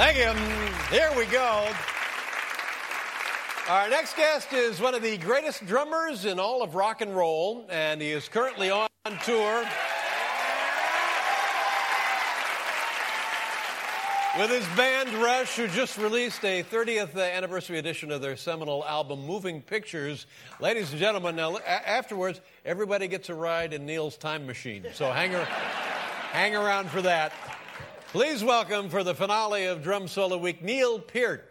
Thank 0.00 0.16
you. 0.16 0.24
Mm, 0.24 0.90
here 0.90 1.10
we 1.14 1.26
go. 1.26 1.68
Our 3.68 3.90
next 3.90 4.16
guest 4.16 4.50
is 4.54 4.80
one 4.80 4.94
of 4.94 5.02
the 5.02 5.18
greatest 5.18 5.66
drummers 5.66 6.24
in 6.24 6.40
all 6.40 6.62
of 6.62 6.74
rock 6.74 7.02
and 7.02 7.14
roll, 7.14 7.66
and 7.68 8.00
he 8.00 8.08
is 8.08 8.26
currently 8.26 8.70
on 8.70 8.88
tour 9.22 9.62
with 14.38 14.48
his 14.48 14.66
band 14.74 15.12
Rush, 15.22 15.54
who 15.56 15.68
just 15.68 15.98
released 15.98 16.42
a 16.46 16.62
30th 16.62 17.14
anniversary 17.22 17.78
edition 17.78 18.10
of 18.10 18.22
their 18.22 18.38
seminal 18.38 18.82
album, 18.86 19.26
Moving 19.26 19.60
Pictures. 19.60 20.26
Ladies 20.60 20.92
and 20.92 20.98
gentlemen, 20.98 21.36
now 21.36 21.58
afterwards, 21.58 22.40
everybody 22.64 23.06
gets 23.06 23.28
a 23.28 23.34
ride 23.34 23.74
in 23.74 23.84
Neil's 23.84 24.16
time 24.16 24.46
machine, 24.46 24.86
so 24.94 25.12
hang, 25.12 25.32
hang 26.32 26.56
around 26.56 26.88
for 26.88 27.02
that. 27.02 27.34
Please 28.12 28.42
welcome 28.42 28.88
for 28.88 29.04
the 29.04 29.14
finale 29.14 29.66
of 29.66 29.84
Drum 29.84 30.08
Solo 30.08 30.36
Week, 30.36 30.64
Neil 30.64 30.98
Peart. 30.98 31.48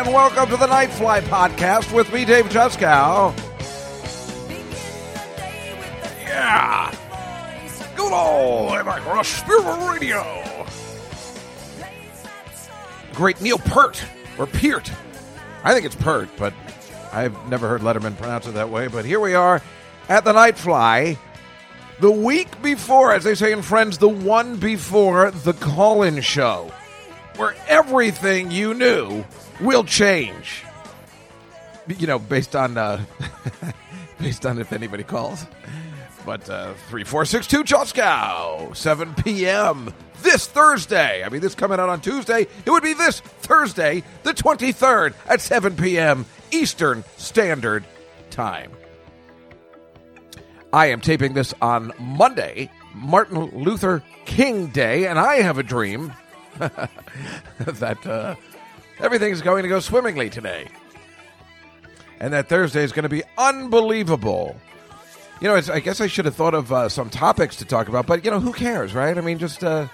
And 0.00 0.14
welcome 0.14 0.48
to 0.48 0.56
the 0.56 0.66
Nightfly 0.66 1.20
Podcast 1.24 1.92
with 1.92 2.10
me, 2.10 2.24
Dave 2.24 2.46
Juskow. 2.46 3.36
Yeah. 6.22 6.90
Good 7.94 8.10
old 8.10 8.86
Rush 8.86 9.28
Spirit 9.28 9.90
Radio. 9.90 10.42
Great 13.12 13.42
Neil 13.42 13.58
Pert, 13.58 14.02
or 14.38 14.46
Peart. 14.46 14.90
I 15.64 15.74
think 15.74 15.84
it's 15.84 15.96
Pert, 15.96 16.30
but 16.38 16.54
I've 17.12 17.36
never 17.50 17.68
heard 17.68 17.82
Letterman 17.82 18.16
pronounce 18.16 18.46
it 18.46 18.54
that 18.54 18.70
way. 18.70 18.88
But 18.88 19.04
here 19.04 19.20
we 19.20 19.34
are 19.34 19.60
at 20.08 20.24
the 20.24 20.32
Nightfly. 20.32 21.18
The 21.98 22.10
week 22.10 22.62
before, 22.62 23.12
as 23.12 23.24
they 23.24 23.34
say 23.34 23.52
in 23.52 23.60
Friends, 23.60 23.98
the 23.98 24.08
one 24.08 24.56
before 24.56 25.30
the 25.30 25.52
call 25.52 26.02
in 26.02 26.22
show, 26.22 26.72
where 27.40 27.56
everything 27.68 28.50
you 28.50 28.74
knew 28.74 29.24
will 29.62 29.82
change. 29.82 30.62
You 31.88 32.06
know, 32.06 32.18
based 32.18 32.54
on 32.54 32.76
uh, 32.76 33.02
based 34.20 34.44
on 34.44 34.58
if 34.58 34.74
anybody 34.74 35.02
calls. 35.02 35.46
But 36.26 36.48
uh, 36.50 36.74
three 36.90 37.02
four 37.02 37.24
six 37.24 37.46
two 37.46 37.64
Juskow, 37.64 38.76
seven 38.76 39.14
p.m. 39.14 39.92
this 40.22 40.46
Thursday. 40.46 41.24
I 41.24 41.30
mean, 41.30 41.40
this 41.40 41.54
coming 41.54 41.80
out 41.80 41.88
on 41.88 42.02
Tuesday. 42.02 42.46
It 42.66 42.70
would 42.70 42.82
be 42.82 42.92
this 42.92 43.20
Thursday, 43.20 44.04
the 44.22 44.34
twenty 44.34 44.70
third, 44.70 45.14
at 45.26 45.40
seven 45.40 45.74
p.m. 45.76 46.26
Eastern 46.50 47.04
Standard 47.16 47.84
Time. 48.28 48.70
I 50.74 50.86
am 50.88 51.00
taping 51.00 51.32
this 51.32 51.54
on 51.62 51.92
Monday, 51.98 52.70
Martin 52.94 53.64
Luther 53.64 54.04
King 54.26 54.66
Day, 54.66 55.06
and 55.06 55.18
I 55.18 55.36
have 55.36 55.56
a 55.56 55.62
dream 55.62 56.12
that 57.58 58.06
uh, 58.06 58.34
everything's 58.98 59.40
going 59.40 59.62
to 59.62 59.68
go 59.68 59.80
swimmingly 59.80 60.30
today. 60.30 60.68
And 62.18 62.34
that 62.34 62.48
Thursday 62.48 62.82
is 62.82 62.92
going 62.92 63.04
to 63.04 63.08
be 63.08 63.22
unbelievable. 63.38 64.56
You 65.40 65.48
know, 65.48 65.54
I 65.72 65.80
guess 65.80 66.02
I 66.02 66.06
should 66.06 66.26
have 66.26 66.36
thought 66.36 66.54
of 66.54 66.70
uh, 66.70 66.88
some 66.90 67.08
topics 67.08 67.56
to 67.56 67.64
talk 67.64 67.88
about, 67.88 68.06
but, 68.06 68.24
you 68.24 68.30
know, 68.30 68.40
who 68.40 68.52
cares, 68.52 68.92
right? 68.92 69.16
I 69.16 69.22
mean, 69.22 69.38
just 69.38 69.64
uh, 69.64 69.88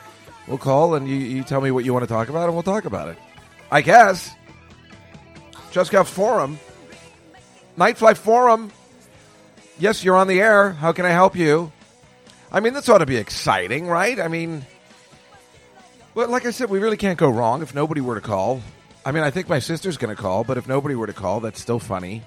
we'll 0.48 0.58
call 0.58 0.96
and 0.96 1.08
you, 1.08 1.14
you 1.14 1.44
tell 1.44 1.60
me 1.60 1.70
what 1.70 1.84
you 1.84 1.92
want 1.92 2.02
to 2.02 2.12
talk 2.12 2.28
about, 2.28 2.46
and 2.46 2.54
we'll 2.54 2.64
talk 2.64 2.84
about 2.84 3.08
it. 3.08 3.18
I 3.70 3.80
guess. 3.80 4.34
Just 5.70 5.92
got 5.92 6.08
Forum. 6.08 6.58
Nightfly 7.78 8.16
Forum. 8.16 8.72
Yes, 9.78 10.02
you're 10.02 10.16
on 10.16 10.26
the 10.26 10.40
air. 10.40 10.72
How 10.72 10.92
can 10.92 11.04
I 11.04 11.10
help 11.10 11.36
you? 11.36 11.70
I 12.50 12.60
mean, 12.60 12.72
this 12.72 12.88
ought 12.88 12.98
to 12.98 13.06
be 13.06 13.16
exciting, 13.16 13.86
right? 13.86 14.18
I 14.18 14.28
mean, 14.28 14.64
well, 16.16 16.30
like 16.30 16.46
I 16.46 16.50
said, 16.50 16.70
we 16.70 16.78
really 16.78 16.96
can't 16.96 17.18
go 17.18 17.28
wrong 17.28 17.60
if 17.60 17.74
nobody 17.74 18.00
were 18.00 18.14
to 18.14 18.22
call. 18.22 18.62
I 19.04 19.12
mean, 19.12 19.22
I 19.22 19.30
think 19.30 19.50
my 19.50 19.58
sister's 19.58 19.98
going 19.98 20.16
to 20.16 20.20
call, 20.20 20.44
but 20.44 20.56
if 20.56 20.66
nobody 20.66 20.94
were 20.94 21.06
to 21.06 21.12
call, 21.12 21.40
that's 21.40 21.60
still 21.60 21.78
funny. 21.78 22.22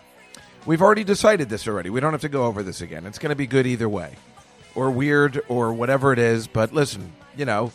We've 0.68 0.84
already 0.84 1.04
decided 1.04 1.50
this 1.50 1.68
already. 1.68 1.90
We 1.90 2.00
don't 2.00 2.12
have 2.12 2.22
to 2.22 2.30
go 2.30 2.46
over 2.46 2.62
this 2.62 2.82
again. 2.82 3.08
It's 3.08 3.18
going 3.18 3.32
to 3.32 3.36
be 3.36 3.48
good 3.48 3.66
either 3.66 3.90
way, 3.90 4.16
or 4.76 4.92
weird, 4.92 5.42
or 5.48 5.74
whatever 5.74 6.14
it 6.14 6.20
is. 6.20 6.46
But 6.46 6.72
listen, 6.72 7.12
you 7.36 7.46
know, 7.46 7.72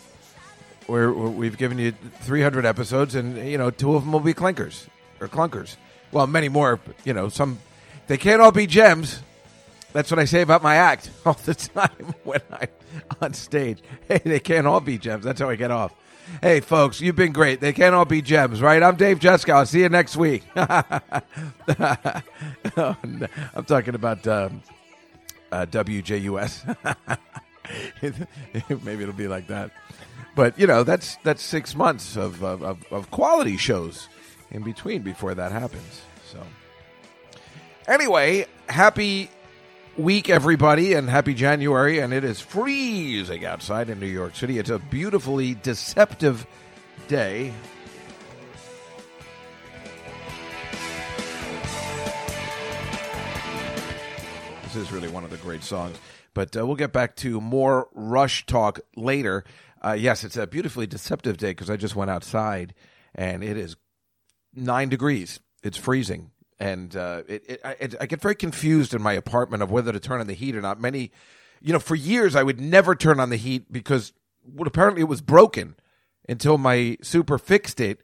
we're, 0.87 1.11
we've 1.11 1.59
given 1.59 1.81
you 1.81 1.91
300 2.21 2.65
episodes, 2.65 3.17
and 3.17 3.37
you 3.49 3.59
know, 3.59 3.73
two 3.73 3.97
of 3.97 4.05
them 4.05 4.13
will 4.13 4.21
be 4.21 4.35
clinkers 4.35 4.87
or 5.21 5.27
clunkers. 5.27 5.75
Well, 6.13 6.29
many 6.29 6.49
more. 6.49 6.79
You 7.05 7.15
know, 7.15 7.29
some 7.29 7.59
they 8.07 8.19
can't 8.19 8.41
all 8.41 8.53
be 8.53 8.69
gems. 8.69 9.21
That's 9.93 10.13
what 10.13 10.21
I 10.21 10.27
say 10.27 10.43
about 10.43 10.63
my 10.63 10.77
act 10.77 11.11
all 11.27 11.35
the 11.45 11.57
time 11.57 12.15
when 12.23 12.41
I'm 12.53 12.69
on 13.21 13.35
stage. 13.35 13.83
Hey, 14.07 14.21
they 14.25 14.39
can't 14.39 14.69
all 14.69 14.81
be 14.81 14.97
gems. 14.97 15.25
That's 15.25 15.41
how 15.41 15.49
I 15.49 15.57
get 15.57 15.73
off. 15.73 15.93
Hey, 16.43 16.61
folks, 16.61 17.01
you've 17.01 17.17
been 17.17 17.33
great. 17.33 17.61
They 17.61 17.73
can't 17.73 17.95
all 17.95 18.05
be 18.05 18.23
gems, 18.23 18.61
right? 18.61 18.83
I'm 18.83 18.97
Dave 18.97 19.19
Juskow. 19.19 19.55
I'll 19.55 19.67
see 19.67 19.81
you 19.81 19.89
next 19.89 20.17
week. 20.17 20.45
Oh. 22.77 22.97
I'm 23.55 23.65
talking 23.67 23.95
about 23.95 24.27
um, 24.27 24.63
uh, 25.53 25.67
WJUS. 25.67 26.77
Maybe 28.85 29.03
it'll 29.03 29.15
be 29.15 29.29
like 29.29 29.47
that. 29.49 29.71
But 30.35 30.59
you 30.59 30.67
know, 30.67 30.83
that's 30.83 31.17
that's 31.23 31.43
six 31.43 31.75
months 31.75 32.17
of, 32.17 32.43
of, 32.43 32.85
of 32.91 33.11
quality 33.11 33.57
shows 33.57 34.09
in 34.51 34.63
between 34.63 35.03
before 35.03 35.35
that 35.35 35.53
happens. 35.53 36.03
So 36.31 36.43
anyway, 37.87 38.47
happy 38.69 39.31
week, 39.97 40.29
everybody, 40.29 40.93
and 40.93 41.09
happy 41.09 41.35
January. 41.35 41.99
And 41.99 42.13
it 42.13 42.25
is 42.25 42.41
freezing 42.41 43.45
outside 43.45 43.89
in 43.89 44.01
New 44.01 44.07
York 44.07 44.35
City. 44.35 44.59
It's 44.59 44.71
a 44.71 44.79
beautifully 44.79 45.55
deceptive 45.55 46.47
day. 47.09 47.53
This 54.65 54.77
is 54.77 54.93
really 54.93 55.09
one 55.09 55.25
of 55.25 55.31
the 55.31 55.37
great 55.37 55.63
songs. 55.63 55.97
But 56.35 56.57
uh, 56.57 56.67
we'll 56.67 56.77
get 56.77 56.93
back 56.93 57.15
to 57.17 57.41
more 57.41 57.89
Rush 57.95 58.45
talk 58.47 58.81
later. 58.97 59.45
Uh, 59.85 59.93
yes, 59.93 60.25
it's 60.25 60.37
a 60.37 60.47
beautifully 60.47 60.87
deceptive 60.87 61.37
day 61.37 61.51
because 61.51 61.71
I 61.71 61.77
just 61.77 61.95
went 61.95 62.11
outside 62.11 62.75
and 63.15 63.45
it 63.45 63.57
is 63.57 63.77
nine 64.53 64.89
degrees. 64.89 65.39
It's 65.63 65.79
freezing. 65.79 66.33
And 66.59 66.95
uh, 66.97 67.23
it, 67.27 67.45
it, 67.49 67.61
I, 67.65 67.77
it, 67.81 67.95
I 68.01 68.07
get 68.07 68.21
very 68.21 68.35
confused 68.35 68.95
in 68.95 69.03
my 69.03 69.13
apartment 69.13 69.63
of 69.63 69.71
whether 69.71 69.93
to 69.93 70.01
turn 70.01 70.21
on 70.21 70.27
the 70.27 70.35
heat 70.35 70.55
or 70.55 70.61
not. 70.61 70.81
Many, 70.81 71.11
you 71.61 71.73
know, 71.73 71.79
for 71.79 71.95
years 71.95 72.37
I 72.37 72.43
would 72.43 72.61
never 72.61 72.95
turn 72.95 73.19
on 73.19 73.31
the 73.31 73.37
heat 73.37 73.73
because 73.73 74.13
well, 74.47 74.67
apparently 74.67 75.03
it 75.03 75.09
was 75.09 75.21
broken 75.21 75.75
until 76.29 76.59
my 76.59 76.97
super 77.03 77.39
fixed 77.39 77.81
it. 77.81 78.01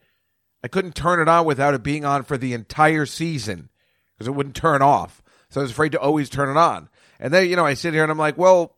I 0.62 0.68
couldn't 0.68 0.94
turn 0.94 1.20
it 1.20 1.28
on 1.28 1.46
without 1.46 1.74
it 1.74 1.82
being 1.82 2.04
on 2.04 2.22
for 2.22 2.36
the 2.36 2.52
entire 2.52 3.06
season 3.06 3.70
because 4.14 4.26
it 4.26 4.32
wouldn't 4.32 4.56
turn 4.56 4.82
off. 4.82 5.22
So 5.48 5.60
I 5.60 5.62
was 5.62 5.70
afraid 5.70 5.92
to 5.92 6.00
always 6.00 6.28
turn 6.28 6.48
it 6.48 6.56
on. 6.56 6.88
And 7.18 7.32
then, 7.32 7.48
you 7.48 7.56
know, 7.56 7.66
I 7.66 7.74
sit 7.74 7.94
here 7.94 8.02
and 8.02 8.12
I'm 8.12 8.18
like, 8.18 8.36
well, 8.36 8.74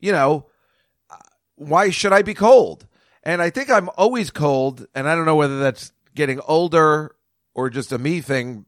you 0.00 0.12
know, 0.12 0.46
why 1.56 1.90
should 1.90 2.12
I 2.12 2.22
be 2.22 2.34
cold? 2.34 2.86
And 3.22 3.42
I 3.42 3.50
think 3.50 3.70
I'm 3.70 3.90
always 3.96 4.30
cold, 4.30 4.86
and 4.94 5.06
I 5.06 5.14
don't 5.14 5.26
know 5.26 5.36
whether 5.36 5.60
that's 5.60 5.92
getting 6.14 6.40
older 6.40 7.14
or 7.54 7.68
just 7.68 7.92
a 7.92 7.98
me 7.98 8.22
thing. 8.22 8.64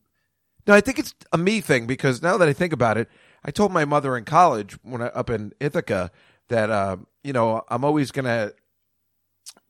No, 0.67 0.75
I 0.75 0.81
think 0.81 0.99
it's 0.99 1.14
a 1.32 1.38
me 1.38 1.61
thing 1.61 1.87
because 1.87 2.23
now 2.23 2.37
that 2.38 2.49
I 2.49 2.53
think 2.53 2.73
about 2.73 2.97
it, 2.97 3.09
I 3.44 3.50
told 3.50 3.73
my 3.73 3.85
mother 3.85 4.17
in 4.17 4.25
college 4.25 4.79
when 4.82 5.03
I 5.03 5.06
up 5.06 5.31
in 5.31 5.53
Ithaca 5.61 6.11
that 6.49 6.70
uh, 6.70 6.97
you 7.25 7.32
know 7.32 7.62
I'm 7.69 7.85
always 7.85 8.11
gonna 8.12 8.53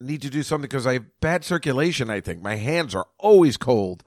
need 0.01 0.23
to 0.23 0.31
do 0.31 0.43
something 0.43 0.69
because 0.69 0.87
I 0.87 0.95
have 0.95 1.21
bad 1.21 1.45
circulation. 1.45 2.11
I 2.11 2.21
think 2.21 2.43
my 2.43 2.57
hands 2.57 2.95
are 2.95 3.07
always 3.19 3.57
cold, 3.57 4.05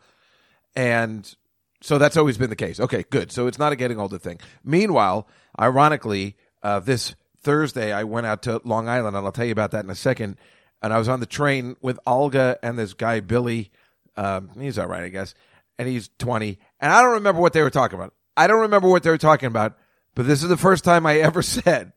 and 0.75 1.33
so 1.81 1.97
that's 1.97 2.17
always 2.17 2.37
been 2.37 2.49
the 2.49 2.55
case. 2.55 2.79
Okay, 2.79 3.05
good. 3.09 3.31
So 3.31 3.47
it's 3.47 3.59
not 3.59 3.71
a 3.71 3.75
getting 3.75 3.99
older 3.99 4.19
thing. 4.19 4.39
Meanwhile, 4.63 5.27
ironically, 5.59 6.35
uh, 6.61 6.79
this 6.79 7.15
Thursday 7.41 7.91
I 7.93 8.03
went 8.03 8.27
out 8.27 8.43
to 8.43 8.61
Long 8.63 8.87
Island, 8.87 9.15
and 9.15 9.25
I'll 9.25 9.31
tell 9.31 9.45
you 9.45 9.51
about 9.51 9.71
that 9.71 9.83
in 9.83 9.89
a 9.89 9.95
second. 9.95 10.37
And 10.81 10.93
I 10.93 10.99
was 10.99 11.09
on 11.09 11.19
the 11.19 11.25
train 11.25 11.75
with 11.81 11.97
Olga 12.05 12.59
and 12.61 12.77
this 12.77 12.93
guy 12.93 13.19
Billy. 13.19 13.71
Um, 14.15 14.51
he's 14.59 14.77
all 14.77 14.87
right, 14.87 15.03
I 15.03 15.09
guess, 15.09 15.33
and 15.79 15.87
he's 15.87 16.09
twenty. 16.19 16.59
And 16.79 16.91
I 16.91 17.01
don't 17.01 17.13
remember 17.13 17.41
what 17.41 17.53
they 17.53 17.61
were 17.61 17.69
talking 17.69 17.97
about. 17.97 18.13
I 18.37 18.47
don't 18.47 18.61
remember 18.61 18.89
what 18.89 19.03
they 19.03 19.09
were 19.09 19.17
talking 19.17 19.47
about. 19.47 19.77
But 20.13 20.27
this 20.27 20.43
is 20.43 20.49
the 20.49 20.57
first 20.57 20.83
time 20.83 21.05
I 21.05 21.19
ever 21.19 21.41
said, 21.41 21.93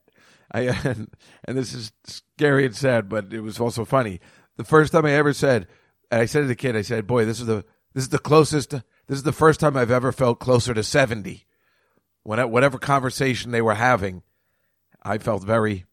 I 0.51 0.61
and, 0.61 1.13
and 1.45 1.57
this 1.59 1.75
is 1.75 1.93
scary 2.05 2.67
and 2.67 2.75
sad, 2.75 3.09
but 3.09 3.33
it 3.33 3.41
was 3.41 3.61
also 3.61 3.85
funny. 3.85 4.21
The 4.57 4.65
first 4.65 4.93
time 4.93 5.07
I 5.07 5.13
ever 5.13 5.33
said, 5.33 5.69
and 6.11 6.21
I 6.21 6.27
said 6.27 6.41
to 6.41 6.47
the 6.47 6.57
kid, 6.57 6.75
I 6.75 6.83
said, 6.83 7.07
"Boy, 7.07 7.25
this 7.25 7.39
is 7.39 7.47
the 7.47 7.65
this 7.95 8.05
is 8.05 8.11
the 8.11 8.19
closest." 8.19 8.75
This 9.09 9.17
is 9.17 9.25
the 9.25 9.33
first 9.33 9.59
time 9.59 9.75
I've 9.75 9.91
ever 9.91 10.13
felt 10.13 10.39
closer 10.39 10.75
to 10.75 10.83
70. 10.83 11.47
When 12.25 12.51
whatever 12.51 12.79
conversation 12.79 13.53
they 13.53 13.63
were 13.63 13.75
having, 13.75 14.23
I 15.03 15.17
felt 15.17 15.43
very 15.43 15.87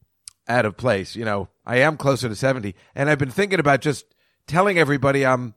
out 0.46 0.66
of 0.66 0.76
place. 0.76 1.16
You 1.16 1.24
know, 1.24 1.48
I 1.64 1.78
am 1.78 1.96
closer 1.96 2.28
to 2.28 2.36
70. 2.36 2.74
And 2.94 3.08
I've 3.08 3.18
been 3.18 3.30
thinking 3.30 3.58
about 3.58 3.80
just 3.80 4.04
telling 4.46 4.78
everybody 4.78 5.24
I'm 5.24 5.54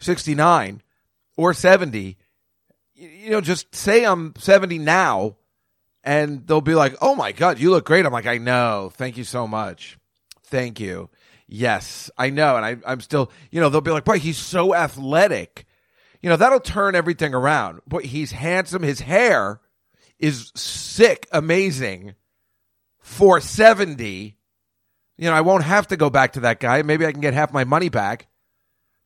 69 0.00 0.82
or 1.36 1.54
70. 1.54 2.17
You 2.98 3.30
know, 3.30 3.40
just 3.40 3.74
say 3.74 4.04
I'm 4.04 4.34
70 4.36 4.78
now 4.78 5.36
and 6.02 6.46
they'll 6.46 6.60
be 6.60 6.74
like, 6.74 6.96
oh 7.00 7.14
my 7.14 7.32
God, 7.32 7.58
you 7.58 7.70
look 7.70 7.86
great. 7.86 8.04
I'm 8.04 8.12
like, 8.12 8.26
I 8.26 8.38
know. 8.38 8.90
Thank 8.94 9.16
you 9.16 9.24
so 9.24 9.46
much. 9.46 9.98
Thank 10.44 10.80
you. 10.80 11.08
Yes, 11.46 12.10
I 12.18 12.30
know. 12.30 12.56
And 12.56 12.64
I, 12.64 12.76
I'm 12.84 13.00
still, 13.00 13.30
you 13.50 13.60
know, 13.60 13.68
they'll 13.68 13.80
be 13.80 13.90
like, 13.90 14.04
boy, 14.04 14.18
he's 14.18 14.36
so 14.36 14.74
athletic 14.74 15.66
you 16.20 16.28
know, 16.28 16.36
that'll 16.36 16.60
turn 16.60 16.94
everything 16.94 17.34
around. 17.34 17.80
But 17.86 18.04
he's 18.04 18.32
handsome. 18.32 18.82
His 18.82 19.00
hair 19.00 19.60
is 20.18 20.52
sick, 20.54 21.28
amazing 21.32 22.14
for 22.98 23.40
70. 23.40 24.36
You 25.16 25.24
know, 25.30 25.34
I 25.34 25.40
won't 25.42 25.64
have 25.64 25.88
to 25.88 25.96
go 25.96 26.10
back 26.10 26.32
to 26.32 26.40
that 26.40 26.60
guy. 26.60 26.82
Maybe 26.82 27.06
I 27.06 27.12
can 27.12 27.20
get 27.20 27.34
half 27.34 27.52
my 27.52 27.64
money 27.64 27.88
back. 27.88 28.26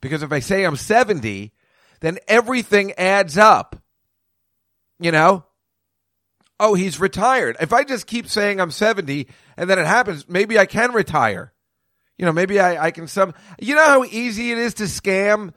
Because 0.00 0.22
if 0.22 0.32
I 0.32 0.40
say 0.40 0.64
I'm 0.64 0.76
70, 0.76 1.52
then 2.00 2.18
everything 2.26 2.92
adds 2.92 3.38
up. 3.38 3.81
You 5.02 5.12
know? 5.12 5.44
Oh, 6.60 6.74
he's 6.74 7.00
retired. 7.00 7.56
If 7.60 7.72
I 7.72 7.84
just 7.84 8.06
keep 8.06 8.28
saying 8.28 8.60
I'm 8.60 8.70
70 8.70 9.26
and 9.56 9.68
then 9.68 9.78
it 9.78 9.86
happens, 9.86 10.28
maybe 10.28 10.58
I 10.58 10.66
can 10.66 10.92
retire. 10.92 11.52
You 12.18 12.26
know, 12.26 12.32
maybe 12.32 12.60
I, 12.60 12.86
I 12.86 12.90
can 12.92 13.08
some. 13.08 13.34
You 13.60 13.74
know 13.74 13.84
how 13.84 14.04
easy 14.04 14.52
it 14.52 14.58
is 14.58 14.74
to 14.74 14.84
scam 14.84 15.52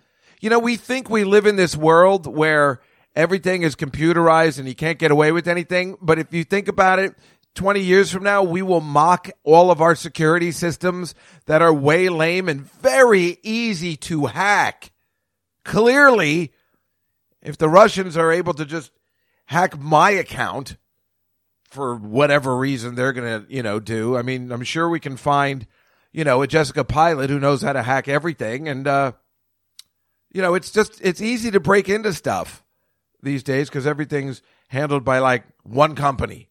you 0.46 0.50
know, 0.50 0.60
we 0.60 0.76
think 0.76 1.10
we 1.10 1.24
live 1.24 1.46
in 1.46 1.56
this 1.56 1.76
world 1.76 2.28
where 2.28 2.80
everything 3.16 3.64
is 3.64 3.76
computerized 3.76 4.60
and 4.60 4.68
you 4.68 4.76
can't 4.76 5.00
get 5.00 5.10
away 5.10 5.32
with 5.32 5.48
anything. 5.48 5.98
But 6.02 6.20
if 6.20 6.34
you 6.34 6.44
think 6.44 6.68
about 6.68 7.00
it, 7.00 7.16
20 7.56 7.80
years 7.80 8.12
from 8.12 8.24
now, 8.24 8.44
we 8.44 8.62
will 8.62 8.80
mock 8.80 9.32
all 9.44 9.72
of 9.72 9.82
our 9.82 9.96
security 9.96 10.52
systems 10.52 11.16
that 11.46 11.64
are 11.64 11.74
way 11.74 12.10
lame 12.10 12.48
and 12.48 12.62
very 12.62 13.40
easy 13.42 13.96
to 13.96 14.26
hack. 14.26 14.92
Clearly, 15.64 16.54
if 17.42 17.58
the 17.58 17.68
Russians 17.70 18.18
are 18.18 18.32
able 18.32 18.54
to 18.54 18.66
just 18.66 18.92
hack 19.46 19.80
my 19.80 20.12
account 20.12 20.78
for 21.70 21.96
whatever 21.96 22.56
reason 22.58 22.96
they're 22.96 23.14
going 23.14 23.46
to, 23.46 23.54
you 23.54 23.62
know, 23.62 23.80
do, 23.80 24.18
I 24.18 24.22
mean, 24.22 24.52
I'm 24.52 24.64
sure 24.64 24.88
we 24.90 25.00
can 25.00 25.18
find, 25.18 25.68
you 26.12 26.24
know, 26.24 26.42
a 26.42 26.48
Jessica 26.48 26.84
Pilot 26.84 27.30
who 27.30 27.40
knows 27.40 27.62
how 27.62 27.74
to 27.74 27.84
hack 27.84 28.08
everything 28.08 28.68
and, 28.68 28.88
uh, 28.88 29.12
you 30.36 30.42
know, 30.42 30.54
it's 30.54 30.70
just 30.70 31.00
it's 31.02 31.22
easy 31.22 31.50
to 31.52 31.62
break 31.62 31.88
into 31.88 32.12
stuff 32.12 32.62
these 33.24 33.42
days 33.42 33.70
because 33.70 33.88
everything's 33.88 34.42
handled 34.68 35.06
by 35.06 35.20
like 35.20 35.46
one 35.64 35.96
company. 35.96 36.50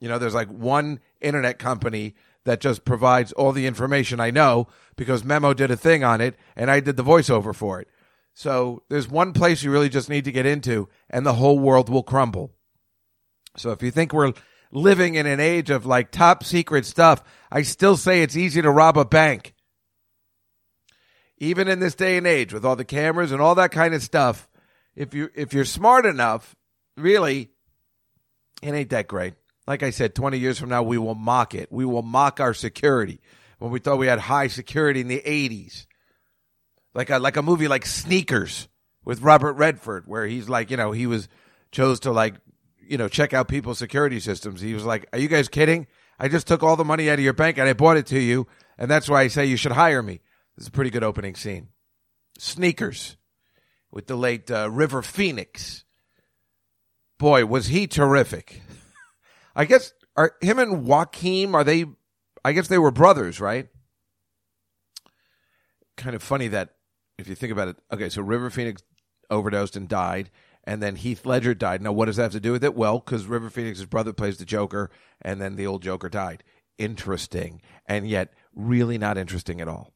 You 0.00 0.10
know, 0.10 0.18
there's 0.18 0.34
like 0.34 0.48
one 0.48 1.00
internet 1.22 1.58
company 1.58 2.14
that 2.44 2.60
just 2.60 2.84
provides 2.84 3.32
all 3.32 3.52
the 3.52 3.66
information 3.66 4.20
I 4.20 4.30
know 4.30 4.68
because 4.96 5.24
Memo 5.24 5.54
did 5.54 5.70
a 5.70 5.78
thing 5.78 6.04
on 6.04 6.20
it 6.20 6.36
and 6.54 6.70
I 6.70 6.80
did 6.80 6.98
the 6.98 7.02
voiceover 7.02 7.54
for 7.54 7.80
it. 7.80 7.88
So 8.36 8.82
there's 8.88 9.08
one 9.08 9.32
place 9.32 9.62
you 9.62 9.72
really 9.72 9.88
just 9.88 10.08
need 10.08 10.26
to 10.26 10.32
get 10.32 10.46
into 10.46 10.88
and 11.10 11.24
the 11.24 11.34
whole 11.34 11.58
world 11.58 11.88
will 11.88 12.02
crumble. 12.02 12.52
So 13.56 13.70
if 13.70 13.82
you 13.82 13.90
think 13.90 14.12
we're 14.12 14.34
living 14.70 15.14
in 15.14 15.26
an 15.26 15.40
age 15.40 15.70
of 15.70 15.86
like 15.86 16.10
top 16.10 16.44
secret 16.44 16.86
stuff, 16.86 17.22
I 17.50 17.62
still 17.62 17.96
say 17.96 18.22
it's 18.22 18.36
easy 18.36 18.62
to 18.62 18.70
rob 18.70 18.98
a 18.98 19.04
bank 19.04 19.54
even 21.38 21.68
in 21.68 21.80
this 21.80 21.94
day 21.94 22.16
and 22.16 22.26
age 22.26 22.52
with 22.52 22.64
all 22.64 22.76
the 22.76 22.84
cameras 22.84 23.32
and 23.32 23.40
all 23.40 23.54
that 23.56 23.70
kind 23.70 23.94
of 23.94 24.02
stuff, 24.02 24.48
if 24.94 25.14
you 25.14 25.30
if 25.34 25.52
you're 25.52 25.64
smart 25.64 26.06
enough, 26.06 26.56
really, 26.96 27.50
it 28.62 28.72
ain't 28.72 28.90
that 28.90 29.08
great. 29.08 29.34
Like 29.66 29.82
I 29.82 29.90
said, 29.90 30.14
20 30.14 30.38
years 30.38 30.58
from 30.58 30.68
now, 30.68 30.82
we 30.82 30.96
will 30.96 31.16
mock 31.16 31.54
it. 31.54 31.70
We 31.72 31.84
will 31.84 32.02
mock 32.02 32.40
our 32.40 32.54
security 32.54 33.20
when 33.58 33.70
we 33.70 33.80
thought 33.80 33.98
we 33.98 34.06
had 34.06 34.20
high 34.20 34.46
security 34.46 35.00
in 35.00 35.08
the 35.08 35.22
80s. 35.26 35.86
Like 36.96 37.10
a, 37.10 37.18
like 37.18 37.36
a 37.36 37.42
movie 37.42 37.68
like 37.68 37.84
Sneakers 37.84 38.68
with 39.04 39.20
Robert 39.20 39.52
Redford, 39.52 40.04
where 40.06 40.26
he's 40.26 40.48
like, 40.48 40.70
you 40.70 40.78
know, 40.78 40.92
he 40.92 41.06
was 41.06 41.28
chose 41.70 42.00
to 42.00 42.10
like, 42.10 42.36
you 42.80 42.96
know, 42.96 43.06
check 43.06 43.34
out 43.34 43.48
people's 43.48 43.78
security 43.78 44.18
systems. 44.18 44.62
He 44.62 44.72
was 44.72 44.84
like, 44.84 45.06
Are 45.12 45.18
you 45.18 45.28
guys 45.28 45.48
kidding? 45.48 45.86
I 46.18 46.28
just 46.28 46.46
took 46.46 46.62
all 46.62 46.76
the 46.76 46.84
money 46.84 47.10
out 47.10 47.18
of 47.18 47.24
your 47.24 47.34
bank 47.34 47.58
and 47.58 47.68
I 47.68 47.74
bought 47.74 47.98
it 47.98 48.06
to 48.06 48.18
you. 48.18 48.46
And 48.78 48.90
that's 48.90 49.10
why 49.10 49.20
I 49.20 49.28
say 49.28 49.44
you 49.44 49.58
should 49.58 49.72
hire 49.72 50.02
me. 50.02 50.20
This 50.56 50.64
is 50.64 50.68
a 50.68 50.72
pretty 50.72 50.88
good 50.88 51.04
opening 51.04 51.34
scene. 51.34 51.68
Sneakers 52.38 53.18
with 53.90 54.06
the 54.06 54.16
late 54.16 54.50
uh, 54.50 54.70
River 54.70 55.02
Phoenix. 55.02 55.84
Boy, 57.18 57.44
was 57.44 57.66
he 57.66 57.86
terrific. 57.86 58.62
I 59.54 59.66
guess 59.66 59.92
are 60.16 60.32
him 60.40 60.58
and 60.58 60.86
Joaquin 60.86 61.54
are 61.54 61.64
they 61.64 61.84
I 62.42 62.52
guess 62.52 62.68
they 62.68 62.78
were 62.78 62.90
brothers, 62.90 63.38
right? 63.38 63.68
Kind 65.96 66.16
of 66.16 66.22
funny 66.22 66.48
that 66.48 66.75
if 67.18 67.28
you 67.28 67.34
think 67.34 67.52
about 67.52 67.68
it. 67.68 67.76
Okay, 67.92 68.08
so 68.08 68.22
River 68.22 68.50
Phoenix 68.50 68.82
overdosed 69.30 69.76
and 69.76 69.88
died, 69.88 70.30
and 70.64 70.82
then 70.82 70.96
Heath 70.96 71.26
Ledger 71.26 71.54
died. 71.54 71.82
Now, 71.82 71.92
what 71.92 72.06
does 72.06 72.16
that 72.16 72.24
have 72.24 72.32
to 72.32 72.40
do 72.40 72.52
with 72.52 72.64
it? 72.64 72.74
Well, 72.74 72.98
because 72.98 73.26
River 73.26 73.50
Phoenix's 73.50 73.86
brother 73.86 74.12
plays 74.12 74.38
the 74.38 74.44
Joker, 74.44 74.90
and 75.22 75.40
then 75.40 75.56
the 75.56 75.66
old 75.66 75.82
Joker 75.82 76.08
died. 76.08 76.44
Interesting, 76.78 77.60
and 77.86 78.08
yet 78.08 78.32
really 78.54 78.98
not 78.98 79.18
interesting 79.18 79.60
at 79.60 79.68
all 79.68 79.92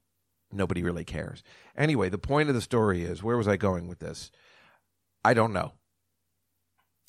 nobody 0.53 0.83
really 0.83 1.05
cares. 1.05 1.43
Anyway, 1.77 2.09
the 2.09 2.19
point 2.19 2.49
of 2.49 2.55
the 2.55 2.61
story 2.61 3.03
is 3.05 3.23
where 3.23 3.37
was 3.37 3.49
I 3.49 3.57
going 3.57 3.89
with 3.89 4.01
this? 4.01 4.31
I 5.25 5.35
don't 5.35 5.53
know. 5.53 5.73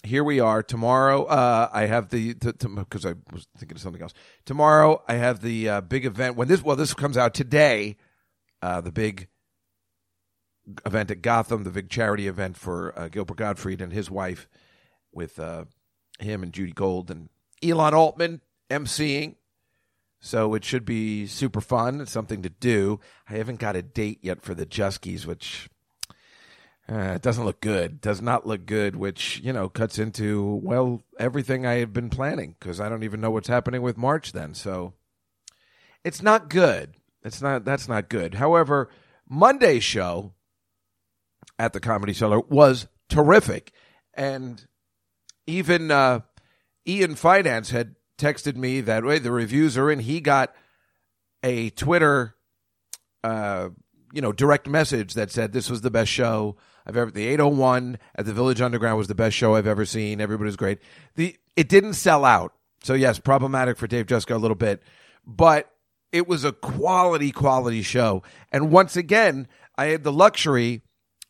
here 0.04 0.24
we 0.24 0.40
are. 0.40 0.64
Tomorrow, 0.64 1.26
uh, 1.26 1.70
I 1.72 1.86
have 1.86 2.10
the 2.10 2.34
because 2.34 3.06
I 3.06 3.14
was 3.32 3.48
thinking 3.58 3.78
of 3.78 3.82
something 3.82 4.02
else. 4.02 4.14
Tomorrow, 4.46 5.04
I 5.08 5.16
have 5.16 5.42
the 5.42 5.70
uh, 5.70 5.82
big 5.82 6.06
event. 6.06 6.36
When 6.36 6.48
this 6.48 6.64
well, 6.64 6.76
this 6.76 6.94
comes 6.94 7.18
out 7.18 7.34
today. 7.34 7.98
Uh, 8.64 8.80
the 8.80 8.92
big 8.92 9.28
event 10.86 11.12
at 11.12 11.22
Gotham, 11.22 11.64
the 11.64 11.70
big 11.70 11.90
charity 11.90 12.28
event 12.28 12.58
for 12.58 12.98
uh, 12.98 13.08
Gilbert 13.08 13.38
Gottfried 13.38 13.82
and 13.82 13.92
his 13.92 14.10
wife, 14.10 14.48
with 15.12 15.40
uh, 15.40 15.66
him 16.20 16.44
and 16.44 16.54
Judy 16.54 16.72
Gold 16.72 17.12
and 17.12 17.30
Elon 17.64 17.94
Altman 17.94 18.42
emceeing. 18.70 19.36
So 20.20 20.54
it 20.54 20.64
should 20.64 20.86
be 20.86 21.26
super 21.26 21.62
fun. 21.62 22.00
It's 22.00 22.12
something 22.12 22.44
to 22.44 22.50
do. 22.50 23.00
I 23.28 23.34
haven't 23.34 23.60
got 23.60 23.76
a 23.76 23.82
date 23.82 24.20
yet 24.22 24.44
for 24.44 24.54
the 24.54 24.68
Juskies, 24.68 25.26
which 25.26 25.68
uh, 26.88 27.14
it 27.16 27.22
doesn't 27.24 27.46
look 27.46 27.60
good. 27.60 28.02
Does 28.02 28.22
not 28.22 28.46
look 28.46 28.66
good, 28.68 28.96
which, 28.96 29.40
you 29.44 29.52
know, 29.52 29.68
cuts 29.68 29.98
into, 29.98 30.60
well, 30.64 31.02
everything 31.20 31.66
I 31.66 31.76
had 31.76 31.92
been 31.92 32.12
planning 32.12 32.56
because 32.60 32.80
I 32.80 32.88
don't 32.88 33.04
even 33.04 33.20
know 33.20 33.32
what's 33.32 33.48
happening 33.48 33.82
with 33.82 33.98
March 33.98 34.32
then. 34.32 34.54
So 34.54 34.94
it's 36.04 36.22
not 36.22 36.50
good. 36.50 36.94
It's 37.24 37.42
not, 37.42 37.66
that's 37.66 37.88
not 37.88 38.10
good. 38.10 38.36
However, 38.36 38.90
Monday's 39.28 39.84
show 39.84 40.34
at 41.62 41.74
the 41.74 41.80
Comedy 41.80 42.12
Cellar 42.12 42.40
was 42.40 42.88
terrific. 43.08 43.72
And 44.16 44.66
even 45.46 45.92
uh, 45.92 46.22
Ian 46.88 47.14
Fidance 47.14 47.70
had 47.70 47.96
texted 48.18 48.56
me 48.56 48.82
that 48.82 49.04
way 49.04 49.20
the 49.20 49.32
reviews 49.32 49.78
are 49.78 49.92
in. 49.92 50.00
He 50.00 50.22
got 50.22 50.56
a 51.44 51.70
Twitter, 51.70 52.36
uh, 53.24 53.70
you 54.12 54.22
know, 54.22 54.32
direct 54.32 54.68
message 54.68 55.14
that 55.14 55.30
said 55.30 55.54
this 55.54 55.70
was 55.70 55.82
the 55.82 55.92
best 55.92 56.10
show 56.10 56.58
I've 56.88 56.98
ever. 56.98 57.12
The 57.12 57.28
801 57.28 58.00
at 58.16 58.26
the 58.26 58.34
Village 58.34 58.60
Underground 58.60 58.98
was 58.98 59.08
the 59.08 59.14
best 59.14 59.38
show 59.38 59.54
I've 59.54 59.68
ever 59.68 59.86
seen. 59.86 60.20
Everybody 60.20 60.48
was 60.48 60.56
great. 60.56 60.80
The 61.14 61.38
it 61.56 61.70
didn't 61.70 61.94
sell 61.94 62.26
out, 62.26 62.54
so 62.82 62.96
yes, 62.96 63.20
problematic 63.20 63.78
for 63.78 63.86
Dave 63.86 64.08
Jessica 64.08 64.36
a 64.36 64.38
little 64.38 64.56
bit, 64.56 64.82
but 65.28 65.70
it 66.12 66.28
was 66.28 66.44
a 66.44 66.54
quality, 66.54 67.32
quality 67.32 67.84
show. 67.84 68.24
And 68.52 68.72
once 68.72 68.96
again, 68.96 69.48
I 69.78 69.86
had 69.86 70.04
the 70.04 70.12
luxury 70.12 70.82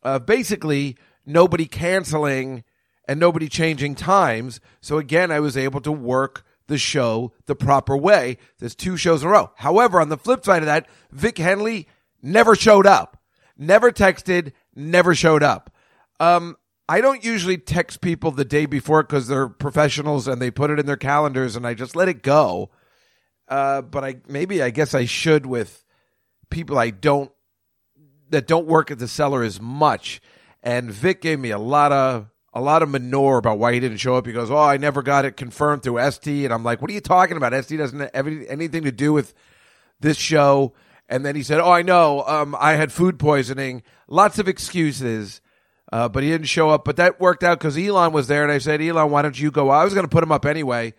of 0.04 0.26
basically 0.26 0.98
nobody 1.26 1.66
canceling 1.66 2.64
and 3.08 3.20
nobody 3.20 3.50
changing 3.50 3.96
times. 3.96 4.60
So 4.82 4.98
again, 4.98 5.32
I 5.32 5.40
was 5.40 5.58
able 5.58 5.82
to 5.82 5.92
work 5.92 6.44
the 6.68 6.78
show 6.78 7.34
the 7.46 7.56
proper 7.56 7.98
way. 7.98 8.38
There's 8.60 8.76
two 8.76 8.98
shows 8.98 9.22
in 9.22 9.28
a 9.28 9.32
row. 9.32 9.52
However, 9.58 10.00
on 10.00 10.10
the 10.10 10.18
flip 10.18 10.46
side 10.46 10.62
of 10.62 10.68
that, 10.68 10.88
Vic 11.12 11.38
Henley 11.38 11.88
never 12.22 12.56
showed 12.56 12.88
up, 12.88 13.18
never 13.58 13.92
texted, 13.92 14.54
never 14.76 15.14
showed 15.14 15.44
up. 15.44 15.74
Um, 16.20 16.56
I 16.88 17.02
don't 17.02 17.24
usually 17.24 17.58
text 17.58 18.02
people 18.02 18.32
the 18.32 18.46
day 18.46 18.66
before 18.66 19.04
because 19.04 19.28
they're 19.28 19.50
professionals 19.50 20.28
and 20.28 20.42
they 20.42 20.52
put 20.52 20.72
it 20.72 20.80
in 20.80 20.86
their 20.86 20.98
calendars 20.98 21.56
and 21.56 21.66
I 21.66 21.74
just 21.74 21.96
let 21.96 22.10
it 22.10 22.22
go. 22.22 22.70
Uh, 23.48 23.82
but 23.82 24.04
I 24.04 24.18
maybe 24.28 24.62
I 24.64 24.70
guess 24.70 24.94
I 24.94 25.06
should 25.06 25.46
with 25.46 25.84
people 26.50 26.78
I 26.78 26.90
don't 26.90 27.32
that 28.32 28.48
don't 28.48 28.66
work 28.66 28.92
at 28.92 29.00
the 29.00 29.08
cellar 29.08 29.44
as 29.44 29.62
much. 29.62 30.22
And 30.64 30.92
Vic 30.92 31.22
gave 31.22 31.40
me 31.40 31.52
a 31.52 31.60
lot 31.60 31.92
of 31.92 32.28
a 32.54 32.62
lot 32.62 32.84
of 32.84 32.90
manure 32.90 33.38
about 33.38 33.60
why 33.60 33.74
he 33.74 33.80
didn't 33.80 33.98
show 33.98 34.16
up. 34.16 34.26
He 34.26 34.34
goes, 34.34 34.52
"Oh, 34.52 34.58
I 34.58 34.78
never 34.78 35.02
got 35.02 35.26
it 35.26 35.38
confirmed 35.38 35.84
through 35.84 36.00
ST," 36.12 36.46
and 36.46 36.54
I'm 36.54 36.64
like, 36.64 36.82
"What 36.82 36.92
are 36.92 36.94
you 36.94 37.02
talking 37.02 37.38
about? 37.38 37.54
ST 37.54 37.78
doesn't 37.78 38.14
have 38.14 38.28
anything 38.28 38.84
to 38.84 38.92
do 38.92 39.14
with 39.14 39.34
this 40.00 40.18
show." 40.18 40.74
And 41.08 41.26
then 41.26 41.36
he 41.36 41.44
said, 41.44 41.60
"Oh, 41.60 41.72
I 41.72 41.82
know. 41.82 42.24
Um, 42.28 42.56
I 42.60 42.74
had 42.74 42.92
food 42.92 43.20
poisoning. 43.20 43.84
Lots 44.08 44.40
of 44.40 44.48
excuses." 44.48 45.42
Uh, 45.92 46.08
but 46.08 46.24
he 46.24 46.30
didn't 46.30 46.48
show 46.48 46.70
up. 46.70 46.86
But 46.86 46.96
that 46.98 47.20
worked 47.20 47.44
out 47.44 47.60
because 47.60 47.78
Elon 47.78 48.14
was 48.14 48.28
there, 48.28 48.44
and 48.44 48.52
I 48.52 48.60
said, 48.60 48.82
"Elon, 48.82 49.12
why 49.12 49.22
don't 49.22 49.40
you 49.40 49.52
go?" 49.52 49.70
I 49.70 49.84
was 49.84 49.94
going 49.94 50.06
to 50.06 50.10
put 50.10 50.24
him 50.24 50.32
up 50.32 50.46
anyway, 50.46 50.94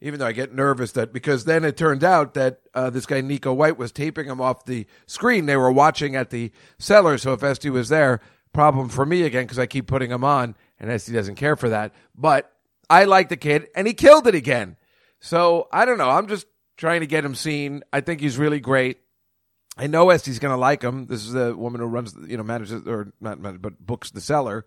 even 0.00 0.20
though 0.20 0.26
I 0.26 0.32
get 0.32 0.54
nervous 0.54 0.92
that 0.92 1.12
because 1.12 1.44
then 1.44 1.64
it 1.64 1.76
turned 1.76 2.04
out 2.04 2.34
that 2.34 2.60
uh, 2.74 2.90
this 2.90 3.06
guy 3.06 3.20
Nico 3.20 3.52
White 3.52 3.78
was 3.78 3.92
taping 3.92 4.26
him 4.26 4.40
off 4.40 4.64
the 4.64 4.86
screen. 5.06 5.46
They 5.46 5.56
were 5.56 5.72
watching 5.72 6.16
at 6.16 6.30
the 6.30 6.52
cellar, 6.78 7.18
so 7.18 7.32
if 7.32 7.42
Esty 7.42 7.70
was 7.70 7.88
there, 7.88 8.20
problem 8.52 8.88
for 8.88 9.04
me 9.04 9.22
again 9.22 9.44
because 9.44 9.58
I 9.58 9.66
keep 9.66 9.86
putting 9.86 10.10
him 10.10 10.24
on, 10.24 10.56
and 10.78 10.90
Esty 10.90 11.12
doesn't 11.12 11.36
care 11.36 11.56
for 11.56 11.68
that. 11.70 11.94
But 12.14 12.52
I 12.88 13.04
like 13.04 13.28
the 13.28 13.36
kid, 13.36 13.68
and 13.74 13.86
he 13.86 13.94
killed 13.94 14.26
it 14.26 14.34
again. 14.34 14.76
So 15.20 15.68
I 15.72 15.84
don't 15.84 15.98
know. 15.98 16.10
I'm 16.10 16.28
just 16.28 16.46
trying 16.76 17.00
to 17.00 17.06
get 17.06 17.24
him 17.24 17.34
seen. 17.34 17.82
I 17.92 18.00
think 18.00 18.20
he's 18.20 18.38
really 18.38 18.60
great. 18.60 18.98
I 19.76 19.86
know 19.86 20.10
Esty's 20.10 20.40
going 20.40 20.52
to 20.52 20.60
like 20.60 20.82
him. 20.82 21.06
This 21.06 21.24
is 21.24 21.32
the 21.32 21.56
woman 21.56 21.80
who 21.80 21.86
runs, 21.86 22.14
you 22.26 22.36
know, 22.36 22.42
manages 22.42 22.86
or 22.86 23.12
not, 23.20 23.38
manages, 23.38 23.60
but 23.60 23.78
books 23.78 24.10
the 24.10 24.20
cellar. 24.20 24.66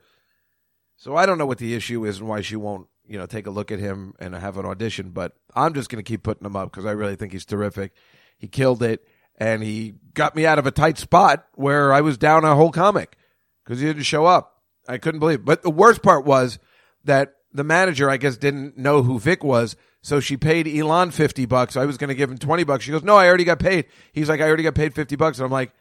So 0.96 1.16
I 1.16 1.26
don't 1.26 1.38
know 1.38 1.46
what 1.46 1.58
the 1.58 1.74
issue 1.74 2.06
is 2.06 2.20
and 2.20 2.30
why 2.30 2.42
she 2.42 2.56
won't, 2.56 2.88
you 3.12 3.18
know, 3.18 3.26
take 3.26 3.46
a 3.46 3.52
look 3.52 3.72
at 3.72 3.80
him 3.80 4.14
and 4.20 4.34
have 4.34 4.58
an 4.58 4.66
audition. 4.66 5.10
But 5.10 5.34
I'm 5.54 5.74
just 5.74 5.90
going 5.90 6.02
to 6.02 6.08
keep 6.08 6.24
putting 6.24 6.46
him 6.46 6.56
up 6.56 6.72
because 6.72 6.86
I 6.86 6.92
really 6.92 7.18
think 7.18 7.34
he's 7.34 7.46
terrific. 7.46 7.92
He 8.38 8.48
killed 8.48 8.82
it, 8.82 9.06
and 9.38 9.62
he 9.62 9.96
got 10.14 10.34
me 10.34 10.46
out 10.46 10.60
of 10.60 10.66
a 10.66 10.72
tight 10.72 10.98
spot 10.98 11.46
where 11.56 11.92
I 11.92 12.00
was 12.00 12.18
down 12.18 12.46
a 12.46 12.56
whole 12.56 12.72
comic 12.72 13.18
because 13.66 13.82
he 13.82 13.88
didn't 13.88 14.04
show 14.04 14.26
up. 14.26 14.62
I 14.88 14.98
couldn't 14.98 15.20
believe. 15.20 15.40
It. 15.40 15.46
But 15.46 15.62
the 15.62 15.70
worst 15.70 16.02
part 16.02 16.26
was 16.26 16.58
that 17.04 17.36
the 17.54 17.66
manager, 17.66 18.10
I 18.10 18.16
guess, 18.16 18.38
didn't 18.38 18.78
know 18.78 19.04
who 19.04 19.20
Vic 19.20 19.44
was, 19.44 19.76
so 20.02 20.22
she 20.22 20.38
paid 20.38 20.66
Elon 20.66 21.12
fifty 21.12 21.46
bucks. 21.46 21.76
I 21.76 21.86
was 21.86 21.98
going 21.98 22.08
to 22.08 22.16
give 22.16 22.32
him 22.32 22.38
twenty 22.38 22.64
bucks. 22.64 22.86
She 22.86 22.92
goes, 22.92 23.04
"No, 23.04 23.18
I 23.18 23.28
already 23.28 23.44
got 23.44 23.60
paid." 23.60 23.88
He's 24.14 24.30
like, 24.30 24.40
"I 24.40 24.48
already 24.48 24.64
got 24.64 24.76
paid 24.76 24.96
fifty 24.96 25.18
bucks," 25.18 25.38
and 25.38 25.46
I'm 25.46 25.52
like, 25.52 25.74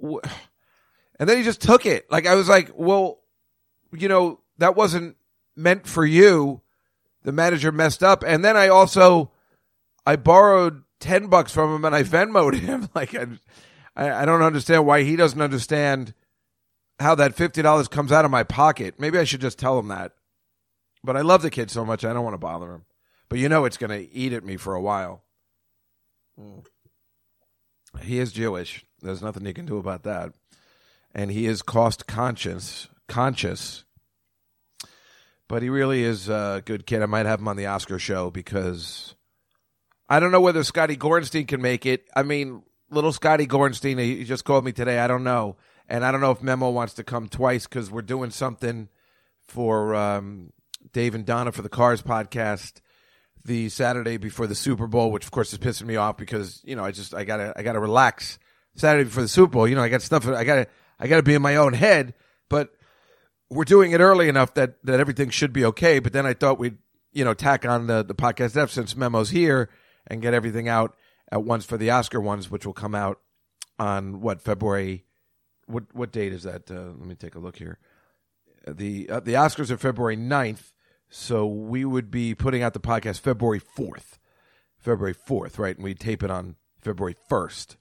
and 0.00 1.28
then 1.28 1.36
he 1.36 1.42
just 1.42 1.60
took 1.60 1.84
it. 1.84 2.10
Like 2.10 2.26
I 2.26 2.36
was 2.36 2.48
like, 2.48 2.70
"Well, 2.74 3.20
you 3.92 4.08
know, 4.08 4.40
that 4.56 4.76
wasn't 4.76 5.16
meant 5.54 5.86
for 5.86 6.06
you." 6.06 6.62
The 7.22 7.32
manager 7.32 7.70
messed 7.70 8.02
up, 8.02 8.24
and 8.26 8.44
then 8.44 8.56
I 8.56 8.68
also 8.68 9.30
I 10.06 10.16
borrowed 10.16 10.82
ten 11.00 11.26
bucks 11.26 11.52
from 11.52 11.74
him 11.74 11.84
and 11.84 11.94
I 11.94 12.02
Venmoed 12.02 12.58
him. 12.58 12.88
like 12.94 13.14
I, 13.14 13.26
I 13.96 14.24
don't 14.24 14.42
understand 14.42 14.86
why 14.86 15.02
he 15.02 15.16
doesn't 15.16 15.40
understand 15.40 16.14
how 16.98 17.14
that 17.16 17.34
fifty 17.34 17.62
dollars 17.62 17.88
comes 17.88 18.12
out 18.12 18.24
of 18.24 18.30
my 18.30 18.42
pocket. 18.42 18.94
Maybe 18.98 19.18
I 19.18 19.24
should 19.24 19.40
just 19.40 19.58
tell 19.58 19.78
him 19.78 19.88
that. 19.88 20.12
But 21.02 21.16
I 21.16 21.22
love 21.22 21.42
the 21.42 21.50
kid 21.50 21.70
so 21.70 21.84
much 21.84 22.04
I 22.04 22.12
don't 22.12 22.24
want 22.24 22.34
to 22.34 22.38
bother 22.38 22.72
him. 22.72 22.84
But 23.28 23.38
you 23.38 23.48
know 23.48 23.64
it's 23.64 23.76
going 23.76 23.90
to 23.90 24.12
eat 24.12 24.32
at 24.32 24.44
me 24.44 24.56
for 24.56 24.74
a 24.74 24.82
while. 24.82 25.22
Mm. 26.38 26.64
He 28.02 28.18
is 28.18 28.32
Jewish. 28.32 28.84
There's 29.00 29.22
nothing 29.22 29.46
you 29.46 29.54
can 29.54 29.66
do 29.66 29.78
about 29.78 30.02
that. 30.02 30.32
And 31.14 31.30
he 31.30 31.46
is 31.46 31.62
cost 31.62 32.06
conscious, 32.06 32.88
conscious. 33.08 33.84
But 35.50 35.64
he 35.64 35.68
really 35.68 36.04
is 36.04 36.28
a 36.28 36.62
good 36.64 36.86
kid. 36.86 37.02
I 37.02 37.06
might 37.06 37.26
have 37.26 37.40
him 37.40 37.48
on 37.48 37.56
the 37.56 37.66
Oscar 37.66 37.98
show 37.98 38.30
because 38.30 39.16
I 40.08 40.20
don't 40.20 40.30
know 40.30 40.40
whether 40.40 40.62
Scotty 40.62 40.96
Gorenstein 40.96 41.48
can 41.48 41.60
make 41.60 41.86
it. 41.86 42.06
I 42.14 42.22
mean, 42.22 42.62
little 42.88 43.10
Scotty 43.10 43.48
Gorenstein, 43.48 43.98
he 43.98 44.22
just 44.22 44.44
called 44.44 44.64
me 44.64 44.70
today. 44.70 45.00
I 45.00 45.08
don't 45.08 45.24
know. 45.24 45.56
And 45.88 46.04
I 46.04 46.12
don't 46.12 46.20
know 46.20 46.30
if 46.30 46.40
Memo 46.40 46.70
wants 46.70 46.94
to 46.94 47.02
come 47.02 47.28
twice 47.28 47.66
because 47.66 47.90
we're 47.90 48.02
doing 48.02 48.30
something 48.30 48.88
for 49.42 49.92
um, 49.96 50.52
Dave 50.92 51.16
and 51.16 51.26
Donna 51.26 51.50
for 51.50 51.62
the 51.62 51.68
Cars 51.68 52.00
podcast 52.00 52.80
the 53.44 53.70
Saturday 53.70 54.18
before 54.18 54.46
the 54.46 54.54
Super 54.54 54.86
Bowl, 54.86 55.10
which 55.10 55.24
of 55.24 55.32
course 55.32 55.52
is 55.52 55.58
pissing 55.58 55.86
me 55.86 55.96
off 55.96 56.16
because 56.16 56.60
you 56.62 56.76
know 56.76 56.84
I 56.84 56.92
just 56.92 57.12
I 57.12 57.24
gotta 57.24 57.54
I 57.56 57.64
gotta 57.64 57.80
relax 57.80 58.38
Saturday 58.76 59.02
before 59.02 59.24
the 59.24 59.28
Super 59.28 59.50
Bowl. 59.50 59.66
You 59.66 59.74
know 59.74 59.82
I 59.82 59.88
got 59.88 60.02
stuff 60.02 60.28
I 60.28 60.44
gotta 60.44 60.68
I 61.00 61.08
gotta 61.08 61.24
be 61.24 61.34
in 61.34 61.42
my 61.42 61.56
own 61.56 61.72
head, 61.72 62.14
but 62.48 62.70
we're 63.50 63.64
doing 63.64 63.92
it 63.92 64.00
early 64.00 64.28
enough 64.28 64.54
that 64.54 64.82
that 64.84 65.00
everything 65.00 65.30
should 65.30 65.52
be 65.52 65.64
okay. 65.66 65.98
But 65.98 66.12
then 66.12 66.26
I 66.26 66.34
thought 66.34 66.58
we'd 66.58 66.78
you 67.12 67.24
know 67.24 67.34
tack 67.34 67.66
on 67.66 67.86
the 67.86 68.02
the 68.02 68.14
podcast 68.14 68.56
F 68.56 68.70
since 68.70 68.96
Memo's 68.96 69.30
here 69.30 69.68
and 70.06 70.22
get 70.22 70.34
everything 70.34 70.68
out 70.68 70.96
at 71.30 71.42
once 71.42 71.64
for 71.64 71.76
the 71.76 71.90
Oscar 71.90 72.20
ones, 72.20 72.50
which 72.50 72.64
will 72.64 72.72
come 72.72 72.94
out 72.94 73.20
on 73.78 74.20
what 74.20 74.40
February 74.40 75.04
what 75.66 75.84
what 75.92 76.12
date 76.12 76.32
is 76.32 76.44
that? 76.44 76.70
Uh, 76.70 76.92
let 76.96 77.06
me 77.06 77.14
take 77.14 77.34
a 77.34 77.40
look 77.40 77.56
here. 77.56 77.78
The 78.66 79.08
uh, 79.08 79.20
the 79.20 79.34
Oscars 79.34 79.70
are 79.70 79.78
February 79.78 80.16
9th, 80.16 80.72
so 81.08 81.46
we 81.46 81.84
would 81.84 82.10
be 82.10 82.34
putting 82.34 82.62
out 82.62 82.74
the 82.74 82.80
podcast 82.80 83.20
February 83.20 83.60
4th. 83.60 84.18
February 84.78 85.14
4th, 85.14 85.58
right? 85.58 85.76
And 85.76 85.84
we 85.84 85.94
tape 85.94 86.22
it 86.22 86.30
on 86.30 86.56
February 86.80 87.16
1st. 87.30 87.76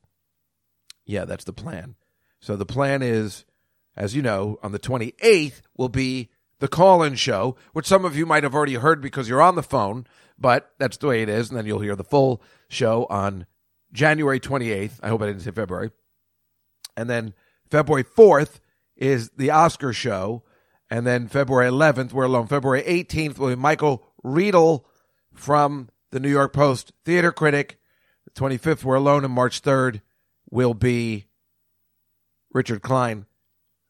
Yeah, 1.06 1.26
that's 1.26 1.46
the 1.46 1.54
plan. 1.54 1.96
So 2.42 2.56
the 2.56 2.66
plan 2.66 3.02
is 3.02 3.46
as 3.96 4.16
you 4.16 4.22
know, 4.22 4.58
on 4.64 4.72
the 4.72 4.80
28th 4.80 5.62
will 5.78 5.90
be 5.90 6.30
the 6.60 6.68
call-in 6.68 7.16
show, 7.16 7.56
which 7.74 7.88
some 7.88 8.06
of 8.06 8.16
you 8.16 8.26
might 8.26 8.44
have 8.44 8.54
already 8.54 8.76
heard 8.76 9.02
because 9.02 9.30
you're 9.30 9.42
on 9.42 9.56
the 9.56 9.64
phone, 9.64 10.06
but 10.38 10.72
that's 10.78 10.98
the 10.98 11.08
way 11.08 11.22
it 11.22 11.30
is 11.30 11.50
and 11.50 11.58
then 11.58 11.66
you'll 11.66 11.80
hear 11.80 11.96
the 11.96 12.04
full 12.04 12.42
show 12.68 13.06
on 13.10 13.46
January 13.92 14.40
28th. 14.40 15.00
I 15.02 15.10
hope 15.10 15.22
I 15.22 15.28
didn't 15.28 15.42
say 15.42 15.52
February. 15.52 15.92
And 16.96 17.10
then 17.10 17.34
February 17.70 18.04
4th 18.04 18.60
is 18.96 19.30
the 19.32 19.52
Oscar 19.52 19.94
show. 19.94 20.44
And 20.90 21.06
then 21.06 21.28
February 21.28 21.70
11th, 21.70 22.14
we're 22.14 22.26
alone. 22.26 22.48
February 22.48 22.84
18th 22.84 23.38
will 23.38 23.50
be 23.50 23.56
Michael 23.56 24.08
Riedel 24.24 24.86
from 25.34 25.90
the 26.12 26.20
New 26.20 26.30
York 26.30 26.52
Post 26.52 26.92
theater 27.06 27.32
critic. 27.32 27.80
The 28.26 28.32
25th, 28.32 28.84
we're 28.84 28.96
alone. 28.96 29.24
And 29.24 29.34
March 29.34 29.62
3rd 29.62 30.02
will 30.50 30.74
be 30.74 31.28
Richard 32.52 32.82
Klein, 32.82 33.26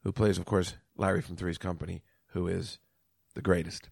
who 0.02 0.12
plays, 0.12 0.38
of 0.38 0.44
course, 0.44 0.74
Larry 0.96 1.22
from 1.22 1.36
Three's 1.36 1.58
Company, 1.58 2.02
who 2.28 2.46
is 2.46 2.78
the 3.34 3.42
greatest. 3.42 3.88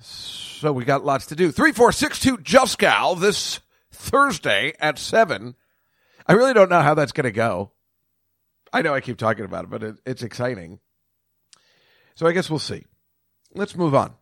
So 0.00 0.72
we 0.72 0.84
got 0.84 1.04
lots 1.04 1.26
to 1.26 1.36
do. 1.36 1.50
3462 1.50 2.38
Juskow 2.38 3.18
this 3.18 3.60
Thursday 3.92 4.72
at 4.78 4.98
7. 4.98 5.54
I 6.26 6.32
really 6.32 6.54
don't 6.54 6.70
know 6.70 6.82
how 6.82 6.94
that's 6.94 7.12
going 7.12 7.24
to 7.24 7.32
go. 7.32 7.72
I 8.72 8.82
know 8.82 8.94
I 8.94 9.00
keep 9.00 9.16
talking 9.16 9.44
about 9.44 9.64
it, 9.64 9.70
but 9.70 9.82
it, 9.82 9.96
it's 10.04 10.22
exciting. 10.22 10.78
So 12.14 12.26
I 12.26 12.32
guess 12.32 12.50
we'll 12.50 12.58
see. 12.58 12.84
Let's 13.54 13.76
move 13.76 13.94
on. 13.94 14.14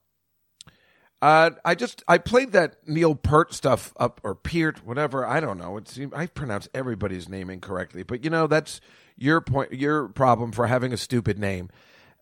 Uh, 1.20 1.50
I 1.64 1.74
just 1.74 2.04
I 2.06 2.18
played 2.18 2.52
that 2.52 2.76
Neil 2.86 3.14
Peart 3.14 3.54
stuff 3.54 3.92
up 3.98 4.20
or 4.22 4.34
Peart, 4.34 4.84
whatever. 4.86 5.26
I 5.26 5.40
don't 5.40 5.58
know. 5.58 5.78
It's 5.78 5.98
I 6.14 6.26
pronounce 6.26 6.68
everybody's 6.74 7.28
name 7.28 7.48
incorrectly, 7.48 8.02
but 8.02 8.22
you 8.22 8.30
know 8.30 8.46
that's 8.46 8.80
your 9.16 9.40
point, 9.40 9.72
your 9.72 10.08
problem 10.08 10.52
for 10.52 10.66
having 10.66 10.92
a 10.92 10.96
stupid 10.96 11.38
name 11.38 11.70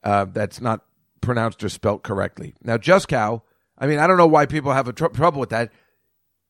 uh, 0.02 0.26
that's 0.26 0.60
not 0.60 0.84
pronounced 1.20 1.62
or 1.64 1.68
spelt 1.68 2.02
correctly. 2.02 2.54
Now, 2.62 2.78
Just 2.78 3.08
Cow. 3.08 3.42
I 3.76 3.86
mean, 3.86 3.98
I 3.98 4.06
don't 4.06 4.16
know 4.16 4.26
why 4.26 4.46
people 4.46 4.72
have 4.72 4.88
a 4.88 4.92
tr- 4.92 5.06
trouble 5.06 5.40
with 5.40 5.50
that. 5.50 5.72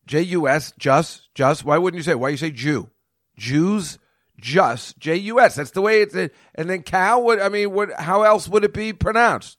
J 0.07 0.21
U 0.23 0.47
S, 0.47 0.73
just, 0.79 1.35
just. 1.35 1.65
Why 1.65 1.79
wouldn't 1.79 1.99
you 1.99 2.03
say? 2.03 2.15
Why 2.15 2.29
you 2.29 2.37
say 2.37 2.51
Jew? 2.51 2.91
Jews, 3.39 3.99
just, 4.39 4.99
J 4.99 5.17
U 5.17 5.41
S. 5.41 5.55
That's 5.55 5.71
the 5.71 5.81
way 5.81 6.03
it's. 6.03 6.15
It, 6.15 6.35
And 6.55 6.69
then 6.69 6.83
cow. 6.83 7.21
What 7.21 7.41
I 7.41 7.49
mean, 7.49 7.73
what? 7.73 7.93
How 7.95 8.23
else 8.23 8.47
would 8.47 8.65
it 8.65 8.75
be 8.75 8.93
pronounced? 8.93 9.57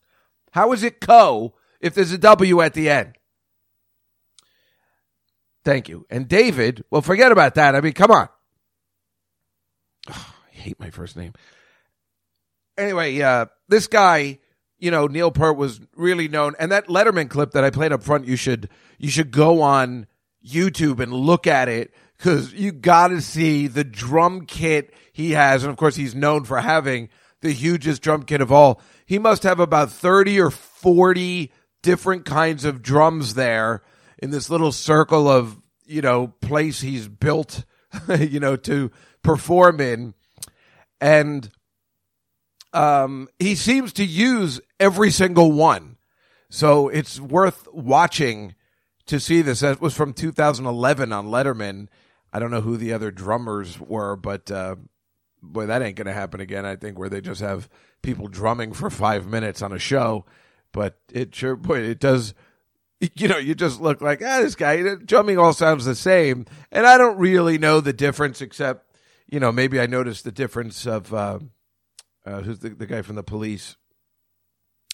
How 0.51 0.71
is 0.73 0.83
it 0.83 1.01
co? 1.01 1.55
if 1.85 1.93
there's 1.93 2.11
a 2.11 2.17
W 2.17 2.61
at 2.61 2.73
the 2.73 2.89
end. 2.89 3.13
Thank 5.63 5.87
you. 5.87 6.05
And 6.09 6.27
David, 6.27 6.83
well, 6.89 7.03
forget 7.03 7.31
about 7.31 7.55
that. 7.55 7.75
I 7.75 7.81
mean, 7.81 7.93
come 7.93 8.11
on. 8.11 8.27
Hate 10.55 10.79
my 10.79 10.89
first 10.89 11.17
name. 11.17 11.33
Anyway, 12.77 13.21
uh, 13.21 13.45
this 13.67 13.87
guy, 13.87 14.39
you 14.79 14.91
know, 14.91 15.07
Neil 15.07 15.31
Peart 15.31 15.57
was 15.57 15.79
really 15.95 16.27
known, 16.27 16.55
and 16.59 16.71
that 16.71 16.87
Letterman 16.87 17.29
clip 17.29 17.51
that 17.51 17.63
I 17.63 17.69
played 17.69 17.91
up 17.91 18.03
front, 18.03 18.25
you 18.25 18.35
should 18.35 18.69
you 18.97 19.09
should 19.09 19.31
go 19.31 19.61
on 19.61 20.07
YouTube 20.45 20.99
and 20.99 21.13
look 21.13 21.47
at 21.47 21.67
it 21.69 21.93
because 22.17 22.53
you 22.53 22.71
got 22.71 23.09
to 23.09 23.21
see 23.21 23.67
the 23.67 23.83
drum 23.83 24.45
kit 24.45 24.93
he 25.13 25.31
has, 25.31 25.63
and 25.63 25.71
of 25.71 25.77
course, 25.77 25.95
he's 25.95 26.15
known 26.15 26.43
for 26.43 26.59
having 26.59 27.09
the 27.41 27.51
hugest 27.51 28.01
drum 28.01 28.23
kit 28.23 28.41
of 28.41 28.51
all. 28.51 28.81
He 29.05 29.19
must 29.19 29.43
have 29.43 29.59
about 29.59 29.91
thirty 29.91 30.39
or 30.39 30.49
forty 30.51 31.51
different 31.83 32.25
kinds 32.25 32.65
of 32.65 32.81
drums 32.81 33.35
there 33.35 33.83
in 34.17 34.31
this 34.31 34.49
little 34.49 34.71
circle 34.71 35.27
of 35.27 35.61
you 35.85 36.01
know 36.01 36.27
place 36.27 36.81
he's 36.81 37.07
built 37.07 37.63
you 38.19 38.39
know 38.39 38.55
to 38.55 38.91
perform 39.21 39.79
in 39.79 40.13
and 41.01 41.49
um 42.73 43.27
he 43.39 43.55
seems 43.55 43.93
to 43.93 44.05
use 44.05 44.59
every 44.79 45.11
single 45.11 45.51
one 45.51 45.97
so 46.49 46.87
it's 46.89 47.19
worth 47.19 47.67
watching 47.73 48.55
to 49.05 49.19
see 49.19 49.41
this 49.41 49.59
that 49.59 49.81
was 49.81 49.95
from 49.95 50.13
2011 50.13 51.11
on 51.11 51.27
letterman 51.27 51.87
i 52.33 52.39
don't 52.39 52.51
know 52.51 52.61
who 52.61 52.77
the 52.77 52.93
other 52.93 53.11
drummers 53.11 53.79
were 53.79 54.15
but 54.15 54.49
uh 54.51 54.75
boy 55.41 55.65
that 55.65 55.81
ain't 55.81 55.95
gonna 55.95 56.13
happen 56.13 56.39
again 56.39 56.65
i 56.65 56.75
think 56.75 56.97
where 56.97 57.09
they 57.09 57.21
just 57.21 57.41
have 57.41 57.69
people 58.01 58.27
drumming 58.27 58.73
for 58.73 58.89
five 58.89 59.27
minutes 59.27 59.61
on 59.61 59.71
a 59.71 59.79
show 59.79 60.25
but 60.75 60.97
it 61.13 61.33
sure, 61.33 61.55
boy, 61.55 61.79
it 61.79 61.99
does. 61.99 62.35
You 63.17 63.27
know, 63.27 63.37
you 63.37 63.55
just 63.55 63.81
look 63.81 64.01
like 64.01 64.21
ah, 64.25 64.39
this 64.41 64.55
guy. 64.55 64.95
Drumming 64.95 65.37
all 65.37 65.53
sounds 65.53 65.83
the 65.85 65.95
same, 65.95 66.45
and 66.71 66.87
I 66.87 66.97
don't 66.97 67.17
really 67.17 67.57
know 67.57 67.81
the 67.81 67.93
difference, 67.93 68.41
except 68.41 68.84
you 69.27 69.39
know 69.39 69.51
maybe 69.51 69.79
I 69.79 69.85
noticed 69.85 70.23
the 70.23 70.31
difference 70.31 70.85
of 70.85 71.13
uh, 71.13 71.39
uh, 72.25 72.41
who's 72.41 72.59
the, 72.59 72.69
the 72.69 72.85
guy 72.85 73.01
from 73.01 73.15
the 73.15 73.23
police, 73.23 73.77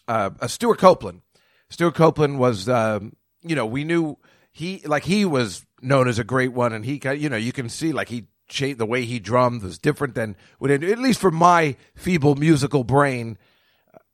uh, 0.08 0.32
uh 0.40 0.48
Stewart 0.48 0.80
Copeland. 0.80 1.22
Stewart 1.70 1.96
Copeland 1.96 2.38
was, 2.38 2.68
um, 2.68 3.16
you 3.42 3.56
know, 3.56 3.66
we 3.66 3.84
knew 3.84 4.18
he 4.52 4.82
like 4.86 5.04
he 5.04 5.26
was 5.26 5.66
known 5.82 6.08
as 6.08 6.20
a 6.20 6.24
great 6.24 6.54
one, 6.54 6.74
and 6.74 6.86
he, 6.86 7.02
you 7.16 7.30
know, 7.30 7.38
you 7.38 7.54
can 7.54 7.70
see 7.70 7.92
like 7.94 8.10
he 8.10 8.26
changed 8.50 8.80
the 8.80 8.86
way 8.86 9.06
he 9.06 9.20
drummed 9.20 9.64
was 9.64 9.80
different 9.80 10.14
than 10.14 10.36
at 10.62 11.00
least 11.00 11.22
for 11.22 11.32
my 11.32 11.78
feeble 11.96 12.36
musical 12.36 12.84
brain 12.84 13.38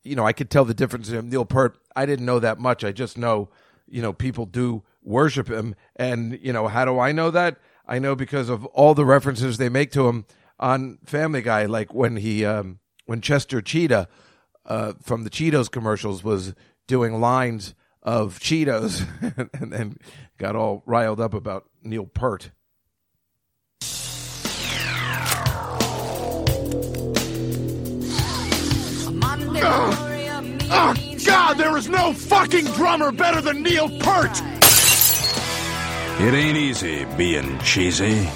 you 0.07 0.15
know, 0.15 0.25
I 0.25 0.33
could 0.33 0.49
tell 0.49 0.65
the 0.65 0.73
difference 0.73 1.09
in 1.09 1.15
him. 1.15 1.29
Neil 1.29 1.45
Peart, 1.45 1.77
I 1.95 2.05
didn't 2.05 2.25
know 2.25 2.39
that 2.39 2.59
much. 2.59 2.83
I 2.83 2.91
just 2.91 3.17
know, 3.17 3.49
you 3.87 4.01
know, 4.01 4.13
people 4.13 4.45
do 4.45 4.83
worship 5.03 5.49
him. 5.49 5.75
And, 5.95 6.39
you 6.41 6.53
know, 6.53 6.67
how 6.67 6.85
do 6.85 6.99
I 6.99 7.11
know 7.11 7.29
that? 7.31 7.57
I 7.87 7.99
know 7.99 8.15
because 8.15 8.49
of 8.49 8.65
all 8.67 8.93
the 8.93 9.05
references 9.05 9.57
they 9.57 9.69
make 9.69 9.91
to 9.91 10.07
him 10.07 10.25
on 10.59 10.97
Family 11.05 11.41
Guy, 11.41 11.65
like 11.65 11.93
when 11.93 12.17
he, 12.17 12.43
um, 12.43 12.79
when 13.05 13.21
Chester 13.21 13.61
Cheetah 13.61 14.07
uh, 14.65 14.93
from 15.01 15.23
the 15.23 15.29
Cheetos 15.29 15.71
commercials 15.71 16.23
was 16.23 16.53
doing 16.87 17.21
lines 17.21 17.73
of 18.03 18.39
Cheetos 18.39 19.05
and 19.59 19.71
then 19.71 19.97
got 20.37 20.55
all 20.55 20.83
riled 20.85 21.21
up 21.21 21.33
about 21.33 21.69
Neil 21.81 22.05
Pert. 22.05 22.51
Oh, 30.69 30.93
God, 31.25 31.57
there 31.57 31.77
is 31.77 31.87
no 31.87 32.11
fucking 32.13 32.65
drummer 32.65 33.11
better 33.11 33.39
than 33.41 33.63
Neil 33.63 33.89
Peart! 33.99 34.41
It 36.19 36.33
ain't 36.33 36.57
easy 36.57 37.05
being 37.15 37.59
cheesy. 37.59 38.27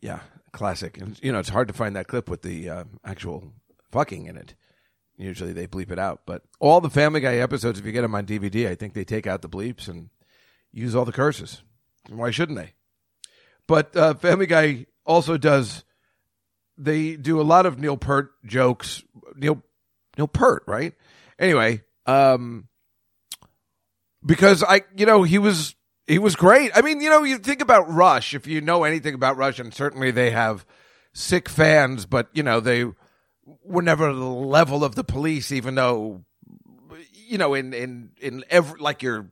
Yeah, 0.00 0.18
classic. 0.52 0.98
And, 0.98 1.16
you 1.22 1.30
know, 1.30 1.38
it's 1.38 1.48
hard 1.48 1.68
to 1.68 1.74
find 1.74 1.94
that 1.94 2.08
clip 2.08 2.28
with 2.28 2.42
the 2.42 2.68
uh, 2.68 2.84
actual 3.04 3.52
fucking 3.92 4.26
in 4.26 4.36
it. 4.36 4.54
Usually 5.16 5.52
they 5.52 5.68
bleep 5.68 5.92
it 5.92 5.98
out. 5.98 6.22
But 6.26 6.42
all 6.58 6.80
the 6.80 6.90
Family 6.90 7.20
Guy 7.20 7.36
episodes, 7.36 7.78
if 7.78 7.86
you 7.86 7.92
get 7.92 8.02
them 8.02 8.16
on 8.16 8.26
DVD, 8.26 8.68
I 8.68 8.74
think 8.74 8.94
they 8.94 9.04
take 9.04 9.28
out 9.28 9.42
the 9.42 9.48
bleeps 9.48 9.86
and 9.86 10.10
use 10.72 10.96
all 10.96 11.04
the 11.04 11.12
curses. 11.12 11.62
Why 12.08 12.32
shouldn't 12.32 12.58
they? 12.58 12.72
But 13.68 13.94
uh, 13.96 14.14
Family 14.14 14.46
Guy 14.46 14.86
also 15.06 15.36
does 15.38 15.84
they 16.76 17.14
do 17.16 17.40
a 17.40 17.42
lot 17.42 17.64
of 17.64 17.78
Neil 17.78 17.96
Peart 17.96 18.32
jokes. 18.44 19.04
Neil 19.36 19.62
Neil 20.16 20.28
Peart, 20.28 20.64
right? 20.66 20.94
Anyway, 21.38 21.82
um, 22.06 22.66
because 24.26 24.64
I, 24.64 24.82
you 24.96 25.06
know, 25.06 25.22
he 25.22 25.38
was 25.38 25.76
he 26.08 26.18
was 26.18 26.34
great. 26.34 26.72
I 26.74 26.80
mean, 26.80 27.00
you 27.02 27.10
know, 27.10 27.22
you 27.22 27.36
think 27.38 27.60
about 27.60 27.92
Rush. 27.92 28.34
If 28.34 28.46
you 28.46 28.62
know 28.62 28.84
anything 28.84 29.14
about 29.14 29.36
Rush, 29.36 29.58
and 29.58 29.72
certainly 29.72 30.10
they 30.10 30.30
have 30.30 30.64
sick 31.12 31.48
fans, 31.50 32.06
but 32.06 32.28
you 32.32 32.42
know 32.42 32.60
they 32.60 32.86
were 33.62 33.82
never 33.82 34.12
the 34.12 34.24
level 34.24 34.82
of 34.82 34.94
the 34.94 35.04
police, 35.04 35.52
even 35.52 35.74
though 35.74 36.24
you 37.12 37.36
know 37.36 37.52
in 37.52 37.74
in 37.74 38.10
in 38.20 38.44
every 38.48 38.80
like 38.80 39.02
your 39.02 39.30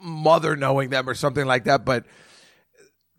mother 0.00 0.56
knowing 0.56 0.90
them 0.90 1.08
or 1.08 1.14
something 1.14 1.46
like 1.46 1.64
that. 1.64 1.84
But 1.84 2.04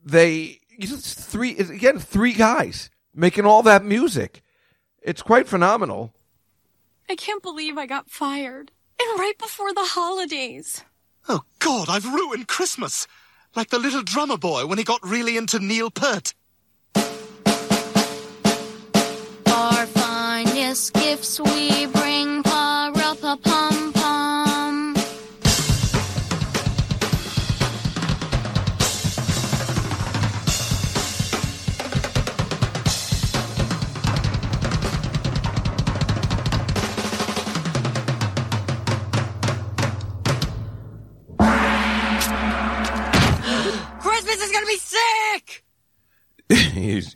they 0.03 0.59
three 0.81 1.57
again 1.57 1.99
three 1.99 2.33
guys 2.33 2.89
making 3.15 3.45
all 3.45 3.63
that 3.63 3.83
music. 3.83 4.43
It's 5.01 5.21
quite 5.21 5.47
phenomenal. 5.47 6.13
I 7.09 7.15
can't 7.15 7.41
believe 7.41 7.77
I 7.77 7.85
got 7.85 8.09
fired. 8.09 8.71
And 9.01 9.19
right 9.19 9.37
before 9.37 9.73
the 9.73 9.85
holidays. 9.85 10.83
Oh, 11.27 11.41
God, 11.59 11.89
I've 11.89 12.05
ruined 12.05 12.47
Christmas. 12.47 13.07
Like 13.55 13.69
the 13.69 13.79
little 13.79 14.03
drummer 14.03 14.37
boy 14.37 14.65
when 14.67 14.77
he 14.77 14.83
got 14.83 14.99
really 15.03 15.35
into 15.35 15.59
Neil 15.59 15.89
Peart. 15.89 16.33
Our 19.47 19.85
finest 19.87 20.93
gifts 20.93 21.39
we 21.39 21.87
bring, 21.87 22.43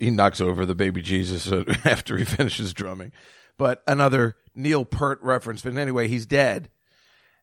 he 0.03 0.11
knocks 0.11 0.41
over 0.41 0.65
the 0.65 0.75
baby 0.75 1.01
Jesus 1.01 1.51
after 1.85 2.17
he 2.17 2.25
finishes 2.25 2.73
drumming. 2.73 3.11
But 3.57 3.83
another 3.87 4.35
Neil 4.55 4.85
Peart 4.85 5.19
reference. 5.21 5.61
But 5.61 5.77
anyway, 5.77 6.07
he's 6.07 6.25
dead. 6.25 6.69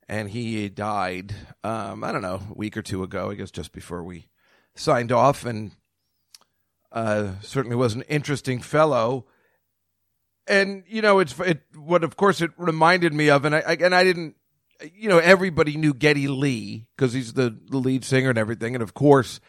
And 0.09 0.29
he 0.29 0.69
died, 0.69 1.35
um, 1.63 2.03
I 2.03 2.11
don't 2.11 2.23
know, 2.23 2.43
a 2.51 2.55
week 2.55 2.77
or 2.77 2.83
two 2.83 3.05
ago, 3.05 3.31
I 3.31 3.35
guess 3.35 3.53
just 3.53 3.71
before 3.71 4.03
we 4.03 4.29
signed 4.75 5.13
off. 5.13 5.45
And 5.45 5.71
uh, 6.91 7.35
certainly 7.43 7.77
was 7.77 7.95
an 7.95 8.03
interesting 8.03 8.61
fellow. 8.61 9.27
And, 10.49 10.83
you 10.89 11.01
know, 11.01 11.21
it's 11.21 11.39
it, 11.39 11.63
what, 11.77 12.03
of 12.03 12.17
course, 12.17 12.41
it 12.41 12.51
reminded 12.57 13.15
me 13.15 13.31
of, 13.31 13.45
and 13.45 13.55
I, 13.55 13.61
I 13.61 13.73
and 13.81 13.95
I 13.95 14.03
didn't 14.03 14.35
you 14.95 15.09
know, 15.09 15.19
everybody 15.19 15.77
knew 15.77 15.95
Geddy 15.95 16.29
Lee 16.29 16.87
because 16.97 17.13
he's 17.13 17.35
the, 17.35 17.57
the 17.69 17.79
lead 17.79 18.05
singer 18.05 18.31
and 18.31 18.39
everything. 18.39 18.75
And 18.75 18.83
of 18.83 18.95
course, 18.95 19.41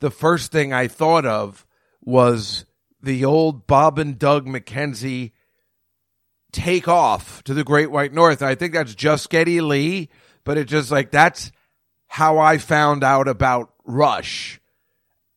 the 0.00 0.10
first 0.10 0.52
thing 0.52 0.72
I 0.72 0.88
thought 0.88 1.24
of 1.24 1.64
was 2.02 2.64
the 3.02 3.24
old 3.24 3.66
Bob 3.66 3.98
and 3.98 4.18
Doug 4.18 4.46
McKenzie 4.46 5.32
take 6.52 6.88
off 6.88 7.42
to 7.44 7.54
the 7.54 7.64
Great 7.64 7.90
White 7.90 8.12
North. 8.12 8.42
I 8.42 8.54
think 8.54 8.74
that's 8.74 8.94
just 8.94 9.30
Geddy 9.30 9.60
Lee, 9.60 10.08
but 10.44 10.58
it's 10.58 10.70
just 10.70 10.90
like 10.90 11.10
that's 11.10 11.52
how 12.06 12.38
I 12.38 12.58
found 12.58 13.04
out 13.04 13.28
about 13.28 13.72
Rush. 13.84 14.60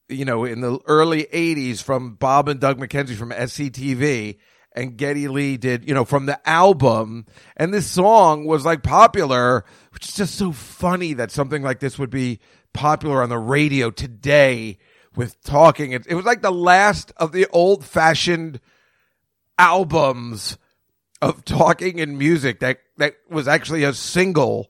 You 0.10 0.26
know, 0.26 0.44
in 0.44 0.62
the 0.62 0.80
early 0.86 1.24
'80s, 1.26 1.82
from 1.82 2.16
Bob 2.16 2.50
and 2.50 2.60
Doug 2.60 2.80
McKenzie 2.80 3.16
from 3.16 3.32
SCTV, 3.32 4.38
and 4.76 4.98
Geddy 4.98 5.28
Lee 5.28 5.58
did, 5.58 5.88
you 5.88 5.94
know, 5.94 6.06
from 6.06 6.26
the 6.26 6.48
album. 6.48 7.26
And 7.56 7.74
this 7.74 7.88
song 7.88 8.46
was 8.46 8.66
like 8.66 8.84
popular, 8.84 9.66
which 9.92 10.10
is 10.10 10.16
just 10.16 10.36
so 10.36 10.52
funny 10.52 11.14
that 11.14 11.32
something 11.32 11.64
like 11.64 11.80
this 11.80 11.98
would 11.98 12.10
be 12.10 12.40
popular 12.74 13.24
on 13.24 13.30
the 13.30 13.40
radio 13.40 13.92
today 13.92 14.78
with 15.16 15.42
talking. 15.44 15.92
It, 15.92 16.08
it 16.08 16.16
was 16.16 16.26
like 16.26 16.42
the 16.42 16.52
last 16.52 17.12
of 17.18 17.32
the 17.32 17.48
old 17.48 17.86
fashioned 17.86 18.60
albums 19.58 20.58
of 21.22 21.46
talking 21.46 22.00
and 22.00 22.18
music 22.18 22.60
that, 22.60 22.80
that 22.98 23.16
was 23.30 23.48
actually 23.48 23.84
a 23.84 23.94
single 23.94 24.70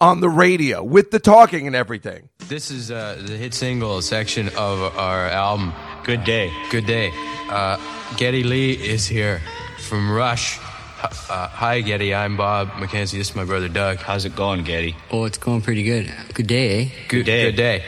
on 0.00 0.20
the 0.20 0.28
radio 0.28 0.82
with 0.84 1.10
the 1.10 1.18
talking 1.18 1.66
and 1.66 1.74
everything. 1.74 2.28
This 2.48 2.70
is 2.70 2.90
uh, 2.90 3.22
the 3.24 3.36
hit 3.36 3.54
single 3.54 4.02
section 4.02 4.48
of 4.48 4.96
our 4.98 5.26
album. 5.26 5.72
Good 6.04 6.24
day. 6.24 6.52
Good 6.70 6.86
day. 6.86 7.10
Uh, 7.48 7.78
Geddy 8.16 8.42
Lee 8.42 8.72
is 8.72 9.06
here 9.06 9.40
from 9.78 10.10
Rush. 10.10 10.58
Uh, 11.02 11.48
hi, 11.48 11.80
Geddy. 11.80 12.14
I'm 12.14 12.36
Bob 12.36 12.68
McKenzie. 12.72 13.18
This 13.18 13.30
is 13.30 13.36
my 13.36 13.44
brother 13.44 13.68
Doug. 13.68 13.98
How's 13.98 14.24
it 14.24 14.34
going, 14.34 14.64
Geddy? 14.64 14.96
Oh, 15.10 15.24
it's 15.24 15.38
going 15.38 15.62
pretty 15.62 15.82
good. 15.82 16.12
Good 16.34 16.46
day, 16.46 16.80
eh? 16.80 16.88
Good, 17.08 17.26
day. 17.26 17.50
Good 17.50 17.56
day. 17.56 17.84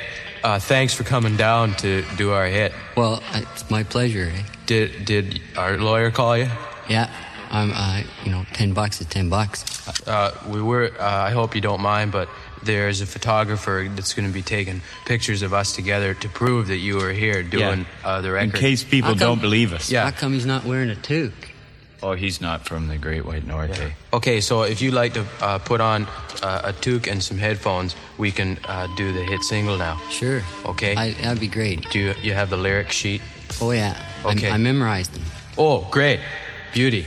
Uh, 0.48 0.58
thanks 0.58 0.94
for 0.94 1.04
coming 1.04 1.36
down 1.36 1.74
to 1.74 2.02
do 2.16 2.32
our 2.32 2.46
hit. 2.46 2.72
Well, 2.96 3.22
it's 3.34 3.68
my 3.68 3.82
pleasure, 3.82 4.32
eh? 4.34 4.42
Did 4.64 5.04
did 5.04 5.42
our 5.58 5.76
lawyer 5.76 6.10
call 6.10 6.38
you? 6.38 6.48
Yeah. 6.88 7.10
I'm, 7.50 7.70
uh, 7.74 8.00
you 8.24 8.30
know, 8.30 8.46
ten 8.54 8.72
bucks 8.72 8.98
is 9.02 9.06
ten 9.08 9.28
bucks. 9.28 9.62
Uh, 10.08 10.32
we 10.48 10.62
were. 10.62 10.90
Uh, 10.98 11.04
I 11.04 11.32
hope 11.32 11.54
you 11.54 11.60
don't 11.60 11.82
mind, 11.82 12.12
but 12.12 12.30
there's 12.62 13.02
a 13.02 13.06
photographer 13.06 13.86
that's 13.94 14.14
going 14.14 14.26
to 14.26 14.32
be 14.32 14.40
taking 14.40 14.80
pictures 15.04 15.42
of 15.42 15.52
us 15.52 15.74
together 15.74 16.14
to 16.14 16.28
prove 16.30 16.68
that 16.68 16.78
you 16.78 16.96
were 16.96 17.12
here 17.12 17.42
doing 17.42 17.84
uh, 18.02 18.22
the 18.22 18.32
record. 18.32 18.54
In 18.54 18.60
case 18.60 18.82
people 18.84 19.10
come- 19.10 19.18
don't 19.18 19.40
believe 19.42 19.74
us. 19.74 19.90
Yeah. 19.90 20.04
How 20.04 20.12
come 20.12 20.32
he's 20.32 20.46
not 20.46 20.64
wearing 20.64 20.88
a 20.88 20.96
toque? 20.96 21.47
Oh, 22.02 22.12
he's 22.14 22.40
not 22.40 22.64
from 22.64 22.86
the 22.86 22.96
Great 22.96 23.24
White 23.24 23.44
North, 23.44 23.78
eh? 23.80 23.90
Okay, 24.12 24.40
so 24.40 24.62
if 24.62 24.80
you'd 24.80 24.94
like 24.94 25.14
to 25.14 25.26
uh, 25.40 25.58
put 25.58 25.80
on 25.80 26.06
uh, 26.42 26.60
a 26.64 26.72
toque 26.72 27.08
and 27.08 27.20
some 27.22 27.38
headphones, 27.38 27.96
we 28.18 28.30
can 28.30 28.56
uh, 28.68 28.86
do 28.96 29.12
the 29.12 29.24
hit 29.24 29.42
single 29.42 29.76
now. 29.76 29.96
Sure. 30.08 30.42
Okay. 30.64 30.94
I, 30.94 31.12
that'd 31.14 31.40
be 31.40 31.48
great. 31.48 31.90
Do 31.90 31.98
you, 31.98 32.14
you 32.22 32.34
have 32.34 32.50
the 32.50 32.56
lyric 32.56 32.92
sheet? 32.92 33.20
Oh 33.60 33.72
yeah. 33.72 33.96
I- 34.24 34.30
Okay. 34.32 34.50
I, 34.50 34.56
memorized 34.58 35.12
them. 35.14 35.22
Oh, 35.56 35.86
great. 35.90 36.18
Beauty. 36.74 37.06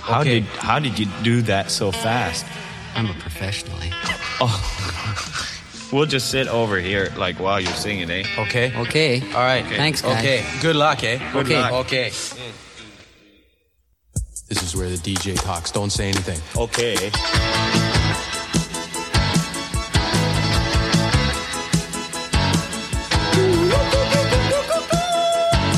How 0.00 0.20
Okay. 0.20 0.40
did 0.40 0.44
how 0.60 0.78
did 0.78 0.98
you 0.98 1.06
do 1.22 1.42
that 1.42 1.70
so 1.70 1.90
fast? 1.90 2.44
I'm 2.94 3.06
a 3.06 3.14
professional, 3.14 3.76
eh? 3.82 3.90
We'll 5.92 6.06
just 6.06 6.30
sit 6.30 6.46
over 6.46 6.78
here 6.78 7.10
like 7.16 7.40
while 7.40 7.58
you're 7.60 7.72
singing, 7.74 8.08
eh? 8.10 8.22
Okay. 8.38 8.72
Okay. 8.76 9.20
All 9.34 9.42
right. 9.42 9.64
Thanks, 9.66 10.00
guys. 10.02 10.18
Okay. 10.18 10.44
Good 10.62 10.76
luck, 10.76 11.02
eh? 11.02 11.18
Good 11.32 11.46
Okay. 11.46 11.60
luck. 11.60 11.72
Okay. 11.86 12.10
This 14.70 14.76
is 14.76 14.80
where 14.80 14.96
the 14.96 14.98
DJ 14.98 15.34
talks. 15.42 15.72
Don't 15.72 15.90
say 15.90 16.10
anything. 16.10 16.40
Okay. 16.56 17.10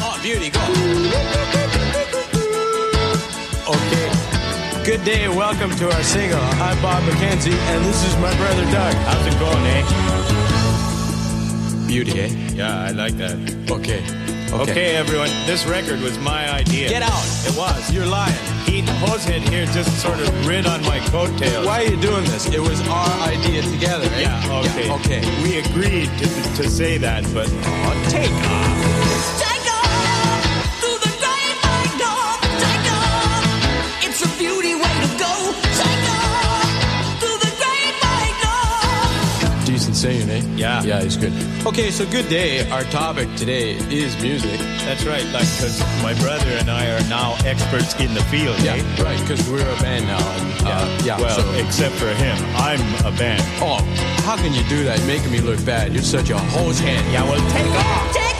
Oh, 0.05 0.21
beauty, 0.23 0.51
go. 0.51 0.61
Okay. 3.73 4.11
Good 4.85 5.03
day 5.07 5.25
and 5.25 5.35
welcome 5.37 5.71
to 5.71 5.91
our 5.91 6.03
single. 6.03 6.39
I'm 6.39 6.79
Bob 6.83 7.03
McKenzie, 7.05 7.57
and 7.73 7.83
this 7.87 8.05
is 8.07 8.15
my 8.19 8.37
brother 8.37 8.65
Doug. 8.71 8.95
How's 8.95 9.27
it 9.27 9.39
going, 9.41 9.65
eh? 9.69 9.83
Beauty, 11.87 12.21
eh? 12.21 12.29
Yeah, 12.53 12.89
I 12.89 12.91
like 12.91 13.17
that. 13.17 13.39
Okay. 13.71 14.05
Okay, 14.53 14.97
everyone, 14.97 15.31
this 15.47 15.65
record 15.65 16.03
was 16.03 16.19
my 16.19 16.53
idea. 16.53 16.91
Get 16.91 17.01
out. 17.01 17.25
It 17.47 17.57
was. 17.57 17.91
You're 17.91 18.05
lying. 18.05 18.52
He 18.67 18.83
Hosehead 18.83 19.49
here 19.49 19.67
just 19.67 20.01
sort 20.01 20.21
of 20.21 20.47
rid 20.47 20.67
on 20.67 20.83
my 20.83 21.01
coattails. 21.11 21.67
Why 21.67 21.85
are 21.85 21.89
you 21.89 21.97
doing 21.97 22.25
this? 22.25 22.47
It 22.47 22.61
was 22.61 22.81
our 22.89 23.21
idea 23.29 23.63
together, 23.63 24.07
eh? 24.13 24.21
Yeah, 24.21 24.63
okay. 24.65 24.91
okay. 24.93 25.43
We 25.43 25.59
agreed 25.59 26.09
to, 26.19 26.63
to 26.63 26.71
say 26.71 26.99
that, 26.99 27.25
but 27.35 27.49
oh, 27.51 28.07
take 28.11 28.31
off. 28.31 28.92
Yeah. 40.63 40.81
Yeah, 40.85 41.03
he's 41.03 41.17
good. 41.17 41.33
Okay, 41.67 41.91
so 41.91 42.07
good 42.09 42.29
day. 42.29 42.69
Our 42.71 42.85
topic 42.85 43.27
today 43.35 43.73
is 43.91 44.15
music. 44.23 44.61
That's 44.87 45.05
right, 45.05 45.25
like, 45.35 45.49
because 45.59 45.81
my 46.07 46.15
brother 46.23 46.51
and 46.61 46.71
I 46.71 46.87
are 46.95 47.03
now 47.09 47.35
experts 47.45 47.99
in 47.99 48.15
the 48.15 48.23
field, 48.31 48.57
Yeah, 48.63 48.75
eh? 48.79 49.03
right, 49.03 49.19
because 49.27 49.43
we're 49.51 49.67
a 49.69 49.77
band 49.83 50.07
now. 50.07 50.23
And, 50.39 50.67
uh, 50.69 51.03
yeah, 51.05 51.19
Well, 51.21 51.35
so- 51.35 51.53
except 51.55 51.97
for 51.97 52.15
him. 52.15 52.37
I'm 52.55 52.79
a 53.05 53.11
band. 53.19 53.43
oh, 53.61 53.83
how 54.23 54.37
can 54.37 54.53
you 54.55 54.63
do 54.69 54.85
that 54.85 55.03
making 55.05 55.33
me 55.33 55.41
look 55.41 55.59
bad? 55.67 55.93
You're 55.93 56.05
such 56.05 56.31
a 56.31 56.39
hose 56.39 56.79
head. 56.79 57.03
Yeah, 57.13 57.25
well, 57.25 57.43
take 57.51 57.67
off. 57.67 58.15
Take 58.15 58.32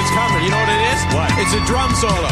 one's 0.00 0.10
coming. 0.10 0.44
You 0.44 0.50
know 0.50 0.60
what 0.60 0.68
it 0.68 0.92
is? 0.92 1.04
What? 1.14 1.30
It's 1.38 1.54
a 1.54 1.64
drum 1.66 1.94
solo. 1.94 2.30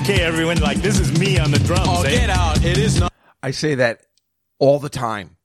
Okay, 0.00 0.20
everyone, 0.22 0.60
like, 0.60 0.78
this 0.78 0.98
is 0.98 1.18
me 1.18 1.38
on 1.38 1.50
the 1.50 1.58
drums, 1.58 1.88
Oh, 1.88 2.02
eh? 2.02 2.10
get 2.10 2.30
out. 2.30 2.64
It 2.64 2.78
is 2.78 3.00
not. 3.00 3.12
I 3.42 3.50
say 3.50 3.74
that 3.76 4.00
all 4.58 4.78
the 4.78 4.88
time. 4.88 5.36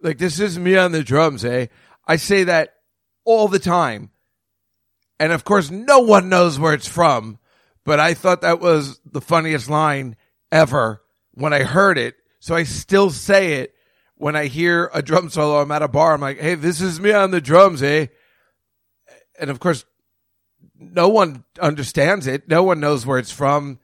Like 0.00 0.18
this 0.18 0.38
is 0.38 0.58
me 0.58 0.76
on 0.76 0.92
the 0.92 1.02
drums, 1.02 1.44
eh? 1.44 1.66
I 2.06 2.16
say 2.16 2.44
that 2.44 2.74
all 3.24 3.48
the 3.48 3.58
time. 3.58 4.10
And 5.18 5.32
of 5.32 5.44
course, 5.44 5.70
no 5.70 5.98
one 5.98 6.28
knows 6.28 6.58
where 6.58 6.74
it's 6.74 6.86
from, 6.86 7.38
but 7.84 7.98
I 7.98 8.14
thought 8.14 8.42
that 8.42 8.60
was 8.60 9.00
the 9.04 9.20
funniest 9.20 9.68
line 9.68 10.16
ever 10.52 11.02
when 11.32 11.52
I 11.52 11.64
heard 11.64 11.98
it. 11.98 12.14
So 12.38 12.54
I 12.54 12.62
still 12.62 13.10
say 13.10 13.54
it 13.54 13.74
when 14.14 14.36
I 14.36 14.46
hear 14.46 14.88
a 14.94 15.02
drum 15.02 15.30
solo. 15.30 15.60
I'm 15.60 15.72
at 15.72 15.82
a 15.82 15.88
bar. 15.88 16.14
I'm 16.14 16.20
like, 16.20 16.38
Hey, 16.38 16.54
this 16.54 16.80
is 16.80 17.00
me 17.00 17.12
on 17.12 17.32
the 17.32 17.40
drums, 17.40 17.82
eh? 17.82 18.06
And 19.40 19.50
of 19.50 19.58
course, 19.58 19.84
no 20.78 21.08
one 21.08 21.44
understands 21.60 22.26
it. 22.26 22.48
No 22.48 22.62
one 22.62 22.80
knows 22.80 23.04
where 23.04 23.18
it's 23.18 23.32
from. 23.32 23.80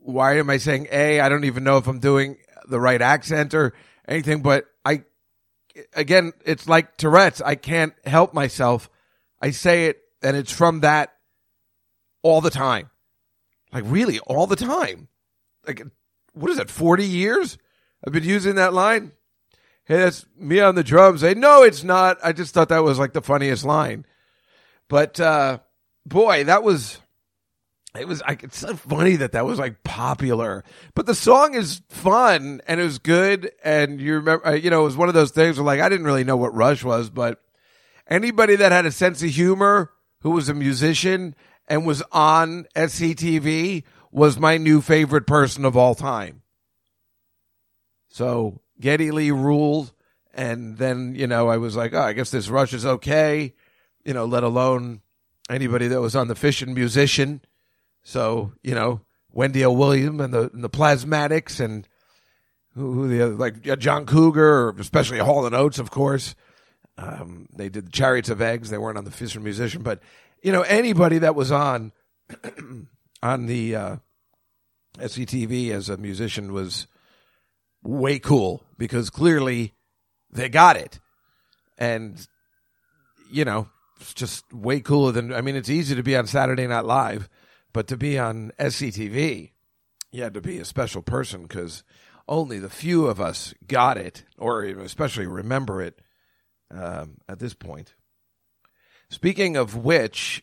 Why 0.00 0.38
am 0.38 0.48
I 0.48 0.56
saying 0.56 0.88
A? 0.90 1.20
I 1.20 1.28
don't 1.28 1.44
even 1.44 1.64
know 1.64 1.76
if 1.76 1.86
I'm 1.86 2.00
doing 2.00 2.38
the 2.68 2.80
right 2.80 3.00
accent 3.00 3.54
or 3.54 3.74
anything, 4.06 4.42
but 4.42 4.64
I, 4.84 5.04
again, 5.94 6.32
it's 6.44 6.66
like 6.66 6.96
Tourette's. 6.96 7.42
I 7.42 7.54
can't 7.54 7.92
help 8.04 8.32
myself. 8.32 8.88
I 9.40 9.50
say 9.50 9.86
it 9.86 10.00
and 10.22 10.36
it's 10.36 10.52
from 10.52 10.80
that 10.80 11.14
all 12.22 12.40
the 12.40 12.50
time. 12.50 12.90
Like 13.72 13.84
really 13.86 14.18
all 14.20 14.46
the 14.46 14.56
time. 14.56 15.08
Like, 15.66 15.82
what 16.32 16.50
is 16.50 16.56
that? 16.56 16.70
40 16.70 17.04
years 17.04 17.58
I've 18.04 18.12
been 18.12 18.24
using 18.24 18.54
that 18.54 18.72
line. 18.72 19.12
Hey, 19.84 19.98
that's 19.98 20.26
me 20.36 20.60
on 20.60 20.74
the 20.74 20.84
drums. 20.84 21.22
Hey, 21.22 21.34
no, 21.34 21.62
it's 21.62 21.82
not. 21.82 22.18
I 22.22 22.32
just 22.32 22.54
thought 22.54 22.68
that 22.68 22.84
was 22.84 22.98
like 22.98 23.12
the 23.12 23.22
funniest 23.22 23.64
line. 23.64 24.06
But, 24.88 25.18
uh, 25.18 25.58
boy, 26.08 26.44
that 26.44 26.62
was, 26.62 27.00
it 27.98 28.06
was 28.06 28.20
like 28.22 28.42
it's 28.42 28.58
so 28.58 28.74
funny 28.76 29.16
that 29.16 29.32
that 29.32 29.46
was 29.46 29.58
like 29.58 29.82
popular. 29.82 30.64
But 30.94 31.06
the 31.06 31.14
song 31.14 31.54
is 31.54 31.82
fun 31.88 32.60
and 32.66 32.80
it 32.80 32.84
was 32.84 32.98
good 32.98 33.50
and 33.64 34.00
you 34.00 34.14
remember 34.14 34.46
uh, 34.46 34.52
you 34.52 34.70
know 34.70 34.82
it 34.82 34.84
was 34.84 34.96
one 34.96 35.08
of 35.08 35.14
those 35.14 35.30
things 35.30 35.56
where 35.56 35.66
like 35.66 35.80
i 35.80 35.88
didn't 35.88 36.06
really 36.06 36.24
know 36.24 36.36
what 36.36 36.54
rush 36.54 36.84
was 36.84 37.10
but 37.10 37.40
anybody 38.08 38.56
that 38.56 38.72
had 38.72 38.86
a 38.86 38.92
sense 38.92 39.22
of 39.22 39.30
humor 39.30 39.90
who 40.20 40.30
was 40.30 40.48
a 40.48 40.54
musician 40.54 41.34
and 41.66 41.86
was 41.86 42.02
on 42.12 42.66
sctv 42.76 43.82
was 44.10 44.38
my 44.38 44.56
new 44.56 44.80
favorite 44.80 45.26
person 45.26 45.64
of 45.64 45.76
all 45.76 45.94
time. 45.94 46.42
So 48.08 48.60
Geddy 48.80 49.10
Lee 49.10 49.30
ruled 49.30 49.92
and 50.34 50.76
then 50.76 51.14
you 51.14 51.26
know 51.26 51.48
i 51.48 51.56
was 51.56 51.74
like 51.74 51.94
oh 51.94 52.00
i 52.00 52.12
guess 52.12 52.30
this 52.30 52.48
rush 52.48 52.72
is 52.72 52.86
okay. 52.86 53.54
You 54.04 54.14
know 54.14 54.24
let 54.24 54.44
alone 54.44 55.02
anybody 55.48 55.88
that 55.88 56.00
was 56.00 56.16
on 56.16 56.28
the 56.28 56.34
Fishin' 56.34 56.74
Musician 56.74 57.40
so 58.02 58.52
you 58.62 58.74
know 58.74 59.00
Wendy 59.32 59.64
O. 59.64 59.72
William 59.72 60.20
and 60.20 60.32
the 60.32 60.50
and 60.52 60.64
the 60.64 60.70
Plasmatics 60.70 61.60
and 61.60 61.86
who, 62.74 62.92
who 62.92 63.08
the 63.08 63.22
other, 63.22 63.34
like 63.34 63.62
John 63.78 64.06
Cougar, 64.06 64.68
or 64.68 64.74
especially 64.78 65.18
Hall 65.18 65.46
and 65.46 65.54
Oates, 65.54 65.78
of 65.78 65.90
course. 65.90 66.34
Um, 66.96 67.48
they 67.54 67.68
did 67.68 67.86
the 67.86 67.90
Chariots 67.90 68.28
of 68.28 68.40
Eggs. 68.42 68.70
They 68.70 68.78
weren't 68.78 68.98
on 68.98 69.04
the 69.04 69.10
Fishin' 69.10 69.42
Musician, 69.42 69.82
but 69.82 70.00
you 70.42 70.52
know 70.52 70.62
anybody 70.62 71.18
that 71.18 71.34
was 71.34 71.52
on 71.52 71.92
on 73.22 73.46
the 73.46 73.76
uh, 73.76 73.96
SCTV 74.98 75.70
as 75.70 75.88
a 75.88 75.96
musician 75.96 76.52
was 76.52 76.86
way 77.82 78.18
cool 78.18 78.64
because 78.76 79.10
clearly 79.10 79.74
they 80.30 80.48
got 80.48 80.76
it. 80.76 80.98
And, 81.76 82.26
you 83.30 83.44
know, 83.44 83.68
just 84.14 84.52
way 84.52 84.80
cooler 84.80 85.12
than, 85.12 85.32
I 85.32 85.40
mean, 85.40 85.56
it's 85.56 85.70
easy 85.70 85.94
to 85.94 86.02
be 86.02 86.16
on 86.16 86.26
Saturday 86.26 86.66
Night 86.66 86.84
Live, 86.84 87.28
but 87.72 87.86
to 87.88 87.96
be 87.96 88.18
on 88.18 88.52
SCTV, 88.58 89.50
you 90.12 90.22
had 90.22 90.34
to 90.34 90.40
be 90.40 90.58
a 90.58 90.64
special 90.64 91.02
person 91.02 91.42
because 91.42 91.84
only 92.28 92.58
the 92.58 92.70
few 92.70 93.06
of 93.06 93.20
us 93.20 93.54
got 93.66 93.96
it, 93.96 94.24
or 94.38 94.62
especially 94.64 95.26
remember 95.26 95.82
it 95.82 96.00
um, 96.70 97.18
at 97.28 97.38
this 97.38 97.54
point. 97.54 97.94
Speaking 99.10 99.56
of 99.56 99.74
which, 99.74 100.42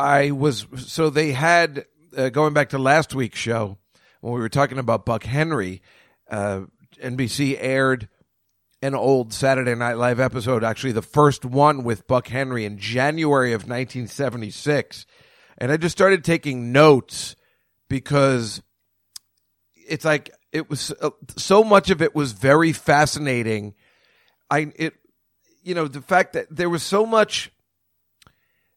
I 0.00 0.30
was 0.30 0.66
so 0.76 1.10
they 1.10 1.32
had 1.32 1.84
uh, 2.16 2.30
going 2.30 2.54
back 2.54 2.70
to 2.70 2.78
last 2.78 3.14
week's 3.14 3.38
show 3.38 3.78
when 4.20 4.32
we 4.32 4.40
were 4.40 4.48
talking 4.48 4.78
about 4.78 5.04
Buck 5.04 5.24
Henry. 5.24 5.82
Uh, 6.30 6.62
NBC 7.00 7.56
aired 7.58 8.08
an 8.82 8.94
old 8.96 9.32
Saturday 9.32 9.76
Night 9.76 9.96
Live 9.96 10.18
episode, 10.18 10.64
actually 10.64 10.92
the 10.92 11.02
first 11.02 11.44
one 11.44 11.84
with 11.84 12.06
Buck 12.08 12.28
Henry 12.28 12.64
in 12.64 12.78
January 12.78 13.52
of 13.52 13.62
1976, 13.62 15.06
and 15.56 15.70
I 15.70 15.76
just 15.76 15.96
started 15.96 16.24
taking 16.24 16.72
notes 16.72 17.36
because 17.88 18.60
it's 19.88 20.04
like 20.04 20.30
it 20.52 20.68
was 20.68 20.92
uh, 21.00 21.10
so 21.36 21.62
much 21.62 21.90
of 21.90 22.02
it 22.02 22.14
was 22.14 22.32
very 22.32 22.72
fascinating. 22.72 23.74
I 24.50 24.72
it 24.76 24.94
you 25.62 25.74
know 25.74 25.86
the 25.86 26.02
fact 26.02 26.32
that 26.32 26.46
there 26.50 26.70
was 26.70 26.82
so 26.82 27.06
much 27.06 27.52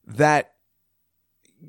that 0.05 0.51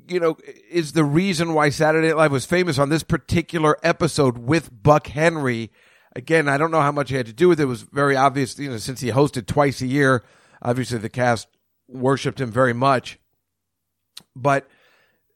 you 0.07 0.19
know 0.19 0.37
is 0.69 0.91
the 0.91 1.03
reason 1.03 1.53
why 1.53 1.69
Saturday 1.69 2.09
Night 2.09 2.17
Live 2.17 2.31
was 2.31 2.45
famous 2.45 2.77
on 2.77 2.89
this 2.89 3.03
particular 3.03 3.77
episode 3.83 4.37
with 4.37 4.69
Buck 4.71 5.07
Henry. 5.07 5.71
Again, 6.17 6.49
I 6.49 6.57
don't 6.57 6.71
know 6.71 6.81
how 6.81 6.91
much 6.91 7.11
he 7.11 7.15
had 7.15 7.27
to 7.27 7.33
do 7.33 7.47
with 7.47 7.59
it. 7.59 7.63
It 7.63 7.67
was 7.67 7.83
very 7.83 8.15
obvious, 8.15 8.57
you 8.57 8.71
know, 8.71 8.77
since 8.77 9.01
he 9.01 9.11
hosted 9.11 9.45
twice 9.45 9.81
a 9.81 9.85
year. 9.85 10.23
Obviously, 10.63 10.97
the 10.97 11.09
cast 11.09 11.47
worshipped 11.87 12.41
him 12.41 12.51
very 12.51 12.73
much. 12.73 13.19
But 14.35 14.67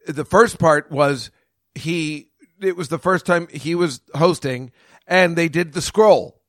the 0.08 0.26
first 0.26 0.58
part 0.58 0.92
was 0.92 1.30
he. 1.76 2.30
It 2.60 2.76
was 2.76 2.90
the 2.90 2.98
first 2.98 3.28
time 3.28 3.48
he 3.52 3.76
was 3.76 4.02
hosting, 4.16 4.72
and 5.06 5.36
they 5.36 5.50
did 5.50 5.74
the 5.74 5.84
scroll. 5.84 6.42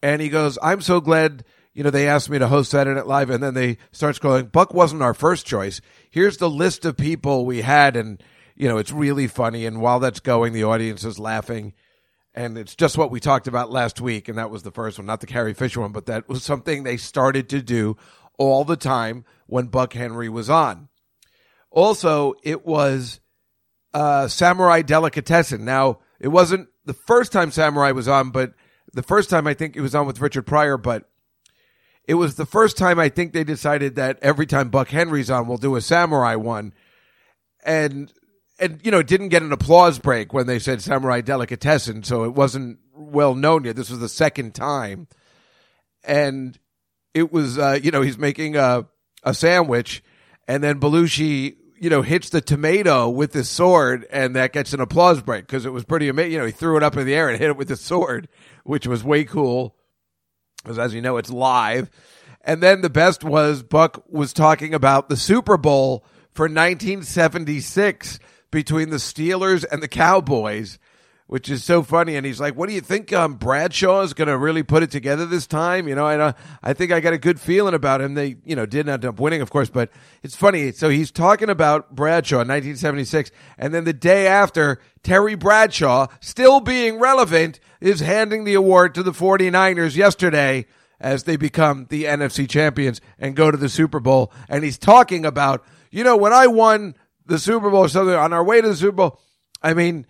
And 0.00 0.22
he 0.22 0.28
goes, 0.28 0.58
"I'm 0.62 0.80
so 0.80 1.00
glad." 1.00 1.44
you 1.74 1.82
know, 1.82 1.90
they 1.90 2.08
asked 2.08 2.30
me 2.30 2.38
to 2.38 2.48
host 2.48 2.70
Saturday 2.70 2.96
Night 2.96 3.06
Live, 3.06 3.28
and 3.28 3.42
then 3.42 3.52
they 3.52 3.76
start 3.92 4.16
scrolling. 4.16 4.50
Buck 4.50 4.72
wasn't 4.72 5.02
our 5.02 5.12
first 5.12 5.44
choice. 5.44 5.82
Here's 6.08 6.38
the 6.38 6.48
list 6.48 6.86
of 6.86 6.96
people 6.96 7.44
we 7.44 7.60
had, 7.60 7.96
and 7.96 8.22
you 8.54 8.66
know, 8.66 8.78
it's 8.78 8.92
really 8.92 9.26
funny. 9.26 9.66
And 9.66 9.82
while 9.82 10.00
that's 10.00 10.20
going, 10.20 10.54
the 10.54 10.64
audience 10.64 11.04
is 11.04 11.18
laughing, 11.18 11.74
and 12.36 12.58
it's 12.58 12.76
just 12.76 12.98
what 12.98 13.10
we 13.10 13.18
talked 13.18 13.48
about 13.48 13.70
last 13.70 14.00
week, 14.00 14.28
and 14.28 14.36
that 14.36 14.50
was 14.50 14.62
the 14.62 14.70
first 14.70 14.98
one, 14.98 15.06
not 15.06 15.20
the 15.20 15.26
Carrie 15.26 15.54
Fisher 15.54 15.80
one, 15.80 15.92
but 15.92 16.06
that 16.06 16.28
was 16.28 16.44
something 16.44 16.82
they 16.82 16.98
started 16.98 17.48
to 17.48 17.62
do 17.62 17.96
all 18.38 18.64
the 18.64 18.76
time 18.76 19.24
when 19.46 19.66
Buck 19.66 19.94
Henry 19.94 20.28
was 20.28 20.50
on. 20.50 20.88
Also, 21.70 22.34
it 22.42 22.66
was 22.66 23.20
uh, 23.94 24.28
Samurai 24.28 24.82
Delicatessen. 24.82 25.64
Now, 25.64 26.00
it 26.20 26.28
wasn't 26.28 26.68
the 26.84 26.92
first 26.92 27.32
time 27.32 27.50
Samurai 27.50 27.92
was 27.92 28.06
on, 28.06 28.30
but 28.30 28.52
the 28.92 29.02
first 29.02 29.30
time 29.30 29.46
I 29.46 29.54
think 29.54 29.74
it 29.74 29.80
was 29.80 29.94
on 29.94 30.06
with 30.06 30.20
Richard 30.20 30.46
Pryor, 30.46 30.76
but 30.76 31.08
it 32.04 32.14
was 32.14 32.36
the 32.36 32.46
first 32.46 32.76
time 32.76 32.98
I 32.98 33.08
think 33.08 33.32
they 33.32 33.44
decided 33.44 33.96
that 33.96 34.18
every 34.20 34.46
time 34.46 34.68
Buck 34.68 34.88
Henry's 34.88 35.30
on, 35.30 35.48
we'll 35.48 35.56
do 35.56 35.74
a 35.74 35.80
samurai 35.80 36.34
one. 36.34 36.74
And, 37.64 38.12
and, 38.58 38.80
you 38.82 38.90
know, 38.90 38.98
it 38.98 39.06
didn't 39.06 39.28
get 39.28 39.42
an 39.42 39.52
applause 39.52 39.98
break 39.98 40.32
when 40.32 40.46
they 40.46 40.58
said 40.58 40.80
samurai 40.80 41.20
delicatessen. 41.20 42.02
So 42.02 42.24
it 42.24 42.34
wasn't 42.34 42.78
well 42.94 43.34
known 43.34 43.64
yet. 43.64 43.76
This 43.76 43.90
was 43.90 43.98
the 43.98 44.08
second 44.08 44.54
time. 44.54 45.08
And 46.04 46.58
it 47.14 47.32
was, 47.32 47.58
uh, 47.58 47.78
you 47.82 47.90
know, 47.90 48.02
he's 48.02 48.18
making 48.18 48.56
a, 48.56 48.86
a 49.22 49.34
sandwich 49.34 50.02
and 50.48 50.62
then 50.62 50.80
Belushi, 50.80 51.56
you 51.78 51.90
know, 51.90 52.02
hits 52.02 52.30
the 52.30 52.40
tomato 52.40 53.08
with 53.08 53.32
his 53.32 53.48
sword 53.48 54.06
and 54.10 54.36
that 54.36 54.52
gets 54.52 54.72
an 54.72 54.80
applause 54.80 55.20
break 55.20 55.46
because 55.46 55.66
it 55.66 55.72
was 55.72 55.84
pretty 55.84 56.08
amazing. 56.08 56.32
You 56.32 56.38
know, 56.38 56.46
he 56.46 56.52
threw 56.52 56.76
it 56.76 56.82
up 56.82 56.96
in 56.96 57.06
the 57.06 57.14
air 57.14 57.28
and 57.28 57.38
hit 57.38 57.50
it 57.50 57.56
with 57.56 57.68
his 57.68 57.80
sword, 57.80 58.28
which 58.64 58.86
was 58.86 59.04
way 59.04 59.24
cool 59.24 59.76
because 60.62 60.78
as 60.78 60.94
you 60.94 61.02
know, 61.02 61.16
it's 61.16 61.30
live. 61.30 61.90
And 62.42 62.62
then 62.62 62.80
the 62.80 62.90
best 62.90 63.24
was 63.24 63.62
Buck 63.62 64.04
was 64.08 64.32
talking 64.32 64.72
about 64.72 65.08
the 65.08 65.16
Super 65.16 65.56
Bowl 65.56 66.04
for 66.32 66.44
1976 66.44 68.18
between 68.50 68.90
the 68.90 68.96
Steelers 68.96 69.64
and 69.70 69.82
the 69.82 69.88
Cowboys, 69.88 70.78
which 71.26 71.50
is 71.50 71.64
so 71.64 71.82
funny. 71.82 72.16
And 72.16 72.24
he's 72.24 72.40
like, 72.40 72.54
"What 72.54 72.68
do 72.68 72.74
you 72.74 72.80
think? 72.80 73.12
Um, 73.12 73.34
Bradshaw 73.34 74.02
is 74.02 74.14
going 74.14 74.28
to 74.28 74.38
really 74.38 74.62
put 74.62 74.82
it 74.82 74.90
together 74.90 75.26
this 75.26 75.46
time? 75.46 75.88
You 75.88 75.94
know, 75.94 76.06
I, 76.06 76.18
uh, 76.18 76.32
I 76.62 76.72
think 76.72 76.92
I 76.92 77.00
got 77.00 77.12
a 77.12 77.18
good 77.18 77.40
feeling 77.40 77.74
about 77.74 78.00
him. 78.00 78.14
They, 78.14 78.36
you 78.44 78.54
know, 78.54 78.66
didn't 78.66 78.92
end 78.92 79.04
up 79.04 79.18
winning, 79.18 79.40
of 79.42 79.50
course, 79.50 79.68
but 79.68 79.90
it's 80.22 80.36
funny. 80.36 80.72
So 80.72 80.88
he's 80.88 81.10
talking 81.10 81.50
about 81.50 81.94
Bradshaw 81.94 82.36
in 82.36 82.48
1976, 82.48 83.30
and 83.58 83.74
then 83.74 83.84
the 83.84 83.92
day 83.92 84.26
after, 84.26 84.80
Terry 85.02 85.34
Bradshaw, 85.34 86.06
still 86.20 86.60
being 86.60 86.98
relevant, 86.98 87.60
is 87.80 88.00
handing 88.00 88.44
the 88.44 88.54
award 88.54 88.94
to 88.94 89.02
the 89.02 89.12
49ers 89.12 89.96
yesterday 89.96 90.66
as 91.00 91.24
they 91.24 91.36
become 91.36 91.86
the 91.90 92.04
NFC 92.04 92.48
champions 92.48 93.00
and 93.18 93.36
go 93.36 93.50
to 93.50 93.56
the 93.56 93.68
Super 93.68 94.00
Bowl. 94.00 94.32
And 94.48 94.64
he's 94.64 94.78
talking 94.78 95.24
about, 95.24 95.64
you 95.90 96.04
know, 96.04 96.16
when 96.16 96.32
I 96.32 96.46
won 96.46 96.94
the 97.26 97.38
Super 97.38 97.70
Bowl 97.70 97.84
or 97.84 97.88
something 97.88 98.14
on 98.14 98.32
our 98.32 98.44
way 98.44 98.60
to 98.60 98.68
the 98.68 98.76
Super 98.76 98.92
Bowl, 98.92 99.20
I 99.62 99.74
mean, 99.74 100.06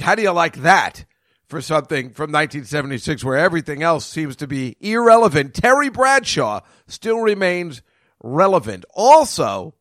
how 0.00 0.14
do 0.14 0.22
you 0.22 0.30
like 0.32 0.58
that 0.58 1.04
for 1.48 1.60
something 1.60 2.10
from 2.10 2.30
1976 2.30 3.24
where 3.24 3.36
everything 3.36 3.82
else 3.82 4.06
seems 4.06 4.36
to 4.36 4.46
be 4.46 4.76
irrelevant? 4.80 5.54
Terry 5.54 5.88
Bradshaw 5.88 6.60
still 6.86 7.20
remains 7.20 7.82
relevant. 8.22 8.84
Also, 8.94 9.74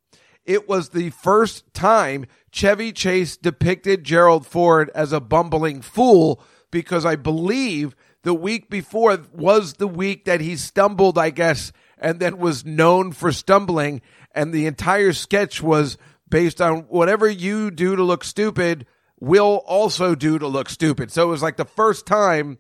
it 0.45 0.67
was 0.67 0.89
the 0.89 1.11
first 1.11 1.71
time 1.73 2.25
Chevy 2.51 2.91
Chase 2.91 3.37
depicted 3.37 4.03
Gerald 4.03 4.47
Ford 4.47 4.89
as 4.95 5.13
a 5.13 5.19
bumbling 5.19 5.81
fool 5.81 6.41
because 6.71 7.05
I 7.05 7.15
believe 7.15 7.95
the 8.23 8.33
week 8.33 8.69
before 8.69 9.17
was 9.33 9.75
the 9.75 9.87
week 9.87 10.25
that 10.25 10.41
he 10.41 10.55
stumbled, 10.55 11.17
I 11.17 11.29
guess, 11.29 11.71
and 11.97 12.19
then 12.19 12.37
was 12.37 12.65
known 12.65 13.11
for 13.11 13.31
stumbling. 13.31 14.01
And 14.33 14.53
the 14.53 14.65
entire 14.65 15.13
sketch 15.13 15.61
was 15.61 15.97
based 16.29 16.61
on 16.61 16.81
whatever 16.83 17.29
you 17.29 17.71
do 17.71 17.95
to 17.95 18.03
look 18.03 18.23
stupid, 18.23 18.85
will 19.19 19.61
also 19.65 20.15
do 20.15 20.39
to 20.39 20.47
look 20.47 20.69
stupid. 20.69 21.11
So 21.11 21.23
it 21.23 21.31
was 21.31 21.43
like 21.43 21.57
the 21.57 21.65
first 21.65 22.05
time 22.05 22.57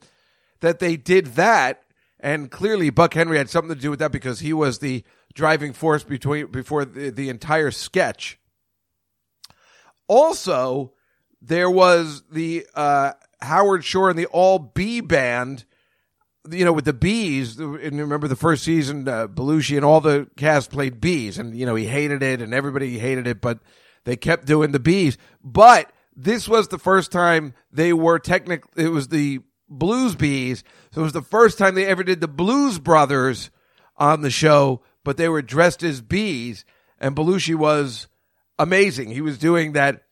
that 0.59 0.79
they 0.79 0.97
did 0.97 1.27
that. 1.35 1.83
And 2.19 2.51
clearly 2.51 2.89
Buck 2.89 3.13
Henry 3.13 3.37
had 3.37 3.49
something 3.49 3.73
to 3.73 3.81
do 3.81 3.89
with 3.89 3.99
that 3.99 4.11
because 4.11 4.41
he 4.41 4.51
was 4.51 4.79
the 4.79 5.03
driving 5.33 5.71
force 5.71 6.03
between 6.03 6.47
before 6.47 6.83
the, 6.83 7.11
the 7.11 7.29
entire 7.29 7.71
sketch. 7.71 8.37
Also, 10.07 10.93
there 11.41 11.69
was 11.69 12.23
the 12.29 12.67
uh, 12.75 13.13
Howard 13.41 13.85
Shore 13.85 14.09
and 14.09 14.19
the 14.19 14.25
All 14.25 14.59
Bee 14.59 14.99
Band, 14.99 15.63
you 16.51 16.65
know, 16.65 16.73
with 16.73 16.85
the 16.85 16.93
bees. 16.93 17.59
And 17.59 17.99
remember 17.99 18.27
the 18.27 18.35
first 18.35 18.63
season, 18.63 19.07
uh, 19.07 19.27
Belushi 19.27 19.75
and 19.75 19.85
all 19.85 20.01
the 20.01 20.27
cast 20.37 20.71
played 20.71 21.01
bees, 21.01 21.37
and 21.37 21.57
you 21.57 21.65
know 21.65 21.75
he 21.75 21.85
hated 21.85 22.23
it, 22.23 22.41
and 22.41 22.53
everybody 22.53 22.99
hated 22.99 23.27
it, 23.27 23.41
but 23.41 23.59
they 24.05 24.15
kept 24.15 24.45
doing 24.45 24.71
the 24.71 24.79
bees. 24.79 25.17
But 25.43 25.91
this 26.15 26.47
was 26.47 26.67
the 26.67 26.79
first 26.79 27.11
time 27.11 27.53
they 27.71 27.93
were 27.93 28.19
technically. 28.19 28.85
It 28.85 28.89
was 28.89 29.09
the 29.09 29.39
Blues 29.69 30.15
Bees, 30.15 30.63
so 30.91 31.01
it 31.01 31.03
was 31.03 31.13
the 31.13 31.21
first 31.21 31.57
time 31.57 31.75
they 31.75 31.85
ever 31.85 32.03
did 32.03 32.21
the 32.21 32.27
Blues 32.27 32.79
Brothers 32.79 33.51
on 33.97 34.21
the 34.21 34.31
show, 34.31 34.81
but 35.03 35.17
they 35.17 35.29
were 35.29 35.41
dressed 35.41 35.83
as 35.83 36.01
bees, 36.01 36.65
and 36.99 37.15
Belushi 37.15 37.55
was 37.55 38.07
amazing. 38.57 39.11
He 39.11 39.21
was 39.21 39.37
doing 39.37 39.73
that 39.73 40.03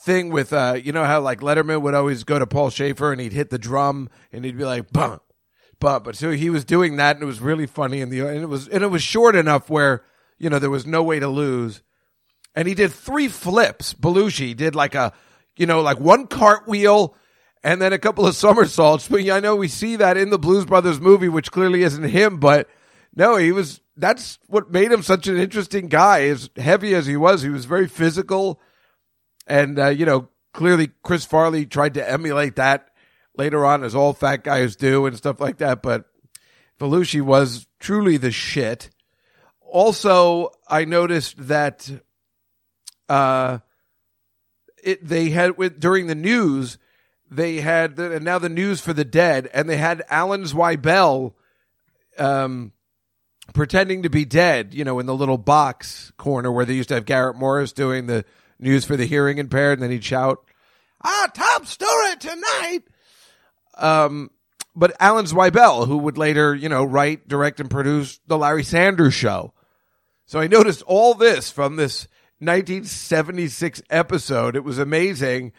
thing 0.00 0.30
with 0.30 0.50
uh 0.52 0.78
you 0.82 0.92
know 0.92 1.04
how 1.04 1.20
like 1.20 1.40
Letterman 1.40 1.82
would 1.82 1.94
always 1.94 2.24
go 2.24 2.38
to 2.38 2.46
Paul 2.46 2.70
Shaffer 2.70 3.12
and 3.12 3.20
he'd 3.20 3.34
hit 3.34 3.50
the 3.50 3.58
drum 3.58 4.08
and 4.32 4.46
he'd 4.46 4.56
be 4.56 4.64
like 4.64 4.90
bum 4.90 5.20
bum 5.80 6.02
but 6.02 6.16
so 6.16 6.30
he 6.30 6.50
was 6.50 6.64
doing 6.64 6.96
that 6.96 7.16
and 7.16 7.22
it 7.22 7.26
was 7.26 7.40
really 7.40 7.66
funny 7.66 8.00
and 8.00 8.12
the 8.12 8.20
and 8.20 8.42
it 8.42 8.48
was 8.48 8.68
and 8.68 8.84
it 8.84 8.88
was 8.88 9.02
short 9.02 9.34
enough 9.34 9.68
where 9.68 10.04
you 10.38 10.48
know 10.50 10.58
there 10.58 10.70
was 10.70 10.86
no 10.86 11.02
way 11.02 11.18
to 11.18 11.28
lose. 11.28 11.82
And 12.54 12.66
he 12.66 12.74
did 12.74 12.90
three 12.90 13.28
flips. 13.28 13.94
Belushi 13.94 14.56
did 14.56 14.74
like 14.74 14.94
a 14.94 15.12
you 15.56 15.66
know 15.66 15.80
like 15.80 16.00
one 16.00 16.26
cartwheel 16.26 17.14
and 17.62 17.80
then 17.80 17.92
a 17.92 17.98
couple 17.98 18.26
of 18.26 18.34
somersaults. 18.34 19.08
But 19.08 19.28
I 19.28 19.40
know 19.40 19.56
we 19.56 19.68
see 19.68 19.96
that 19.96 20.16
in 20.16 20.30
the 20.30 20.38
Blues 20.38 20.64
Brothers 20.64 21.00
movie 21.00 21.28
which 21.28 21.52
clearly 21.52 21.82
isn't 21.82 22.04
him 22.04 22.38
but 22.38 22.68
no 23.14 23.36
he 23.36 23.52
was 23.52 23.80
that's 23.96 24.38
what 24.46 24.70
made 24.70 24.90
him 24.90 25.02
such 25.02 25.26
an 25.26 25.36
interesting 25.36 25.88
guy 25.88 26.22
as 26.22 26.50
heavy 26.56 26.94
as 26.94 27.06
he 27.06 27.16
was. 27.16 27.42
He 27.42 27.50
was 27.50 27.66
very 27.66 27.86
physical. 27.86 28.60
And, 29.46 29.78
uh, 29.78 29.88
you 29.88 30.06
know, 30.06 30.28
clearly 30.54 30.90
Chris 31.02 31.24
Farley 31.24 31.66
tried 31.66 31.94
to 31.94 32.10
emulate 32.10 32.56
that 32.56 32.89
later 33.40 33.64
on, 33.64 33.82
as 33.82 33.94
all 33.94 34.12
fat 34.12 34.44
guys 34.44 34.76
do 34.76 35.06
and 35.06 35.16
stuff 35.16 35.40
like 35.40 35.56
that. 35.58 35.82
But 35.82 36.04
Belushi 36.78 37.22
was 37.22 37.66
truly 37.78 38.18
the 38.18 38.30
shit. 38.30 38.90
Also, 39.62 40.50
I 40.68 40.84
noticed 40.84 41.48
that 41.48 41.90
uh, 43.08 43.58
it 44.84 45.06
they 45.06 45.30
had 45.30 45.56
with 45.56 45.80
during 45.80 46.06
the 46.06 46.14
news 46.14 46.78
they 47.30 47.60
had 47.60 47.96
the, 47.96 48.16
and 48.16 48.24
now 48.24 48.38
the 48.38 48.48
news 48.48 48.80
for 48.80 48.92
the 48.92 49.04
dead, 49.04 49.48
and 49.54 49.68
they 49.68 49.76
had 49.76 50.02
Alan 50.10 50.42
Zweibel, 50.42 51.32
um, 52.18 52.72
pretending 53.54 54.02
to 54.02 54.10
be 54.10 54.24
dead. 54.24 54.74
You 54.74 54.84
know, 54.84 54.98
in 54.98 55.06
the 55.06 55.14
little 55.14 55.38
box 55.38 56.12
corner 56.18 56.52
where 56.52 56.64
they 56.64 56.74
used 56.74 56.88
to 56.88 56.96
have 56.96 57.06
Garrett 57.06 57.36
Morris 57.36 57.72
doing 57.72 58.06
the 58.06 58.24
news 58.58 58.84
for 58.84 58.96
the 58.96 59.06
hearing 59.06 59.38
impaired, 59.38 59.78
and 59.78 59.82
then 59.82 59.92
he'd 59.92 60.04
shout, 60.04 60.44
"Ah, 61.02 61.30
top 61.32 61.66
story 61.66 62.16
tonight." 62.18 62.82
Um, 63.80 64.30
but 64.76 64.94
Alan 65.00 65.24
Zweibel, 65.26 65.86
who 65.86 65.98
would 65.98 66.16
later, 66.16 66.54
you 66.54 66.68
know, 66.68 66.84
write, 66.84 67.26
direct, 67.26 67.60
and 67.60 67.70
produce 67.70 68.20
the 68.26 68.38
Larry 68.38 68.62
Sanders 68.62 69.14
Show. 69.14 69.52
So 70.26 70.38
I 70.38 70.46
noticed 70.46 70.82
all 70.82 71.14
this 71.14 71.50
from 71.50 71.76
this 71.76 72.06
1976 72.38 73.82
episode. 73.90 74.54
It 74.54 74.64
was 74.64 74.78
amazing. 74.78 75.52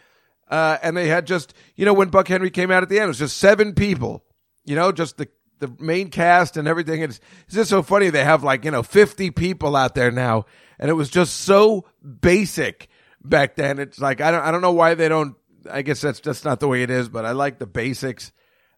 Uh, 0.48 0.78
and 0.82 0.96
they 0.96 1.08
had 1.08 1.26
just, 1.26 1.54
you 1.76 1.84
know, 1.84 1.92
when 1.92 2.08
Buck 2.08 2.28
Henry 2.28 2.50
came 2.50 2.70
out 2.70 2.82
at 2.82 2.88
the 2.88 2.96
end, 2.96 3.04
it 3.04 3.08
was 3.08 3.18
just 3.18 3.36
seven 3.36 3.74
people, 3.74 4.24
you 4.64 4.74
know, 4.74 4.92
just 4.92 5.18
the, 5.18 5.28
the 5.60 5.72
main 5.78 6.08
cast 6.08 6.56
and 6.56 6.66
everything. 6.66 7.02
It's, 7.02 7.20
it's 7.46 7.54
just 7.54 7.70
so 7.70 7.82
funny. 7.82 8.10
They 8.10 8.24
have 8.24 8.42
like, 8.42 8.64
you 8.64 8.70
know, 8.70 8.82
50 8.82 9.30
people 9.30 9.76
out 9.76 9.94
there 9.94 10.10
now. 10.10 10.46
And 10.78 10.90
it 10.90 10.94
was 10.94 11.10
just 11.10 11.42
so 11.42 11.84
basic 12.02 12.88
back 13.22 13.56
then. 13.56 13.78
It's 13.78 14.00
like, 14.00 14.20
I 14.20 14.30
don't, 14.30 14.42
I 14.42 14.50
don't 14.50 14.62
know 14.62 14.72
why 14.72 14.94
they 14.94 15.08
don't, 15.08 15.36
I 15.70 15.82
guess 15.82 16.00
that's 16.00 16.20
just 16.20 16.44
not 16.44 16.60
the 16.60 16.68
way 16.68 16.82
it 16.82 16.90
is, 16.90 17.08
but 17.08 17.24
I 17.24 17.32
like 17.32 17.58
the 17.58 17.66
basics, 17.66 18.32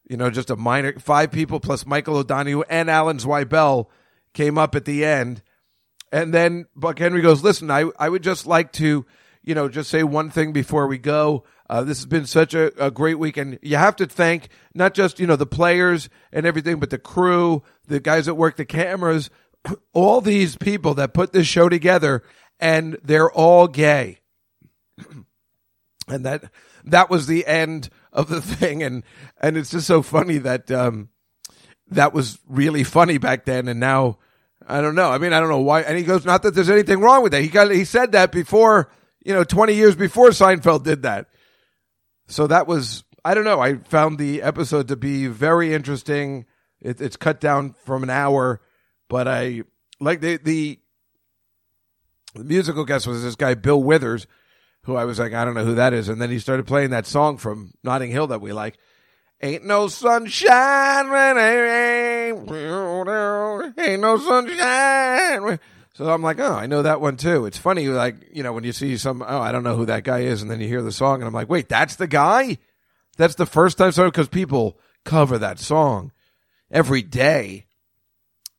you 0.08 0.16
know, 0.16 0.30
just 0.30 0.50
a 0.50 0.56
minor, 0.56 0.98
five 0.98 1.30
people 1.30 1.60
plus 1.60 1.86
Michael 1.86 2.16
O'Donoghue 2.16 2.62
and 2.68 2.90
Alan 2.90 3.18
Zweibel 3.18 3.86
came 4.32 4.58
up 4.58 4.74
at 4.74 4.84
the 4.84 5.04
end. 5.04 5.42
And 6.12 6.32
then 6.32 6.66
Buck 6.76 6.98
Henry 6.98 7.22
goes, 7.22 7.42
listen, 7.42 7.70
I, 7.70 7.90
I 7.98 8.08
would 8.08 8.22
just 8.22 8.46
like 8.46 8.72
to, 8.74 9.04
you 9.42 9.54
know, 9.54 9.68
just 9.68 9.90
say 9.90 10.02
one 10.02 10.30
thing 10.30 10.52
before 10.52 10.86
we 10.86 10.98
go. 10.98 11.44
Uh, 11.68 11.82
this 11.82 11.98
has 11.98 12.06
been 12.06 12.26
such 12.26 12.54
a, 12.54 12.72
a 12.82 12.90
great 12.90 13.18
weekend. 13.18 13.58
you 13.62 13.76
have 13.76 13.96
to 13.96 14.06
thank 14.06 14.48
not 14.74 14.92
just 14.92 15.18
you 15.18 15.26
know 15.26 15.36
the 15.36 15.46
players 15.46 16.08
and 16.32 16.44
everything, 16.46 16.78
but 16.78 16.90
the 16.90 16.98
crew, 16.98 17.62
the 17.86 18.00
guys 18.00 18.26
that 18.26 18.34
work 18.34 18.56
the 18.56 18.66
cameras, 18.66 19.30
all 19.92 20.20
these 20.20 20.56
people 20.56 20.94
that 20.94 21.14
put 21.14 21.32
this 21.32 21.46
show 21.46 21.68
together, 21.68 22.22
and 22.60 22.98
they're 23.02 23.30
all 23.30 23.66
gay. 23.66 24.18
and 26.08 26.24
that 26.24 26.44
that 26.84 27.10
was 27.10 27.26
the 27.26 27.46
end 27.46 27.90
of 28.12 28.28
the 28.28 28.40
thing, 28.42 28.82
and 28.82 29.02
and 29.40 29.56
it's 29.56 29.70
just 29.70 29.86
so 29.86 30.02
funny 30.02 30.38
that 30.38 30.70
um, 30.70 31.08
that 31.88 32.12
was 32.12 32.38
really 32.48 32.84
funny 32.84 33.18
back 33.18 33.44
then, 33.44 33.68
and 33.68 33.80
now 33.80 34.18
I 34.66 34.80
don't 34.80 34.94
know. 34.94 35.10
I 35.10 35.18
mean, 35.18 35.32
I 35.32 35.40
don't 35.40 35.48
know 35.48 35.60
why. 35.60 35.82
And 35.82 35.98
he 35.98 36.04
goes, 36.04 36.24
not 36.24 36.42
that 36.42 36.54
there's 36.54 36.70
anything 36.70 37.00
wrong 37.00 37.22
with 37.22 37.32
that. 37.32 37.42
He 37.42 37.48
got 37.48 37.70
he 37.70 37.84
said 37.84 38.12
that 38.12 38.32
before, 38.32 38.90
you 39.24 39.34
know, 39.34 39.44
20 39.44 39.74
years 39.74 39.96
before 39.96 40.30
Seinfeld 40.30 40.84
did 40.84 41.02
that. 41.02 41.28
So 42.26 42.46
that 42.46 42.66
was, 42.66 43.04
I 43.24 43.34
don't 43.34 43.44
know. 43.44 43.60
I 43.60 43.76
found 43.76 44.18
the 44.18 44.42
episode 44.42 44.88
to 44.88 44.96
be 44.96 45.26
very 45.26 45.74
interesting. 45.74 46.46
It, 46.80 47.00
it's 47.00 47.16
cut 47.16 47.40
down 47.40 47.74
from 47.84 48.02
an 48.02 48.10
hour, 48.10 48.60
but 49.08 49.28
I 49.28 49.62
like 50.00 50.20
the, 50.20 50.38
the, 50.38 50.78
the 52.34 52.44
musical 52.44 52.84
guest 52.84 53.06
was 53.06 53.22
this 53.22 53.36
guy, 53.36 53.54
Bill 53.54 53.82
Withers, 53.82 54.26
who 54.84 54.96
I 54.96 55.04
was 55.04 55.18
like, 55.18 55.32
I 55.32 55.44
don't 55.44 55.54
know 55.54 55.64
who 55.64 55.74
that 55.74 55.92
is. 55.92 56.08
And 56.08 56.20
then 56.20 56.30
he 56.30 56.38
started 56.38 56.66
playing 56.66 56.90
that 56.90 57.06
song 57.06 57.36
from 57.36 57.72
Notting 57.82 58.10
Hill 58.10 58.28
that 58.28 58.40
we 58.40 58.52
like. 58.52 58.78
Ain't 59.42 59.64
no 59.66 59.88
sunshine 59.88 61.10
when 61.10 61.36
it. 61.36 62.50
Ain't 63.78 64.00
no 64.00 64.16
sunshine. 64.18 65.58
So 65.94 66.10
I'm 66.10 66.22
like, 66.22 66.40
oh, 66.40 66.52
I 66.52 66.66
know 66.66 66.82
that 66.82 67.00
one 67.00 67.16
too. 67.16 67.46
It's 67.46 67.58
funny, 67.58 67.86
like, 67.86 68.16
you 68.32 68.42
know, 68.42 68.52
when 68.52 68.64
you 68.64 68.72
see 68.72 68.96
some, 68.96 69.22
oh, 69.22 69.40
I 69.40 69.52
don't 69.52 69.62
know 69.62 69.76
who 69.76 69.86
that 69.86 70.02
guy 70.02 70.20
is, 70.20 70.42
and 70.42 70.50
then 70.50 70.60
you 70.60 70.66
hear 70.66 70.82
the 70.82 70.90
song, 70.90 71.20
and 71.20 71.24
I'm 71.24 71.32
like, 71.32 71.48
wait, 71.48 71.68
that's 71.68 71.96
the 71.96 72.08
guy? 72.08 72.58
That's 73.16 73.36
the 73.36 73.46
first 73.46 73.78
time, 73.78 73.92
so 73.92 74.06
because 74.06 74.28
people 74.28 74.76
cover 75.04 75.38
that 75.38 75.60
song 75.60 76.10
every 76.68 77.02
day. 77.02 77.66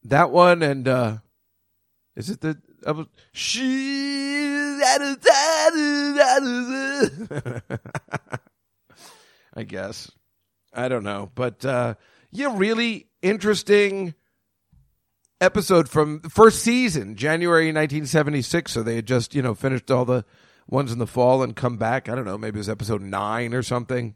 That 0.06 0.32
one, 0.32 0.62
and, 0.62 0.88
uh, 0.88 1.18
is 2.16 2.30
it 2.30 2.40
the, 2.40 2.58
uh, 2.86 3.04
she, 3.34 4.80
I 9.54 9.64
guess. 9.64 10.12
I 10.74 10.90
don't 10.90 11.04
know, 11.04 11.32
but 11.34 11.66
uh, 11.66 11.96
yeah, 12.32 12.54
really 12.56 13.08
interesting 13.22 14.14
episode 15.42 15.90
from 15.90 16.20
the 16.22 16.30
first 16.30 16.62
season, 16.62 17.16
January 17.16 17.68
1976. 17.68 18.72
So 18.72 18.84
they 18.84 18.98
had 18.98 19.08
just 19.08 19.34
you 19.34 19.42
know 19.42 19.56
finished 19.56 19.90
all 19.90 20.06
the 20.06 20.26
ones 20.68 20.92
in 20.92 21.00
the 21.00 21.08
fall 21.08 21.44
and 21.44 21.56
come 21.56 21.78
back. 21.78 22.10
I 22.10 22.16
don't 22.16 22.26
know, 22.26 22.38
maybe 22.38 22.58
it 22.58 22.60
was 22.60 22.70
episode 22.70 23.02
nine 23.02 23.54
or 23.54 23.64
something. 23.64 24.16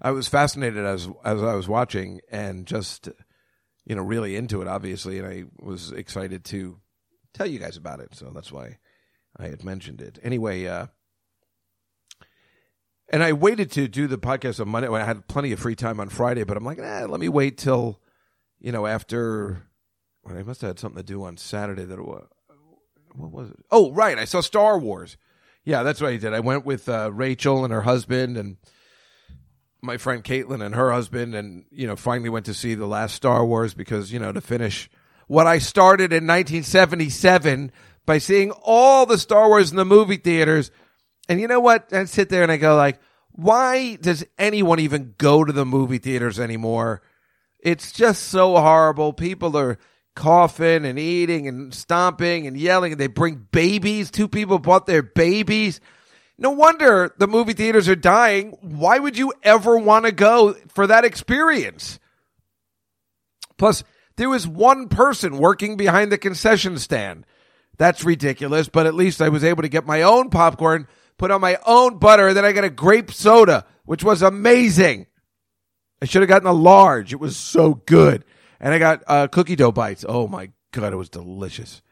I 0.00 0.10
was 0.10 0.28
fascinated 0.28 0.84
as 0.84 1.08
as 1.24 1.42
I 1.42 1.54
was 1.54 1.68
watching 1.68 2.20
and 2.30 2.66
just 2.66 3.08
you 3.84 3.94
know 3.94 4.02
really 4.02 4.36
into 4.36 4.62
it, 4.62 4.68
obviously, 4.68 5.18
and 5.18 5.26
I 5.26 5.44
was 5.58 5.92
excited 5.92 6.44
to 6.46 6.80
tell 7.36 7.46
you 7.46 7.58
guys 7.58 7.76
about 7.76 8.00
it. 8.00 8.14
So 8.14 8.30
that's 8.34 8.50
why 8.50 8.78
I 9.36 9.48
had 9.48 9.64
mentioned 9.64 10.00
it. 10.00 10.18
Anyway. 10.22 10.66
uh 10.66 10.86
and 13.08 13.22
I 13.22 13.32
waited 13.32 13.70
to 13.72 13.86
do 13.86 14.08
the 14.08 14.18
podcast 14.18 14.60
on 14.60 14.68
Monday 14.68 14.88
when 14.88 15.00
I 15.00 15.04
had 15.04 15.28
plenty 15.28 15.52
of 15.52 15.60
free 15.60 15.76
time 15.76 16.00
on 16.00 16.08
Friday, 16.08 16.42
but 16.42 16.56
I'm 16.56 16.64
like, 16.64 16.80
eh, 16.80 17.06
let 17.06 17.20
me 17.20 17.28
wait 17.28 17.56
till, 17.56 18.00
you 18.58 18.72
know, 18.72 18.86
after. 18.86 19.62
Well, 20.24 20.36
I 20.36 20.42
must 20.42 20.60
have 20.62 20.70
had 20.70 20.78
something 20.80 21.00
to 21.00 21.06
do 21.06 21.22
on 21.22 21.36
Saturday 21.36 21.84
that 21.84 22.04
was. 22.04 22.26
What 23.14 23.30
was 23.30 23.50
it? 23.50 23.64
Oh, 23.70 23.92
right. 23.92 24.18
I 24.18 24.24
saw 24.24 24.40
Star 24.40 24.78
Wars. 24.78 25.16
Yeah, 25.64 25.84
that's 25.84 26.00
what 26.00 26.12
I 26.12 26.16
did. 26.16 26.34
I 26.34 26.40
went 26.40 26.66
with 26.66 26.88
uh, 26.88 27.10
Rachel 27.12 27.64
and 27.64 27.72
her 27.72 27.82
husband 27.82 28.36
and 28.36 28.56
my 29.80 29.96
friend 29.96 30.22
Caitlin 30.22 30.64
and 30.64 30.74
her 30.74 30.90
husband, 30.90 31.34
and, 31.34 31.64
you 31.70 31.86
know, 31.86 31.96
finally 31.96 32.28
went 32.28 32.46
to 32.46 32.54
see 32.54 32.74
the 32.74 32.86
last 32.86 33.14
Star 33.14 33.44
Wars 33.46 33.72
because, 33.72 34.12
you 34.12 34.18
know, 34.18 34.32
to 34.32 34.40
finish 34.40 34.90
what 35.26 35.46
I 35.46 35.58
started 35.58 36.12
in 36.12 36.26
1977 36.26 37.72
by 38.04 38.18
seeing 38.18 38.52
all 38.62 39.06
the 39.06 39.18
Star 39.18 39.48
Wars 39.48 39.70
in 39.70 39.76
the 39.76 39.84
movie 39.84 40.16
theaters 40.16 40.70
and 41.28 41.40
you 41.40 41.48
know 41.48 41.60
what? 41.60 41.92
I 41.92 42.04
sit 42.04 42.28
there 42.28 42.42
and 42.42 42.52
I 42.52 42.56
go 42.56 42.76
like, 42.76 43.00
why 43.32 43.96
does 43.96 44.24
anyone 44.38 44.80
even 44.80 45.14
go 45.18 45.44
to 45.44 45.52
the 45.52 45.66
movie 45.66 45.98
theaters 45.98 46.38
anymore? 46.38 47.02
It's 47.58 47.92
just 47.92 48.24
so 48.24 48.56
horrible. 48.56 49.12
People 49.12 49.56
are 49.56 49.78
coughing 50.14 50.86
and 50.86 50.98
eating 50.98 51.46
and 51.48 51.74
stomping 51.74 52.46
and 52.46 52.56
yelling 52.56 52.92
and 52.92 53.00
they 53.00 53.08
bring 53.08 53.46
babies. 53.50 54.10
Two 54.10 54.28
people 54.28 54.58
bought 54.58 54.86
their 54.86 55.02
babies. 55.02 55.80
No 56.38 56.50
wonder 56.50 57.12
the 57.18 57.26
movie 57.26 57.54
theaters 57.54 57.88
are 57.88 57.96
dying. 57.96 58.56
Why 58.60 58.98
would 58.98 59.18
you 59.18 59.32
ever 59.42 59.76
want 59.78 60.06
to 60.06 60.12
go 60.12 60.54
for 60.68 60.86
that 60.86 61.04
experience? 61.04 61.98
Plus, 63.58 63.84
there 64.16 64.28
was 64.28 64.46
one 64.46 64.88
person 64.88 65.38
working 65.38 65.76
behind 65.76 66.10
the 66.10 66.18
concession 66.18 66.78
stand. 66.78 67.26
That's 67.78 68.04
ridiculous, 68.04 68.68
but 68.68 68.86
at 68.86 68.94
least 68.94 69.20
I 69.20 69.28
was 69.28 69.44
able 69.44 69.62
to 69.62 69.68
get 69.68 69.86
my 69.86 70.02
own 70.02 70.30
popcorn 70.30 70.88
put 71.18 71.30
on 71.30 71.40
my 71.40 71.58
own 71.66 71.98
butter, 71.98 72.28
and 72.28 72.36
then 72.36 72.44
I 72.44 72.52
got 72.52 72.64
a 72.64 72.70
grape 72.70 73.12
soda, 73.12 73.66
which 73.84 74.04
was 74.04 74.22
amazing. 74.22 75.06
I 76.00 76.06
should 76.06 76.22
have 76.22 76.28
gotten 76.28 76.48
a 76.48 76.52
large. 76.52 77.12
It 77.12 77.20
was 77.20 77.36
so 77.36 77.74
good. 77.74 78.24
And 78.60 78.72
I 78.72 78.78
got 78.78 79.02
uh, 79.06 79.28
cookie 79.28 79.56
dough 79.56 79.72
bites. 79.72 80.04
Oh 80.06 80.28
my 80.28 80.50
god, 80.72 80.92
it 80.92 80.96
was 80.96 81.08
delicious. 81.08 81.82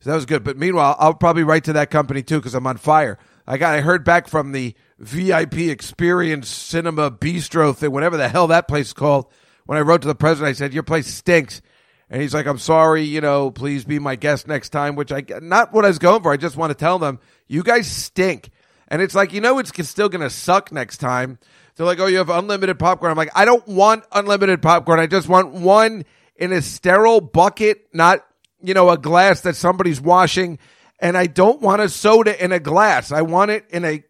So 0.00 0.10
that 0.10 0.16
was 0.16 0.26
good. 0.26 0.44
But 0.44 0.58
meanwhile, 0.58 0.96
I'll 0.98 1.14
probably 1.14 1.44
write 1.44 1.64
to 1.64 1.74
that 1.74 1.90
company 1.90 2.22
too 2.22 2.38
because 2.38 2.54
I'm 2.54 2.66
on 2.66 2.76
fire. 2.76 3.18
I 3.46 3.58
got 3.58 3.74
I 3.74 3.80
heard 3.80 4.04
back 4.04 4.28
from 4.28 4.52
the 4.52 4.74
VIP 4.98 5.54
Experience 5.58 6.48
Cinema 6.48 7.10
Bistro 7.10 7.74
thing, 7.74 7.90
whatever 7.90 8.16
the 8.16 8.28
hell 8.28 8.46
that 8.48 8.68
place 8.68 8.88
is 8.88 8.92
called. 8.92 9.26
When 9.66 9.78
I 9.78 9.82
wrote 9.82 10.02
to 10.02 10.08
the 10.08 10.14
president, 10.14 10.50
I 10.50 10.52
said, 10.52 10.74
"Your 10.74 10.82
place 10.82 11.06
stinks." 11.06 11.62
And 12.10 12.20
he's 12.20 12.34
like, 12.34 12.46
I'm 12.46 12.58
sorry, 12.58 13.02
you 13.02 13.20
know, 13.20 13.50
please 13.50 13.84
be 13.84 13.98
my 13.98 14.14
guest 14.14 14.46
next 14.46 14.68
time, 14.68 14.94
which 14.94 15.10
I, 15.10 15.24
not 15.40 15.72
what 15.72 15.84
I 15.84 15.88
was 15.88 15.98
going 15.98 16.22
for. 16.22 16.30
I 16.30 16.36
just 16.36 16.56
want 16.56 16.70
to 16.70 16.74
tell 16.74 16.98
them, 16.98 17.18
you 17.48 17.62
guys 17.62 17.86
stink. 17.86 18.50
And 18.88 19.00
it's 19.00 19.14
like, 19.14 19.32
you 19.32 19.40
know, 19.40 19.58
it's 19.58 19.72
still 19.88 20.08
going 20.08 20.20
to 20.20 20.30
suck 20.30 20.70
next 20.70 20.98
time. 20.98 21.38
They're 21.74 21.86
like, 21.86 21.98
oh, 21.98 22.06
you 22.06 22.18
have 22.18 22.30
unlimited 22.30 22.78
popcorn. 22.78 23.10
I'm 23.10 23.16
like, 23.16 23.32
I 23.34 23.44
don't 23.44 23.66
want 23.66 24.04
unlimited 24.12 24.62
popcorn. 24.62 25.00
I 25.00 25.06
just 25.06 25.28
want 25.28 25.54
one 25.54 26.04
in 26.36 26.52
a 26.52 26.62
sterile 26.62 27.20
bucket, 27.20 27.88
not, 27.92 28.24
you 28.62 28.74
know, 28.74 28.90
a 28.90 28.98
glass 28.98 29.40
that 29.40 29.56
somebody's 29.56 30.00
washing. 30.00 30.58
And 31.00 31.16
I 31.16 31.26
don't 31.26 31.60
want 31.60 31.82
a 31.82 31.88
soda 31.88 32.42
in 32.42 32.52
a 32.52 32.60
glass. 32.60 33.10
I 33.10 33.22
want 33.22 33.50
it 33.50 33.64
in 33.70 33.84
a 33.84 34.04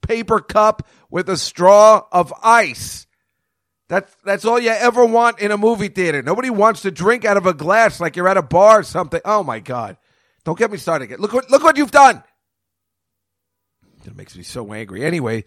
paper 0.00 0.40
cup 0.40 0.88
with 1.10 1.28
a 1.28 1.36
straw 1.36 2.02
of 2.10 2.32
ice. 2.42 3.06
That's 3.92 4.16
that's 4.24 4.46
all 4.46 4.58
you 4.58 4.70
ever 4.70 5.04
want 5.04 5.38
in 5.38 5.50
a 5.50 5.58
movie 5.58 5.88
theater. 5.88 6.22
Nobody 6.22 6.48
wants 6.48 6.80
to 6.80 6.90
drink 6.90 7.26
out 7.26 7.36
of 7.36 7.44
a 7.44 7.52
glass 7.52 8.00
like 8.00 8.16
you're 8.16 8.26
at 8.26 8.38
a 8.38 8.42
bar 8.42 8.80
or 8.80 8.82
something. 8.84 9.20
Oh 9.22 9.42
my 9.42 9.60
god! 9.60 9.98
Don't 10.46 10.58
get 10.58 10.72
me 10.72 10.78
started 10.78 11.04
again. 11.04 11.18
Look 11.18 11.34
what 11.34 11.50
look 11.50 11.62
what 11.62 11.76
you've 11.76 11.90
done. 11.90 12.24
It 14.06 14.16
makes 14.16 14.34
me 14.34 14.44
so 14.44 14.72
angry. 14.72 15.04
Anyway, 15.04 15.44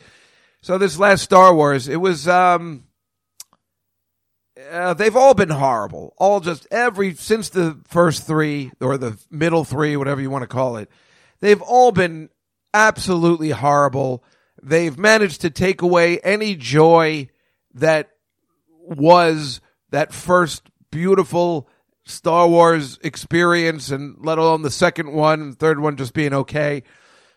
so 0.61 0.77
this 0.77 0.99
last 0.99 1.23
Star 1.23 1.55
Wars, 1.55 1.87
it 1.87 1.95
was 1.95 2.27
um 2.27 2.83
uh, 4.71 4.93
they've 4.93 5.15
all 5.17 5.33
been 5.33 5.49
horrible. 5.49 6.13
All 6.19 6.39
just 6.39 6.67
every 6.69 7.15
since 7.15 7.49
the 7.49 7.79
first 7.87 8.27
three 8.27 8.71
or 8.79 8.99
the 8.99 9.17
middle 9.31 9.63
three, 9.63 9.97
whatever 9.97 10.21
you 10.21 10.29
want 10.29 10.43
to 10.43 10.47
call 10.47 10.77
it. 10.77 10.91
they've 11.39 11.63
all 11.63 11.91
been 11.91 12.29
absolutely 12.75 13.49
horrible. 13.49 14.23
They've 14.61 14.95
managed 14.95 15.41
to 15.41 15.49
take 15.49 15.81
away 15.81 16.19
any 16.19 16.53
joy 16.55 17.29
that 17.73 18.11
was 18.85 19.61
that 19.91 20.13
first 20.13 20.69
beautiful 20.91 21.67
Star 22.05 22.47
Wars 22.47 22.99
experience, 23.03 23.89
and 23.89 24.17
let 24.19 24.37
alone 24.37 24.61
the 24.61 24.69
second 24.69 25.11
one, 25.11 25.41
and 25.41 25.59
third 25.59 25.79
one 25.79 25.97
just 25.97 26.13
being 26.13 26.33
okay. 26.33 26.83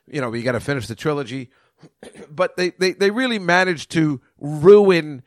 You 0.07 0.21
know, 0.21 0.33
you 0.33 0.43
got 0.43 0.53
to 0.53 0.61
finish 0.61 0.87
the 0.87 0.95
trilogy, 0.95 1.51
but 2.31 2.57
they, 2.57 2.71
they 2.71 2.93
they 2.93 3.11
really 3.11 3.39
managed 3.39 3.91
to 3.93 4.21
ruin 4.39 5.23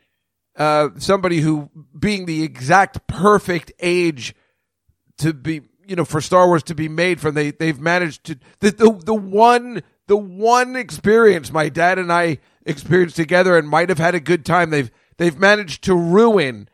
uh, 0.56 0.90
somebody 0.98 1.40
who 1.40 1.70
being 1.98 2.26
the 2.26 2.42
exact 2.42 3.06
perfect 3.06 3.72
age 3.80 4.34
to 5.18 5.32
be 5.32 5.62
you 5.86 5.96
know 5.96 6.04
for 6.04 6.20
Star 6.20 6.46
Wars 6.46 6.62
to 6.64 6.74
be 6.74 6.88
made 6.88 7.20
from 7.20 7.34
they 7.34 7.50
they've 7.50 7.80
managed 7.80 8.24
to 8.24 8.38
the 8.60 8.70
the, 8.70 8.92
the 9.04 9.14
one 9.14 9.82
the 10.06 10.16
one 10.16 10.76
experience 10.76 11.52
my 11.52 11.68
dad 11.68 11.98
and 11.98 12.12
I 12.12 12.38
experienced 12.64 13.16
together 13.16 13.56
and 13.56 13.68
might 13.68 13.88
have 13.88 13.98
had 13.98 14.14
a 14.14 14.20
good 14.20 14.44
time 14.44 14.70
they've 14.70 14.90
they've 15.16 15.38
managed 15.38 15.84
to 15.84 15.94
ruin 15.94 16.68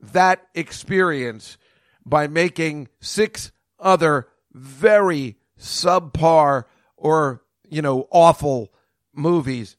that 0.00 0.46
experience 0.54 1.56
by 2.04 2.26
making 2.26 2.88
six 3.00 3.52
other 3.78 4.28
very 4.52 5.36
subpar 5.58 6.64
or 6.96 7.42
you 7.68 7.82
know 7.82 8.06
awful 8.10 8.72
movies 9.12 9.76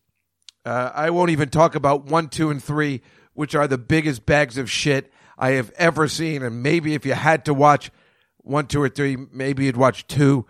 uh, 0.66 0.92
I 0.96 1.12
won't 1.12 1.30
even 1.30 1.50
talk 1.50 1.76
about 1.76 2.06
one, 2.06 2.28
two, 2.28 2.50
and 2.50 2.62
three, 2.62 3.02
which 3.34 3.54
are 3.54 3.68
the 3.68 3.78
biggest 3.78 4.26
bags 4.26 4.58
of 4.58 4.70
shit 4.70 5.12
I 5.38 5.52
have 5.52 5.72
ever 5.78 6.08
seen. 6.08 6.42
And 6.42 6.64
maybe 6.64 6.96
if 6.96 7.06
you 7.06 7.14
had 7.14 7.46
to 7.46 7.54
watch 7.54 7.92
one, 8.38 8.66
two, 8.66 8.82
or 8.82 8.90
three, 8.90 9.16
maybe 9.16 9.66
you'd 9.66 9.78
watch 9.78 10.08
two. 10.08 10.46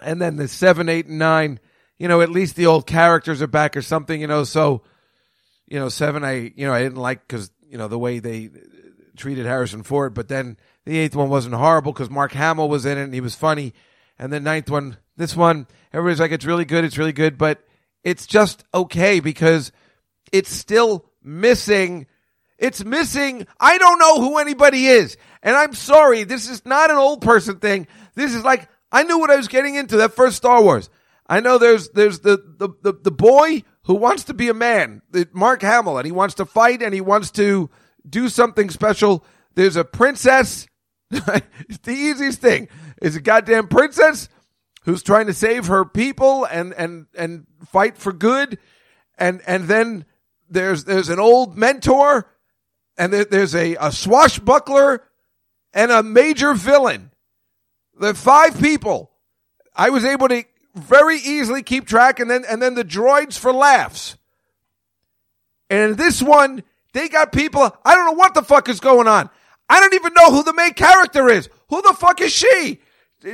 And 0.00 0.22
then 0.22 0.36
the 0.36 0.46
seven, 0.46 0.88
eight, 0.88 1.06
and 1.06 1.18
nine, 1.18 1.58
you 1.98 2.06
know, 2.06 2.20
at 2.20 2.30
least 2.30 2.54
the 2.54 2.66
old 2.66 2.86
characters 2.86 3.42
are 3.42 3.48
back 3.48 3.76
or 3.76 3.82
something, 3.82 4.20
you 4.20 4.26
know. 4.26 4.44
So, 4.44 4.82
you 5.72 5.78
know, 5.78 5.88
seven, 5.88 6.22
I, 6.22 6.52
you 6.54 6.66
know, 6.66 6.74
I 6.74 6.82
didn't 6.82 6.98
like 6.98 7.26
because, 7.26 7.50
you 7.66 7.78
know, 7.78 7.88
the 7.88 7.98
way 7.98 8.18
they 8.18 8.50
treated 9.16 9.46
Harrison 9.46 9.82
Ford. 9.82 10.12
But 10.12 10.28
then 10.28 10.58
the 10.84 10.98
eighth 10.98 11.16
one 11.16 11.30
wasn't 11.30 11.54
horrible 11.54 11.94
because 11.94 12.10
Mark 12.10 12.32
Hamill 12.32 12.68
was 12.68 12.84
in 12.84 12.98
it 12.98 13.04
and 13.04 13.14
he 13.14 13.22
was 13.22 13.34
funny. 13.34 13.72
And 14.18 14.30
the 14.30 14.38
ninth 14.38 14.68
one, 14.68 14.98
this 15.16 15.34
one, 15.34 15.66
everybody's 15.90 16.20
like, 16.20 16.30
it's 16.30 16.44
really 16.44 16.66
good, 16.66 16.84
it's 16.84 16.98
really 16.98 17.14
good. 17.14 17.38
But 17.38 17.64
it's 18.04 18.26
just 18.26 18.64
okay 18.74 19.20
because 19.20 19.72
it's 20.30 20.50
still 20.50 21.06
missing. 21.22 22.06
It's 22.58 22.84
missing. 22.84 23.46
I 23.58 23.78
don't 23.78 23.98
know 23.98 24.20
who 24.20 24.36
anybody 24.36 24.88
is. 24.88 25.16
And 25.42 25.56
I'm 25.56 25.72
sorry, 25.72 26.24
this 26.24 26.50
is 26.50 26.66
not 26.66 26.90
an 26.90 26.98
old 26.98 27.22
person 27.22 27.60
thing. 27.60 27.86
This 28.14 28.34
is 28.34 28.44
like, 28.44 28.68
I 28.92 29.04
knew 29.04 29.18
what 29.18 29.30
I 29.30 29.36
was 29.36 29.48
getting 29.48 29.76
into 29.76 29.96
that 29.96 30.12
first 30.12 30.36
Star 30.36 30.62
Wars. 30.62 30.90
I 31.26 31.40
know 31.40 31.56
there's, 31.56 31.88
there's 31.88 32.20
the, 32.20 32.36
the, 32.58 32.68
the, 32.82 32.92
the 32.92 33.10
boy 33.10 33.62
who 33.84 33.94
wants 33.94 34.24
to 34.24 34.34
be 34.34 34.48
a 34.48 34.54
man, 34.54 35.02
Mark 35.32 35.62
Hamill, 35.62 35.98
and 35.98 36.06
he 36.06 36.12
wants 36.12 36.34
to 36.36 36.46
fight 36.46 36.82
and 36.82 36.94
he 36.94 37.00
wants 37.00 37.30
to 37.32 37.68
do 38.08 38.28
something 38.28 38.70
special. 38.70 39.24
There's 39.54 39.76
a 39.76 39.84
princess. 39.84 40.66
it's 41.10 41.78
the 41.82 41.92
easiest 41.92 42.40
thing. 42.40 42.68
Is 43.00 43.16
a 43.16 43.20
goddamn 43.20 43.66
princess 43.66 44.28
who's 44.84 45.02
trying 45.02 45.26
to 45.26 45.34
save 45.34 45.66
her 45.66 45.84
people 45.84 46.44
and 46.44 46.72
and 46.74 47.06
and 47.14 47.46
fight 47.66 47.96
for 47.96 48.12
good 48.12 48.58
and 49.18 49.40
and 49.46 49.68
then 49.68 50.04
there's 50.50 50.84
there's 50.84 51.08
an 51.08 51.18
old 51.18 51.56
mentor 51.56 52.28
and 52.98 53.12
there, 53.12 53.24
there's 53.24 53.54
a, 53.54 53.76
a 53.76 53.92
swashbuckler 53.92 55.04
and 55.72 55.90
a 55.90 56.02
major 56.02 56.54
villain 56.54 57.10
the 57.98 58.14
five 58.14 58.60
people 58.60 59.10
i 59.74 59.90
was 59.90 60.04
able 60.04 60.28
to 60.28 60.44
very 60.74 61.18
easily 61.18 61.62
keep 61.62 61.86
track 61.86 62.20
and 62.20 62.30
then 62.30 62.44
and 62.48 62.62
then 62.62 62.74
the 62.74 62.84
droids 62.84 63.38
for 63.38 63.52
laughs 63.52 64.16
and 65.68 65.96
this 65.96 66.22
one 66.22 66.62
they 66.92 67.08
got 67.08 67.32
people 67.32 67.76
i 67.84 67.94
don't 67.94 68.06
know 68.06 68.12
what 68.12 68.34
the 68.34 68.42
fuck 68.42 68.68
is 68.68 68.80
going 68.80 69.06
on 69.06 69.28
i 69.68 69.80
don't 69.80 69.94
even 69.94 70.14
know 70.14 70.30
who 70.30 70.42
the 70.42 70.54
main 70.54 70.72
character 70.72 71.28
is 71.28 71.48
who 71.68 71.82
the 71.82 71.94
fuck 71.94 72.20
is 72.20 72.32
she 72.32 72.80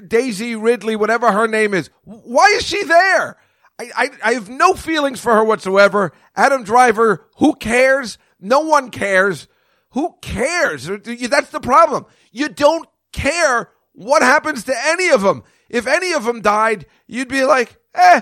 Daisy 0.06 0.54
Ridley, 0.54 0.96
whatever 0.96 1.32
her 1.32 1.46
name 1.46 1.74
is. 1.74 1.90
Why 2.04 2.54
is 2.56 2.64
she 2.64 2.82
there? 2.84 3.36
I, 3.78 3.90
I, 3.96 4.10
I 4.24 4.32
have 4.34 4.48
no 4.48 4.74
feelings 4.74 5.20
for 5.20 5.34
her 5.34 5.44
whatsoever. 5.44 6.12
Adam 6.36 6.64
Driver, 6.64 7.26
who 7.36 7.54
cares? 7.54 8.18
No 8.40 8.60
one 8.60 8.90
cares. 8.90 9.48
Who 9.90 10.16
cares? 10.20 10.86
That's 10.86 11.50
the 11.50 11.60
problem. 11.60 12.06
You 12.32 12.48
don't 12.48 12.88
care 13.12 13.70
what 13.92 14.22
happens 14.22 14.64
to 14.64 14.74
any 14.76 15.08
of 15.08 15.22
them. 15.22 15.42
If 15.68 15.86
any 15.86 16.12
of 16.12 16.24
them 16.24 16.40
died, 16.40 16.86
you'd 17.06 17.28
be 17.28 17.44
like, 17.44 17.78
eh, 17.94 18.20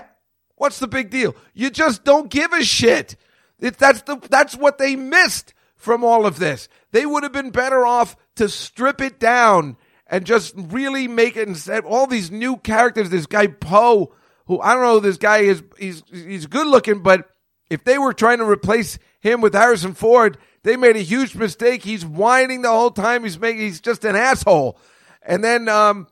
what's 0.55 0.79
the 0.79 0.87
big 0.87 1.09
deal? 1.09 1.35
You 1.53 1.69
just 1.69 2.03
don't 2.03 2.29
give 2.29 2.53
a 2.53 2.63
shit. 2.63 3.15
It, 3.59 3.77
that's 3.77 4.01
the, 4.03 4.17
that's 4.29 4.55
what 4.55 4.77
they 4.77 4.95
missed 4.95 5.53
from 5.75 6.03
all 6.03 6.25
of 6.25 6.39
this. 6.39 6.67
They 6.91 7.05
would 7.05 7.23
have 7.23 7.31
been 7.31 7.51
better 7.51 7.85
off 7.85 8.15
to 8.35 8.49
strip 8.49 9.01
it 9.01 9.19
down 9.19 9.77
and 10.07 10.25
just 10.25 10.53
really 10.55 11.07
make 11.07 11.37
it 11.37 11.47
and 11.47 11.57
set 11.57 11.85
all 11.85 12.07
these 12.07 12.31
new 12.31 12.57
characters. 12.57 13.09
This 13.09 13.25
guy 13.25 13.47
Poe, 13.47 14.13
who 14.45 14.59
I 14.59 14.73
don't 14.73 14.83
know, 14.83 14.99
this 14.99 15.17
guy 15.17 15.39
is 15.39 15.63
he's 15.77 16.03
he's 16.11 16.47
good 16.47 16.67
looking, 16.67 17.03
but 17.03 17.29
if 17.69 17.83
they 17.83 17.97
were 17.97 18.13
trying 18.13 18.37
to 18.39 18.49
replace 18.49 18.97
him 19.19 19.41
with 19.41 19.53
Harrison 19.53 19.93
Ford, 19.93 20.37
they 20.63 20.77
made 20.77 20.95
a 20.95 21.01
huge 21.01 21.35
mistake. 21.35 21.83
He's 21.83 22.05
whining 22.05 22.61
the 22.61 22.69
whole 22.69 22.91
time. 22.91 23.23
He's 23.23 23.39
making 23.39 23.61
he's 23.61 23.81
just 23.81 24.05
an 24.05 24.15
asshole. 24.15 24.79
And 25.21 25.43
then 25.43 25.67
um 25.67 26.07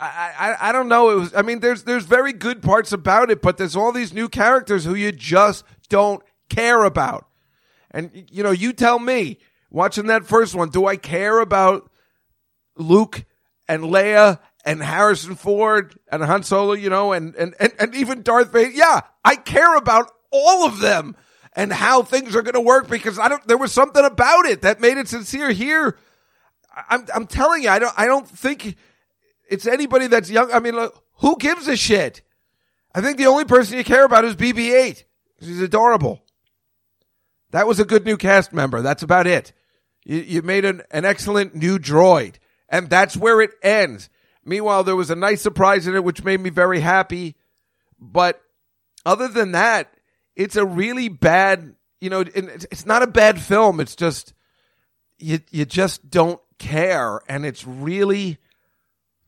I, 0.00 0.32
I 0.38 0.68
I 0.68 0.72
don't 0.72 0.88
know. 0.88 1.10
It 1.10 1.14
was 1.14 1.34
I 1.34 1.42
mean 1.42 1.60
there's 1.60 1.84
there's 1.84 2.04
very 2.04 2.32
good 2.32 2.62
parts 2.62 2.92
about 2.92 3.30
it, 3.30 3.42
but 3.42 3.56
there's 3.56 3.76
all 3.76 3.92
these 3.92 4.12
new 4.12 4.28
characters 4.28 4.84
who 4.84 4.94
you 4.94 5.12
just 5.12 5.64
don't 5.88 6.22
care 6.48 6.84
about. 6.84 7.26
And 7.90 8.26
you 8.30 8.42
know, 8.42 8.50
you 8.50 8.72
tell 8.72 8.98
me, 8.98 9.38
watching 9.70 10.06
that 10.06 10.24
first 10.26 10.54
one, 10.54 10.70
do 10.70 10.86
I 10.86 10.96
care 10.96 11.40
about 11.40 11.90
Luke 12.76 13.24
and 13.68 13.84
Leia 13.84 14.38
and 14.64 14.82
Harrison 14.82 15.34
Ford 15.34 15.98
and 16.10 16.22
Han 16.22 16.42
Solo, 16.42 16.72
you 16.72 16.90
know, 16.90 17.12
and, 17.12 17.34
and, 17.36 17.54
and, 17.58 17.72
and 17.78 17.94
even 17.94 18.22
Darth 18.22 18.52
Vader. 18.52 18.70
Yeah, 18.70 19.00
I 19.24 19.36
care 19.36 19.76
about 19.76 20.10
all 20.30 20.66
of 20.66 20.80
them 20.80 21.16
and 21.54 21.72
how 21.72 22.02
things 22.02 22.34
are 22.34 22.42
going 22.42 22.54
to 22.54 22.60
work 22.60 22.88
because 22.88 23.18
I 23.18 23.28
don't, 23.28 23.46
there 23.46 23.58
was 23.58 23.72
something 23.72 24.04
about 24.04 24.46
it 24.46 24.62
that 24.62 24.80
made 24.80 24.98
it 24.98 25.08
sincere 25.08 25.50
here. 25.50 25.98
I'm, 26.88 27.06
I'm 27.14 27.26
telling 27.26 27.64
you, 27.64 27.68
I 27.68 27.78
don't, 27.78 27.94
I 27.96 28.06
don't 28.06 28.28
think 28.28 28.76
it's 29.52 29.66
anybody 29.66 30.06
that's 30.06 30.30
young. 30.30 30.50
I 30.50 30.60
mean, 30.60 30.74
look, 30.74 31.04
who 31.18 31.36
gives 31.38 31.68
a 31.68 31.76
shit? 31.76 32.22
I 32.94 33.00
think 33.00 33.18
the 33.18 33.26
only 33.26 33.44
person 33.44 33.76
you 33.76 33.84
care 33.84 34.04
about 34.04 34.24
is 34.24 34.34
BB-8. 34.34 35.04
He's 35.40 35.60
adorable. 35.60 36.22
That 37.50 37.66
was 37.66 37.78
a 37.78 37.84
good 37.84 38.04
new 38.04 38.16
cast 38.16 38.52
member. 38.52 38.80
That's 38.80 39.02
about 39.02 39.26
it. 39.26 39.52
You, 40.04 40.18
you 40.18 40.42
made 40.42 40.64
an, 40.64 40.82
an 40.90 41.04
excellent 41.04 41.54
new 41.54 41.78
droid 41.78 42.36
and 42.72 42.88
that's 42.88 43.16
where 43.16 43.40
it 43.42 43.50
ends. 43.62 44.08
Meanwhile, 44.44 44.84
there 44.84 44.96
was 44.96 45.10
a 45.10 45.14
nice 45.14 45.42
surprise 45.42 45.86
in 45.86 45.94
it, 45.94 46.02
which 46.02 46.24
made 46.24 46.40
me 46.40 46.50
very 46.50 46.80
happy. 46.80 47.36
But 48.00 48.40
other 49.04 49.28
than 49.28 49.52
that, 49.52 49.92
it's 50.34 50.56
a 50.56 50.64
really 50.64 51.08
bad, 51.08 51.76
you 52.00 52.08
know, 52.08 52.24
it's 52.34 52.86
not 52.86 53.02
a 53.02 53.06
bad 53.06 53.40
film. 53.40 53.78
It's 53.78 53.94
just, 53.94 54.32
you, 55.18 55.40
you 55.50 55.66
just 55.66 56.10
don't 56.10 56.40
care. 56.58 57.20
And 57.28 57.44
it's 57.44 57.66
really 57.66 58.38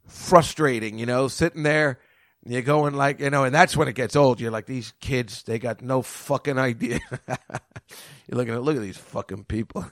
frustrating, 0.06 0.98
you 0.98 1.06
know, 1.06 1.28
sitting 1.28 1.62
there. 1.62 2.00
You're 2.46 2.62
going 2.62 2.94
like, 2.94 3.20
you 3.20 3.30
know, 3.30 3.44
and 3.44 3.54
that's 3.54 3.76
when 3.76 3.88
it 3.88 3.94
gets 3.94 4.16
old. 4.16 4.38
You're 4.38 4.50
like, 4.50 4.66
these 4.66 4.92
kids, 5.00 5.44
they 5.44 5.58
got 5.58 5.80
no 5.80 6.02
fucking 6.02 6.58
idea. 6.58 7.00
You're 8.26 8.36
looking 8.36 8.52
at, 8.52 8.62
look 8.62 8.76
at 8.76 8.82
these 8.82 8.98
fucking 8.98 9.44
people. 9.44 9.86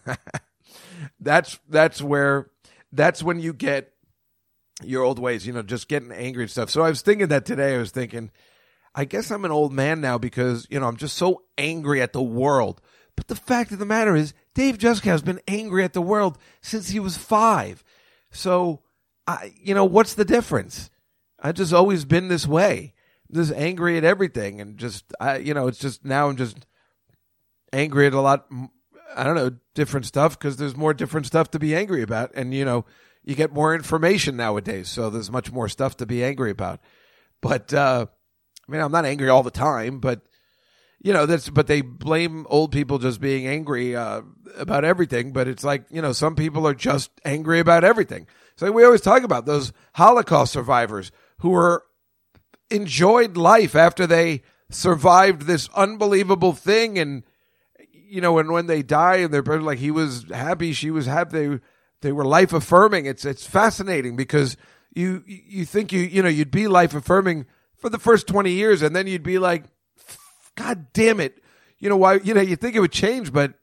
that's, 1.21 1.59
that's 1.69 2.03
where 2.03 2.51
that's 2.93 3.23
when 3.23 3.41
you 3.41 3.55
get 3.55 3.93
your 4.85 5.03
old 5.03 5.19
ways, 5.19 5.47
you 5.47 5.53
know, 5.53 5.63
just 5.63 5.89
getting 5.89 6.13
angry 6.13 6.45
and 6.45 6.51
stuff. 6.51 6.71
So 6.71 6.83
I 6.83 6.91
was 6.91 7.03
thinking 7.03 7.29
that 7.29 7.47
today. 7.47 7.75
I 7.75 7.79
was 7.79 7.91
thinking, 7.91 8.31
I 8.95 9.05
guess 9.05 9.31
I'm 9.31 9.45
an 9.45 9.51
old 9.51 9.73
man 9.73 10.01
now 10.01 10.19
because, 10.19 10.67
you 10.71 10.79
know, 10.79 10.87
I'm 10.87 10.97
just 10.97 11.17
so 11.17 11.43
angry 11.57 12.03
at 12.03 12.13
the 12.13 12.23
world. 12.23 12.81
But 13.17 13.29
the 13.29 13.37
fact 13.37 13.73
of 13.73 13.79
the 13.79 13.87
matter 13.87 14.15
is, 14.15 14.35
Dave 14.55 14.79
Juskow 14.79 15.05
has 15.05 15.23
been 15.23 15.41
angry 15.49 15.85
at 15.85 15.93
the 15.93 16.03
world 16.03 16.39
since 16.61 16.91
he 16.91 17.01
was 17.01 17.17
five. 17.17 17.83
So, 18.31 18.81
I, 19.27 19.53
you 19.61 19.75
know, 19.75 19.85
what's 19.85 20.15
the 20.15 20.25
difference? 20.25 20.91
I've 21.41 21.55
just 21.55 21.73
always 21.73 22.05
been 22.05 22.29
this 22.29 22.47
way. 22.47 22.95
I'm 23.29 23.37
just 23.37 23.53
angry 23.53 23.99
at 23.99 24.05
everything. 24.05 24.61
And 24.61 24.79
just, 24.79 25.05
I, 25.21 25.39
you 25.39 25.55
know, 25.55 25.67
it's 25.69 25.79
just 25.79 26.05
now 26.05 26.29
I'm 26.29 26.37
just 26.37 26.67
angry 27.73 28.07
at 28.07 28.15
a 28.15 28.21
lot 28.21 28.47
I 29.17 29.25
don't 29.25 29.35
know, 29.35 29.51
different 29.75 30.07
stuff 30.07 30.39
because 30.39 30.57
there's 30.57 30.77
more 30.77 30.95
different 30.95 31.27
stuff 31.27 31.51
to 31.53 31.59
be 31.59 31.75
angry 31.75 32.03
about. 32.03 32.33
And, 32.35 32.55
you 32.55 32.65
know, 32.65 32.85
you 33.23 33.35
get 33.35 33.53
more 33.53 33.75
information 33.75 34.37
nowadays. 34.37 34.89
So 34.89 35.11
there's 35.11 35.31
much 35.31 35.53
more 35.53 35.69
stuff 35.69 35.97
to 35.99 36.07
be 36.07 36.25
angry 36.25 36.51
about. 36.51 36.81
But, 37.41 37.73
uh, 37.73 38.07
I 38.69 38.73
mean, 38.73 38.81
I'm 38.81 38.93
not 38.93 39.05
angry 39.05 39.29
all 39.29 39.43
the 39.43 39.51
time, 39.51 40.01
but, 40.01 40.23
you 41.03 41.13
know, 41.13 41.27
that's, 41.27 41.49
but 41.49 41.67
they 41.67 41.81
blame 41.81 42.47
old 42.49 42.73
people 42.73 42.99
just 42.99 43.21
being 43.21 43.47
angry, 43.47 43.97
uh, 43.97 44.23
about 44.57 44.85
everything. 44.85 45.33
But 45.33 45.49
it's 45.49 45.65
like, 45.65 45.85
you 45.91 46.03
know, 46.03 46.13
some 46.13 46.37
people 46.37 46.67
are 46.67 46.75
just 46.75 47.11
angry 47.25 47.59
about 47.59 47.85
everything. 47.85 48.27
So 48.63 48.71
we 48.71 48.85
always 48.85 49.01
talk 49.01 49.25
about 49.25 49.45
those 49.45 49.73
Holocaust 49.95 50.53
survivors 50.53 51.11
who 51.39 51.51
were 51.51 51.83
enjoyed 52.71 53.37
life 53.37 53.75
after 53.75 54.07
they 54.07 54.43
survived 54.71 55.43
this 55.43 55.69
unbelievable 55.75 56.53
thing 56.53 56.97
and 56.97 57.25
you 57.93 58.21
know 58.21 58.39
and 58.39 58.53
when 58.53 58.69
they 58.69 58.85
die 58.85 59.17
and 59.17 59.35
they're 59.35 59.43
like 59.43 59.81
he 59.81 59.91
was 59.91 60.27
happy 60.33 60.73
she 60.73 60.93
was 60.93 61.07
happy 61.07 61.49
they 61.49 61.61
they 62.03 62.13
were 62.13 62.25
life 62.25 62.53
affirming. 62.53 63.05
It's 63.05 63.25
it's 63.25 63.45
fascinating 63.45 64.15
because 64.15 64.57
you 64.95 65.25
you 65.27 65.65
think 65.65 65.91
you 65.91 66.03
you 66.03 66.23
know 66.23 66.29
you'd 66.29 66.53
be 66.53 66.69
life 66.69 66.95
affirming 66.95 67.47
for 67.75 67.89
the 67.89 67.99
first 67.99 68.29
20 68.29 68.53
years 68.53 68.81
and 68.81 68.95
then 68.95 69.09
you'd 69.09 69.25
be 69.25 69.41
like 69.41 69.65
god 70.55 70.93
damn 70.93 71.19
it. 71.19 71.43
You 71.81 71.89
know 71.89 71.97
why 71.97 72.21
you 72.23 72.33
know 72.33 72.41
you 72.41 72.55
think 72.55 72.77
it 72.77 72.81
would 72.81 72.93
change 72.93 73.33
but 73.33 73.55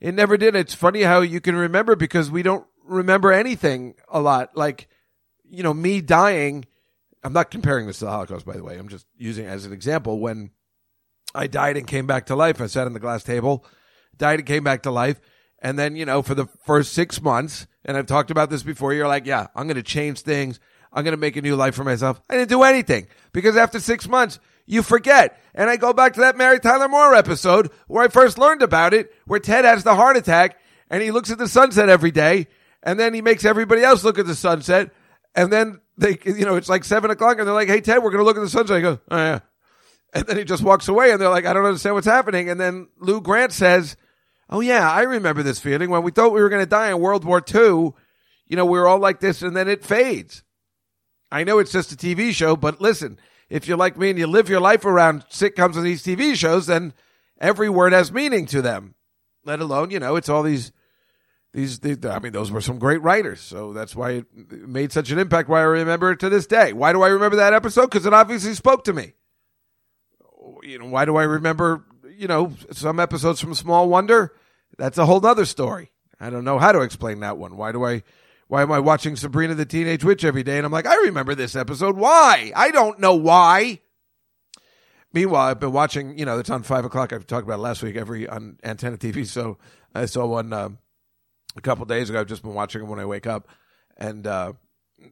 it 0.00 0.14
never 0.14 0.38
did. 0.38 0.56
It's 0.56 0.72
funny 0.72 1.02
how 1.02 1.20
you 1.20 1.42
can 1.42 1.56
remember 1.56 1.94
because 1.94 2.30
we 2.30 2.42
don't 2.42 2.66
remember 2.88 3.32
anything 3.32 3.94
a 4.08 4.20
lot 4.20 4.56
like 4.56 4.88
you 5.48 5.62
know 5.62 5.74
me 5.74 6.00
dying 6.00 6.64
I'm 7.22 7.32
not 7.32 7.50
comparing 7.50 7.86
this 7.86 7.98
to 7.98 8.04
the 8.04 8.10
Holocaust, 8.10 8.46
by 8.46 8.56
the 8.56 8.64
way. 8.64 8.78
I'm 8.78 8.88
just 8.88 9.06
using 9.16 9.44
it 9.44 9.48
as 9.48 9.64
an 9.64 9.72
example. 9.72 10.18
When 10.20 10.50
I 11.34 11.46
died 11.46 11.76
and 11.76 11.86
came 11.86 12.06
back 12.06 12.26
to 12.26 12.36
life, 12.36 12.60
I 12.60 12.66
sat 12.66 12.86
on 12.86 12.92
the 12.92 13.00
glass 13.00 13.24
table, 13.24 13.64
died 14.16 14.38
and 14.38 14.46
came 14.46 14.64
back 14.64 14.84
to 14.84 14.90
life. 14.90 15.20
And 15.60 15.78
then, 15.78 15.96
you 15.96 16.06
know, 16.06 16.22
for 16.22 16.34
the 16.34 16.46
first 16.64 16.92
six 16.92 17.20
months, 17.20 17.66
and 17.84 17.96
I've 17.96 18.06
talked 18.06 18.30
about 18.30 18.50
this 18.50 18.62
before, 18.62 18.94
you're 18.94 19.08
like, 19.08 19.26
yeah, 19.26 19.48
I'm 19.56 19.66
going 19.66 19.76
to 19.76 19.82
change 19.82 20.20
things. 20.20 20.60
I'm 20.92 21.04
going 21.04 21.12
to 21.12 21.20
make 21.20 21.36
a 21.36 21.42
new 21.42 21.56
life 21.56 21.74
for 21.74 21.84
myself. 21.84 22.20
I 22.30 22.36
didn't 22.36 22.50
do 22.50 22.62
anything 22.62 23.08
because 23.32 23.56
after 23.56 23.80
six 23.80 24.08
months, 24.08 24.38
you 24.66 24.82
forget. 24.82 25.40
And 25.54 25.68
I 25.68 25.76
go 25.76 25.92
back 25.92 26.14
to 26.14 26.20
that 26.20 26.36
Mary 26.36 26.60
Tyler 26.60 26.88
Moore 26.88 27.14
episode 27.14 27.70
where 27.88 28.04
I 28.04 28.08
first 28.08 28.38
learned 28.38 28.62
about 28.62 28.94
it, 28.94 29.12
where 29.26 29.40
Ted 29.40 29.64
has 29.64 29.82
the 29.82 29.96
heart 29.96 30.16
attack 30.16 30.58
and 30.88 31.02
he 31.02 31.10
looks 31.10 31.30
at 31.30 31.38
the 31.38 31.48
sunset 31.48 31.88
every 31.88 32.10
day. 32.10 32.46
And 32.82 32.98
then 32.98 33.14
he 33.14 33.22
makes 33.22 33.44
everybody 33.44 33.82
else 33.82 34.04
look 34.04 34.18
at 34.18 34.26
the 34.26 34.34
sunset. 34.34 34.92
And 35.34 35.52
then 35.52 35.80
they, 35.96 36.18
you 36.24 36.44
know, 36.44 36.56
it's 36.56 36.68
like 36.68 36.84
seven 36.84 37.10
o'clock 37.10 37.38
and 37.38 37.46
they're 37.46 37.54
like, 37.54 37.68
Hey, 37.68 37.80
Ted, 37.80 38.02
we're 38.02 38.10
going 38.10 38.22
to 38.22 38.24
look 38.24 38.36
at 38.36 38.40
the 38.40 38.48
sunset. 38.48 38.76
He 38.76 38.82
goes, 38.82 38.98
Oh, 39.10 39.16
yeah. 39.16 39.40
And 40.14 40.26
then 40.26 40.38
he 40.38 40.44
just 40.44 40.62
walks 40.62 40.88
away 40.88 41.10
and 41.10 41.20
they're 41.20 41.28
like, 41.28 41.44
I 41.44 41.52
don't 41.52 41.66
understand 41.66 41.94
what's 41.94 42.06
happening. 42.06 42.48
And 42.48 42.58
then 42.58 42.88
Lou 42.98 43.20
Grant 43.20 43.52
says, 43.52 43.96
Oh, 44.48 44.60
yeah, 44.60 44.90
I 44.90 45.02
remember 45.02 45.42
this 45.42 45.60
feeling 45.60 45.90
when 45.90 46.02
we 46.02 46.10
thought 46.10 46.32
we 46.32 46.40
were 46.40 46.48
going 46.48 46.62
to 46.62 46.66
die 46.66 46.90
in 46.90 47.00
World 47.00 47.24
War 47.24 47.42
II. 47.46 47.92
You 48.46 48.56
know, 48.56 48.64
we 48.64 48.78
were 48.78 48.88
all 48.88 48.98
like 48.98 49.20
this 49.20 49.42
and 49.42 49.56
then 49.56 49.68
it 49.68 49.84
fades. 49.84 50.42
I 51.30 51.44
know 51.44 51.58
it's 51.58 51.72
just 51.72 51.92
a 51.92 51.96
TV 51.96 52.32
show, 52.32 52.56
but 52.56 52.80
listen, 52.80 53.18
if 53.50 53.68
you're 53.68 53.76
like 53.76 53.98
me 53.98 54.10
and 54.10 54.18
you 54.18 54.26
live 54.26 54.48
your 54.48 54.60
life 54.60 54.84
around 54.84 55.26
sitcoms 55.28 55.76
and 55.76 55.84
these 55.84 56.02
TV 56.02 56.34
shows, 56.34 56.66
then 56.66 56.94
every 57.38 57.68
word 57.68 57.92
has 57.92 58.10
meaning 58.10 58.46
to 58.46 58.62
them. 58.62 58.94
Let 59.44 59.60
alone, 59.60 59.90
you 59.90 60.00
know, 60.00 60.16
it's 60.16 60.30
all 60.30 60.42
these 60.42 60.72
these, 61.52 61.78
these, 61.80 62.04
I 62.04 62.18
mean, 62.18 62.32
those 62.32 62.50
were 62.50 62.60
some 62.60 62.78
great 62.78 63.02
writers. 63.02 63.40
So 63.40 63.72
that's 63.72 63.96
why 63.96 64.10
it 64.10 64.26
made 64.52 64.92
such 64.92 65.10
an 65.10 65.18
impact. 65.18 65.48
Why 65.48 65.60
I 65.60 65.64
remember 65.64 66.12
it 66.12 66.20
to 66.20 66.28
this 66.28 66.46
day. 66.46 66.72
Why 66.72 66.92
do 66.92 67.02
I 67.02 67.08
remember 67.08 67.36
that 67.36 67.54
episode? 67.54 67.86
Because 67.86 68.06
it 68.06 68.12
obviously 68.12 68.54
spoke 68.54 68.84
to 68.84 68.92
me. 68.92 69.14
You 70.62 70.78
know, 70.78 70.86
why 70.86 71.04
do 71.04 71.16
I 71.16 71.24
remember, 71.24 71.84
you 72.16 72.28
know, 72.28 72.52
some 72.72 73.00
episodes 73.00 73.40
from 73.40 73.54
Small 73.54 73.88
Wonder? 73.88 74.34
That's 74.76 74.98
a 74.98 75.06
whole 75.06 75.20
nother 75.20 75.46
story. 75.46 75.90
I 76.20 76.30
don't 76.30 76.44
know 76.44 76.58
how 76.58 76.72
to 76.72 76.80
explain 76.80 77.20
that 77.20 77.38
one. 77.38 77.56
Why 77.56 77.72
do 77.72 77.84
I, 77.84 78.02
why 78.48 78.62
am 78.62 78.72
I 78.72 78.80
watching 78.80 79.16
Sabrina 79.16 79.54
the 79.54 79.64
Teenage 79.64 80.04
Witch 80.04 80.24
every 80.24 80.42
day? 80.42 80.58
And 80.58 80.66
I'm 80.66 80.72
like, 80.72 80.86
I 80.86 80.96
remember 80.96 81.34
this 81.34 81.56
episode. 81.56 81.96
Why? 81.96 82.52
I 82.54 82.70
don't 82.70 82.98
know 82.98 83.14
why. 83.14 83.80
Meanwhile, 85.12 85.46
I've 85.46 85.60
been 85.60 85.72
watching, 85.72 86.18
you 86.18 86.26
know, 86.26 86.38
it's 86.38 86.50
on 86.50 86.62
five 86.62 86.84
o'clock. 86.84 87.12
I've 87.12 87.26
talked 87.26 87.46
about 87.46 87.60
last 87.60 87.82
week 87.82 87.96
every 87.96 88.28
on 88.28 88.58
antenna 88.62 88.98
TV. 88.98 89.26
So 89.26 89.56
I 89.94 90.04
saw 90.04 90.26
one, 90.26 90.52
um, 90.52 90.78
a 91.58 91.62
couple 91.62 91.84
days 91.84 92.10
ago. 92.10 92.20
I've 92.20 92.26
just 92.26 92.42
been 92.42 92.54
watching 92.54 92.80
them 92.80 92.90
when 92.90 93.00
I 93.00 93.04
wake 93.04 93.26
up, 93.26 93.48
and 93.96 94.26
uh, 94.26 94.52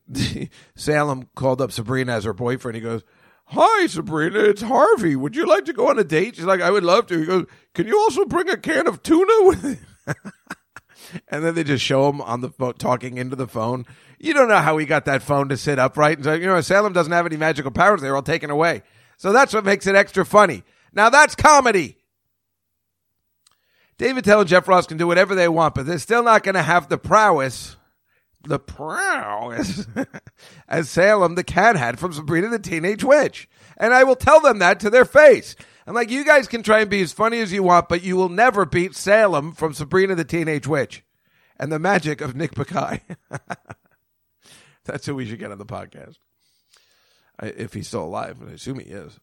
Salem 0.77 1.29
called 1.35 1.61
up 1.61 1.73
Sabrina 1.73 2.13
as 2.13 2.25
her 2.25 2.33
boyfriend. 2.33 2.77
He 2.77 2.83
goes, 2.83 3.03
"Hi, 3.47 3.87
Sabrina, 3.87 4.41
it's 4.41 4.63
Harvey. 4.63 5.17
Would 5.17 5.37
you 5.37 5.47
like 5.47 5.65
to 5.67 5.73
go 5.73 5.89
on 5.89 5.99
a 5.99 6.05
date?" 6.05 6.37
She's 6.37 6.45
like, 6.45 6.61
"I 6.61 6.71
would 6.71 6.85
love 6.85 7.07
to." 7.09 7.19
He 7.19 7.27
goes, 7.27 7.47
"Can 7.75 7.87
you 7.87 7.99
also 7.99 8.25
bring 8.25 8.49
a 8.49 8.57
can 8.57 8.87
of 8.87 9.03
tuna 9.03 9.33
with?" 9.41 9.65
it?" 9.65 9.79
and 11.29 11.45
then 11.45 11.55
they 11.55 11.65
just 11.65 11.85
show 11.85 12.09
him 12.09 12.21
on 12.21 12.41
the 12.41 12.51
phone 12.51 12.75
talking 12.75 13.19
into 13.19 13.37
the 13.37 13.49
phone. 13.49 13.87
You 14.19 14.33
don't 14.33 14.49
know 14.49 14.59
how 14.59 14.79
he 14.79 14.87
got 14.87 15.05
that 15.05 15.23
phone 15.23 15.49
to 15.51 15.57
sit 15.57 15.79
upright. 15.79 16.19
And 16.19 16.25
so, 16.25 16.33
you 16.33 16.47
know, 16.47 16.61
Salem 16.61 16.93
doesn't 16.93 17.13
have 17.13 17.27
any 17.27 17.37
magical 17.37 17.71
powers. 17.71 18.01
They're 18.01 18.17
all 18.17 18.23
taken 18.23 18.51
away. 18.51 18.83
So 19.19 19.33
that's 19.33 19.53
what 19.53 19.65
makes 19.65 19.87
it 19.87 19.95
extra 19.95 20.25
funny. 20.25 20.63
Now 20.93 21.11
that's 21.11 21.35
comedy. 21.35 21.99
Dave 23.99 24.17
Attell 24.17 24.41
and 24.41 24.49
Jeff 24.49 24.69
Ross 24.69 24.87
can 24.87 24.99
do 24.99 25.07
whatever 25.07 25.35
they 25.35 25.49
want, 25.49 25.75
but 25.75 25.87
they're 25.87 25.99
still 25.99 26.23
not 26.23 26.43
going 26.43 26.55
to 26.55 26.63
have 26.63 26.89
the 26.89 26.99
prowess, 26.99 27.77
the 28.45 28.59
prowess, 28.59 29.87
as 30.69 30.91
Salem 30.91 31.35
the 31.35 31.45
cat 31.45 31.77
had 31.77 31.99
from 31.99 32.13
Sabrina 32.13 32.49
the 32.49 32.59
Teenage 32.59 33.03
Witch. 33.03 33.49
And 33.77 33.95
I 33.95 34.05
will 34.05 34.17
tell 34.17 34.41
them 34.41 34.59
that 34.59 34.81
to 34.81 34.91
their 34.91 35.05
face. 35.05 35.57
I'm 35.87 35.95
like, 35.95 36.11
you 36.11 36.25
guys 36.25 36.49
can 36.49 36.63
try 36.63 36.81
and 36.81 36.91
be 36.91 37.01
as 37.01 37.13
funny 37.13 37.41
as 37.41 37.53
you 37.53 37.63
want, 37.63 37.89
but 37.89 38.03
you 38.03 38.17
will 38.17 38.29
never 38.29 38.67
beat 38.67 38.95
Salem 38.95 39.53
from 39.53 39.73
Sabrina 39.73 40.15
the 40.15 40.25
Teenage 40.25 40.67
Witch 40.67 41.03
and 41.59 41.73
the 41.73 41.79
magic 41.79 42.21
of 42.21 42.35
Nick 42.35 42.53
Bakay. 42.53 43.01
That's 44.85 45.07
who 45.07 45.15
we 45.15 45.27
should 45.27 45.39
get 45.39 45.53
on 45.53 45.59
the 45.59 45.67
podcast. 45.67 46.17
If 47.43 47.75
he's 47.75 47.89
still 47.89 48.05
alive, 48.05 48.41
and 48.41 48.51
I 48.51 48.55
assume 48.55 48.79
he 48.79 48.87
is. 48.87 49.19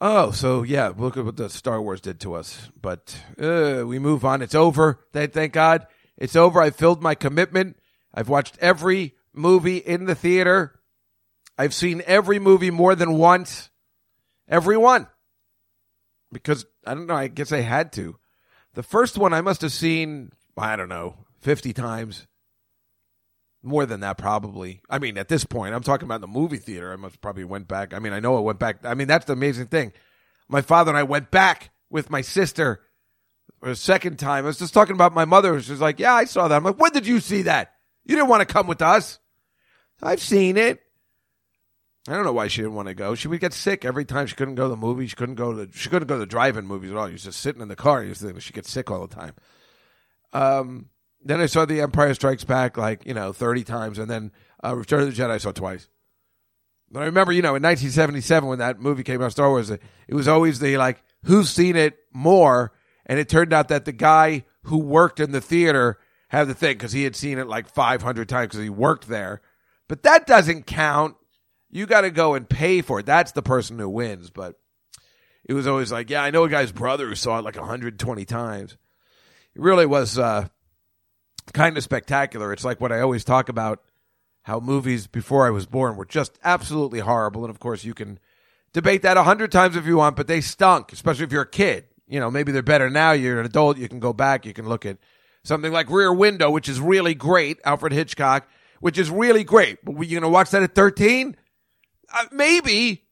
Oh, 0.00 0.30
so 0.30 0.62
yeah, 0.62 0.92
look 0.96 1.16
at 1.16 1.24
what 1.24 1.36
the 1.36 1.50
Star 1.50 1.82
Wars 1.82 2.00
did 2.00 2.20
to 2.20 2.34
us. 2.34 2.68
But 2.80 3.20
uh, 3.40 3.82
we 3.86 3.98
move 3.98 4.24
on. 4.24 4.42
It's 4.42 4.54
over. 4.54 5.00
Thank, 5.12 5.32
thank 5.32 5.52
God. 5.52 5.86
It's 6.16 6.36
over. 6.36 6.60
I 6.60 6.70
filled 6.70 7.02
my 7.02 7.14
commitment. 7.14 7.76
I've 8.14 8.28
watched 8.28 8.56
every 8.60 9.14
movie 9.32 9.78
in 9.78 10.04
the 10.04 10.14
theater. 10.14 10.80
I've 11.56 11.74
seen 11.74 12.02
every 12.06 12.38
movie 12.38 12.70
more 12.70 12.94
than 12.94 13.18
once. 13.18 13.70
Every 14.48 14.76
one. 14.76 15.08
Because, 16.32 16.64
I 16.86 16.94
don't 16.94 17.06
know, 17.06 17.14
I 17.14 17.28
guess 17.28 17.52
I 17.52 17.60
had 17.60 17.92
to. 17.94 18.16
The 18.74 18.82
first 18.82 19.18
one 19.18 19.32
I 19.32 19.40
must 19.40 19.62
have 19.62 19.72
seen, 19.72 20.30
I 20.56 20.76
don't 20.76 20.88
know, 20.88 21.16
50 21.40 21.72
times. 21.72 22.26
More 23.62 23.86
than 23.86 24.00
that, 24.00 24.18
probably. 24.18 24.82
I 24.88 24.98
mean, 24.98 25.18
at 25.18 25.28
this 25.28 25.44
point, 25.44 25.74
I'm 25.74 25.82
talking 25.82 26.06
about 26.06 26.20
the 26.20 26.28
movie 26.28 26.58
theater. 26.58 26.92
I 26.92 26.96
must 26.96 27.20
probably 27.20 27.44
went 27.44 27.66
back. 27.66 27.92
I 27.92 27.98
mean, 27.98 28.12
I 28.12 28.20
know 28.20 28.36
I 28.36 28.40
went 28.40 28.60
back. 28.60 28.84
I 28.84 28.94
mean, 28.94 29.08
that's 29.08 29.24
the 29.24 29.32
amazing 29.32 29.66
thing. 29.66 29.92
My 30.48 30.62
father 30.62 30.90
and 30.90 30.98
I 30.98 31.02
went 31.02 31.30
back 31.30 31.70
with 31.90 32.08
my 32.08 32.20
sister 32.20 32.80
for 33.60 33.70
a 33.70 33.76
second 33.76 34.18
time. 34.18 34.44
I 34.44 34.48
was 34.48 34.58
just 34.58 34.74
talking 34.74 34.94
about 34.94 35.12
my 35.12 35.24
mother. 35.24 35.60
She's 35.60 35.80
like, 35.80 35.98
"Yeah, 35.98 36.14
I 36.14 36.24
saw 36.24 36.46
that." 36.46 36.56
I'm 36.56 36.64
like, 36.64 36.78
"When 36.78 36.92
did 36.92 37.06
you 37.06 37.18
see 37.20 37.42
that? 37.42 37.74
You 38.04 38.14
didn't 38.14 38.28
want 38.28 38.46
to 38.46 38.52
come 38.52 38.68
with 38.68 38.80
us." 38.80 39.18
I've 40.00 40.20
seen 40.20 40.56
it. 40.56 40.80
I 42.08 42.12
don't 42.12 42.24
know 42.24 42.32
why 42.32 42.48
she 42.48 42.62
didn't 42.62 42.76
want 42.76 42.88
to 42.88 42.94
go. 42.94 43.14
She 43.14 43.28
would 43.28 43.40
get 43.40 43.52
sick 43.52 43.84
every 43.84 44.04
time 44.04 44.26
she 44.26 44.36
couldn't 44.36 44.54
go 44.54 44.64
to 44.64 44.70
the 44.70 44.76
movie. 44.76 45.06
She 45.08 45.16
couldn't 45.16 45.34
go 45.34 45.52
to 45.52 45.76
she 45.76 45.88
couldn't 45.90 46.08
go 46.08 46.14
to 46.14 46.20
the 46.20 46.26
drive-in 46.26 46.66
movies 46.66 46.90
at 46.90 46.96
all. 46.96 47.08
She 47.08 47.14
was 47.14 47.24
just 47.24 47.40
sitting 47.40 47.60
in 47.60 47.68
the 47.68 47.76
car. 47.76 48.06
She 48.14 48.52
gets 48.52 48.70
sick 48.70 48.90
all 48.90 49.06
the 49.06 49.14
time. 49.14 49.34
Um, 50.32 50.86
then 51.22 51.40
I 51.40 51.46
saw 51.46 51.64
The 51.64 51.80
Empire 51.80 52.14
Strikes 52.14 52.44
Back 52.44 52.76
like 52.76 53.06
you 53.06 53.14
know 53.14 53.32
thirty 53.32 53.64
times, 53.64 53.98
and 53.98 54.10
then 54.10 54.32
uh, 54.64 54.74
Return 54.76 55.02
of 55.02 55.14
the 55.14 55.22
Jedi 55.22 55.30
I 55.30 55.38
saw 55.38 55.52
twice. 55.52 55.88
But 56.90 57.02
I 57.02 57.06
remember, 57.06 57.32
you 57.32 57.42
know, 57.42 57.54
in 57.54 57.62
1977 57.62 58.48
when 58.48 58.60
that 58.60 58.80
movie 58.80 59.02
came 59.02 59.20
out, 59.20 59.32
Star 59.32 59.50
Wars, 59.50 59.70
it 59.70 59.82
was 60.08 60.26
always 60.26 60.58
the 60.58 60.78
like, 60.78 61.02
who's 61.24 61.50
seen 61.50 61.76
it 61.76 61.98
more? 62.12 62.72
And 63.04 63.18
it 63.18 63.28
turned 63.28 63.52
out 63.52 63.68
that 63.68 63.84
the 63.84 63.92
guy 63.92 64.44
who 64.62 64.78
worked 64.78 65.20
in 65.20 65.32
the 65.32 65.40
theater 65.40 65.98
had 66.28 66.48
the 66.48 66.54
thing 66.54 66.74
because 66.74 66.92
he 66.92 67.04
had 67.04 67.16
seen 67.16 67.38
it 67.38 67.46
like 67.46 67.68
500 67.68 68.28
times 68.28 68.48
because 68.48 68.62
he 68.62 68.70
worked 68.70 69.08
there. 69.08 69.42
But 69.86 70.02
that 70.02 70.26
doesn't 70.26 70.66
count. 70.66 71.16
You 71.70 71.86
got 71.86 72.02
to 72.02 72.10
go 72.10 72.34
and 72.34 72.48
pay 72.48 72.80
for 72.80 73.00
it. 73.00 73.06
That's 73.06 73.32
the 73.32 73.42
person 73.42 73.78
who 73.78 73.88
wins. 73.88 74.30
But 74.30 74.56
it 75.44 75.54
was 75.54 75.66
always 75.66 75.92
like, 75.92 76.10
yeah, 76.10 76.22
I 76.22 76.30
know 76.30 76.44
a 76.44 76.48
guy's 76.48 76.72
brother 76.72 77.08
who 77.08 77.14
saw 77.14 77.38
it 77.38 77.44
like 77.44 77.56
120 77.56 78.24
times. 78.24 78.76
It 79.54 79.62
really 79.62 79.86
was 79.86 80.18
uh, 80.18 80.48
kind 81.52 81.76
of 81.76 81.82
spectacular. 81.82 82.52
It's 82.52 82.64
like 82.64 82.80
what 82.80 82.92
I 82.92 83.00
always 83.00 83.24
talk 83.24 83.48
about 83.48 83.82
how 84.42 84.60
movies 84.60 85.06
before 85.06 85.46
I 85.46 85.50
was 85.50 85.66
born 85.66 85.96
were 85.96 86.06
just 86.06 86.38
absolutely 86.42 87.00
horrible. 87.00 87.44
And 87.44 87.50
of 87.50 87.60
course, 87.60 87.84
you 87.84 87.94
can 87.94 88.18
debate 88.72 89.02
that 89.02 89.16
a 89.16 89.22
hundred 89.22 89.52
times 89.52 89.76
if 89.76 89.86
you 89.86 89.96
want, 89.96 90.16
but 90.16 90.26
they 90.26 90.40
stunk, 90.40 90.92
especially 90.92 91.24
if 91.24 91.32
you're 91.32 91.42
a 91.42 91.48
kid. 91.48 91.84
You 92.06 92.20
know, 92.20 92.30
maybe 92.30 92.52
they're 92.52 92.62
better 92.62 92.88
now. 92.88 93.12
You're 93.12 93.40
an 93.40 93.46
adult. 93.46 93.76
You 93.76 93.88
can 93.88 94.00
go 94.00 94.12
back. 94.12 94.46
You 94.46 94.54
can 94.54 94.68
look 94.68 94.86
at 94.86 94.96
something 95.44 95.72
like 95.72 95.90
Rear 95.90 96.12
Window, 96.12 96.50
which 96.50 96.68
is 96.68 96.80
really 96.80 97.14
great. 97.14 97.58
Alfred 97.64 97.92
Hitchcock, 97.92 98.48
which 98.80 98.98
is 98.98 99.10
really 99.10 99.44
great. 99.44 99.84
But 99.84 99.92
you're 99.92 100.20
going 100.20 100.22
to 100.22 100.28
watch 100.28 100.50
that 100.52 100.62
at 100.62 100.74
13? 100.74 101.36
Uh, 102.10 102.24
maybe, 102.32 103.04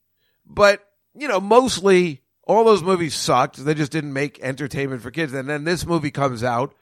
but 0.46 0.82
you 1.14 1.28
know, 1.28 1.40
mostly 1.40 2.22
all 2.46 2.64
those 2.64 2.82
movies 2.82 3.14
sucked. 3.14 3.62
They 3.62 3.74
just 3.74 3.92
didn't 3.92 4.12
make 4.12 4.38
entertainment 4.40 5.02
for 5.02 5.10
kids. 5.10 5.34
And 5.34 5.48
then 5.48 5.64
this 5.64 5.84
movie 5.84 6.10
comes 6.10 6.42
out, 6.42 6.74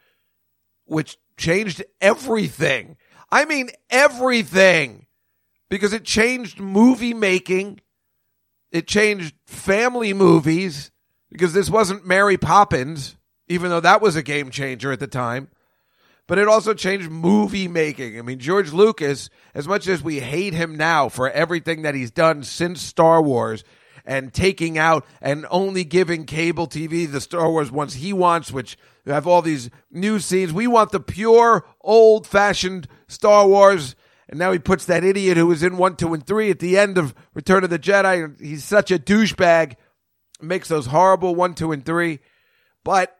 which 0.84 1.16
changed 1.36 1.82
everything. 2.00 2.96
I 3.30 3.44
mean, 3.44 3.70
everything. 3.90 5.06
Because 5.68 5.92
it 5.92 6.04
changed 6.04 6.60
movie 6.60 7.14
making. 7.14 7.80
It 8.70 8.86
changed 8.86 9.34
family 9.46 10.12
movies. 10.12 10.90
Because 11.30 11.52
this 11.52 11.68
wasn't 11.68 12.06
Mary 12.06 12.36
Poppins, 12.36 13.16
even 13.48 13.70
though 13.70 13.80
that 13.80 14.00
was 14.00 14.14
a 14.14 14.22
game 14.22 14.50
changer 14.50 14.92
at 14.92 15.00
the 15.00 15.06
time. 15.06 15.48
but 16.26 16.38
it 16.38 16.48
also 16.48 16.72
changed 16.74 17.10
movie 17.10 17.68
making. 17.68 18.18
I 18.18 18.22
mean, 18.22 18.38
George 18.38 18.72
Lucas, 18.72 19.28
as 19.54 19.68
much 19.68 19.86
as 19.86 20.02
we 20.02 20.20
hate 20.20 20.54
him 20.54 20.76
now 20.76 21.08
for 21.08 21.30
everything 21.30 21.82
that 21.82 21.94
he's 21.94 22.10
done 22.10 22.42
since 22.42 22.80
Star 22.80 23.20
Wars 23.20 23.62
and 24.06 24.32
taking 24.32 24.78
out 24.78 25.04
and 25.20 25.46
only 25.50 25.84
giving 25.84 26.24
cable 26.24 26.66
TV 26.66 27.10
the 27.10 27.20
Star 27.20 27.50
Wars 27.50 27.70
ones 27.70 27.94
he 27.94 28.12
wants, 28.12 28.52
which 28.52 28.76
have 29.12 29.26
all 29.26 29.42
these 29.42 29.70
new 29.90 30.18
scenes. 30.18 30.52
We 30.52 30.66
want 30.66 30.92
the 30.92 31.00
pure, 31.00 31.66
old 31.80 32.26
fashioned 32.26 32.88
Star 33.06 33.46
Wars. 33.46 33.94
And 34.28 34.38
now 34.38 34.52
he 34.52 34.58
puts 34.58 34.86
that 34.86 35.04
idiot 35.04 35.36
who 35.36 35.46
was 35.46 35.62
in 35.62 35.76
one, 35.76 35.96
two, 35.96 36.14
and 36.14 36.26
three 36.26 36.50
at 36.50 36.58
the 36.58 36.78
end 36.78 36.96
of 36.96 37.14
Return 37.34 37.64
of 37.64 37.70
the 37.70 37.78
Jedi. 37.78 38.40
He's 38.40 38.64
such 38.64 38.90
a 38.90 38.98
douchebag. 38.98 39.74
Makes 40.40 40.68
those 40.68 40.86
horrible 40.86 41.34
one, 41.34 41.54
two, 41.54 41.72
and 41.72 41.84
three. 41.84 42.20
But 42.82 43.16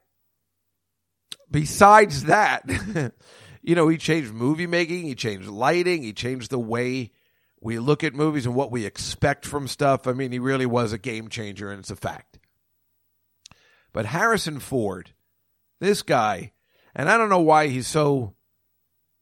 besides 1.50 2.24
that, 2.24 2.62
you 3.62 3.74
know, 3.74 3.88
he 3.88 3.96
changed 3.96 4.32
movie 4.32 4.66
making, 4.66 5.04
he 5.04 5.14
changed 5.14 5.48
lighting, 5.48 6.02
he 6.02 6.12
changed 6.12 6.50
the 6.50 6.58
way 6.58 7.12
we 7.60 7.78
look 7.78 8.04
at 8.04 8.14
movies 8.14 8.44
and 8.44 8.54
what 8.54 8.70
we 8.70 8.84
expect 8.84 9.46
from 9.46 9.66
stuff. 9.68 10.06
I 10.06 10.12
mean, 10.12 10.32
he 10.32 10.38
really 10.38 10.66
was 10.66 10.92
a 10.92 10.98
game 10.98 11.28
changer, 11.28 11.70
and 11.70 11.80
it's 11.80 11.90
a 11.90 11.96
fact. 11.96 12.38
But 13.92 14.06
Harrison 14.06 14.58
Ford, 14.58 15.13
this 15.84 16.02
guy, 16.02 16.52
and 16.94 17.08
I 17.08 17.16
don't 17.16 17.28
know 17.28 17.40
why 17.40 17.68
he's 17.68 17.86
so 17.86 18.34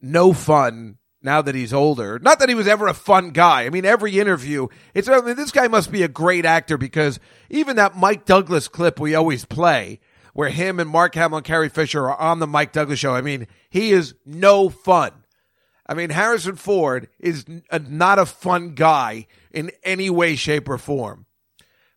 no 0.01 0.33
fun 0.33 0.99
now 1.23 1.43
that 1.43 1.55
he's 1.55 1.73
older. 1.73 2.19
Not 2.19 2.39
that 2.41 2.49
he 2.49 2.55
was 2.55 2.67
ever 2.67 2.89
a 2.89 2.95
fun 2.95 3.31
guy. 3.31 3.65
I 3.65 3.71
mean, 3.71 3.85
every 3.85 4.19
interview, 4.19 4.69
it's 4.95 5.09
I 5.09 5.21
mean, 5.21 5.37
this 5.37 5.53
guy 5.53 5.69
must 5.69 5.93
be 5.93 6.03
a 6.03 6.09
great 6.09 6.45
actor 6.45 6.77
because 6.77 7.21
even 7.51 7.77
that 7.77 7.97
Mike 7.97 8.25
Douglas 8.25 8.69
clip 8.69 8.99
we 8.99 9.15
always 9.15 9.45
play, 9.45 10.01
where 10.35 10.51
him 10.51 10.81
and 10.81 10.91
Mark 10.91 11.15
Hamill 11.15 11.39
and 11.39 11.47
Carrie 11.47 11.69
Fisher 11.69 12.09
are 12.09 12.19
on 12.19 12.39
the 12.39 12.47
Mike 12.47 12.73
Douglas 12.73 12.99
show. 12.99 13.15
I 13.15 13.21
mean, 13.21 13.47
he 13.71 13.93
is 13.93 14.15
no 14.25 14.69
fun. 14.69 15.13
I 15.87 15.95
mean, 15.95 16.11
Harrison 16.11 16.57
Ford 16.57 17.09
is 17.19 17.45
a, 17.71 17.79
not 17.79 18.19
a 18.19 18.27
fun 18.27 18.75
guy 18.75 19.27
in 19.51 19.71
any 19.85 20.09
way, 20.11 20.37
shape, 20.37 20.69
or 20.69 20.79
form. 20.79 21.27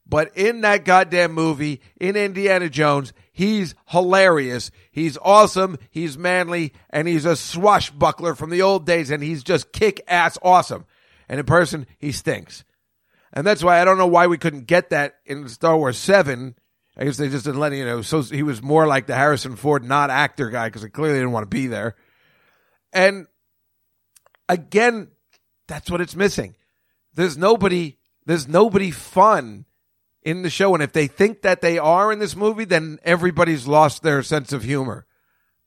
But 0.06 0.36
in 0.38 0.62
that 0.62 0.86
goddamn 0.86 1.32
movie, 1.34 1.82
in 2.00 2.16
Indiana 2.16 2.70
Jones, 2.70 3.14
he's 3.36 3.76
hilarious. 3.88 4.72
He's 4.92 5.18
awesome. 5.22 5.78
He's 5.92 6.18
manly. 6.18 6.72
And 6.90 7.06
he's 7.06 7.26
a 7.26 7.36
swashbuckler 7.36 8.34
from 8.34 8.50
the 8.50 8.62
old 8.62 8.86
days. 8.86 9.12
And 9.12 9.22
he's 9.22 9.44
just 9.44 9.74
kick 9.74 10.02
ass 10.08 10.38
awesome. 10.42 10.86
And 11.28 11.38
in 11.38 11.46
person, 11.46 11.86
he 11.98 12.14
stinks. 12.14 12.64
And 13.34 13.46
that's 13.46 13.62
why 13.62 13.82
I 13.82 13.86
don't 13.86 13.98
know 13.98 14.08
why 14.08 14.28
we 14.28 14.38
couldn't 14.38 14.68
get 14.68 14.92
that 14.92 15.16
in 15.26 15.50
Star 15.50 15.78
Wars 15.78 15.98
7. 15.98 16.56
I 16.98 17.04
guess 17.04 17.18
they 17.18 17.28
just 17.28 17.44
didn't 17.44 17.60
let 17.60 17.74
you 17.74 17.84
know. 17.84 18.02
So 18.02 18.22
he 18.22 18.42
was 18.42 18.64
more 18.64 18.88
like 18.88 19.06
the 19.06 19.16
Harrison 19.16 19.58
Ford 19.58 19.84
not 19.84 20.10
actor 20.10 20.50
guy 20.50 20.70
because 20.70 20.84
he 20.84 20.90
clearly 20.90 21.20
didn't 21.20 21.34
want 21.34 21.44
to 21.44 21.54
be 21.54 21.68
there. 21.68 21.96
And 22.94 23.28
again, 24.48 25.10
that's 25.68 25.92
what 25.92 26.00
it's 26.00 26.16
missing. 26.16 26.56
There's 27.16 27.38
nobody, 27.38 27.98
there's 28.26 28.48
nobody 28.48 28.92
fun 28.92 29.66
in 30.26 30.42
the 30.42 30.50
show. 30.50 30.74
And 30.74 30.84
if 30.84 30.92
they 30.92 31.08
think 31.08 31.44
that 31.44 31.62
they 31.62 31.78
are 31.78 32.12
in 32.12 32.20
this 32.20 32.36
movie, 32.36 32.66
then 32.66 33.00
everybody's 33.04 33.68
lost 33.68 34.02
their 34.02 34.24
sense 34.24 34.52
of 34.52 34.64
humor 34.64 35.06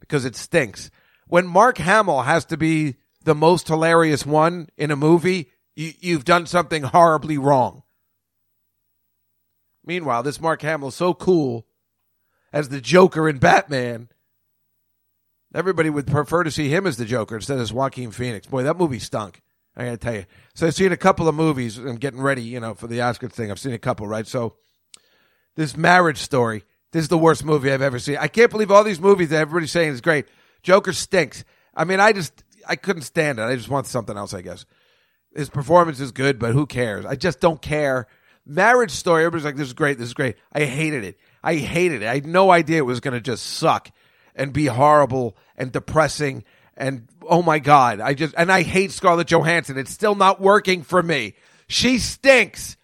because 0.01 0.25
it 0.25 0.37
stinks. 0.37 0.91
When 1.29 1.47
Mark 1.47 1.79
Hamill 1.79 2.23
has 2.23 2.45
to 2.47 2.57
be 2.57 2.97
the 3.23 3.35
most 3.35 3.69
hilarious 3.69 4.27
one 4.27 4.69
in 4.77 4.91
a 4.91 4.97
movie, 4.97 5.51
you, 5.77 5.93
you've 6.01 6.25
done 6.25 6.47
something 6.47 6.83
horribly 6.83 7.39
wrong. 7.39 7.85
Meanwhile, 9.85 10.25
this 10.25 10.41
Mark 10.41 10.61
Hamill 10.63 10.89
is 10.89 10.95
so 10.95 11.15
cool 11.15 11.67
as 12.53 12.69
the 12.69 12.81
Joker 12.81 13.29
in 13.29 13.39
Batman. 13.39 14.09
Everybody 15.55 15.89
would 15.89 16.07
prefer 16.07 16.45
to 16.45 16.51
see 16.51 16.69
him 16.69 16.87
as 16.87 16.97
the 16.99 17.07
Joker 17.07 17.37
instead 17.37 17.59
of 17.59 17.73
Joaquin 17.73 18.11
Phoenix. 18.11 18.47
Boy, 18.47 18.65
that 18.65 18.77
movie 18.77 18.99
stunk. 18.99 19.41
I 19.79 19.85
got 19.85 19.91
to 19.93 19.97
tell 19.97 20.15
you. 20.15 20.25
So 20.55 20.67
I've 20.67 20.75
seen 20.75 20.91
a 20.91 20.97
couple 20.97 21.29
of 21.29 21.37
movies. 21.37 21.79
I'm 21.79 21.97
getting 21.97 22.21
ready, 22.21 22.43
you 22.43 22.59
know, 22.59 22.75
for 22.75 22.89
the 22.89 22.99
Oscars 22.99 23.33
thing. 23.33 23.51
I've 23.51 23.61
seen 23.61 23.73
a 23.73 23.79
couple, 23.79 24.09
right? 24.09 24.27
So 24.27 24.57
this 25.55 25.77
marriage 25.77 26.19
story. 26.19 26.65
This 26.91 27.03
is 27.03 27.09
the 27.09 27.19
worst 27.19 27.45
movie 27.45 27.71
I've 27.71 27.83
ever 27.83 27.99
seen. 27.99 28.17
I 28.17 28.29
can't 28.29 28.51
believe 28.51 28.71
all 28.71 28.83
these 28.83 29.01
movies 29.01 29.29
that 29.29 29.41
everybody's 29.41 29.71
saying 29.71 29.93
is 29.93 30.01
great. 30.01 30.27
Joker 30.63 30.93
stinks. 30.93 31.45
I 31.75 31.85
mean, 31.85 32.01
I 32.01 32.13
just 32.13 32.45
I 32.67 32.77
couldn't 32.77 33.03
stand 33.03 33.39
it. 33.39 33.43
I 33.43 33.55
just 33.55 33.69
want 33.69 33.87
something 33.87 34.17
else, 34.17 34.35
I 34.35 34.41
guess. 34.41 34.65
His 35.35 35.51
performance 35.51 36.01
is 36.01 36.13
good, 36.13 36.39
but 36.39 36.53
who 36.53 36.67
cares? 36.67 37.05
I 37.05 37.15
just 37.15 37.41
don't 37.41 37.61
care. 37.61 38.07
Marriage 38.47 38.91
story. 38.91 39.25
Everybody's 39.25 39.45
like, 39.45 39.57
"This 39.57 39.69
is 39.69 39.75
great. 39.75 39.99
This 39.99 40.09
is 40.09 40.15
great." 40.15 40.37
I 40.53 40.65
hated 40.65 41.05
it. 41.05 41.19
I 41.43 41.57
hated 41.57 42.03
it. 42.03 42.09
I 42.09 42.15
had 42.15 42.27
no 42.27 42.51
idea 42.51 42.79
it 42.79 42.87
was 42.87 43.01
going 43.01 43.15
to 43.15 43.21
just 43.21 43.45
suck 43.45 43.91
and 44.35 44.53
be 44.53 44.67
horrible 44.67 45.37
and 45.57 45.71
depressing 45.71 46.45
and 46.79 47.09
oh 47.29 47.43
my 47.43 47.59
god, 47.59 48.01
I 48.01 48.15
just 48.15 48.35
and 48.37 48.51
I 48.51 48.63
hate 48.63 48.93
Scarlett 48.93 49.29
Johansson. 49.29 49.79
It's 49.79 49.91
still 49.91 50.15
not 50.15 50.41
working 50.41 50.83
for 50.83 51.03
me. 51.03 51.35
She 51.69 51.99
stinks. 51.99 52.77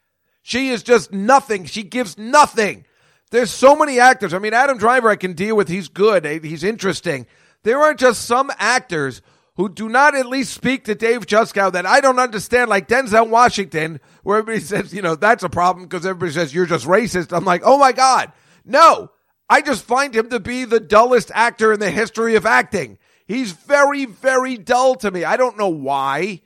She 0.43 0.69
is 0.69 0.83
just 0.83 1.13
nothing. 1.13 1.65
She 1.65 1.83
gives 1.83 2.19
nothing. 2.19 2.85
There's 3.31 3.51
so 3.51 3.75
many 3.75 3.99
actors. 3.99 4.35
I 4.35 4.39
mean, 4.39 4.53
Adam 4.53 4.77
Driver 4.77 5.09
I 5.09 5.17
can 5.17 5.33
deal 5.33 5.57
with. 5.57 5.69
He's 5.69 5.89
good. 5.89 6.25
He's 6.45 6.63
interesting. 6.63 7.27
There 7.63 7.81
are 7.81 7.95
just 7.95 8.27
some 8.27 8.53
actors 8.59 9.23
who 9.57 9.69
do 9.69 9.89
not 9.89 10.15
at 10.15 10.27
least 10.27 10.53
speak 10.53 10.85
to 10.85 10.95
Dave 10.95 11.27
Juskow 11.27 11.73
that 11.73 11.87
I 11.87 12.01
don't 12.01 12.19
understand, 12.19 12.69
like 12.69 12.89
Denzel 12.89 13.29
Washington, 13.29 14.01
where 14.23 14.39
everybody 14.39 14.61
says, 14.65 14.93
you 14.93 15.03
know, 15.03 15.15
that's 15.15 15.45
a 15.45 15.49
problem 15.49 15.87
because 15.87 16.05
everybody 16.05 16.33
says 16.33 16.55
you're 16.55 16.67
just 16.67 16.87
racist. 16.87 17.35
I'm 17.35 17.45
like, 17.45 17.63
oh 17.65 17.79
my 17.79 17.93
God. 17.93 18.33
No, 18.65 19.11
I 19.49 19.61
just 19.61 19.85
find 19.85 20.15
him 20.15 20.31
to 20.31 20.41
be 20.41 20.65
the 20.65 20.81
dullest 20.81 21.31
actor 21.35 21.73
in 21.73 21.81
the 21.81 21.91
history 21.91 22.35
of 22.35 22.47
acting. 22.47 22.99
He's 23.27 23.53
very, 23.53 24.05
very 24.05 24.57
dull 24.57 24.97
to 24.97 25.11
me. 25.11 25.25
I 25.25 25.37
don't 25.37 25.59
know 25.59 25.69
why. 25.69 26.43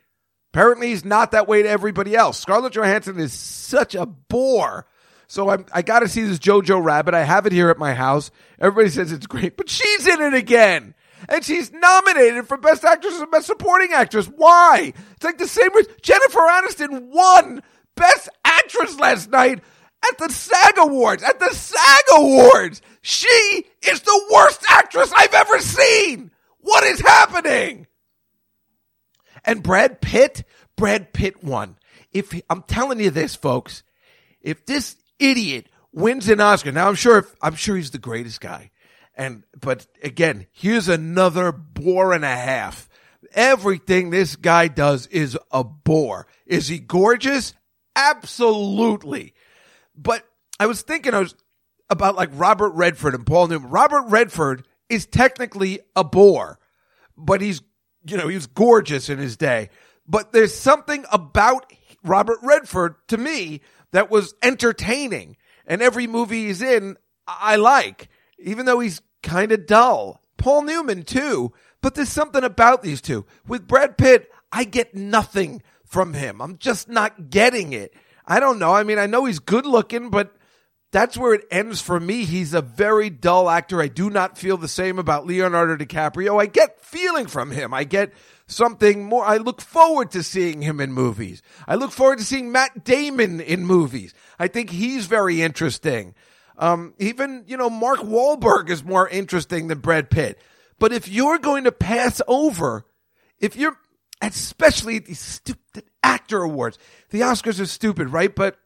Apparently, 0.53 0.89
he's 0.89 1.05
not 1.05 1.33
that 1.33 1.49
way 1.49 1.63
to 1.63 1.69
everybody 1.69 2.17
else. 2.17 2.39
Scarlett 2.39 2.73
Johansson 2.73 3.19
is 3.19 3.33
such 3.33 3.95
a 3.95 4.07
bore. 4.07 4.87
So 5.27 5.51
I'm, 5.51 5.67
I 5.73 5.83
got 5.83 6.01
to 6.01 6.09
see 6.09 6.25
this 6.25 6.39
Jojo 6.39 6.83
Rabbit. 6.83 7.15
I 7.15 7.23
have 7.23 7.47
it 7.47 7.53
here 7.53 7.69
at 7.69 7.79
my 7.79 7.93
house. 7.93 8.31
Everybody 8.59 8.89
says 8.89 9.13
it's 9.13 9.27
great, 9.27 9.57
but 9.57 9.69
she's 9.69 10.07
in 10.07 10.23
it 10.23 10.35
again. 10.35 10.95
And 11.29 11.45
she's 11.45 11.73
nominated 11.73 12.47
for 12.47 12.57
Best 12.57 12.85
Actress 12.85 13.21
and 13.21 13.31
Best 13.31 13.47
Supporting 13.47 13.93
Actress. 13.93 14.27
Why? 14.27 14.95
It's 15.17 15.25
like 15.25 15.37
the 15.37 15.49
same 15.49 15.71
with 15.75 16.01
Jennifer 16.01 16.39
Aniston 16.39 17.09
won 17.09 17.63
Best 17.95 18.29
Actress 18.45 18.99
last 18.99 19.31
night 19.31 19.63
at 20.09 20.19
the 20.19 20.31
SAG 20.33 20.79
Awards. 20.79 21.23
At 21.23 21.41
the 21.41 21.53
SAG 21.53 22.05
Awards. 22.17 22.81
She 23.03 23.67
is 23.83 24.01
the 24.01 24.29
worst 24.33 24.65
actress 24.71 25.13
I've 25.15 25.35
ever 25.35 25.59
seen. 25.61 26.31
What 26.69 26.85
is 26.85 27.01
happening? 27.01 27.87
And 29.43 29.63
Brad 29.63 30.03
Pitt, 30.03 30.45
Brad 30.77 31.15
Pitt 31.15 31.43
won. 31.43 31.79
If 32.13 32.39
I'm 32.51 32.61
telling 32.61 33.01
you 33.01 33.09
this, 33.09 33.35
folks, 33.35 33.83
if 34.43 34.67
this 34.67 34.97
idiot 35.19 35.71
wins 35.93 36.29
an 36.29 36.43
Oscar, 36.43 36.71
now 36.71 36.89
I'm 36.89 36.95
sure 36.95 37.27
I'm 37.41 37.55
sure 37.55 37.75
he's 37.75 37.91
the 37.91 37.99
greatest 37.99 38.43
guy. 38.43 38.71
And 39.15 39.45
but 39.59 39.87
again, 40.03 40.47
here's 40.53 40.91
another 40.91 41.53
bore 41.53 42.13
and 42.13 42.23
a 42.23 42.37
half. 42.37 42.87
Everything 43.33 44.11
this 44.11 44.37
guy 44.37 44.69
does 44.69 45.07
is 45.07 45.39
a 45.51 45.65
bore. 45.65 46.27
Is 46.45 46.69
he 46.69 46.79
gorgeous? 46.81 47.55
Absolutely. 47.97 49.33
But 49.97 50.23
I 50.61 50.67
was 50.67 50.83
thinking 50.83 51.15
I 51.15 51.21
was 51.21 51.35
about 51.89 52.15
like 52.15 52.29
Robert 52.35 52.73
Redford 52.73 53.15
and 53.15 53.25
Paul 53.25 53.49
Newman. 53.49 53.71
Robert 53.71 54.03
Redford 54.09 54.67
is 54.89 55.07
technically 55.07 55.81
a 55.95 56.05
bore, 56.05 56.59
but 57.17 57.41
he's 57.41 57.63
you 58.07 58.17
know, 58.17 58.29
he 58.29 58.35
was 58.35 58.47
gorgeous 58.47 59.09
in 59.09 59.19
his 59.19 59.37
day. 59.37 59.71
But 60.07 60.33
there's 60.33 60.55
something 60.55 61.05
about 61.13 61.71
Robert 62.03 62.39
Redford 62.43 62.97
to 63.09 63.19
me 63.19 63.61
that 63.93 64.11
was 64.11 64.35
entertaining. 64.43 65.37
And 65.67 65.83
every 65.83 66.07
movie 66.07 66.47
he's 66.47 66.63
in, 66.63 66.97
I 67.27 67.57
like, 67.57 68.09
even 68.39 68.67
though 68.67 68.81
he's 68.81 69.03
kind 69.23 69.53
of 69.53 69.67
dull. 69.67 70.23
Paul 70.37 70.63
Newman 70.63 71.03
too. 71.03 71.53
But 71.81 71.95
there's 71.95 72.09
something 72.09 72.43
about 72.43 72.83
these 72.83 73.01
two. 73.01 73.27
With 73.47 73.69
Brad 73.69 73.99
Pitt, 73.99 74.31
I 74.51 74.65
get 74.65 74.95
nothing 74.95 75.63
from 75.85 76.15
him. 76.15 76.41
I'm 76.41 76.59
just 76.59 76.89
not 76.89 77.31
getting 77.31 77.73
it. 77.73 77.95
I 78.27 78.41
don't 78.41 78.59
know. 78.59 78.75
I 78.75 78.83
mean, 78.83 78.99
I 78.99 79.07
know 79.07 79.27
he's 79.27 79.39
good 79.39 79.67
looking, 79.67 80.11
but 80.11 80.35
that's 80.91 81.19
where 81.19 81.35
it 81.35 81.47
ends 81.51 81.83
for 81.83 82.01
me. 82.01 82.25
He's 82.25 82.55
a 82.55 82.63
very 82.63 83.11
dull 83.11 83.51
actor. 83.51 83.81
I 83.81 83.89
do 83.89 84.09
not 84.09 84.39
feel 84.39 84.57
the 84.57 84.69
same 84.69 84.99
about 84.99 85.27
Leonardo 85.27 85.77
DiCaprio. 85.77 86.41
I 86.41 86.47
get 86.47 86.81
feeling 86.81 87.27
from 87.27 87.51
him. 87.51 87.75
I 87.75 87.85
get 87.85 88.13
something 88.47 89.05
more. 89.05 89.25
I 89.25 89.37
look 89.37 89.61
forward 89.61 90.11
to 90.13 90.23
seeing 90.23 90.63
him 90.63 90.81
in 90.81 90.93
movies. 90.93 91.43
I 91.67 91.75
look 91.75 91.93
forward 91.93 92.19
to 92.19 92.25
seeing 92.25 92.51
Matt 92.51 92.85
Damon 92.85 93.41
in 93.41 93.67
movies. 93.67 94.15
I 94.39 94.49
think 94.49 94.71
he's 94.71 95.07
very 95.07 95.43
interesting. 95.43 96.15
Um, 96.57 96.95
even, 96.99 97.45
you 97.47 97.57
know, 97.57 97.71
Mark 97.71 98.01
Wahlberg 98.01 98.71
is 98.71 98.83
more 98.83 99.09
interesting 99.09 99.69
than 99.69 99.79
Brad 99.79 100.11
Pitt. 100.11 100.41
But 100.79 100.93
if 100.93 101.07
you're 101.09 101.39
going 101.39 101.65
to 101.65 101.73
pass 101.73 102.23
over, 102.27 102.87
if 103.39 103.57
you're, 103.57 103.77
especially 104.23 104.99
these 105.01 105.21
stupid 105.21 105.85
actor 106.03 106.43
awards, 106.43 106.79
the 107.11 107.21
Oscars 107.21 107.61
are 107.61 107.67
stupid, 107.67 108.09
right? 108.09 108.35
But 108.35 108.59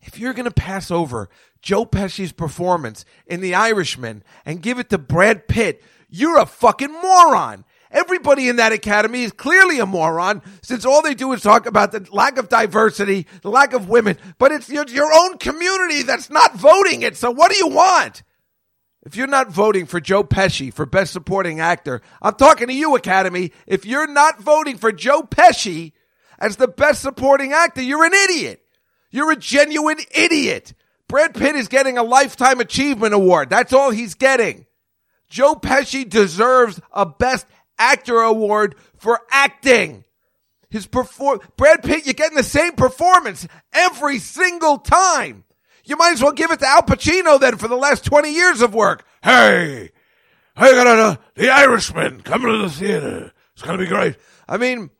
if 0.00 0.18
you're 0.18 0.32
going 0.32 0.44
to 0.44 0.50
pass 0.50 0.90
over 0.90 1.28
Joe 1.62 1.84
Pesci's 1.84 2.32
performance 2.32 3.04
in 3.26 3.40
The 3.40 3.54
Irishman 3.54 4.22
and 4.44 4.62
give 4.62 4.78
it 4.78 4.90
to 4.90 4.98
Brad 4.98 5.46
Pitt, 5.46 5.82
you're 6.08 6.38
a 6.38 6.46
fucking 6.46 6.92
moron. 6.92 7.64
Everybody 7.92 8.48
in 8.48 8.56
that 8.56 8.72
academy 8.72 9.24
is 9.24 9.32
clearly 9.32 9.80
a 9.80 9.86
moron 9.86 10.42
since 10.62 10.84
all 10.84 11.02
they 11.02 11.14
do 11.14 11.32
is 11.32 11.42
talk 11.42 11.66
about 11.66 11.90
the 11.90 12.06
lack 12.12 12.38
of 12.38 12.48
diversity, 12.48 13.26
the 13.42 13.50
lack 13.50 13.72
of 13.72 13.88
women, 13.88 14.16
but 14.38 14.52
it's 14.52 14.68
your, 14.68 14.86
your 14.86 15.12
own 15.12 15.38
community 15.38 16.04
that's 16.04 16.30
not 16.30 16.54
voting 16.54 17.02
it. 17.02 17.16
So 17.16 17.32
what 17.32 17.50
do 17.50 17.58
you 17.58 17.68
want? 17.68 18.22
If 19.02 19.16
you're 19.16 19.26
not 19.26 19.50
voting 19.50 19.86
for 19.86 19.98
Joe 19.98 20.22
Pesci 20.22 20.72
for 20.72 20.86
Best 20.86 21.12
Supporting 21.12 21.58
Actor, 21.58 22.00
I'm 22.22 22.34
talking 22.34 22.68
to 22.68 22.74
you, 22.74 22.94
Academy. 22.94 23.50
If 23.66 23.84
you're 23.86 24.06
not 24.06 24.40
voting 24.40 24.76
for 24.76 24.92
Joe 24.92 25.22
Pesci 25.22 25.92
as 26.38 26.56
the 26.56 26.68
Best 26.68 27.02
Supporting 27.02 27.52
Actor, 27.52 27.82
you're 27.82 28.04
an 28.04 28.14
idiot. 28.14 28.59
You're 29.10 29.32
a 29.32 29.36
genuine 29.36 29.98
idiot. 30.14 30.74
Brad 31.08 31.34
Pitt 31.34 31.56
is 31.56 31.68
getting 31.68 31.98
a 31.98 32.02
Lifetime 32.02 32.60
Achievement 32.60 33.14
Award. 33.14 33.50
That's 33.50 33.72
all 33.72 33.90
he's 33.90 34.14
getting. 34.14 34.66
Joe 35.28 35.54
Pesci 35.54 36.08
deserves 36.08 36.80
a 36.92 37.04
Best 37.06 37.46
Actor 37.78 38.20
Award 38.20 38.76
for 38.96 39.20
acting. 39.30 40.04
His 40.68 40.86
perform 40.86 41.40
Brad 41.56 41.82
Pitt, 41.82 42.06
you're 42.06 42.14
getting 42.14 42.36
the 42.36 42.44
same 42.44 42.72
performance 42.72 43.46
every 43.72 44.18
single 44.18 44.78
time. 44.78 45.44
You 45.84 45.96
might 45.96 46.12
as 46.12 46.22
well 46.22 46.32
give 46.32 46.52
it 46.52 46.60
to 46.60 46.68
Al 46.68 46.82
Pacino 46.82 47.40
then 47.40 47.56
for 47.56 47.66
the 47.66 47.76
last 47.76 48.04
20 48.04 48.32
years 48.32 48.62
of 48.62 48.74
work. 48.74 49.04
Hey, 49.22 49.90
I 50.56 50.70
got 50.72 50.86
a, 50.86 51.18
The 51.34 51.50
Irishman 51.50 52.20
coming 52.20 52.52
to 52.52 52.58
the 52.58 52.70
theater. 52.70 53.32
It's 53.54 53.62
going 53.62 53.78
to 53.78 53.84
be 53.84 53.88
great. 53.88 54.16
I 54.48 54.58
mean, 54.58 54.90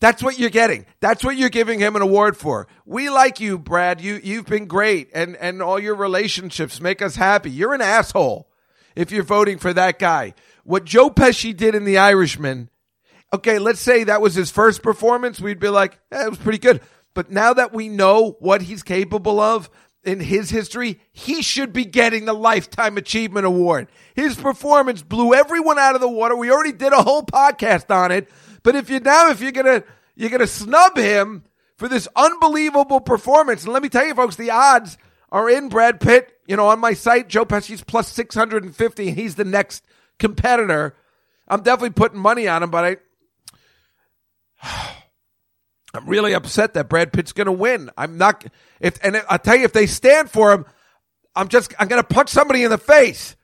that's 0.00 0.22
what 0.22 0.38
you're 0.38 0.50
getting. 0.50 0.86
That's 1.00 1.22
what 1.22 1.36
you're 1.36 1.50
giving 1.50 1.78
him 1.78 1.94
an 1.94 2.02
award 2.02 2.36
for. 2.36 2.66
We 2.86 3.10
like 3.10 3.38
you, 3.38 3.58
Brad. 3.58 4.00
You, 4.00 4.18
you've 4.22 4.46
been 4.46 4.66
great 4.66 5.10
and, 5.12 5.36
and 5.36 5.62
all 5.62 5.78
your 5.78 5.94
relationships 5.94 6.80
make 6.80 7.02
us 7.02 7.16
happy. 7.16 7.50
You're 7.50 7.74
an 7.74 7.82
asshole 7.82 8.48
if 8.96 9.12
you're 9.12 9.22
voting 9.22 9.58
for 9.58 9.72
that 9.74 9.98
guy. 9.98 10.34
What 10.64 10.84
Joe 10.84 11.10
Pesci 11.10 11.54
did 11.54 11.74
in 11.74 11.84
The 11.84 11.98
Irishman, 11.98 12.70
okay, 13.32 13.58
let's 13.58 13.80
say 13.80 14.04
that 14.04 14.22
was 14.22 14.34
his 14.34 14.50
first 14.50 14.82
performance. 14.82 15.40
We'd 15.40 15.60
be 15.60 15.68
like, 15.68 15.98
eh, 16.10 16.26
was 16.26 16.38
pretty 16.38 16.58
good. 16.58 16.80
But 17.12 17.30
now 17.30 17.52
that 17.52 17.74
we 17.74 17.88
know 17.88 18.36
what 18.40 18.62
he's 18.62 18.82
capable 18.82 19.38
of, 19.38 19.68
in 20.02 20.20
his 20.20 20.48
history, 20.48 20.98
he 21.12 21.42
should 21.42 21.72
be 21.72 21.84
getting 21.84 22.24
the 22.24 22.32
Lifetime 22.32 22.96
Achievement 22.96 23.44
Award. 23.44 23.88
His 24.14 24.34
performance 24.34 25.02
blew 25.02 25.34
everyone 25.34 25.78
out 25.78 25.94
of 25.94 26.00
the 26.00 26.08
water. 26.08 26.34
We 26.36 26.50
already 26.50 26.72
did 26.72 26.92
a 26.92 27.02
whole 27.02 27.22
podcast 27.22 27.94
on 27.94 28.10
it. 28.10 28.30
But 28.62 28.76
if 28.76 28.90
you 28.90 29.00
now, 29.00 29.30
if 29.30 29.40
you're 29.40 29.52
gonna 29.52 29.84
you're 30.14 30.30
gonna 30.30 30.46
snub 30.46 30.96
him 30.96 31.44
for 31.76 31.88
this 31.88 32.08
unbelievable 32.14 33.00
performance, 33.00 33.64
and 33.64 33.72
let 33.72 33.82
me 33.82 33.88
tell 33.88 34.06
you, 34.06 34.14
folks, 34.14 34.36
the 34.36 34.50
odds 34.50 34.98
are 35.30 35.48
in 35.48 35.68
Brad 35.68 36.00
Pitt. 36.00 36.32
You 36.46 36.56
know, 36.56 36.66
on 36.68 36.80
my 36.80 36.94
site, 36.94 37.28
Joe 37.28 37.44
Pesci's 37.44 37.82
plus 37.82 38.12
six 38.12 38.34
hundred 38.34 38.64
and 38.64 38.74
fifty, 38.74 39.08
and 39.08 39.16
he's 39.16 39.34
the 39.36 39.44
next 39.44 39.84
competitor. 40.18 40.94
I'm 41.48 41.62
definitely 41.62 41.90
putting 41.90 42.18
money 42.20 42.48
on 42.48 42.62
him, 42.62 42.70
but 42.70 42.98
I. 44.62 44.96
I'm 45.92 46.06
really 46.06 46.34
upset 46.34 46.74
that 46.74 46.88
Brad 46.88 47.12
Pitt's 47.12 47.32
going 47.32 47.46
to 47.46 47.52
win. 47.52 47.90
I'm 47.96 48.16
not 48.16 48.44
if 48.78 49.04
and 49.04 49.20
I'll 49.28 49.40
tell 49.40 49.56
you 49.56 49.64
if 49.64 49.72
they 49.72 49.86
stand 49.86 50.30
for 50.30 50.52
him, 50.52 50.64
I'm 51.34 51.48
just 51.48 51.74
I'm 51.80 51.88
going 51.88 52.00
to 52.00 52.06
punch 52.06 52.28
somebody 52.28 52.62
in 52.62 52.70
the 52.70 52.78
face. 52.78 53.34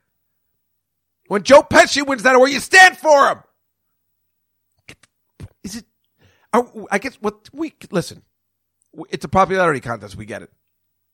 When 1.28 1.42
Joe 1.42 1.62
Pesci 1.62 2.06
wins 2.06 2.22
that 2.22 2.36
award, 2.36 2.50
you 2.50 2.60
stand 2.60 2.96
for 2.96 3.28
him. 3.30 3.38
Is 5.64 5.76
it? 5.76 5.84
are- 6.20 6.45
Oh, 6.56 6.88
I 6.90 6.98
guess 6.98 7.16
what 7.16 7.50
we 7.52 7.74
listen. 7.90 8.22
It's 9.10 9.26
a 9.26 9.28
popularity 9.28 9.80
contest. 9.80 10.16
We 10.16 10.24
get 10.24 10.40
it. 10.40 10.50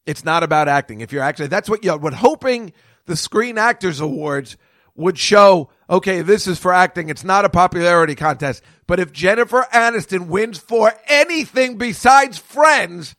It's 0.07 0.25
not 0.25 0.45
about 0.45 0.69
acting. 0.69 1.01
If 1.01 1.13
you're 1.13 1.23
actually, 1.23 1.49
that's 1.49 1.69
what 1.69 1.85
you 1.85 1.97
what 1.97 2.15
hoping 2.15 2.73
the 3.07 3.17
Screen 3.17 3.59
Actors 3.59 3.99
Awards 4.01 4.57
would 4.95 5.19
show. 5.19 5.71
Okay, 5.91 6.23
this 6.23 6.47
is 6.47 6.61
for 6.61 6.73
acting. 6.73 7.09
It's 7.09 7.25
not 7.25 7.45
a 7.45 7.49
popularity 7.49 8.15
contest. 8.15 8.63
But 8.87 9.01
if 9.01 9.13
Jennifer 9.13 9.67
Aniston 9.73 10.29
wins 10.29 10.59
for 10.59 10.93
anything 11.09 11.77
besides 11.77 12.39
Friends, 12.39 13.17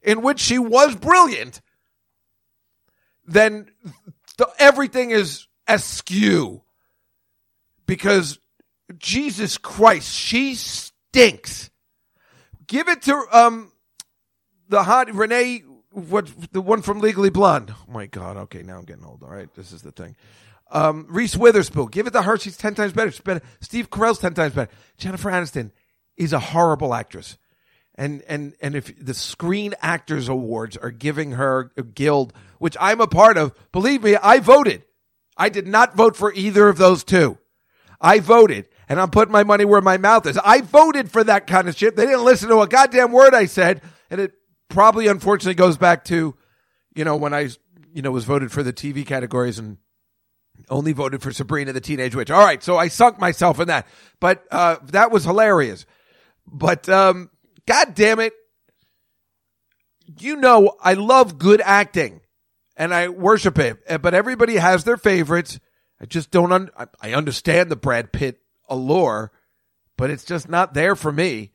in 0.00 0.22
which 0.22 0.38
she 0.38 0.58
was 0.58 0.94
brilliant, 0.94 1.60
then 3.26 3.68
th- 4.36 4.50
everything 4.58 5.10
is 5.10 5.48
askew. 5.66 6.62
Because 7.86 8.38
Jesus 8.98 9.58
Christ, 9.58 10.12
she 10.14 10.54
stinks. 11.14 11.70
Give 12.66 12.88
it 12.88 13.02
to 13.02 13.24
um 13.30 13.70
the 14.68 14.82
hot 14.82 15.12
Renee, 15.14 15.62
what 15.90 16.28
the 16.52 16.60
one 16.60 16.82
from 16.82 17.00
Legally 17.00 17.30
Blonde. 17.30 17.72
Oh 17.72 17.92
my 17.92 18.06
God. 18.06 18.36
Okay, 18.36 18.62
now 18.62 18.78
I'm 18.78 18.84
getting 18.84 19.04
old. 19.04 19.22
All 19.22 19.30
right, 19.30 19.52
this 19.54 19.72
is 19.72 19.82
the 19.82 19.92
thing. 19.92 20.16
Um, 20.70 21.06
Reese 21.08 21.36
Witherspoon. 21.36 21.86
Give 21.86 22.06
it 22.06 22.12
to 22.14 22.22
her. 22.22 22.36
She's 22.38 22.56
ten 22.56 22.74
times 22.74 22.92
better. 22.92 23.10
She's 23.10 23.20
better. 23.20 23.42
Steve 23.60 23.90
Carell's 23.90 24.18
ten 24.18 24.34
times 24.34 24.54
better. 24.54 24.72
Jennifer 24.96 25.30
Aniston 25.30 25.70
is 26.16 26.32
a 26.32 26.40
horrible 26.40 26.94
actress. 26.94 27.38
And 27.94 28.22
and 28.26 28.54
and 28.60 28.74
if 28.74 28.92
the 28.98 29.14
Screen 29.14 29.74
Actors 29.80 30.28
Awards 30.28 30.76
are 30.76 30.90
giving 30.90 31.32
her 31.32 31.70
a 31.76 31.84
guild, 31.84 32.32
which 32.58 32.76
I'm 32.80 33.00
a 33.00 33.06
part 33.06 33.36
of, 33.36 33.52
believe 33.70 34.02
me, 34.02 34.16
I 34.16 34.40
voted. 34.40 34.82
I 35.36 35.48
did 35.48 35.68
not 35.68 35.94
vote 35.94 36.16
for 36.16 36.32
either 36.32 36.68
of 36.68 36.78
those 36.78 37.04
two. 37.04 37.38
I 38.00 38.18
voted, 38.18 38.68
and 38.88 39.00
I'm 39.00 39.10
putting 39.10 39.32
my 39.32 39.44
money 39.44 39.64
where 39.64 39.80
my 39.80 39.96
mouth 39.96 40.26
is. 40.26 40.38
I 40.38 40.60
voted 40.60 41.10
for 41.10 41.24
that 41.24 41.46
kind 41.46 41.68
of 41.68 41.76
shit. 41.76 41.96
They 41.96 42.06
didn't 42.06 42.24
listen 42.24 42.48
to 42.48 42.60
a 42.60 42.68
goddamn 42.68 43.12
word 43.12 43.34
I 43.34 43.46
said, 43.46 43.82
and 44.10 44.20
it 44.20 44.32
probably, 44.68 45.06
unfortunately, 45.06 45.54
goes 45.54 45.76
back 45.76 46.04
to, 46.06 46.34
you 46.94 47.04
know, 47.04 47.16
when 47.16 47.32
I, 47.34 47.50
you 47.92 48.02
know, 48.02 48.10
was 48.10 48.24
voted 48.24 48.52
for 48.52 48.62
the 48.62 48.72
TV 48.72 49.06
categories 49.06 49.58
and 49.58 49.78
only 50.68 50.92
voted 50.92 51.22
for 51.22 51.32
Sabrina 51.32 51.72
the 51.72 51.80
Teenage 51.80 52.14
Witch. 52.14 52.30
All 52.30 52.44
right, 52.44 52.62
so 52.62 52.76
I 52.76 52.88
sunk 52.88 53.18
myself 53.18 53.60
in 53.60 53.68
that, 53.68 53.86
but 54.20 54.44
uh, 54.50 54.76
that 54.86 55.10
was 55.10 55.24
hilarious. 55.24 55.86
But 56.46 56.88
um, 56.88 57.30
God 57.66 57.94
damn 57.94 58.20
it, 58.20 58.32
you 60.20 60.36
know 60.36 60.76
I 60.80 60.94
love 60.94 61.38
good 61.38 61.60
acting, 61.60 62.20
and 62.76 62.92
I 62.92 63.08
worship 63.08 63.58
it. 63.58 63.78
But 64.00 64.14
everybody 64.14 64.56
has 64.56 64.84
their 64.84 64.96
favorites. 64.96 65.58
I 66.00 66.06
just 66.06 66.30
don't. 66.30 66.52
Un- 66.52 66.70
I 67.00 67.14
understand 67.14 67.70
the 67.70 67.76
Brad 67.76 68.12
Pitt 68.12 68.40
allure, 68.68 69.32
but 69.96 70.10
it's 70.10 70.24
just 70.24 70.48
not 70.48 70.74
there 70.74 70.96
for 70.96 71.12
me. 71.12 71.52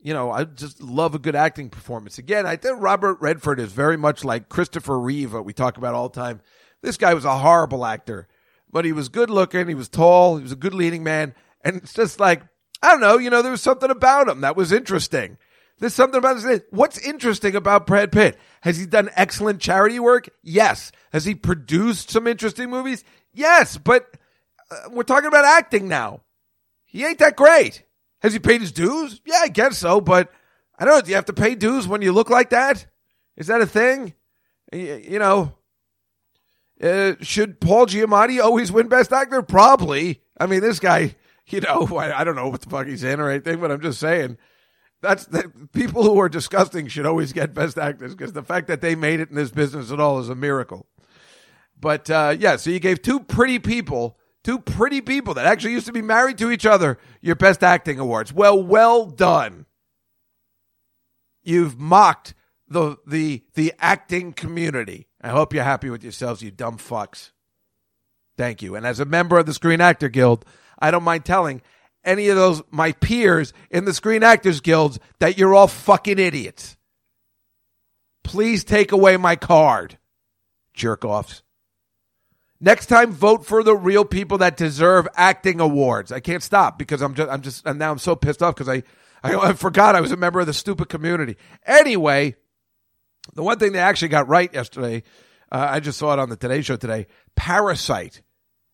You 0.00 0.12
know, 0.12 0.30
I 0.30 0.44
just 0.44 0.82
love 0.82 1.14
a 1.14 1.18
good 1.18 1.34
acting 1.34 1.70
performance. 1.70 2.18
Again, 2.18 2.46
I 2.46 2.56
think 2.56 2.80
Robert 2.80 3.18
Redford 3.20 3.58
is 3.58 3.72
very 3.72 3.96
much 3.96 4.22
like 4.22 4.50
Christopher 4.50 4.98
Reeve, 4.98 5.32
what 5.32 5.46
we 5.46 5.54
talk 5.54 5.78
about 5.78 5.94
all 5.94 6.10
the 6.10 6.20
time. 6.20 6.40
This 6.82 6.98
guy 6.98 7.14
was 7.14 7.24
a 7.24 7.38
horrible 7.38 7.86
actor, 7.86 8.28
but 8.70 8.84
he 8.84 8.92
was 8.92 9.08
good 9.08 9.30
looking. 9.30 9.66
He 9.66 9.74
was 9.74 9.88
tall. 9.88 10.36
He 10.36 10.42
was 10.42 10.52
a 10.52 10.56
good 10.56 10.74
leading 10.74 11.02
man. 11.02 11.34
And 11.62 11.76
it's 11.76 11.94
just 11.94 12.20
like, 12.20 12.42
I 12.82 12.90
don't 12.90 13.00
know, 13.00 13.16
you 13.16 13.30
know, 13.30 13.40
there 13.40 13.50
was 13.50 13.62
something 13.62 13.90
about 13.90 14.28
him 14.28 14.42
that 14.42 14.56
was 14.56 14.72
interesting. 14.72 15.38
There's 15.78 15.94
something 15.94 16.18
about 16.18 16.40
this. 16.40 16.60
What's 16.70 16.98
interesting 16.98 17.56
about 17.56 17.86
Brad 17.86 18.12
Pitt? 18.12 18.38
Has 18.60 18.76
he 18.76 18.84
done 18.86 19.10
excellent 19.16 19.60
charity 19.60 19.98
work? 19.98 20.28
Yes. 20.42 20.92
Has 21.12 21.24
he 21.24 21.34
produced 21.34 22.10
some 22.10 22.26
interesting 22.26 22.70
movies? 22.70 23.04
Yes. 23.32 23.78
But 23.78 24.18
we're 24.90 25.02
talking 25.02 25.28
about 25.28 25.44
acting 25.44 25.88
now. 25.88 26.22
He 26.84 27.04
ain't 27.04 27.18
that 27.18 27.36
great. 27.36 27.82
Has 28.20 28.32
he 28.32 28.38
paid 28.38 28.60
his 28.60 28.72
dues? 28.72 29.20
Yeah, 29.26 29.40
I 29.42 29.48
guess 29.48 29.78
so. 29.78 30.00
But 30.00 30.30
I 30.78 30.84
don't 30.84 30.94
know. 30.94 31.00
Do 31.02 31.08
you 31.10 31.16
have 31.16 31.26
to 31.26 31.32
pay 31.32 31.54
dues 31.54 31.86
when 31.88 32.02
you 32.02 32.12
look 32.12 32.30
like 32.30 32.50
that? 32.50 32.86
Is 33.36 33.48
that 33.48 33.60
a 33.60 33.66
thing? 33.66 34.14
Y- 34.72 35.04
You 35.08 35.18
know, 35.18 35.54
uh, 36.82 37.14
should 37.20 37.60
Paul 37.60 37.86
Giamatti 37.86 38.40
always 38.42 38.72
win 38.72 38.88
Best 38.88 39.12
Actor? 39.12 39.42
Probably. 39.42 40.20
I 40.38 40.46
mean, 40.46 40.60
this 40.60 40.80
guy, 40.80 41.14
you 41.46 41.60
know, 41.60 41.86
I, 41.98 42.20
I 42.20 42.24
don't 42.24 42.36
know 42.36 42.48
what 42.48 42.60
the 42.62 42.70
fuck 42.70 42.86
he's 42.86 43.04
in 43.04 43.20
or 43.20 43.30
anything, 43.30 43.60
but 43.60 43.70
I'm 43.70 43.80
just 43.80 44.00
saying 44.00 44.38
that's 45.00 45.26
the 45.26 45.50
people 45.72 46.02
who 46.02 46.18
are 46.20 46.28
disgusting 46.28 46.88
should 46.88 47.06
always 47.06 47.32
get 47.32 47.54
Best 47.54 47.78
Actors 47.78 48.14
because 48.14 48.32
the 48.32 48.42
fact 48.42 48.68
that 48.68 48.80
they 48.80 48.94
made 48.94 49.20
it 49.20 49.28
in 49.30 49.36
this 49.36 49.50
business 49.50 49.90
at 49.92 50.00
all 50.00 50.18
is 50.18 50.28
a 50.28 50.34
miracle. 50.34 50.86
But 51.78 52.08
uh, 52.08 52.34
yeah, 52.38 52.56
so 52.56 52.70
you 52.70 52.80
gave 52.80 53.02
two 53.02 53.20
pretty 53.20 53.58
people, 53.58 54.16
two 54.44 54.60
pretty 54.60 55.00
people 55.00 55.34
that 55.34 55.46
actually 55.46 55.72
used 55.72 55.86
to 55.86 55.92
be 55.92 56.02
married 56.02 56.38
to 56.38 56.50
each 56.50 56.66
other, 56.66 56.98
your 57.20 57.34
Best 57.34 57.64
Acting 57.64 57.98
awards. 57.98 58.32
Well, 58.32 58.62
well 58.62 59.06
done. 59.06 59.66
You've 61.42 61.78
mocked 61.78 62.34
the 62.68 62.96
the 63.06 63.42
the 63.54 63.72
acting 63.78 64.32
community. 64.32 65.08
I 65.20 65.28
hope 65.30 65.52
you're 65.52 65.64
happy 65.64 65.90
with 65.90 66.02
yourselves, 66.02 66.42
you 66.42 66.50
dumb 66.50 66.78
fucks. 66.78 67.32
Thank 68.36 68.62
you. 68.62 68.76
And 68.76 68.86
as 68.86 69.00
a 69.00 69.04
member 69.04 69.38
of 69.38 69.46
the 69.46 69.54
Screen 69.54 69.80
Actor 69.80 70.08
Guild, 70.08 70.44
I 70.78 70.90
don't 70.90 71.04
mind 71.04 71.24
telling 71.24 71.62
any 72.04 72.28
of 72.28 72.36
those 72.36 72.62
my 72.70 72.92
peers 72.92 73.52
in 73.70 73.84
the 73.84 73.94
Screen 73.94 74.22
Actors 74.22 74.60
Guilds 74.60 74.98
that 75.18 75.38
you're 75.38 75.54
all 75.54 75.68
fucking 75.68 76.18
idiots. 76.18 76.76
Please 78.22 78.64
take 78.64 78.90
away 78.90 79.16
my 79.16 79.36
card, 79.36 79.98
jerk 80.72 81.04
offs. 81.04 81.42
Next 82.60 82.86
time, 82.86 83.12
vote 83.12 83.44
for 83.44 83.62
the 83.62 83.76
real 83.76 84.04
people 84.04 84.38
that 84.38 84.56
deserve 84.56 85.06
acting 85.16 85.60
awards. 85.60 86.12
I 86.12 86.20
can't 86.20 86.42
stop 86.42 86.78
because 86.78 87.02
I'm 87.02 87.14
just, 87.14 87.30
I'm 87.30 87.42
just, 87.42 87.66
and 87.66 87.78
now 87.78 87.90
I'm 87.90 87.98
so 87.98 88.16
pissed 88.16 88.42
off 88.42 88.54
because 88.54 88.68
I, 88.68 88.82
I, 89.22 89.34
I 89.50 89.52
forgot 89.54 89.94
I 89.96 90.00
was 90.00 90.12
a 90.12 90.16
member 90.16 90.40
of 90.40 90.46
the 90.46 90.54
stupid 90.54 90.88
community. 90.88 91.36
Anyway, 91.66 92.36
The 93.34 93.42
one 93.42 93.58
thing 93.58 93.72
they 93.72 93.78
actually 93.78 94.08
got 94.08 94.28
right 94.28 94.52
yesterday, 94.52 95.02
uh, 95.50 95.66
I 95.70 95.80
just 95.80 95.98
saw 95.98 96.12
it 96.12 96.18
on 96.18 96.28
the 96.28 96.36
Today 96.36 96.62
Show 96.62 96.76
today. 96.76 97.06
Parasite. 97.36 98.22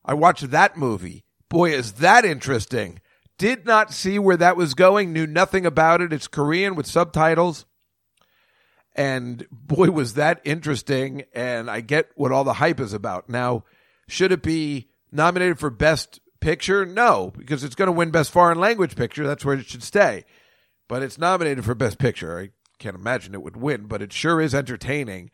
I 0.04 0.14
watched 0.14 0.50
that 0.50 0.76
movie. 0.76 1.24
Boy, 1.48 1.72
is 1.72 1.92
that 1.94 2.24
interesting. 2.24 3.00
Did 3.38 3.64
not 3.64 3.92
see 3.92 4.18
where 4.18 4.36
that 4.36 4.56
was 4.56 4.74
going. 4.74 5.12
Knew 5.12 5.26
nothing 5.26 5.64
about 5.66 6.00
it. 6.00 6.12
It's 6.12 6.28
Korean 6.28 6.74
with 6.74 6.86
subtitles. 6.86 7.64
And 8.94 9.46
boy, 9.50 9.90
was 9.90 10.14
that 10.14 10.40
interesting. 10.44 11.24
And 11.34 11.70
I 11.70 11.80
get 11.80 12.10
what 12.14 12.32
all 12.32 12.44
the 12.44 12.54
hype 12.54 12.80
is 12.80 12.92
about. 12.92 13.28
Now, 13.28 13.64
should 14.08 14.32
it 14.32 14.42
be 14.42 14.88
nominated 15.12 15.58
for 15.58 15.70
Best 15.70 16.20
Picture? 16.40 16.84
No, 16.84 17.32
because 17.36 17.64
it's 17.64 17.74
going 17.74 17.86
to 17.86 17.92
win 17.92 18.10
Best 18.10 18.30
Foreign 18.30 18.58
Language 18.58 18.96
Picture. 18.96 19.26
That's 19.26 19.44
where 19.44 19.56
it 19.56 19.66
should 19.66 19.82
stay. 19.82 20.24
But 20.88 21.02
it's 21.02 21.18
nominated 21.18 21.64
for 21.64 21.74
Best 21.74 21.98
Picture. 21.98 22.38
I 22.38 22.50
can't 22.78 22.96
imagine 22.96 23.34
it 23.34 23.42
would 23.42 23.56
win, 23.56 23.86
but 23.86 24.02
it 24.02 24.12
sure 24.12 24.40
is 24.40 24.54
entertaining 24.54 25.30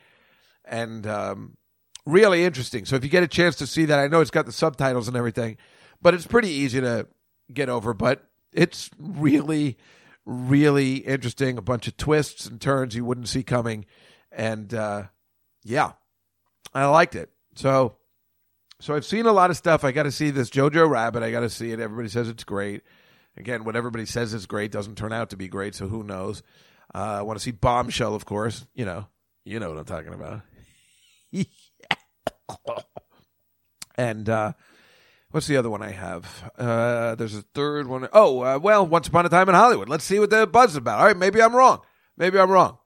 and 0.67 1.07
um, 1.07 1.57
really 2.05 2.45
interesting. 2.45 2.85
So 2.85 2.97
if 2.97 3.05
you 3.05 3.11
get 3.11 3.23
a 3.23 3.29
chance 3.29 3.57
to 3.57 3.67
see 3.67 3.85
that, 3.87 3.99
I 3.99 4.09
know 4.09 4.21
it's 4.21 4.31
got 4.31 4.47
the 4.47 4.53
subtitles 4.53 5.09
and 5.09 5.17
everything, 5.17 5.57
but 6.03 6.13
it's 6.13 6.27
pretty 6.27 6.51
easy 6.51 6.81
to 6.81 7.07
get 7.53 7.69
over. 7.69 7.95
But 7.95 8.25
it's 8.53 8.91
really, 8.99 9.79
really 10.27 10.97
interesting. 10.97 11.57
A 11.57 11.63
bunch 11.63 11.89
of 11.89 11.97
twists 11.97 12.47
and 12.47 12.61
turns 12.61 12.95
you 12.95 13.05
wouldn't 13.05 13.29
see 13.29 13.43
coming, 13.43 13.87
and 14.31 14.75
uh, 14.75 15.05
yeah, 15.65 15.93
I 16.75 16.85
liked 16.87 17.15
it. 17.15 17.31
So, 17.55 17.97
so 18.81 18.95
I've 18.95 19.07
seen 19.07 19.25
a 19.25 19.33
lot 19.33 19.51
of 19.51 19.57
stuff. 19.57 19.85
I 19.85 19.93
got 19.93 20.03
to 20.03 20.13
see 20.13 20.31
this 20.31 20.51
Jojo 20.51 20.89
Rabbit. 20.89 21.23
I 21.23 21.31
got 21.31 21.41
to 21.41 21.49
see 21.49 21.71
it. 21.73 21.81
Everybody 21.81 22.09
says 22.09 22.29
it's 22.29 22.45
great. 22.45 22.83
Again, 23.37 23.65
what 23.65 23.77
everybody 23.77 24.07
says 24.07 24.35
is 24.35 24.47
great 24.47 24.73
doesn't 24.73 24.97
turn 24.97 25.13
out 25.13 25.31
to 25.31 25.37
be 25.37 25.49
great. 25.49 25.75
So 25.75 25.89
who 25.89 26.03
knows? 26.03 26.43
Uh, 26.95 26.99
I 27.19 27.23
want 27.23 27.39
to 27.39 27.43
see 27.43 27.51
Bombshell, 27.51 28.15
of 28.15 28.25
course. 28.25 28.67
You 28.75 28.85
know, 28.85 29.07
you 29.45 29.61
know 29.61 29.71
what 29.71 29.79
I'm 29.79 29.85
talking 29.85 30.15
about. 30.15 30.41
and 33.97 34.29
uh, 34.29 34.53
what's 35.31 35.47
the 35.47 35.57
other 35.57 35.71
one 35.71 35.83
I 35.83 35.91
have? 35.93 36.51
Uh, 36.59 37.15
there's 37.15 37.35
a 37.35 37.43
third 37.43 37.87
one. 37.87 38.09
Oh, 38.13 38.43
uh, 38.43 38.59
well, 38.59 38.87
Once 38.87 39.09
Upon 39.09 39.27
a 39.27 39.29
Time 39.29 39.49
in 39.49 39.55
Hollywood. 39.55 39.89
Let's 39.89 40.05
see 40.05 40.19
what 40.19 40.31
the 40.31 40.47
buzz 40.47 40.71
is 40.71 40.77
about. 40.77 41.01
All 41.01 41.07
right, 41.07 41.17
maybe 41.17 41.43
I'm 41.43 41.55
wrong. 41.55 41.81
Maybe 42.17 42.39
I'm 42.39 42.51
wrong. 42.51 42.79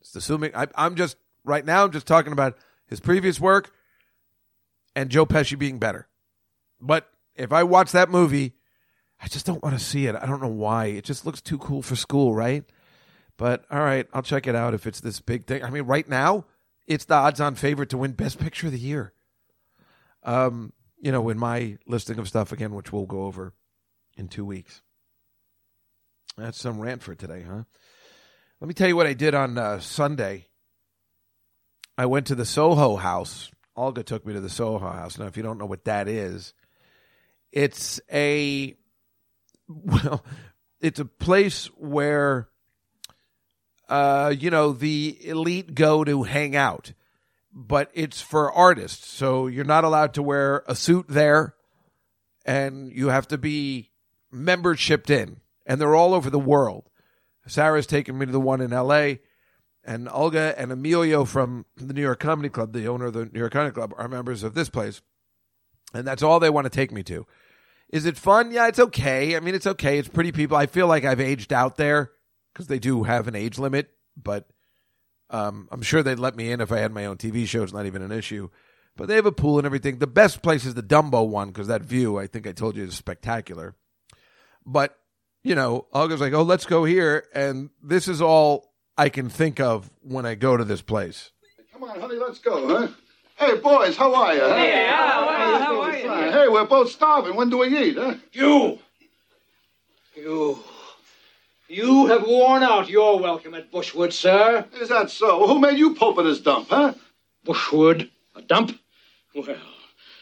Just 0.00 0.16
assuming 0.16 0.52
I, 0.54 0.68
I'm 0.74 0.94
just 0.94 1.16
right 1.44 1.64
now. 1.64 1.84
I'm 1.84 1.92
just 1.92 2.06
talking 2.06 2.32
about 2.32 2.56
his 2.86 3.00
previous 3.00 3.40
work 3.40 3.72
and 4.94 5.10
Joe 5.10 5.26
Pesci 5.26 5.58
being 5.58 5.78
better. 5.78 6.08
But 6.80 7.08
if 7.34 7.52
I 7.52 7.64
watch 7.64 7.92
that 7.92 8.10
movie, 8.10 8.54
I 9.20 9.28
just 9.28 9.46
don't 9.46 9.62
want 9.62 9.78
to 9.78 9.84
see 9.84 10.06
it. 10.06 10.14
I 10.14 10.26
don't 10.26 10.40
know 10.40 10.48
why. 10.48 10.86
It 10.86 11.04
just 11.04 11.26
looks 11.26 11.40
too 11.40 11.58
cool 11.58 11.82
for 11.82 11.96
school, 11.96 12.34
right? 12.34 12.64
But 13.36 13.64
all 13.70 13.80
right, 13.80 14.06
I'll 14.12 14.22
check 14.22 14.46
it 14.46 14.54
out 14.54 14.74
if 14.74 14.86
it's 14.86 15.00
this 15.00 15.20
big 15.20 15.46
thing. 15.46 15.62
I 15.62 15.70
mean, 15.70 15.84
right 15.84 16.08
now, 16.08 16.46
it's 16.86 17.04
the 17.04 17.14
odds-on 17.14 17.54
favorite 17.54 17.90
to 17.90 17.98
win 17.98 18.12
Best 18.12 18.38
Picture 18.38 18.66
of 18.66 18.72
the 18.72 18.78
Year. 18.78 19.12
Um, 20.22 20.72
you 21.00 21.12
know, 21.12 21.28
in 21.28 21.38
my 21.38 21.78
listing 21.86 22.18
of 22.18 22.28
stuff 22.28 22.52
again, 22.52 22.74
which 22.74 22.92
we'll 22.92 23.06
go 23.06 23.24
over 23.24 23.52
in 24.16 24.28
two 24.28 24.44
weeks. 24.44 24.82
That's 26.36 26.58
some 26.58 26.80
rant 26.80 27.02
for 27.02 27.14
today, 27.14 27.44
huh? 27.48 27.64
Let 28.60 28.68
me 28.68 28.74
tell 28.74 28.88
you 28.88 28.96
what 28.96 29.06
I 29.06 29.12
did 29.12 29.34
on 29.34 29.58
uh, 29.58 29.80
Sunday. 29.80 30.46
I 31.96 32.06
went 32.06 32.26
to 32.28 32.34
the 32.34 32.44
Soho 32.44 32.96
House. 32.96 33.50
Olga 33.76 34.02
took 34.02 34.26
me 34.26 34.32
to 34.32 34.40
the 34.40 34.48
Soho 34.48 34.78
House. 34.78 35.18
Now, 35.18 35.26
if 35.26 35.36
you 35.36 35.42
don't 35.42 35.58
know 35.58 35.66
what 35.66 35.84
that 35.84 36.08
is, 36.08 36.54
it's 37.52 38.00
a 38.12 38.74
well, 39.68 40.24
it's 40.80 41.00
a 41.00 41.04
place 41.04 41.66
where 41.76 42.48
uh, 43.88 44.34
you 44.38 44.50
know, 44.50 44.72
the 44.72 45.16
elite 45.22 45.74
go 45.74 46.04
to 46.04 46.22
hang 46.22 46.54
out, 46.54 46.92
but 47.60 47.90
it's 47.92 48.20
for 48.20 48.52
artists. 48.52 49.10
So 49.10 49.48
you're 49.48 49.64
not 49.64 49.82
allowed 49.82 50.14
to 50.14 50.22
wear 50.22 50.62
a 50.68 50.76
suit 50.76 51.06
there, 51.08 51.54
and 52.46 52.92
you 52.92 53.08
have 53.08 53.26
to 53.28 53.38
be 53.38 53.90
membershiped 54.32 55.10
in, 55.10 55.40
and 55.66 55.80
they're 55.80 55.96
all 55.96 56.14
over 56.14 56.30
the 56.30 56.38
world. 56.38 56.88
Sarah's 57.48 57.86
taken 57.86 58.16
me 58.16 58.26
to 58.26 58.32
the 58.32 58.40
one 58.40 58.60
in 58.60 58.72
L.A., 58.72 59.20
and 59.84 60.08
Olga 60.12 60.54
and 60.58 60.70
Emilio 60.70 61.24
from 61.24 61.64
the 61.76 61.94
New 61.94 62.02
York 62.02 62.20
Comedy 62.20 62.50
Club, 62.50 62.74
the 62.74 62.86
owner 62.86 63.06
of 63.06 63.14
the 63.14 63.24
New 63.24 63.40
York 63.40 63.52
Comedy 63.52 63.72
Club, 63.72 63.94
are 63.96 64.06
members 64.06 64.42
of 64.42 64.54
this 64.54 64.68
place, 64.68 65.00
and 65.94 66.06
that's 66.06 66.22
all 66.22 66.38
they 66.38 66.50
want 66.50 66.66
to 66.66 66.70
take 66.70 66.92
me 66.92 67.02
to. 67.04 67.26
Is 67.88 68.04
it 68.04 68.18
fun? 68.18 68.52
Yeah, 68.52 68.68
it's 68.68 68.78
okay. 68.78 69.34
I 69.34 69.40
mean, 69.40 69.54
it's 69.54 69.66
okay. 69.66 69.98
It's 69.98 70.08
pretty 70.08 70.30
people. 70.30 70.58
I 70.58 70.66
feel 70.66 70.86
like 70.86 71.04
I've 71.04 71.20
aged 71.20 71.54
out 71.54 71.76
there 71.76 72.12
because 72.52 72.66
they 72.66 72.78
do 72.78 73.04
have 73.04 73.28
an 73.28 73.34
age 73.34 73.58
limit, 73.58 73.88
but 74.14 74.46
um, 75.30 75.68
I'm 75.70 75.82
sure 75.82 76.02
they'd 76.02 76.18
let 76.18 76.36
me 76.36 76.50
in 76.50 76.60
if 76.60 76.72
I 76.72 76.78
had 76.78 76.92
my 76.92 77.06
own 77.06 77.16
TV 77.16 77.46
show. 77.46 77.62
It's 77.62 77.72
not 77.72 77.86
even 77.86 78.02
an 78.02 78.12
issue. 78.12 78.48
But 78.96 79.08
they 79.08 79.14
have 79.14 79.26
a 79.26 79.32
pool 79.32 79.58
and 79.58 79.66
everything. 79.66 79.98
The 79.98 80.06
best 80.08 80.42
place 80.42 80.64
is 80.64 80.74
the 80.74 80.82
Dumbo 80.82 81.26
one 81.26 81.48
because 81.48 81.68
that 81.68 81.82
view, 81.82 82.18
I 82.18 82.26
think 82.26 82.46
I 82.46 82.52
told 82.52 82.76
you, 82.76 82.84
is 82.84 82.94
spectacular. 82.94 83.76
But, 84.66 84.98
you 85.44 85.54
know, 85.54 85.86
Olga's 85.92 86.20
like, 86.20 86.32
oh, 86.32 86.42
let's 86.42 86.66
go 86.66 86.84
here. 86.84 87.26
And 87.32 87.70
this 87.82 88.08
is 88.08 88.20
all 88.20 88.72
I 88.96 89.08
can 89.08 89.28
think 89.28 89.60
of 89.60 89.90
when 90.02 90.26
I 90.26 90.34
go 90.34 90.56
to 90.56 90.64
this 90.64 90.82
place. 90.82 91.30
Come 91.72 91.84
on, 91.84 92.00
honey, 92.00 92.16
let's 92.16 92.40
go, 92.40 92.66
huh? 92.66 92.88
Hey, 93.36 93.56
boys, 93.58 93.96
how 93.96 94.12
are 94.16 94.34
you? 94.34 94.40
Hey, 94.40 94.88
how 94.90 95.28
are 95.28 95.48
you? 95.48 95.58
How 95.58 95.80
are 95.80 95.96
you? 95.96 96.32
Hey, 96.32 96.48
we're 96.48 96.64
both 96.64 96.90
starving. 96.90 97.36
When 97.36 97.50
do 97.50 97.58
we 97.58 97.68
eat, 97.68 97.96
huh? 97.96 98.14
You! 98.32 98.80
You. 100.16 100.58
You 101.70 102.06
have 102.06 102.26
worn 102.26 102.62
out 102.62 102.88
your 102.88 103.18
welcome 103.18 103.52
at 103.54 103.70
Bushwood, 103.70 104.12
sir. 104.14 104.64
Is 104.80 104.88
that 104.88 105.10
so? 105.10 105.46
Who 105.46 105.58
made 105.58 105.78
you 105.78 105.94
pulp 105.94 106.18
at 106.18 106.24
his 106.24 106.40
dump, 106.40 106.68
huh? 106.70 106.94
Bushwood? 107.44 108.08
A 108.34 108.40
dump? 108.40 108.78
Well, 109.34 109.56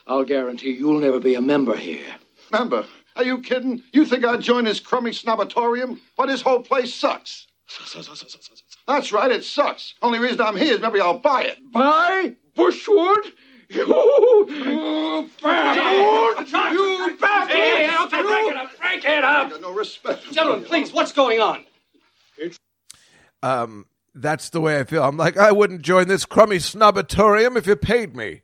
I'll 0.09 0.25
guarantee 0.25 0.73
you'll 0.73 0.99
never 0.99 1.21
be 1.21 1.37
a 1.37 1.41
member 1.41 1.77
here. 1.77 2.17
Member? 2.51 2.85
Are 3.15 3.23
you 3.23 3.41
kidding? 3.43 3.83
You 3.93 4.05
think 4.05 4.25
I'd 4.25 4.41
join 4.41 4.65
his 4.65 4.81
crummy 4.81 5.13
snobatorium? 5.13 6.01
But 6.17 6.29
his 6.31 6.43
whole 6.43 6.63
place 6.63 6.93
sucks. 6.93 7.47
That's 8.89 9.13
right, 9.13 9.31
it 9.31 9.45
sucks. 9.45 9.95
Only 10.03 10.19
reason 10.19 10.41
I'm 10.41 10.57
here 10.57 10.75
is 10.75 10.81
maybe 10.81 11.01
I'll 11.01 11.19
buy 11.19 11.43
it. 11.45 11.59
Buy? 11.73 12.35
Bushwood? 12.57 13.33
You, 13.69 13.85
you 14.49 15.31
bastard! 15.43 16.49
You 16.73 17.17
bastard! 17.21 17.57
Hey, 17.57 17.89
I'll 17.91 18.09
take- 18.09 18.23
break 18.25 18.76
it 18.93 18.99
up, 18.99 19.03
break 19.03 19.19
it 19.19 19.25
up! 19.25 19.51
got 19.51 19.61
no 19.61 19.73
respect. 19.73 20.33
Gentlemen, 20.33 20.65
please, 20.65 20.93
what's 20.93 21.13
going 21.13 21.41
on? 21.41 21.65
Um, 23.43 23.87
that's 24.15 24.51
the 24.51 24.61
way 24.61 24.79
I 24.79 24.85
feel. 24.85 25.05
I'm 25.05 25.17
like, 25.17 25.37
I 25.37 25.53
wouldn't 25.53 25.83
join 25.83 26.09
this 26.09 26.25
crummy 26.25 26.57
snobatorium 26.57 27.57
if 27.57 27.67
you 27.67 27.77
paid 27.77 28.17
me. 28.17 28.43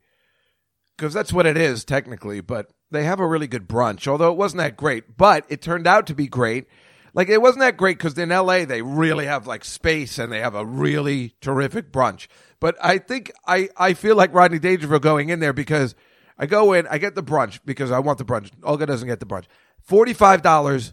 Because 0.97 1.15
that's 1.15 1.33
what 1.33 1.47
it 1.47 1.57
is, 1.57 1.85
technically. 1.85 2.41
But 2.41 2.71
they 2.91 3.05
have 3.05 3.19
a 3.19 3.27
really 3.27 3.47
good 3.47 3.69
brunch, 3.69 4.07
although 4.07 4.31
it 4.31 4.37
wasn't 4.37 4.59
that 4.59 4.77
great. 4.77 5.17
But 5.17 5.45
it 5.49 5.63
turned 5.63 5.87
out 5.87 6.07
to 6.09 6.15
be 6.15 6.27
great. 6.27 6.67
Like, 7.15 7.29
it 7.29 7.43
wasn't 7.43 7.61
that 7.61 7.77
great 7.77 7.99
because 7.99 8.17
in 8.17 8.29
LA, 8.29 8.65
they 8.65 8.83
really 8.83 9.27
have 9.27 9.47
like 9.47 9.65
space 9.65 10.19
and 10.19 10.31
they 10.31 10.41
have 10.41 10.55
a 10.55 10.65
really 10.65 11.35
terrific 11.41 11.91
brunch. 11.91 12.29
But 12.61 12.77
I 12.83 12.99
think 12.99 13.33
I, 13.47 13.69
I 13.77 13.95
feel 13.95 14.17
like 14.17 14.33
Rodney 14.33 14.59
Dangerfield 14.59 15.03
going 15.03 15.31
in 15.31 15.41
there 15.41 15.53
because 15.53 15.95
I 16.39 16.47
go 16.47 16.73
in, 16.73 16.87
I 16.87 16.99
get 16.99 17.15
the 17.15 17.23
brunch 17.23 17.61
because 17.65 17.91
I 17.91 17.99
want 17.99 18.19
the 18.19 18.25
brunch. 18.25 18.51
Olga 18.63 18.87
doesn't 18.87 19.09
get 19.09 19.21
the 19.21 19.27
brunch. 19.27 19.45
$45 19.89 20.93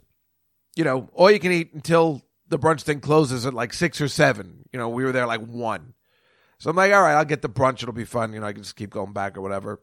you 0.79 0.85
know, 0.85 1.09
all 1.13 1.29
you 1.29 1.39
can 1.39 1.51
eat 1.51 1.73
until 1.73 2.21
the 2.47 2.57
brunch 2.57 2.83
thing 2.83 3.01
closes 3.01 3.45
at 3.45 3.53
like 3.53 3.73
six 3.73 3.99
or 3.99 4.07
seven. 4.07 4.63
You 4.71 4.79
know, 4.79 4.87
we 4.87 5.03
were 5.03 5.11
there 5.11 5.27
like 5.27 5.41
one. 5.41 5.93
So 6.57 6.69
I'm 6.69 6.75
like, 6.77 6.93
all 6.93 7.01
right, 7.01 7.15
I'll 7.15 7.25
get 7.25 7.41
the 7.41 7.49
brunch. 7.49 7.83
It'll 7.83 7.91
be 7.91 8.05
fun. 8.05 8.31
You 8.31 8.39
know, 8.39 8.45
I 8.45 8.53
can 8.53 8.63
just 8.63 8.77
keep 8.77 8.91
going 8.91 9.11
back 9.11 9.37
or 9.37 9.41
whatever. 9.41 9.81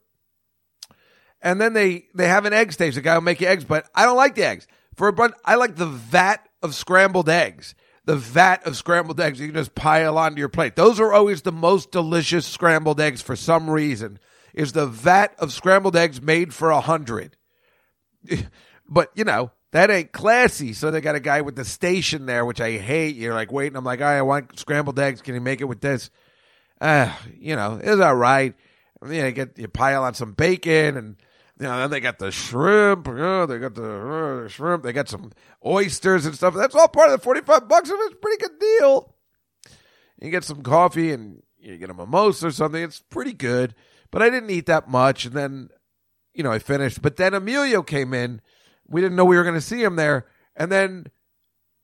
And 1.42 1.60
then 1.60 1.74
they 1.74 2.06
they 2.14 2.28
have 2.28 2.46
an 2.46 2.54
egg 2.54 2.72
stage. 2.72 2.94
The 2.94 3.02
guy 3.02 3.12
will 3.12 3.20
make 3.20 3.42
you 3.42 3.46
eggs, 3.46 3.64
but 3.64 3.90
I 3.94 4.06
don't 4.06 4.16
like 4.16 4.36
the 4.36 4.44
eggs. 4.44 4.66
For 4.94 5.08
a 5.08 5.12
brunch, 5.12 5.34
I 5.44 5.56
like 5.56 5.76
the 5.76 5.84
vat 5.84 6.48
of 6.62 6.74
scrambled 6.74 7.28
eggs. 7.28 7.74
The 8.06 8.16
vat 8.16 8.66
of 8.66 8.74
scrambled 8.74 9.20
eggs 9.20 9.38
you 9.38 9.48
can 9.48 9.54
just 9.54 9.74
pile 9.74 10.16
onto 10.16 10.38
your 10.38 10.48
plate. 10.48 10.76
Those 10.76 10.98
are 10.98 11.12
always 11.12 11.42
the 11.42 11.52
most 11.52 11.92
delicious 11.92 12.46
scrambled 12.46 13.02
eggs 13.02 13.20
for 13.20 13.36
some 13.36 13.68
reason. 13.68 14.18
Is 14.54 14.72
the 14.72 14.86
vat 14.86 15.34
of 15.38 15.52
scrambled 15.52 15.94
eggs 15.94 16.22
made 16.22 16.54
for 16.54 16.70
a 16.70 16.80
hundred? 16.80 17.36
but 18.88 19.10
you 19.14 19.24
know 19.24 19.50
that 19.72 19.90
ain't 19.90 20.12
classy. 20.12 20.72
So 20.72 20.90
they 20.90 21.00
got 21.00 21.16
a 21.16 21.20
guy 21.20 21.40
with 21.42 21.56
the 21.56 21.64
station 21.64 22.26
there, 22.26 22.44
which 22.44 22.60
I 22.60 22.72
hate. 22.78 23.16
You're 23.16 23.34
like 23.34 23.52
waiting. 23.52 23.76
I'm 23.76 23.84
like, 23.84 24.00
I 24.00 24.22
want 24.22 24.58
scrambled 24.58 24.98
eggs. 24.98 25.22
Can 25.22 25.34
you 25.34 25.40
make 25.40 25.60
it 25.60 25.64
with 25.64 25.80
this? 25.80 26.10
Uh, 26.80 27.12
you 27.38 27.56
know, 27.56 27.80
it's 27.82 28.00
all 28.00 28.14
right. 28.14 28.54
And 29.00 29.10
then 29.10 29.26
you 29.26 29.32
get 29.32 29.58
you 29.58 29.68
pile 29.68 30.04
on 30.04 30.14
some 30.14 30.32
bacon, 30.32 30.96
and 30.96 31.16
you 31.60 31.66
know 31.66 31.78
then 31.78 31.90
they 31.90 32.00
got 32.00 32.18
the 32.18 32.30
shrimp. 32.30 33.08
Oh, 33.08 33.46
they 33.46 33.58
got 33.58 33.74
the 33.74 34.44
uh, 34.44 34.48
shrimp. 34.48 34.82
They 34.82 34.92
got 34.92 35.08
some 35.08 35.32
oysters 35.64 36.26
and 36.26 36.34
stuff. 36.34 36.54
That's 36.54 36.74
all 36.74 36.88
part 36.88 37.10
of 37.10 37.18
the 37.18 37.24
forty 37.24 37.42
five 37.42 37.68
bucks, 37.68 37.90
it's 37.92 38.14
a 38.14 38.16
pretty 38.16 38.42
good 38.42 38.58
deal. 38.58 39.14
You 40.20 40.30
get 40.30 40.44
some 40.44 40.62
coffee 40.62 41.12
and 41.12 41.42
you 41.58 41.76
get 41.76 41.90
a 41.90 41.94
mimosa 41.94 42.46
or 42.46 42.50
something. 42.50 42.82
It's 42.82 43.00
pretty 43.00 43.34
good. 43.34 43.74
But 44.10 44.22
I 44.22 44.30
didn't 44.30 44.50
eat 44.50 44.66
that 44.66 44.88
much, 44.88 45.26
and 45.26 45.34
then 45.34 45.68
you 46.32 46.42
know 46.42 46.52
I 46.52 46.58
finished. 46.58 47.02
But 47.02 47.16
then 47.16 47.34
Emilio 47.34 47.82
came 47.82 48.14
in. 48.14 48.40
We 48.88 49.00
didn't 49.00 49.16
know 49.16 49.24
we 49.24 49.36
were 49.36 49.42
going 49.42 49.54
to 49.54 49.60
see 49.60 49.82
him 49.82 49.96
there, 49.96 50.26
and 50.54 50.70
then 50.70 51.06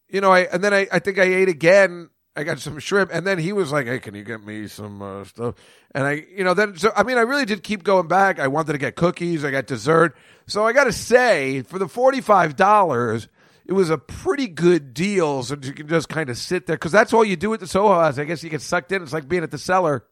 you 0.09 0.21
know 0.21 0.33
I 0.33 0.41
and 0.41 0.63
then 0.63 0.73
I, 0.73 0.87
I 0.93 0.99
think 0.99 1.19
I 1.19 1.25
ate 1.25 1.49
again 1.49 2.11
I 2.35 2.45
got 2.45 2.61
some 2.61 2.79
shrimp, 2.79 3.11
and 3.13 3.27
then 3.27 3.39
he 3.39 3.53
was 3.53 3.73
like, 3.73 3.87
"Hey, 3.87 3.99
can 3.99 4.15
you 4.15 4.25
get 4.25 4.43
me 4.43 4.67
some 4.67 5.03
uh, 5.03 5.25
stuff?" 5.25 5.55
And 5.95 6.07
I, 6.07 6.25
you 6.35 6.45
know, 6.45 6.55
then 6.55 6.77
so 6.79 6.91
I 6.97 7.03
mean, 7.03 7.19
I 7.19 7.23
really 7.23 7.45
did 7.45 7.63
keep 7.63 7.85
going 7.85 8.09
back. 8.09 8.39
I 8.39 8.49
wanted 8.49 8.73
to 8.73 8.79
get 8.79 8.97
cookies. 8.97 9.45
I 9.45 9.51
got 9.51 9.67
dessert. 9.67 10.17
So 10.47 10.67
I 10.67 10.73
got 10.73 10.85
to 10.85 10.93
say, 10.93 11.61
for 11.63 11.79
the 11.79 11.89
forty 11.89 12.23
five 12.23 12.57
dollars, 12.57 13.29
it 13.67 13.75
was 13.75 13.91
a 13.91 13.99
pretty 13.99 14.49
good 14.49 14.95
deal. 14.95 15.43
So 15.43 15.57
you 15.61 15.73
can 15.75 15.89
just 15.89 16.09
kind 16.09 16.31
of 16.31 16.39
sit 16.39 16.67
there 16.67 16.77
because 16.77 16.93
that's 16.93 17.13
all 17.13 17.25
you 17.25 17.37
do 17.37 17.53
at 17.53 17.61
the 17.61 17.67
Soho 17.67 17.93
House. 17.95 18.19
I 18.19 18.25
guess 18.25 18.43
you 18.43 18.49
get 18.49 18.63
sucked 18.63 18.93
in. 18.93 19.03
It's 19.03 19.13
like 19.13 19.29
being 19.29 19.43
at 19.43 19.51
the 19.51 19.59
cellar. 19.59 20.07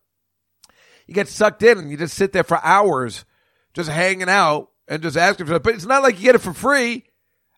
You 1.06 1.14
get 1.14 1.28
sucked 1.28 1.62
in, 1.62 1.78
and 1.78 1.90
you 1.90 1.96
just 1.96 2.14
sit 2.14 2.32
there 2.32 2.44
for 2.44 2.62
hours, 2.62 3.24
just 3.72 3.88
hanging 3.88 4.28
out 4.28 4.68
and 4.90 5.02
just 5.02 5.16
asking 5.16 5.46
for 5.46 5.54
it. 5.54 5.62
But 5.62 5.74
it's 5.74 5.86
not 5.86 6.02
like 6.02 6.18
you 6.18 6.24
get 6.24 6.34
it 6.34 6.40
for 6.40 6.52
free. 6.52 7.04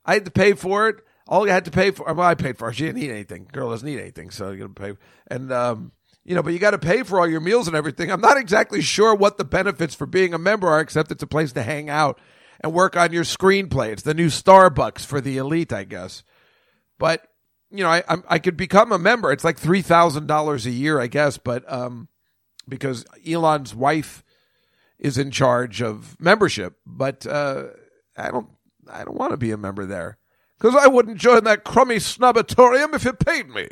I 0.05 0.15
had 0.15 0.27
to 0.27 0.31
pay 0.31 0.53
for 0.53 0.89
it. 0.89 0.97
All 1.27 1.47
you 1.47 1.53
had 1.53 1.65
to 1.65 1.71
pay 1.71 1.91
for, 1.91 2.13
well, 2.13 2.27
I 2.27 2.35
paid 2.35 2.59
for 2.59 2.69
it. 2.69 2.75
She 2.75 2.85
didn't 2.85 3.01
need 3.01 3.11
anything. 3.11 3.49
Girl 3.51 3.71
doesn't 3.71 3.89
need 3.89 3.99
anything, 3.99 4.31
so 4.31 4.51
you 4.51 4.59
got 4.59 4.77
to 4.77 4.83
pay. 4.83 5.01
And 5.29 5.51
um, 5.51 5.93
you 6.25 6.35
know, 6.35 6.43
but 6.43 6.53
you 6.53 6.59
got 6.59 6.73
to 6.73 6.79
pay 6.79 7.03
for 7.03 7.19
all 7.19 7.27
your 7.27 7.41
meals 7.41 7.67
and 7.67 7.77
everything. 7.77 8.13
I'm 8.13 8.21
not 8.21 8.37
exactly 8.37 8.83
sure 8.83 9.15
what 9.15 9.39
the 9.39 9.45
benefits 9.45 9.95
for 9.95 10.07
being 10.07 10.35
a 10.35 10.39
member 10.39 10.69
are, 10.69 10.81
except 10.81 11.11
it's 11.11 11.23
a 11.23 11.27
place 11.27 11.53
to 11.53 11.63
hang 11.63 11.89
out 11.89 12.21
and 12.61 12.75
work 12.75 12.97
on 12.97 13.13
your 13.13 13.25
screenplay. 13.25 13.89
It's 13.93 14.03
the 14.03 14.15
new 14.15 14.27
Starbucks 14.29 15.07
for 15.07 15.21
the 15.21 15.39
elite, 15.39 15.73
I 15.73 15.85
guess. 15.85 16.23
But 16.99 17.27
you 17.71 17.83
know, 17.83 17.91
I 17.91 18.03
I'm, 18.09 18.25
I 18.29 18.39
could 18.39 18.57
become 18.57 18.93
a 18.93 18.99
member. 18.99 19.33
It's 19.33 19.45
like 19.45 19.59
three 19.59 19.83
thousand 19.83 20.27
dollars 20.27 20.67
a 20.67 20.71
year, 20.71 21.01
I 21.01 21.07
guess. 21.07 21.39
But 21.39 21.71
um, 21.73 22.09
because 22.69 23.07
Elon's 23.27 23.75
wife 23.75 24.23
is 25.03 25.19
in 25.19 25.33
charge 25.33 25.83
of 25.83 26.19
membership, 26.21 26.79
but 26.87 27.27
uh, 27.27 27.65
I 28.17 28.31
don't 28.31 28.49
I 28.91 29.05
don't 29.05 29.19
want 29.19 29.33
to 29.33 29.37
be 29.37 29.51
a 29.51 29.57
member 29.57 29.85
there 29.85 30.17
because 30.59 30.77
I 30.77 30.87
wouldn't 30.87 31.19
join 31.19 31.45
that 31.45 31.65
crummy 31.65 31.97
snubatorium 31.97 32.95
if 32.95 33.05
it 33.05 33.19
paid 33.19 33.49
me. 33.49 33.67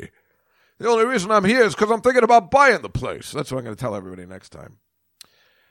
The 0.77 0.89
only 0.89 1.05
reason 1.05 1.31
I'm 1.31 1.45
here 1.45 1.63
is 1.63 1.73
because 1.73 1.89
I'm 1.89 2.01
thinking 2.01 2.23
about 2.23 2.51
buying 2.51 2.81
the 2.81 2.89
place. 2.89 3.31
That's 3.31 3.51
what 3.51 3.59
I'm 3.59 3.63
going 3.63 3.75
to 3.75 3.79
tell 3.79 3.95
everybody 3.95 4.25
next 4.25 4.49
time. 4.49 4.77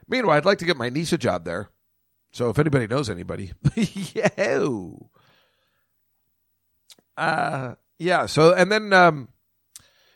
Meanwhile, 0.08 0.38
I'd 0.38 0.44
like 0.44 0.58
to 0.58 0.64
get 0.64 0.76
my 0.76 0.88
niece 0.88 1.12
a 1.12 1.18
job 1.18 1.44
there. 1.44 1.68
So 2.32 2.48
if 2.48 2.58
anybody 2.58 2.86
knows 2.86 3.10
anybody, 3.10 3.52
yeah. 3.74 4.60
Uh, 7.16 7.74
yeah. 7.98 8.26
So 8.26 8.54
and 8.54 8.72
then, 8.72 8.92
um, 8.92 9.28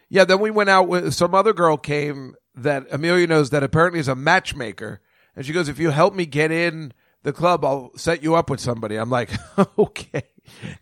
yeah, 0.08 0.24
then 0.24 0.40
we 0.40 0.50
went 0.50 0.70
out 0.70 0.88
with 0.88 1.12
some 1.12 1.34
other 1.34 1.52
girl 1.52 1.76
came 1.76 2.34
that 2.54 2.86
Amelia 2.90 3.26
knows 3.26 3.50
that 3.50 3.62
apparently 3.62 4.00
is 4.00 4.08
a 4.08 4.14
matchmaker, 4.14 5.00
and 5.36 5.44
she 5.44 5.52
goes, 5.52 5.68
"If 5.68 5.78
you 5.78 5.90
help 5.90 6.14
me 6.14 6.26
get 6.26 6.50
in 6.50 6.92
the 7.22 7.32
club, 7.32 7.64
I'll 7.64 7.90
set 7.96 8.22
you 8.22 8.34
up 8.34 8.50
with 8.50 8.60
somebody." 8.60 8.96
I'm 8.96 9.10
like, 9.10 9.30
"Okay, 9.78 10.22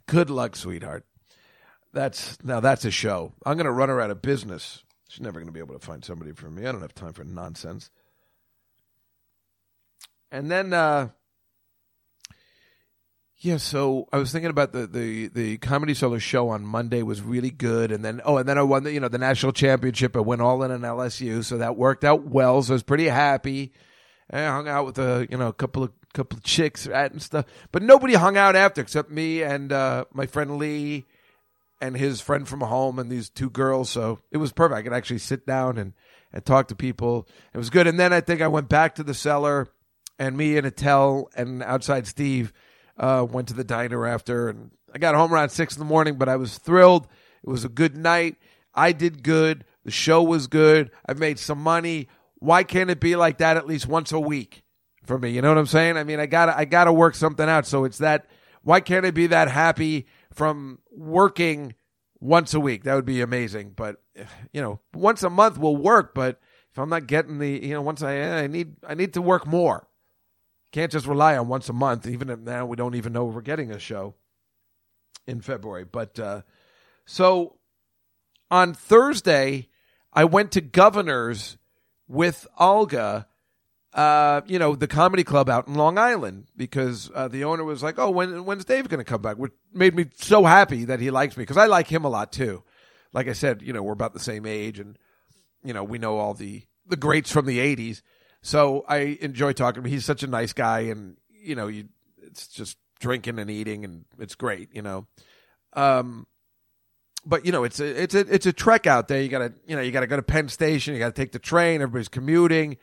good 0.07 0.31
luck, 0.31 0.57
sweetheart." 0.57 1.05
That's 1.93 2.43
now 2.43 2.61
that's 2.61 2.85
a 2.85 2.91
show. 2.91 3.35
I'm 3.45 3.57
going 3.57 3.67
to 3.67 3.73
run 3.73 3.89
her 3.89 4.01
out 4.01 4.11
of 4.11 4.23
business. 4.23 4.83
She's 5.09 5.21
never 5.21 5.39
going 5.39 5.47
to 5.47 5.53
be 5.53 5.61
able 5.61 5.79
to 5.79 5.87
find 5.87 6.03
somebody 6.03 6.33
for 6.33 6.49
me. 6.49 6.67
I 6.67 6.73
don't 6.73 6.81
have 6.81 6.95
time 6.95 7.13
for 7.13 7.23
nonsense. 7.23 7.91
And 10.31 10.51
then, 10.51 10.73
uh, 10.73 11.11
yeah. 13.37 13.59
So 13.59 14.09
I 14.11 14.17
was 14.17 14.33
thinking 14.33 14.49
about 14.49 14.73
the 14.73 14.87
the 14.87 15.29
the 15.29 15.59
comedy 15.59 15.93
solo 15.93 16.17
show 16.17 16.49
on 16.49 16.65
Monday 16.65 17.03
was 17.03 17.21
really 17.21 17.51
good, 17.51 17.93
and 17.93 18.03
then 18.03 18.23
oh, 18.25 18.39
and 18.39 18.49
then 18.49 18.57
I 18.57 18.63
won 18.63 18.85
the 18.85 18.93
you 18.93 19.01
know 19.01 19.09
the 19.09 19.19
national 19.19 19.53
championship. 19.53 20.17
I 20.17 20.21
went 20.21 20.41
all 20.41 20.63
in 20.63 20.71
on 20.71 20.81
LSU, 20.81 21.45
so 21.45 21.59
that 21.59 21.77
worked 21.77 22.05
out 22.05 22.25
well. 22.25 22.63
So 22.63 22.73
I 22.73 22.77
was 22.77 22.83
pretty 22.83 23.09
happy. 23.09 23.75
And 24.33 24.41
I 24.41 24.51
hung 24.51 24.67
out 24.67 24.87
with 24.87 24.99
a 24.99 25.29
you 25.31 25.37
know 25.37 25.49
a 25.49 25.53
couple 25.53 25.85
of 25.85 25.93
couple 26.15 26.39
of 26.39 26.43
chicks 26.43 26.87
at 26.87 27.13
and 27.13 27.23
stuff, 27.23 27.47
but 27.71 27.83
nobody 27.83 28.15
hung 28.15 28.37
out 28.37 28.57
after 28.57 28.81
except 28.81 29.11
me 29.11 29.43
and 29.43 29.73
uh, 29.73 30.07
my 30.13 30.27
friend 30.27 30.59
Lee 30.59 31.07
and 31.83 31.97
his 31.97 32.21
friend 32.21 32.49
from 32.49 32.61
home 32.61 33.01
and 33.01 33.11
these 33.11 33.29
two 33.29 33.51
girls. 33.51 33.91
So 33.91 34.21
it 34.31 34.37
was 34.37 34.53
perfect. 34.53 34.79
I 34.79 34.83
could 34.83 34.93
actually 34.93 35.19
sit 35.19 35.45
down 35.45 35.79
and, 35.79 35.95
and 36.33 36.45
talk 36.45 36.69
to 36.69 36.77
people. 36.77 37.27
It 37.53 37.59
was 37.59 37.71
good. 37.71 37.89
And 37.89 37.99
then 37.99 38.13
I 38.13 38.21
think 38.21 38.41
I 38.41 38.47
went 38.47 38.69
back 38.69 38.95
to 38.95 39.03
the 39.03 39.15
cellar 39.15 39.69
and 40.17 40.37
me 40.37 40.57
and 40.57 40.65
Attell 40.65 41.29
and 41.35 41.61
outside 41.61 42.07
Steve 42.07 42.53
uh, 42.97 43.27
went 43.29 43.49
to 43.49 43.55
the 43.55 43.65
diner 43.65 44.07
after. 44.07 44.49
And 44.49 44.71
I 44.95 44.99
got 44.99 45.17
home 45.17 45.35
around 45.35 45.49
six 45.49 45.75
in 45.75 45.81
the 45.81 45.85
morning, 45.85 46.19
but 46.19 46.29
I 46.29 46.37
was 46.37 46.57
thrilled. 46.57 47.09
It 47.43 47.51
was 47.51 47.65
a 47.65 47.69
good 47.69 47.97
night. 47.97 48.37
I 48.73 48.93
did 48.93 49.25
good. 49.25 49.65
The 49.85 49.91
show 49.91 50.23
was 50.23 50.47
good. 50.47 50.93
I've 51.05 51.19
made 51.19 51.41
some 51.41 51.61
money. 51.61 52.07
Why 52.43 52.65
can't 52.65 52.91
it 52.91 53.01
be 53.01 53.17
like 53.17 53.39
that 53.39 53.57
at 53.57 53.67
least 53.67 53.87
once 53.87 54.13
a 54.13 54.21
week 54.21 54.63
for 55.05 55.19
me? 55.19 55.31
You 55.31 55.43
know 55.43 55.49
what 55.49 55.59
I'm 55.59 55.67
saying? 55.67 55.97
I 55.97 56.05
mean, 56.05 56.21
I 56.21 56.27
gotta, 56.27 56.57
I 56.57 56.65
gotta 56.65 56.93
work 56.93 57.15
something 57.15 57.49
out. 57.49 57.67
So 57.67 57.85
it's 57.85 57.99
that, 57.99 58.27
why 58.63 58.81
can't 58.81 59.07
I 59.07 59.11
be 59.11 59.29
that 59.29 59.49
happy 59.49 60.07
from 60.33 60.79
working 60.91 61.75
once 62.23 62.55
a 62.55 62.61
week. 62.61 62.85
That 62.85 62.95
would 62.95 63.05
be 63.05 63.21
amazing. 63.21 63.73
But 63.77 63.97
you 64.53 64.63
know, 64.63 64.81
once 64.95 65.23
a 65.23 65.31
month 65.31 65.59
will 65.59 65.77
work. 65.77 66.15
But 66.15 66.41
if 66.71 66.79
I'm 66.79 66.89
not 66.89 67.07
getting 67.07 67.39
the, 67.39 67.67
you 67.67 67.75
know, 67.75 67.83
once 67.83 68.03
I 68.03 68.43
I 68.43 68.47
need 68.47 68.77
I 68.87 68.95
need 68.95 69.15
to 69.15 69.23
work 69.23 69.47
more. 69.47 69.89
Can't 70.71 70.93
just 70.93 71.07
rely 71.07 71.37
on 71.37 71.49
once 71.49 71.69
a 71.69 71.75
month. 71.75 72.07
Even 72.07 72.31
if 72.31 72.39
now 72.39 72.65
we 72.65 72.77
don't 72.77 72.95
even 72.95 73.13
know 73.13 73.25
we're 73.25 73.43
getting 73.43 73.71
a 73.71 73.79
show 73.79 74.15
in 75.27 75.43
February. 75.43 75.85
But 75.85 76.19
uh, 76.19 76.43
so 77.05 77.59
on 78.51 78.73
Thursday, 78.73 79.69
I 80.15 80.25
went 80.25 80.53
to 80.53 80.63
Governor's 80.63 81.59
with 82.13 82.47
Olga 82.59 83.27
uh, 83.95 84.41
you 84.47 84.59
know, 84.59 84.75
the 84.75 84.89
comedy 84.89 85.23
club 85.23 85.51
out 85.51 85.69
in 85.69 85.75
Long 85.75 85.99
Island 85.99 86.47
because 86.57 87.11
uh, 87.15 87.29
the 87.29 87.45
owner 87.45 87.63
was 87.63 87.83
like, 87.83 87.99
"Oh, 87.99 88.11
when 88.11 88.45
when's 88.45 88.65
Dave 88.65 88.89
going 88.89 88.99
to 88.99 89.05
come 89.05 89.21
back?" 89.21 89.37
Which 89.37 89.53
made 89.73 89.95
me 89.95 90.07
so 90.17 90.45
happy 90.45 90.87
that 90.87 91.01
he 91.01 91.11
likes 91.11 91.37
me 91.37 91.43
because 91.43 91.59
I 91.59 91.67
like 91.67 91.89
him 91.89 92.05
a 92.05 92.09
lot 92.09 92.33
too. 92.33 92.63
Like 93.13 93.29
I 93.29 93.35
said, 93.35 93.61
you 93.61 93.73
know, 93.73 93.83
we're 93.83 93.93
about 93.93 94.15
the 94.15 94.21
same 94.21 94.47
age, 94.47 94.79
and 94.79 94.99
you 95.63 95.75
know, 95.75 95.85
we 95.85 95.99
know 95.99 96.19
all 96.19 96.33
the 96.33 96.63
the 96.87 96.97
greats 96.97 97.31
from 97.31 97.45
the 97.45 97.59
'80s. 97.59 98.01
So 98.41 98.85
I 98.89 99.19
enjoy 99.21 99.53
talking 99.53 99.83
to 99.83 99.87
him. 99.87 99.93
He's 99.93 100.07
such 100.07 100.23
a 100.23 100.27
nice 100.27 100.55
guy, 100.55 100.81
and 100.81 101.19
you 101.31 101.55
know, 101.55 101.67
you 101.67 101.89
it's 102.23 102.49
just 102.49 102.79
drinking 102.99 103.39
and 103.39 103.51
eating, 103.51 103.85
and 103.85 104.07
it's 104.19 104.35
great, 104.35 104.71
you 104.75 104.81
know. 104.81 105.07
Um, 105.75 106.27
but 107.25 107.47
you 107.47 107.53
know, 107.53 107.65
it's 107.65 107.81
a 107.81 108.03
it's 108.03 108.15
a 108.15 108.21
it's 108.21 108.47
a 108.47 108.53
trek 108.53 108.87
out 108.87 109.09
there. 109.09 109.21
You 109.23 109.29
gotta 109.29 109.53
you 109.67 109.77
know 109.77 109.83
you 109.83 109.93
gotta 109.93 110.07
go 110.07 110.17
to 110.17 110.23
Penn 110.23 110.49
Station. 110.49 110.95
You 110.95 111.01
gotta 111.01 111.13
take 111.13 111.33
the 111.33 111.39
train. 111.39 111.81
Everybody's 111.83 112.09
commuting. 112.09 112.77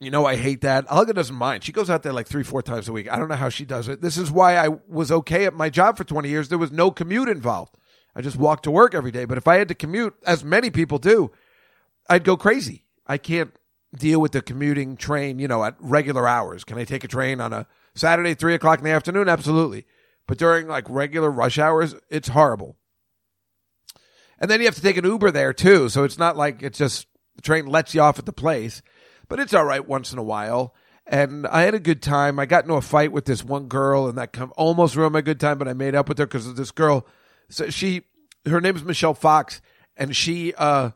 You 0.00 0.12
know, 0.12 0.26
I 0.26 0.36
hate 0.36 0.60
that. 0.60 0.86
Olga 0.90 1.12
doesn't 1.12 1.34
mind. 1.34 1.64
She 1.64 1.72
goes 1.72 1.90
out 1.90 2.04
there 2.04 2.12
like 2.12 2.28
three, 2.28 2.44
four 2.44 2.62
times 2.62 2.88
a 2.88 2.92
week. 2.92 3.10
I 3.10 3.16
don't 3.16 3.28
know 3.28 3.34
how 3.34 3.48
she 3.48 3.64
does 3.64 3.88
it. 3.88 4.00
This 4.00 4.16
is 4.16 4.30
why 4.30 4.56
I 4.56 4.68
was 4.86 5.10
okay 5.10 5.44
at 5.44 5.54
my 5.54 5.70
job 5.70 5.96
for 5.96 6.04
20 6.04 6.28
years. 6.28 6.48
There 6.48 6.58
was 6.58 6.70
no 6.70 6.92
commute 6.92 7.28
involved. 7.28 7.74
I 8.14 8.20
just 8.20 8.36
walked 8.36 8.62
to 8.64 8.70
work 8.70 8.94
every 8.94 9.10
day. 9.10 9.24
But 9.24 9.38
if 9.38 9.48
I 9.48 9.56
had 9.56 9.66
to 9.68 9.74
commute, 9.74 10.14
as 10.24 10.44
many 10.44 10.70
people 10.70 10.98
do, 10.98 11.32
I'd 12.08 12.22
go 12.22 12.36
crazy. 12.36 12.84
I 13.08 13.18
can't 13.18 13.52
deal 13.96 14.20
with 14.20 14.32
the 14.32 14.42
commuting 14.42 14.96
train, 14.96 15.40
you 15.40 15.48
know, 15.48 15.64
at 15.64 15.74
regular 15.80 16.28
hours. 16.28 16.62
Can 16.62 16.78
I 16.78 16.84
take 16.84 17.02
a 17.02 17.08
train 17.08 17.40
on 17.40 17.52
a 17.52 17.66
Saturday, 17.96 18.34
three 18.34 18.54
o'clock 18.54 18.78
in 18.78 18.84
the 18.84 18.90
afternoon? 18.90 19.28
Absolutely. 19.28 19.84
But 20.28 20.38
during 20.38 20.68
like 20.68 20.84
regular 20.88 21.30
rush 21.30 21.58
hours, 21.58 21.96
it's 22.08 22.28
horrible. 22.28 22.76
And 24.40 24.50
then 24.50 24.60
you 24.60 24.66
have 24.66 24.76
to 24.76 24.82
take 24.82 24.96
an 24.96 25.04
Uber 25.04 25.30
there 25.30 25.52
too. 25.52 25.88
So 25.88 26.04
it's 26.04 26.18
not 26.18 26.36
like 26.36 26.62
it's 26.62 26.78
just 26.78 27.06
the 27.36 27.42
train 27.42 27.66
lets 27.66 27.94
you 27.94 28.00
off 28.00 28.18
at 28.18 28.26
the 28.26 28.32
place 28.32 28.82
but 29.28 29.38
it's 29.38 29.54
all 29.54 29.64
right 29.64 29.86
once 29.86 30.12
in 30.12 30.18
a 30.18 30.22
while. 30.22 30.74
And 31.06 31.46
I 31.46 31.62
had 31.62 31.74
a 31.74 31.80
good 31.80 32.02
time. 32.02 32.38
I 32.38 32.46
got 32.46 32.64
into 32.64 32.74
a 32.74 32.82
fight 32.82 33.12
with 33.12 33.24
this 33.24 33.44
one 33.44 33.68
girl, 33.68 34.08
and 34.08 34.18
that 34.18 34.36
almost 34.56 34.96
ruined 34.96 35.14
my 35.14 35.20
good 35.22 35.40
time. 35.40 35.58
But 35.58 35.68
I 35.68 35.72
made 35.72 35.94
up 35.94 36.08
with 36.08 36.18
her 36.18 36.26
because 36.26 36.52
this 36.54 36.70
girl. 36.70 37.06
So 37.48 37.70
she, 37.70 38.02
her 38.46 38.60
name 38.60 38.76
is 38.76 38.84
Michelle 38.84 39.14
Fox, 39.14 39.62
and 39.96 40.14
she 40.14 40.52
uh, 40.54 40.90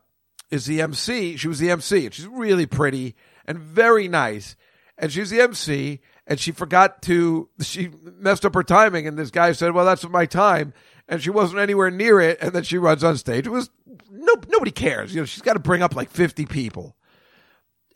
is 0.50 0.66
the 0.66 0.82
MC. 0.82 1.36
She 1.38 1.48
was 1.48 1.60
the 1.60 1.70
MC, 1.70 2.06
and 2.06 2.14
she's 2.14 2.26
really 2.26 2.66
pretty 2.66 3.14
and 3.46 3.58
very 3.58 4.06
nice. 4.06 4.54
And 4.98 5.10
she 5.10 5.20
was 5.20 5.30
the 5.30 5.40
MC, 5.40 6.00
and 6.26 6.38
she 6.38 6.52
forgot 6.52 7.00
to. 7.02 7.48
She 7.62 7.90
messed 8.02 8.44
up 8.44 8.54
her 8.54 8.62
timing, 8.62 9.06
and 9.06 9.18
this 9.18 9.30
guy 9.30 9.52
said, 9.52 9.72
"Well, 9.72 9.86
that's 9.86 10.06
my 10.06 10.26
time." 10.26 10.74
And 11.08 11.22
she 11.22 11.30
wasn't 11.30 11.60
anywhere 11.60 11.90
near 11.90 12.20
it, 12.20 12.38
and 12.40 12.52
then 12.52 12.62
she 12.62 12.78
runs 12.78 13.04
on 13.04 13.16
stage. 13.16 13.46
It 13.46 13.50
was 13.50 13.70
no 14.10 14.34
nobody 14.48 14.70
cares. 14.70 15.14
You 15.14 15.22
know, 15.22 15.26
she's 15.26 15.42
got 15.42 15.54
to 15.54 15.58
bring 15.58 15.82
up 15.82 15.94
like 15.94 16.10
fifty 16.10 16.46
people 16.46 16.96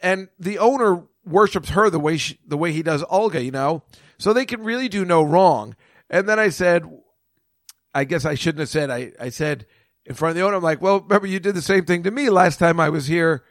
and 0.00 0.28
the 0.38 0.59
owner 0.59 1.04
worships 1.24 1.70
her 1.70 1.90
the 1.90 1.98
way 1.98 2.16
she, 2.16 2.38
the 2.46 2.57
way 2.57 2.72
he 2.72 2.82
does 2.82 3.04
Olga, 3.09 3.42
you 3.42 3.50
know. 3.50 3.82
So 4.18 4.32
they 4.32 4.46
can 4.46 4.62
really 4.62 4.88
do 4.88 5.04
no 5.04 5.22
wrong. 5.22 5.76
And 6.09 6.28
then 6.28 6.38
I 6.38 6.48
said, 6.48 6.84
I 7.94 8.04
guess 8.04 8.24
I 8.24 8.34
shouldn't 8.34 8.61
have 8.61 8.68
said. 8.68 8.90
I 8.90 9.12
I 9.18 9.30
said 9.30 9.66
in 10.04 10.14
front 10.14 10.30
of 10.30 10.36
the 10.36 10.42
owner, 10.42 10.57
I'm 10.57 10.62
like, 10.62 10.80
well, 10.80 11.00
remember 11.00 11.26
you 11.26 11.40
did 11.40 11.54
the 11.54 11.62
same 11.62 11.84
thing 11.84 12.04
to 12.04 12.11
me 12.11 12.30
last 12.30 12.59
time 12.59 12.78
I 12.78 12.90
was 12.90 13.07
here, 13.07 13.44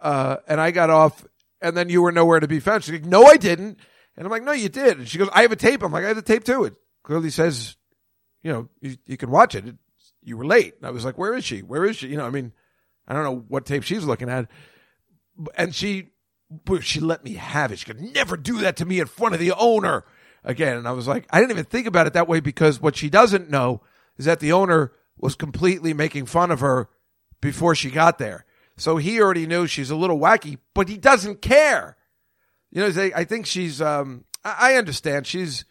uh, 0.00 0.36
and 0.46 0.60
I 0.60 0.70
got 0.70 0.90
off, 0.90 1.26
and 1.60 1.76
then 1.76 1.88
you 1.88 2.02
were 2.02 2.12
nowhere 2.12 2.40
to 2.40 2.48
be 2.48 2.60
found. 2.60 2.84
She's 2.84 2.92
like, 2.92 3.04
no, 3.04 3.24
I 3.24 3.36
didn't. 3.36 3.78
And 4.16 4.26
I'm 4.26 4.30
like, 4.30 4.44
no, 4.44 4.52
you 4.52 4.68
did. 4.68 4.98
And 4.98 5.08
she 5.08 5.18
goes, 5.18 5.28
I 5.32 5.42
have 5.42 5.52
a 5.52 5.56
tape. 5.56 5.82
I'm 5.82 5.92
like, 5.92 6.04
I 6.04 6.08
have 6.08 6.16
the 6.16 6.22
tape 6.22 6.44
too. 6.44 6.64
It 6.64 6.74
clearly 7.02 7.30
says, 7.30 7.76
you 8.42 8.52
know, 8.52 8.68
you, 8.80 8.96
you 9.06 9.16
can 9.16 9.30
watch 9.30 9.54
it. 9.54 9.66
it. 9.66 9.76
You 10.22 10.36
were 10.36 10.46
late. 10.46 10.74
I 10.82 10.90
was 10.90 11.04
like, 11.04 11.16
where 11.16 11.34
is 11.34 11.44
she? 11.44 11.60
Where 11.60 11.84
is 11.84 11.96
she? 11.96 12.08
You 12.08 12.16
know, 12.16 12.26
I 12.26 12.30
mean, 12.30 12.52
I 13.06 13.14
don't 13.14 13.24
know 13.24 13.44
what 13.48 13.66
tape 13.66 13.82
she's 13.82 14.04
looking 14.04 14.28
at 14.28 14.48
and 15.56 15.74
she 15.74 16.10
she 16.80 17.00
let 17.00 17.24
me 17.24 17.34
have 17.34 17.72
it. 17.72 17.78
She 17.78 17.84
could 17.84 18.00
never 18.00 18.36
do 18.36 18.58
that 18.58 18.76
to 18.76 18.86
me 18.86 19.00
in 19.00 19.06
front 19.06 19.34
of 19.34 19.40
the 19.40 19.52
owner 19.52 20.04
again. 20.42 20.78
And 20.78 20.88
I 20.88 20.92
was 20.92 21.06
like, 21.06 21.26
I 21.30 21.40
didn't 21.40 21.52
even 21.52 21.64
think 21.64 21.86
about 21.86 22.06
it 22.06 22.14
that 22.14 22.28
way 22.28 22.40
because 22.40 22.80
what 22.80 22.96
she 22.96 23.10
doesn't 23.10 23.50
know 23.50 23.82
is 24.16 24.24
that 24.24 24.40
the 24.40 24.52
owner 24.52 24.92
was 25.18 25.34
completely 25.34 25.92
making 25.92 26.26
fun 26.26 26.50
of 26.50 26.60
her 26.60 26.88
before 27.40 27.74
she 27.74 27.90
got 27.90 28.18
there. 28.18 28.46
So 28.76 28.96
he 28.96 29.20
already 29.20 29.46
knew 29.46 29.66
she's 29.66 29.90
a 29.90 29.96
little 29.96 30.18
wacky, 30.18 30.58
but 30.72 30.88
he 30.88 30.96
doesn't 30.96 31.42
care. 31.42 31.96
You 32.70 32.88
know, 32.88 33.10
I 33.14 33.24
think 33.24 33.46
she's. 33.46 33.82
Um, 33.82 34.24
I 34.44 34.74
understand. 34.74 35.26
She's. 35.26 35.64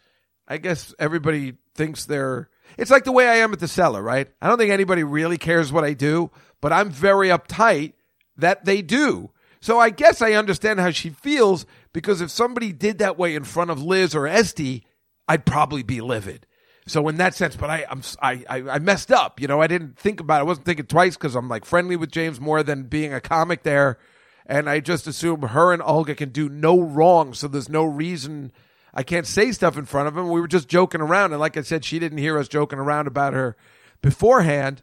I 0.47 0.57
guess 0.57 0.93
everybody 0.99 1.55
thinks 1.73 2.05
they're. 2.05 2.49
It's 2.77 2.91
like 2.91 3.03
the 3.03 3.11
way 3.11 3.27
I 3.27 3.35
am 3.35 3.53
at 3.53 3.59
the 3.59 3.67
cellar, 3.67 4.01
right? 4.01 4.27
I 4.41 4.47
don't 4.47 4.57
think 4.57 4.71
anybody 4.71 5.03
really 5.03 5.37
cares 5.37 5.71
what 5.71 5.83
I 5.83 5.93
do, 5.93 6.31
but 6.61 6.73
I'm 6.73 6.89
very 6.89 7.29
uptight 7.29 7.93
that 8.37 8.65
they 8.65 8.81
do. 8.81 9.31
So 9.59 9.79
I 9.79 9.89
guess 9.89 10.21
I 10.21 10.33
understand 10.33 10.79
how 10.79 10.91
she 10.91 11.09
feels 11.09 11.65
because 11.93 12.21
if 12.21 12.29
somebody 12.29 12.71
did 12.71 12.99
that 12.99 13.17
way 13.17 13.35
in 13.35 13.43
front 13.43 13.71
of 13.71 13.81
Liz 13.81 14.13
or 14.13 14.27
Estee, 14.27 14.85
I'd 15.27 15.45
probably 15.45 15.83
be 15.83 16.01
livid. 16.01 16.45
So 16.87 17.07
in 17.09 17.17
that 17.17 17.35
sense, 17.35 17.55
but 17.55 17.69
I, 17.69 17.85
I'm 17.89 18.01
I, 18.21 18.43
I 18.49 18.79
messed 18.79 19.11
up. 19.11 19.41
You 19.41 19.47
know, 19.47 19.61
I 19.61 19.67
didn't 19.67 19.99
think 19.99 20.21
about. 20.21 20.37
it. 20.37 20.39
I 20.39 20.43
wasn't 20.43 20.65
thinking 20.65 20.85
twice 20.85 21.17
because 21.17 21.35
I'm 21.35 21.49
like 21.49 21.65
friendly 21.65 21.97
with 21.97 22.11
James 22.11 22.39
more 22.39 22.63
than 22.63 22.83
being 22.83 23.13
a 23.13 23.19
comic 23.19 23.63
there, 23.63 23.97
and 24.45 24.69
I 24.69 24.79
just 24.79 25.05
assume 25.05 25.41
her 25.41 25.73
and 25.73 25.81
Olga 25.81 26.15
can 26.15 26.29
do 26.29 26.47
no 26.47 26.79
wrong. 26.79 27.33
So 27.33 27.49
there's 27.49 27.67
no 27.67 27.83
reason 27.83 28.53
I 28.97 29.03
can't 29.03 29.27
say 29.27 29.51
stuff 29.51 29.77
in 29.77 29.85
front 29.85 30.07
of 30.07 30.17
him. 30.17 30.27
We 30.31 30.41
were 30.41 30.47
just 30.47 30.67
joking 30.67 31.01
around, 31.01 31.31
and 31.31 31.39
like 31.39 31.55
I 31.55 31.61
said, 31.61 31.85
she 31.85 31.99
didn't 31.99 32.17
hear 32.17 32.35
us 32.39 32.47
joking 32.47 32.79
around 32.79 33.05
about 33.05 33.33
her 33.33 33.55
beforehand. 34.01 34.81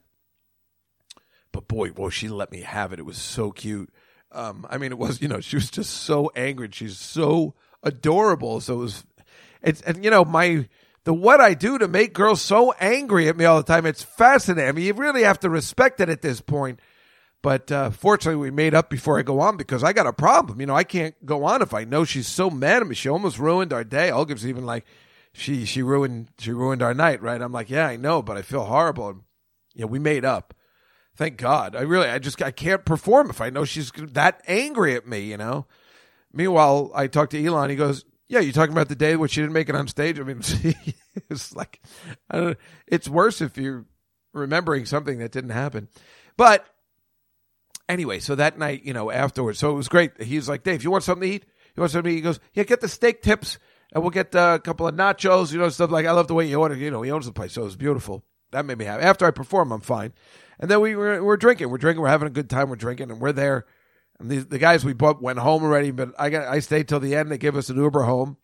But 1.50 1.66
boy, 1.66 1.88
whoa, 1.88 2.10
she 2.10 2.28
let 2.28 2.52
me 2.52 2.60
have 2.60 2.92
it. 2.92 3.00
It 3.00 3.06
was 3.06 3.18
so 3.18 3.50
cute. 3.50 3.92
Um, 4.30 4.68
I 4.70 4.78
mean, 4.78 4.92
it 4.92 4.98
was 4.98 5.20
you 5.20 5.26
know 5.26 5.40
she 5.40 5.56
was 5.56 5.68
just 5.68 5.90
so 5.90 6.30
angry. 6.36 6.68
She's 6.70 6.96
so 6.96 7.54
adorable. 7.82 8.60
So 8.60 8.74
it 8.74 8.78
was, 8.78 9.04
it's 9.62 9.80
and 9.80 10.04
you 10.04 10.12
know 10.12 10.24
my 10.24 10.68
the 11.02 11.12
what 11.12 11.40
I 11.40 11.54
do 11.54 11.76
to 11.78 11.88
make 11.88 12.14
girls 12.14 12.40
so 12.40 12.72
angry 12.78 13.28
at 13.28 13.36
me 13.36 13.44
all 13.46 13.56
the 13.56 13.64
time. 13.64 13.84
It's 13.84 14.04
fascinating. 14.04 14.68
I 14.68 14.72
mean, 14.72 14.84
you 14.84 14.94
really 14.94 15.24
have 15.24 15.40
to 15.40 15.50
respect 15.50 16.00
it 16.00 16.08
at 16.08 16.22
this 16.22 16.40
point. 16.40 16.78
But 17.44 17.70
uh, 17.70 17.90
fortunately, 17.90 18.40
we 18.40 18.50
made 18.50 18.74
up 18.74 18.88
before 18.88 19.18
I 19.18 19.22
go 19.22 19.38
on 19.38 19.58
because 19.58 19.84
I 19.84 19.92
got 19.92 20.06
a 20.06 20.14
problem. 20.14 20.60
You 20.60 20.66
know, 20.66 20.74
I 20.74 20.82
can't 20.82 21.14
go 21.26 21.44
on 21.44 21.60
if 21.60 21.74
I 21.74 21.84
know 21.84 22.02
she's 22.02 22.26
so 22.26 22.48
mad 22.48 22.80
at 22.80 22.88
me. 22.88 22.94
She 22.94 23.10
almost 23.10 23.38
ruined 23.38 23.70
our 23.70 23.84
day. 23.84 24.10
Olga's 24.10 24.46
even 24.46 24.64
like, 24.64 24.86
she 25.34 25.66
she 25.66 25.82
ruined 25.82 26.30
she 26.38 26.52
ruined 26.52 26.80
our 26.80 26.94
night, 26.94 27.20
right? 27.20 27.42
I'm 27.42 27.52
like, 27.52 27.68
yeah, 27.68 27.86
I 27.86 27.96
know, 27.96 28.22
but 28.22 28.38
I 28.38 28.42
feel 28.42 28.64
horrible. 28.64 29.10
And, 29.10 29.20
you 29.74 29.82
know, 29.82 29.88
we 29.88 29.98
made 29.98 30.24
up. 30.24 30.54
Thank 31.16 31.36
God. 31.36 31.76
I 31.76 31.82
really, 31.82 32.08
I 32.08 32.18
just, 32.18 32.40
I 32.40 32.50
can't 32.50 32.86
perform 32.86 33.28
if 33.28 33.42
I 33.42 33.50
know 33.50 33.66
she's 33.66 33.92
that 33.94 34.40
angry 34.48 34.94
at 34.94 35.06
me. 35.06 35.20
You 35.20 35.36
know. 35.36 35.66
Meanwhile, 36.32 36.92
I 36.94 37.08
talked 37.08 37.32
to 37.32 37.44
Elon. 37.44 37.68
He 37.68 37.76
goes, 37.76 38.06
"Yeah, 38.26 38.40
you 38.40 38.52
talking 38.52 38.72
about 38.72 38.88
the 38.88 38.96
day 38.96 39.16
when 39.16 39.28
she 39.28 39.42
didn't 39.42 39.52
make 39.52 39.68
it 39.68 39.76
on 39.76 39.86
stage?" 39.86 40.18
I 40.18 40.22
mean, 40.22 40.38
it's 41.28 41.54
like, 41.54 41.82
I 42.30 42.40
don't. 42.40 42.58
It's 42.86 43.06
worse 43.06 43.42
if 43.42 43.58
you're 43.58 43.84
remembering 44.32 44.86
something 44.86 45.18
that 45.18 45.30
didn't 45.30 45.50
happen. 45.50 45.88
But 46.38 46.66
anyway, 47.88 48.20
so 48.20 48.34
that 48.34 48.58
night, 48.58 48.82
you 48.84 48.92
know, 48.92 49.10
afterwards, 49.10 49.58
so 49.58 49.70
it 49.70 49.74
was 49.74 49.88
great. 49.88 50.22
He's 50.22 50.48
like, 50.48 50.62
Dave, 50.62 50.84
you 50.84 50.90
want 50.90 51.04
something 51.04 51.28
to 51.28 51.34
eat? 51.34 51.44
You 51.76 51.80
want 51.80 51.92
something 51.92 52.10
to 52.10 52.12
eat? 52.12 52.16
He 52.16 52.22
goes, 52.22 52.40
yeah, 52.52 52.64
get 52.64 52.80
the 52.80 52.88
steak 52.88 53.22
tips 53.22 53.58
and 53.92 54.02
we'll 54.02 54.10
get 54.10 54.34
uh, 54.34 54.56
a 54.56 54.60
couple 54.60 54.86
of 54.86 54.94
nachos, 54.94 55.52
you 55.52 55.58
know, 55.58 55.68
stuff 55.68 55.90
like 55.90 56.06
I 56.06 56.12
love 56.12 56.28
the 56.28 56.34
way 56.34 56.46
you 56.46 56.60
order, 56.60 56.74
you 56.74 56.90
know, 56.90 57.02
he 57.02 57.10
owns 57.10 57.26
the 57.26 57.32
place, 57.32 57.52
so 57.52 57.62
it 57.62 57.66
was 57.66 57.76
beautiful. 57.76 58.24
That 58.50 58.64
made 58.66 58.78
me 58.78 58.84
happy. 58.84 59.02
After 59.02 59.26
I 59.26 59.30
perform, 59.30 59.72
I'm 59.72 59.80
fine. 59.80 60.12
And 60.58 60.70
then 60.70 60.80
we 60.80 60.94
were, 60.94 61.22
we're 61.22 61.36
drinking, 61.36 61.70
we're 61.70 61.78
drinking, 61.78 62.02
we're 62.02 62.08
having 62.08 62.28
a 62.28 62.32
good 62.32 62.50
time, 62.50 62.68
we're 62.68 62.76
drinking, 62.76 63.10
and 63.10 63.20
we're 63.20 63.32
there. 63.32 63.66
And 64.20 64.30
the, 64.30 64.38
the 64.38 64.58
guys 64.58 64.84
we 64.84 64.92
bought 64.92 65.20
went 65.20 65.40
home 65.40 65.64
already, 65.64 65.90
but 65.90 66.10
I 66.18 66.30
got 66.30 66.46
I 66.46 66.60
stayed 66.60 66.86
till 66.86 67.00
the 67.00 67.16
end. 67.16 67.32
They 67.32 67.38
gave 67.38 67.56
us 67.56 67.68
an 67.68 67.76
Uber 67.76 68.04
home. 68.04 68.36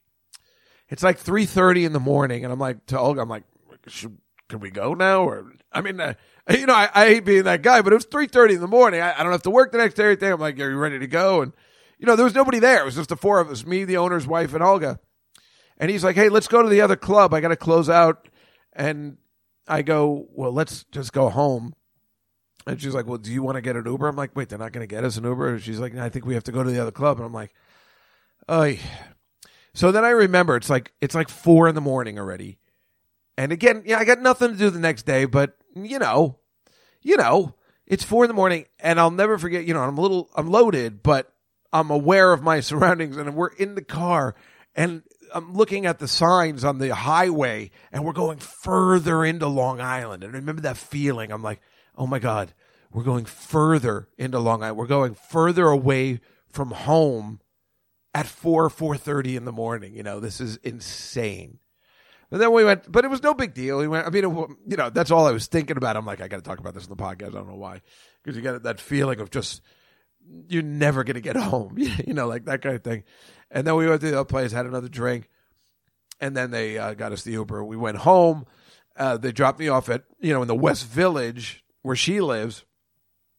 It's 0.88 1.04
like 1.04 1.18
three 1.18 1.46
thirty 1.46 1.84
in 1.84 1.92
the 1.92 2.00
morning, 2.00 2.42
and 2.42 2.52
I'm 2.52 2.58
like 2.58 2.86
to 2.86 2.98
Olga, 2.98 3.20
I'm 3.20 3.28
like, 3.28 3.44
should, 3.86 4.18
can 4.50 4.60
we 4.60 4.70
go 4.70 4.92
now? 4.92 5.24
Or 5.24 5.52
I 5.72 5.80
mean, 5.80 5.98
uh, 5.98 6.14
you 6.50 6.66
know, 6.66 6.74
I, 6.74 6.90
I 6.94 7.06
hate 7.06 7.24
being 7.24 7.44
that 7.44 7.62
guy, 7.62 7.80
but 7.80 7.92
it 7.92 7.96
was 7.96 8.04
three 8.04 8.26
thirty 8.26 8.54
in 8.54 8.60
the 8.60 8.68
morning. 8.68 9.00
I, 9.00 9.18
I 9.18 9.22
don't 9.22 9.32
have 9.32 9.42
to 9.42 9.50
work 9.50 9.72
the 9.72 9.78
next 9.78 9.94
day. 9.94 10.04
or 10.04 10.06
anything. 10.08 10.32
I'm 10.32 10.40
like, 10.40 10.58
are 10.60 10.70
you 10.70 10.76
ready 10.76 10.98
to 10.98 11.06
go? 11.06 11.40
And 11.40 11.52
you 11.98 12.06
know, 12.06 12.16
there 12.16 12.24
was 12.24 12.34
nobody 12.34 12.58
there. 12.58 12.82
It 12.82 12.84
was 12.84 12.96
just 12.96 13.08
the 13.10 13.16
four 13.16 13.40
of 13.40 13.50
us, 13.50 13.64
me, 13.64 13.84
the 13.84 13.96
owner's 13.98 14.26
wife, 14.26 14.52
and 14.54 14.62
Olga. 14.62 15.00
And 15.78 15.90
he's 15.90 16.04
like, 16.04 16.16
hey, 16.16 16.28
let's 16.28 16.48
go 16.48 16.62
to 16.62 16.68
the 16.68 16.82
other 16.82 16.96
club. 16.96 17.32
I 17.32 17.40
got 17.40 17.48
to 17.48 17.56
close 17.56 17.88
out. 17.88 18.28
And 18.72 19.16
I 19.66 19.82
go, 19.82 20.26
well, 20.32 20.52
let's 20.52 20.84
just 20.92 21.12
go 21.12 21.28
home. 21.28 21.74
And 22.66 22.80
she's 22.80 22.94
like, 22.94 23.06
well, 23.06 23.18
do 23.18 23.32
you 23.32 23.42
want 23.42 23.56
to 23.56 23.62
get 23.62 23.76
an 23.76 23.86
Uber? 23.86 24.06
I'm 24.06 24.16
like, 24.16 24.36
wait, 24.36 24.48
they're 24.48 24.58
not 24.58 24.72
going 24.72 24.86
to 24.86 24.94
get 24.94 25.04
us 25.04 25.16
an 25.16 25.24
Uber. 25.24 25.58
She's 25.58 25.78
like, 25.78 25.96
I 25.96 26.08
think 26.08 26.26
we 26.26 26.34
have 26.34 26.44
to 26.44 26.52
go 26.52 26.62
to 26.62 26.70
the 26.70 26.80
other 26.80 26.90
club. 26.90 27.16
And 27.16 27.26
I'm 27.26 27.32
like, 27.32 27.54
oh. 28.48 28.74
So 29.74 29.92
then 29.92 30.04
I 30.04 30.10
remember 30.10 30.56
it's 30.56 30.70
like 30.70 30.92
it's 31.00 31.14
like 31.14 31.28
four 31.28 31.68
in 31.68 31.74
the 31.74 31.80
morning 31.80 32.18
already. 32.18 32.58
And 33.36 33.52
again, 33.52 33.82
yeah, 33.86 33.98
I 33.98 34.04
got 34.04 34.20
nothing 34.20 34.52
to 34.52 34.56
do 34.56 34.70
the 34.70 34.78
next 34.78 35.04
day, 35.04 35.24
but 35.24 35.56
you 35.74 35.98
know, 35.98 36.38
you 37.02 37.16
know, 37.16 37.54
it's 37.86 38.04
four 38.04 38.24
in 38.24 38.28
the 38.28 38.34
morning, 38.34 38.66
and 38.78 39.00
I'll 39.00 39.10
never 39.10 39.38
forget. 39.38 39.64
You 39.64 39.74
know, 39.74 39.80
I'm 39.80 39.98
a 39.98 40.00
little, 40.00 40.30
I'm 40.34 40.48
loaded, 40.48 41.02
but 41.02 41.32
I'm 41.72 41.90
aware 41.90 42.32
of 42.32 42.42
my 42.42 42.60
surroundings, 42.60 43.16
and 43.16 43.34
we're 43.34 43.48
in 43.48 43.74
the 43.74 43.84
car, 43.84 44.34
and 44.74 45.02
I'm 45.34 45.54
looking 45.54 45.86
at 45.86 45.98
the 45.98 46.08
signs 46.08 46.64
on 46.64 46.78
the 46.78 46.94
highway, 46.94 47.70
and 47.92 48.04
we're 48.04 48.12
going 48.12 48.38
further 48.38 49.24
into 49.24 49.46
Long 49.46 49.80
Island. 49.80 50.24
And 50.24 50.34
I 50.34 50.38
remember 50.38 50.62
that 50.62 50.76
feeling. 50.76 51.32
I'm 51.32 51.42
like, 51.42 51.60
oh 51.96 52.06
my 52.06 52.18
god, 52.18 52.52
we're 52.92 53.04
going 53.04 53.24
further 53.24 54.08
into 54.18 54.38
Long 54.38 54.62
Island. 54.62 54.78
We're 54.78 54.86
going 54.86 55.14
further 55.14 55.66
away 55.66 56.20
from 56.50 56.70
home 56.72 57.40
at 58.14 58.26
four 58.26 58.68
four 58.70 58.96
thirty 58.96 59.36
in 59.36 59.44
the 59.44 59.52
morning. 59.52 59.94
You 59.94 60.02
know, 60.02 60.20
this 60.20 60.40
is 60.40 60.56
insane. 60.58 61.58
And 62.30 62.40
then 62.40 62.52
we 62.52 62.64
went, 62.64 62.90
but 62.90 63.04
it 63.04 63.08
was 63.08 63.22
no 63.22 63.34
big 63.34 63.54
deal. 63.54 63.78
We 63.78 63.88
went. 63.88 64.06
I 64.06 64.10
mean, 64.10 64.24
it, 64.24 64.50
you 64.68 64.76
know, 64.76 64.90
that's 64.90 65.10
all 65.10 65.26
I 65.26 65.32
was 65.32 65.46
thinking 65.48 65.76
about. 65.76 65.96
I'm 65.96 66.06
like, 66.06 66.20
I 66.20 66.28
got 66.28 66.36
to 66.36 66.42
talk 66.42 66.60
about 66.60 66.74
this 66.74 66.84
in 66.84 66.90
the 66.90 66.96
podcast. 66.96 67.28
I 67.28 67.30
don't 67.30 67.48
know 67.48 67.56
why, 67.56 67.82
because 68.22 68.36
you 68.36 68.42
got 68.42 68.62
that 68.62 68.80
feeling 68.80 69.20
of 69.20 69.30
just 69.30 69.62
you're 70.48 70.62
never 70.62 71.02
gonna 71.04 71.20
get 71.20 71.36
home. 71.36 71.76
you 71.78 72.14
know, 72.14 72.28
like 72.28 72.44
that 72.44 72.62
kind 72.62 72.76
of 72.76 72.84
thing. 72.84 73.04
And 73.50 73.66
then 73.66 73.74
we 73.74 73.88
went 73.88 74.00
to 74.02 74.10
the 74.10 74.20
other 74.20 74.24
place, 74.24 74.52
had 74.52 74.66
another 74.66 74.88
drink, 74.88 75.28
and 76.20 76.36
then 76.36 76.52
they 76.52 76.78
uh, 76.78 76.94
got 76.94 77.12
us 77.12 77.22
the 77.22 77.32
Uber. 77.32 77.64
We 77.64 77.76
went 77.76 77.98
home. 77.98 78.46
Uh, 78.96 79.16
they 79.16 79.32
dropped 79.32 79.58
me 79.58 79.68
off 79.68 79.88
at 79.88 80.04
you 80.20 80.32
know 80.32 80.42
in 80.42 80.48
the 80.48 80.54
West 80.54 80.86
Village 80.86 81.64
where 81.82 81.96
she 81.96 82.20
lives, 82.20 82.64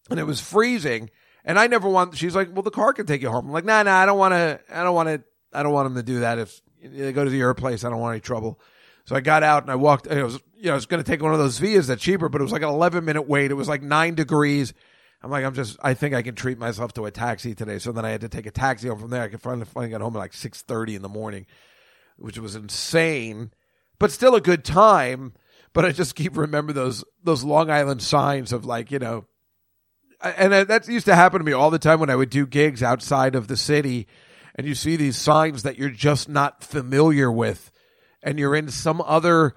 and 0.10 0.20
it 0.20 0.26
was 0.26 0.42
freezing. 0.42 1.10
And 1.46 1.58
I 1.58 1.68
never 1.68 1.88
want. 1.90 2.18
She's 2.18 2.36
like, 2.36 2.50
"Well, 2.54 2.62
the 2.62 2.72
car 2.72 2.94
can 2.94 3.06
take 3.06 3.22
you 3.22 3.30
home." 3.30 3.48
I'm 3.48 3.52
like, 3.52 3.66
"Nah, 3.66 3.84
nah, 3.84 3.96
I 3.96 4.06
don't 4.06 4.18
want 4.18 4.34
to. 4.34 4.60
I 4.70 4.84
don't 4.84 4.96
want 4.96 5.10
to. 5.10 5.24
I 5.54 5.64
don't 5.64 5.74
want 5.74 5.88
him 5.88 5.96
to 5.96 6.04
do 6.04 6.20
that. 6.20 6.40
If 6.40 6.62
they 6.84 7.14
go 7.14 7.24
to 7.24 7.32
your 7.32 7.54
place, 7.54 7.86
I 7.86 7.90
don't 7.90 8.00
want 8.00 8.14
any 8.14 8.22
trouble." 8.22 8.60
So 9.12 9.18
I 9.18 9.20
got 9.20 9.44
out 9.44 9.64
and 9.64 9.70
I 9.70 9.76
walked. 9.76 10.08
And 10.08 10.18
it 10.18 10.24
was 10.24 10.40
you 10.56 10.68
know 10.68 10.72
I 10.72 10.76
was 10.76 10.86
going 10.86 11.04
to 11.04 11.12
take 11.12 11.22
one 11.22 11.34
of 11.34 11.38
those 11.38 11.60
Vias 11.60 11.88
that's 11.88 12.02
cheaper, 12.02 12.30
but 12.30 12.40
it 12.40 12.46
was 12.46 12.54
like 12.54 12.62
an 12.62 12.70
11 12.70 13.04
minute 13.04 13.24
wait. 13.24 13.52
It 13.52 13.56
was 13.56 13.68
like 13.68 13.82
nine 13.82 14.16
degrees. 14.16 14.74
I'm 15.22 15.30
like, 15.30 15.44
I'm 15.44 15.54
just. 15.54 15.78
I 15.84 15.96
think 15.96 16.16
I 16.16 16.22
can 16.22 16.34
treat 16.34 16.58
myself 16.58 16.94
to 16.94 17.06
a 17.06 17.12
taxi 17.12 17.54
today. 17.54 17.78
So 17.78 17.92
then 17.92 18.06
I 18.06 18.12
had 18.12 18.22
to 18.22 18.30
take 18.30 18.46
a 18.46 18.52
taxi 18.52 18.88
home 18.88 19.00
from 19.00 19.10
there. 19.10 19.22
I 19.22 19.28
could 19.28 19.42
finally 19.42 19.66
finally 19.66 19.90
get 19.90 20.00
home 20.00 20.16
at 20.16 20.20
like 20.20 20.32
6:30 20.32 20.96
in 20.96 21.02
the 21.02 21.10
morning, 21.10 21.46
which 22.16 22.40
was 22.40 22.56
insane, 22.56 23.52
but 24.00 24.14
still 24.14 24.34
a 24.34 24.40
good 24.40 24.64
time. 24.64 25.34
But 25.74 25.84
I 25.84 25.92
just 25.92 26.16
keep 26.16 26.38
remember 26.38 26.72
those 26.72 27.04
those 27.22 27.44
Long 27.44 27.70
Island 27.70 28.02
signs 28.02 28.54
of 28.54 28.64
like 28.64 28.92
you 28.92 29.00
know 29.00 29.26
and 30.24 30.54
that 30.54 30.88
used 30.88 31.08
to 31.08 31.16
happen 31.16 31.40
to 31.40 31.46
me 31.46 31.52
all 31.52 31.70
the 31.70 31.80
time 31.80 32.00
when 32.00 32.10
I 32.10 32.16
would 32.16 32.30
do 32.30 32.48
gigs 32.48 32.82
outside 32.82 33.36
of 33.36 33.50
the 33.50 33.58
city, 33.58 34.08
and 34.56 34.66
you 34.66 34.74
see 34.74 34.96
these 34.96 35.18
signs 35.18 35.64
that 35.64 35.78
you're 35.78 35.90
just 35.90 36.30
not 36.30 36.64
familiar 36.64 37.30
with, 37.30 37.72
and 38.24 38.40
you're 38.40 38.56
in 38.56 38.70
some 38.70 39.02
other 39.02 39.56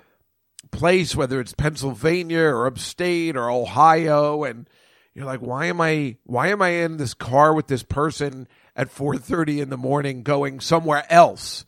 place, 0.71 1.15
whether 1.15 1.41
it's 1.41 1.53
Pennsylvania 1.53 2.43
or 2.43 2.67
upstate 2.67 3.37
or 3.37 3.51
Ohio, 3.51 4.45
and 4.45 4.69
you're 5.15 5.27
like, 5.27 5.41
why 5.41 5.67
am 5.67 5.81
I 5.81 6.17
why 6.25 6.49
am 6.49 6.63
I 6.63 6.71
in 6.71 6.97
this 6.97 7.15
car 7.15 7.55
with 7.55 7.69
this 7.69 7.83
person 7.83 8.49
at 8.75 8.95
4:30 8.95 9.61
in 9.61 9.71
the 9.71 9.77
morning 9.77 10.23
going 10.23 10.61
somewhere 10.61 11.05
else 11.11 11.65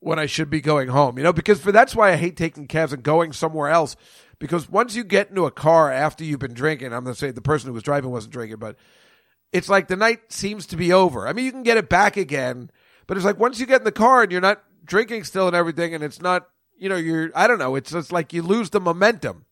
when 0.00 0.18
I 0.18 0.26
should 0.26 0.50
be 0.50 0.60
going 0.60 0.88
home? 0.88 1.18
You 1.18 1.24
know, 1.24 1.32
because 1.32 1.60
for 1.60 1.72
that's 1.72 1.96
why 1.96 2.12
I 2.12 2.16
hate 2.16 2.36
taking 2.36 2.66
cabs 2.66 2.92
and 2.92 3.02
going 3.02 3.32
somewhere 3.32 3.68
else 3.68 3.96
because 4.42 4.68
once 4.68 4.96
you 4.96 5.04
get 5.04 5.30
into 5.30 5.46
a 5.46 5.52
car 5.52 5.92
after 5.92 6.24
you've 6.24 6.40
been 6.40 6.52
drinking, 6.52 6.92
I'm 6.92 7.04
to 7.04 7.14
say 7.14 7.30
the 7.30 7.40
person 7.40 7.68
who 7.68 7.74
was 7.74 7.84
driving 7.84 8.10
wasn't 8.10 8.32
drinking, 8.32 8.58
but 8.58 8.76
it's 9.52 9.68
like 9.68 9.86
the 9.86 9.94
night 9.94 10.32
seems 10.32 10.66
to 10.66 10.76
be 10.76 10.92
over. 10.92 11.28
I 11.28 11.32
mean, 11.32 11.44
you 11.44 11.52
can 11.52 11.62
get 11.62 11.76
it 11.76 11.88
back 11.88 12.16
again, 12.16 12.68
but 13.06 13.16
it's 13.16 13.24
like 13.24 13.38
once 13.38 13.60
you 13.60 13.66
get 13.66 13.82
in 13.82 13.84
the 13.84 13.92
car 13.92 14.22
and 14.22 14.32
you're 14.32 14.40
not 14.40 14.60
drinking 14.84 15.24
still 15.24 15.46
and 15.46 15.56
everything, 15.56 15.94
and 15.94 16.02
it's 16.02 16.20
not, 16.20 16.46
you 16.78 16.88
know, 16.88 16.96
you're, 16.96 17.30
I 17.34 17.46
don't 17.46 17.58
know, 17.58 17.74
it's 17.74 17.92
just 17.92 18.12
like 18.12 18.32
you 18.32 18.42
lose 18.42 18.70
the 18.70 18.80
momentum. 18.80 19.46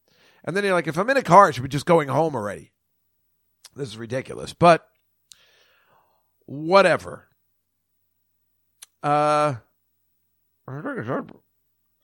And 0.45 0.57
then 0.57 0.65
you're 0.65 0.73
like, 0.73 0.87
if 0.87 0.97
I'm 0.97 1.11
in 1.11 1.17
a 1.17 1.23
car, 1.23 1.49
I 1.49 1.51
should 1.51 1.63
be 1.63 1.69
just 1.69 1.87
going 1.87 2.09
home 2.09 2.35
already. 2.35 2.73
This 3.77 3.89
is 3.89 3.99
ridiculous, 3.99 4.53
but 4.53 4.87
whatever. 6.47 7.29
Uh, 9.03 9.57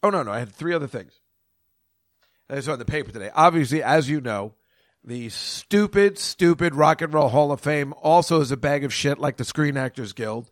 oh 0.03 0.11
no, 0.11 0.23
no, 0.23 0.31
I 0.31 0.39
had 0.39 0.53
three 0.53 0.75
other 0.75 0.87
things. 0.87 1.21
I 2.49 2.61
saw 2.61 2.75
in 2.75 2.79
the 2.79 2.85
paper 2.85 3.11
today. 3.11 3.31
Obviously, 3.35 3.83
as 3.83 4.09
you 4.09 4.21
know, 4.21 4.55
the 5.03 5.29
stupid, 5.31 6.19
stupid 6.19 6.75
Rock 6.75 7.03
and 7.03 7.13
Roll 7.13 7.29
Hall 7.29 7.53
of 7.53 7.61
Fame 7.61 7.93
also 8.03 8.41
is 8.41 8.51
a 8.51 8.57
bag 8.57 8.85
of 8.85 8.95
shit 8.95 9.19
like 9.19 9.37
the 9.37 9.45
Screen 9.45 9.77
Actors 9.77 10.13
Guild. 10.13 10.49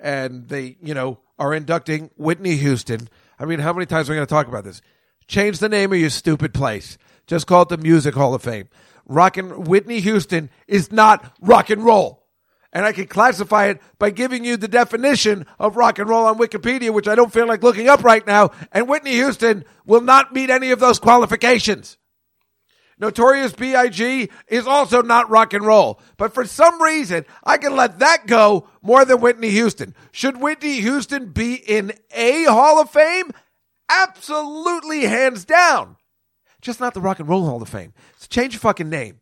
And 0.00 0.48
they, 0.48 0.76
you 0.82 0.94
know, 0.94 1.18
are 1.38 1.54
inducting 1.54 2.10
Whitney 2.16 2.56
Houston. 2.56 3.08
I 3.38 3.44
mean, 3.44 3.58
how 3.60 3.72
many 3.72 3.86
times 3.86 4.08
are 4.08 4.12
we 4.12 4.16
going 4.16 4.26
to 4.26 4.32
talk 4.32 4.48
about 4.48 4.64
this? 4.64 4.80
Change 5.26 5.58
the 5.58 5.68
name 5.68 5.92
of 5.92 5.98
your 5.98 6.10
stupid 6.10 6.54
place. 6.54 6.98
Just 7.26 7.46
call 7.46 7.62
it 7.62 7.68
the 7.68 7.76
Music 7.76 8.14
Hall 8.14 8.32
of 8.34 8.42
Fame. 8.42 8.68
rock 9.06 9.36
and 9.36 9.66
Whitney 9.66 10.00
Houston 10.00 10.48
is 10.66 10.90
not 10.90 11.34
rock 11.40 11.68
and 11.70 11.84
roll. 11.84 12.24
And 12.72 12.84
I 12.86 12.92
can 12.92 13.06
classify 13.06 13.66
it 13.66 13.80
by 13.98 14.10
giving 14.10 14.44
you 14.44 14.56
the 14.56 14.68
definition 14.68 15.46
of 15.58 15.76
rock 15.76 15.98
and 15.98 16.08
roll 16.08 16.26
on 16.26 16.38
Wikipedia, 16.38 16.90
which 16.90 17.08
I 17.08 17.14
don't 17.14 17.32
feel 17.32 17.46
like 17.46 17.62
looking 17.62 17.88
up 17.88 18.02
right 18.04 18.26
now. 18.26 18.50
And 18.72 18.88
Whitney 18.88 19.12
Houston 19.12 19.64
will 19.86 20.00
not 20.00 20.32
meet 20.34 20.50
any 20.50 20.70
of 20.70 20.80
those 20.80 20.98
qualifications. 20.98 21.97
Notorious 23.00 23.52
B.I.G. 23.52 24.28
is 24.48 24.66
also 24.66 25.02
not 25.02 25.30
rock 25.30 25.52
and 25.52 25.64
roll. 25.64 26.00
But 26.16 26.34
for 26.34 26.44
some 26.44 26.82
reason, 26.82 27.24
I 27.44 27.56
can 27.56 27.76
let 27.76 28.00
that 28.00 28.26
go 28.26 28.68
more 28.82 29.04
than 29.04 29.20
Whitney 29.20 29.50
Houston. 29.50 29.94
Should 30.10 30.40
Whitney 30.40 30.80
Houston 30.80 31.30
be 31.30 31.54
in 31.54 31.92
a 32.12 32.44
Hall 32.44 32.80
of 32.80 32.90
Fame? 32.90 33.30
Absolutely, 33.88 35.02
hands 35.02 35.44
down. 35.44 35.96
Just 36.60 36.80
not 36.80 36.94
the 36.94 37.00
Rock 37.00 37.20
and 37.20 37.28
Roll 37.28 37.46
Hall 37.46 37.62
of 37.62 37.68
Fame. 37.68 37.92
So 38.18 38.26
change 38.28 38.54
your 38.54 38.60
fucking 38.60 38.90
name. 38.90 39.20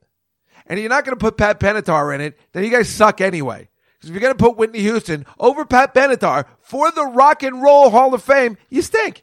And 0.66 0.80
you're 0.80 0.88
not 0.88 1.04
going 1.04 1.16
to 1.16 1.22
put 1.22 1.36
Pat 1.36 1.60
Benatar 1.60 2.14
in 2.14 2.20
it, 2.20 2.38
then 2.52 2.64
you 2.64 2.70
guys 2.70 2.88
suck 2.88 3.20
anyway. 3.20 3.68
Because 3.94 4.10
if 4.10 4.14
you're 4.14 4.20
going 4.20 4.36
to 4.36 4.42
put 4.42 4.56
Whitney 4.56 4.80
Houston 4.80 5.26
over 5.38 5.64
Pat 5.64 5.94
Benatar 5.94 6.46
for 6.60 6.90
the 6.90 7.04
Rock 7.04 7.42
and 7.42 7.62
Roll 7.62 7.90
Hall 7.90 8.12
of 8.14 8.22
Fame, 8.22 8.56
you 8.68 8.82
stink. 8.82 9.22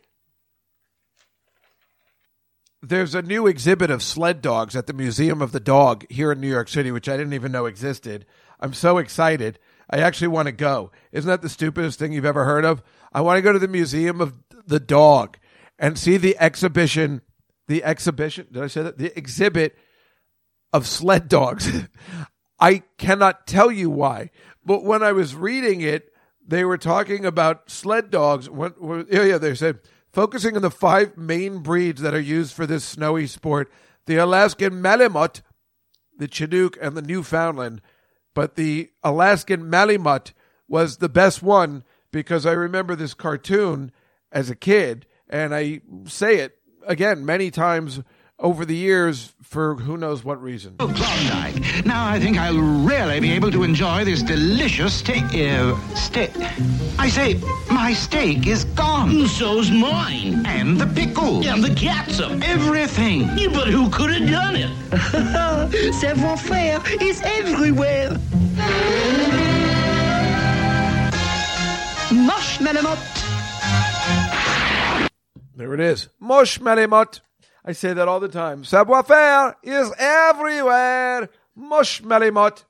There's 2.85 3.15
a 3.15 3.21
new 3.21 3.47
exhibit 3.47 3.89
of 3.89 4.03
sled 4.03 4.41
dogs 4.41 4.75
at 4.75 4.87
the 4.87 4.93
Museum 4.93 5.41
of 5.41 5.53
the 5.53 5.61
Dog 5.61 6.05
here 6.09 6.33
in 6.33 6.41
New 6.41 6.49
York 6.49 6.67
City, 6.67 6.91
which 6.91 7.07
I 7.07 7.15
didn't 7.15 7.31
even 7.31 7.53
know 7.53 7.65
existed. 7.65 8.25
I'm 8.59 8.73
so 8.73 8.97
excited. 8.97 9.57
I 9.89 9.99
actually 9.99 10.27
want 10.27 10.47
to 10.47 10.51
go. 10.51 10.91
Isn't 11.13 11.29
that 11.29 11.41
the 11.41 11.47
stupidest 11.47 11.97
thing 11.97 12.11
you've 12.11 12.25
ever 12.25 12.43
heard 12.43 12.65
of? 12.65 12.83
I 13.13 13.21
want 13.21 13.37
to 13.37 13.41
go 13.41 13.53
to 13.53 13.59
the 13.59 13.69
Museum 13.69 14.19
of 14.19 14.33
the 14.67 14.81
Dog 14.81 15.37
and 15.79 15.97
see 15.97 16.17
the 16.17 16.35
exhibition. 16.37 17.21
The 17.69 17.85
exhibition, 17.85 18.47
did 18.51 18.61
I 18.61 18.67
say 18.67 18.83
that? 18.83 18.97
The 18.97 19.17
exhibit 19.17 19.77
of 20.73 20.85
sled 20.85 21.29
dogs. 21.29 21.71
I 22.59 22.83
cannot 22.97 23.47
tell 23.47 23.71
you 23.71 23.89
why, 23.89 24.29
but 24.65 24.83
when 24.83 25.03
I 25.03 25.13
was 25.13 25.35
reading 25.35 25.79
it, 25.79 26.09
they 26.45 26.65
were 26.65 26.77
talking 26.77 27.25
about 27.25 27.69
sled 27.71 28.11
dogs. 28.11 28.49
What, 28.49 28.81
what, 28.81 29.07
yeah, 29.09 29.23
yeah, 29.23 29.37
they 29.37 29.55
said 29.55 29.79
focusing 30.13 30.55
on 30.55 30.61
the 30.61 30.71
five 30.71 31.17
main 31.17 31.59
breeds 31.59 32.01
that 32.01 32.13
are 32.13 32.19
used 32.21 32.53
for 32.53 32.65
this 32.65 32.85
snowy 32.85 33.27
sport: 33.27 33.69
the 34.05 34.17
Alaskan 34.17 34.81
Malamute, 34.81 35.41
the 36.17 36.27
Chinook, 36.27 36.77
and 36.79 36.95
the 36.95 37.01
Newfoundland. 37.01 37.81
But 38.33 38.55
the 38.55 38.91
Alaskan 39.03 39.69
Malamute 39.69 40.33
was 40.67 40.97
the 40.97 41.09
best 41.09 41.43
one 41.43 41.83
because 42.11 42.45
I 42.45 42.53
remember 42.53 42.95
this 42.95 43.13
cartoon 43.13 43.91
as 44.31 44.49
a 44.49 44.55
kid, 44.55 45.05
and 45.29 45.53
I 45.53 45.81
say 46.05 46.37
it 46.37 46.57
again 46.87 47.25
many 47.25 47.51
times 47.51 48.01
over 48.43 48.65
the 48.65 48.75
years 48.75 49.33
for 49.41 49.75
who 49.75 49.95
knows 49.95 50.23
what 50.23 50.41
reason. 50.43 50.75
Oh, 50.81 50.87
Klondike. 50.87 51.85
Now 51.85 52.05
I 52.05 52.19
think 52.19 52.37
I'll 52.37 52.57
really 52.59 53.21
be 53.21 53.31
able 53.31 53.49
to 53.51 53.63
enjoy 53.63 54.03
this 54.03 54.21
delicious 54.21 54.93
steak. 54.93 55.23
Uh, 55.33 55.77
steak. 55.95 56.31
I 56.99 57.07
say, 57.07 57.39
my 57.71 57.93
steak 57.93 58.45
is 58.45 58.65
gone. 58.65 59.09
And 59.09 59.29
So's 59.29 59.71
mine. 59.71 60.45
And 60.45 60.79
the 60.79 60.87
pickle. 60.87 61.47
And 61.47 61.63
the 61.63 61.73
catsup. 61.73 62.41
Everything. 62.43 63.21
Yeah, 63.37 63.47
but 63.47 63.69
who 63.69 63.89
could 63.89 64.11
have 64.13 64.29
done 64.29 64.55
it? 64.57 65.93
Savoir 65.93 66.37
faire 66.37 66.81
is 67.01 67.21
everywhere. 67.23 68.19
Marshmallow. 72.11 72.97
There 75.55 75.73
it 75.73 75.79
is. 75.79 76.09
Mosh 76.19 76.59
Malimut. 76.59 77.21
I 77.65 77.71
say 77.71 77.93
that 77.93 78.07
all 78.07 78.19
the 78.19 78.27
time. 78.27 78.65
Savoir 78.65 79.03
faire 79.03 79.55
is 79.63 79.91
everywhere. 79.97 81.29
Mush 81.55 82.01
Malimut. 82.01 82.65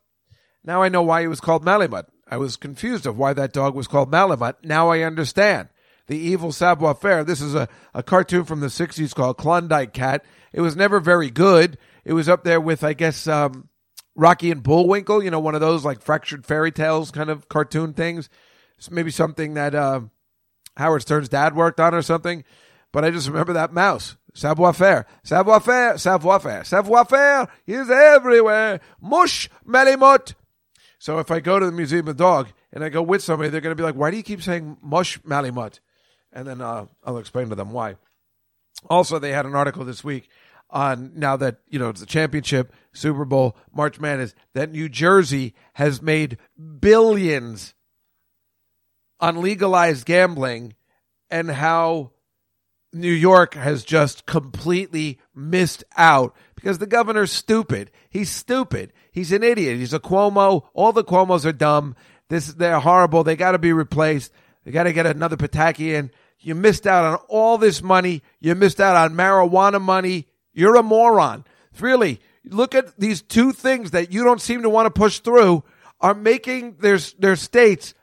Now 0.63 0.81
I 0.81 0.89
know 0.89 1.01
why 1.01 1.21
he 1.21 1.27
was 1.27 1.41
called 1.41 1.65
Malimut. 1.65 2.05
I 2.27 2.37
was 2.37 2.57
confused 2.57 3.05
of 3.05 3.17
why 3.17 3.33
that 3.33 3.53
dog 3.53 3.75
was 3.75 3.87
called 3.87 4.11
Malamut. 4.11 4.55
Now 4.63 4.89
I 4.89 5.01
understand. 5.01 5.69
The 6.07 6.17
evil 6.17 6.51
savoir 6.51 6.95
faire. 6.95 7.23
This 7.23 7.41
is 7.41 7.55
a, 7.55 7.67
a 7.93 8.03
cartoon 8.03 8.43
from 8.43 8.59
the 8.59 8.67
60s 8.67 9.15
called 9.15 9.37
Klondike 9.37 9.93
Kat. 9.93 10.23
It 10.51 10.61
was 10.61 10.75
never 10.75 10.99
very 10.99 11.29
good. 11.29 11.77
It 12.03 12.13
was 12.13 12.27
up 12.27 12.43
there 12.43 12.59
with, 12.59 12.83
I 12.83 12.93
guess, 12.93 13.27
um, 13.27 13.69
Rocky 14.15 14.51
and 14.51 14.61
Bullwinkle, 14.61 15.23
you 15.23 15.31
know, 15.31 15.39
one 15.39 15.55
of 15.55 15.61
those 15.61 15.83
like 15.85 16.01
fractured 16.01 16.45
fairy 16.45 16.71
tales 16.71 17.09
kind 17.09 17.29
of 17.29 17.49
cartoon 17.49 17.93
things. 17.93 18.29
It's 18.77 18.91
maybe 18.91 19.11
something 19.11 19.55
that 19.55 19.73
uh, 19.73 20.01
Howard 20.77 21.01
Stern's 21.01 21.29
dad 21.29 21.55
worked 21.55 21.79
on 21.79 21.95
or 21.95 22.01
something. 22.01 22.43
But 22.93 23.03
I 23.03 23.09
just 23.09 23.27
remember 23.27 23.53
that 23.53 23.73
mouse. 23.73 24.15
Savoir 24.35 24.73
faire, 24.73 25.05
savoir 25.23 25.59
faire, 25.59 25.97
savoir 25.97 26.39
faire, 26.39 26.63
savoir 26.63 27.05
faire 27.05 27.47
is 27.67 27.89
everywhere. 27.89 28.79
Mush 29.01 29.49
malimut. 29.67 30.35
So 30.99 31.19
if 31.19 31.29
I 31.29 31.39
go 31.39 31.59
to 31.59 31.65
the 31.65 31.71
Museum 31.71 32.07
of 32.07 32.17
Dog 32.17 32.47
and 32.71 32.83
I 32.83 32.89
go 32.89 33.01
with 33.01 33.21
somebody, 33.21 33.49
they're 33.49 33.61
going 33.61 33.75
to 33.75 33.79
be 33.79 33.83
like, 33.83 33.95
why 33.95 34.09
do 34.09 34.17
you 34.17 34.23
keep 34.23 34.41
saying 34.41 34.77
mush 34.81 35.19
malimut? 35.21 35.79
And 36.31 36.47
then 36.47 36.61
uh, 36.61 36.85
I'll 37.03 37.17
explain 37.17 37.49
to 37.49 37.55
them 37.55 37.71
why. 37.71 37.97
Also, 38.89 39.19
they 39.19 39.31
had 39.31 39.45
an 39.45 39.55
article 39.55 39.85
this 39.85 40.03
week 40.03 40.29
on 40.69 41.11
now 41.15 41.35
that, 41.37 41.57
you 41.67 41.77
know, 41.77 41.89
it's 41.89 41.99
the 41.99 42.05
championship, 42.05 42.73
Super 42.91 43.25
Bowl, 43.25 43.55
March 43.73 43.99
Madness, 43.99 44.33
that 44.53 44.71
New 44.71 44.89
Jersey 44.89 45.53
has 45.73 46.01
made 46.01 46.37
billions 46.79 47.75
on 49.19 49.41
legalized 49.41 50.05
gambling 50.05 50.73
and 51.29 51.51
how 51.51 52.11
New 52.93 53.11
York 53.11 53.55
has 53.55 53.83
just 53.83 54.25
completely 54.25 55.19
missed 55.35 55.83
out 55.97 56.35
because 56.55 56.77
the 56.77 56.85
governor's 56.85 57.31
stupid. 57.31 57.91
He's 58.09 58.29
stupid. 58.29 58.93
He's 59.11 59.31
an 59.31 59.43
idiot. 59.43 59.77
He's 59.77 59.93
a 59.93 59.99
Cuomo. 59.99 60.67
All 60.73 60.93
the 60.93 61.03
Cuomos 61.03 61.45
are 61.45 61.51
dumb. 61.51 61.95
This 62.29 62.47
they're 62.53 62.79
horrible. 62.79 63.23
They 63.23 63.35
got 63.35 63.51
to 63.51 63.59
be 63.59 63.73
replaced. 63.73 64.31
They 64.63 64.71
got 64.71 64.83
to 64.83 64.93
get 64.93 65.05
another 65.05 65.37
Pataki 65.37 65.93
in. 65.93 66.11
You 66.39 66.55
missed 66.55 66.85
out 66.85 67.05
on 67.05 67.15
all 67.27 67.57
this 67.57 67.81
money. 67.81 68.21
You 68.39 68.55
missed 68.55 68.79
out 68.79 68.95
on 68.95 69.15
marijuana 69.15 69.81
money. 69.81 70.27
You're 70.53 70.75
a 70.75 70.83
moron. 70.83 71.45
Really, 71.79 72.21
look 72.45 72.75
at 72.75 72.99
these 72.99 73.21
two 73.21 73.51
things 73.51 73.91
that 73.91 74.11
you 74.11 74.23
don't 74.23 74.41
seem 74.41 74.61
to 74.61 74.69
want 74.69 74.85
to 74.85 74.99
push 74.99 75.19
through 75.19 75.63
are 75.99 76.13
making 76.13 76.77
their 76.79 76.99
their 77.17 77.35
states 77.35 77.93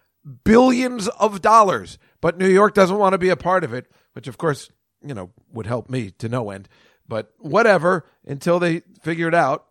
billions 0.45 1.09
of 1.09 1.41
dollars. 1.41 1.99
But 2.21 2.39
New 2.39 2.49
York 2.49 2.75
doesn't 2.75 2.99
want 2.99 3.13
to 3.13 3.19
be 3.19 3.29
a 3.29 3.37
part 3.37 3.65
of 3.65 3.73
it, 3.73 3.87
which 4.13 4.27
of 4.27 4.37
course 4.37 4.71
you 5.03 5.15
know, 5.15 5.31
would 5.53 5.67
help 5.67 5.91
me 5.91 6.11
to 6.19 6.29
no 6.29 6.51
end. 6.51 6.69
But 7.09 7.33
whatever, 7.39 8.07
until 8.27 8.59
they 8.59 8.83
figure 9.03 9.29
it 9.29 9.35
out. 9.35 9.67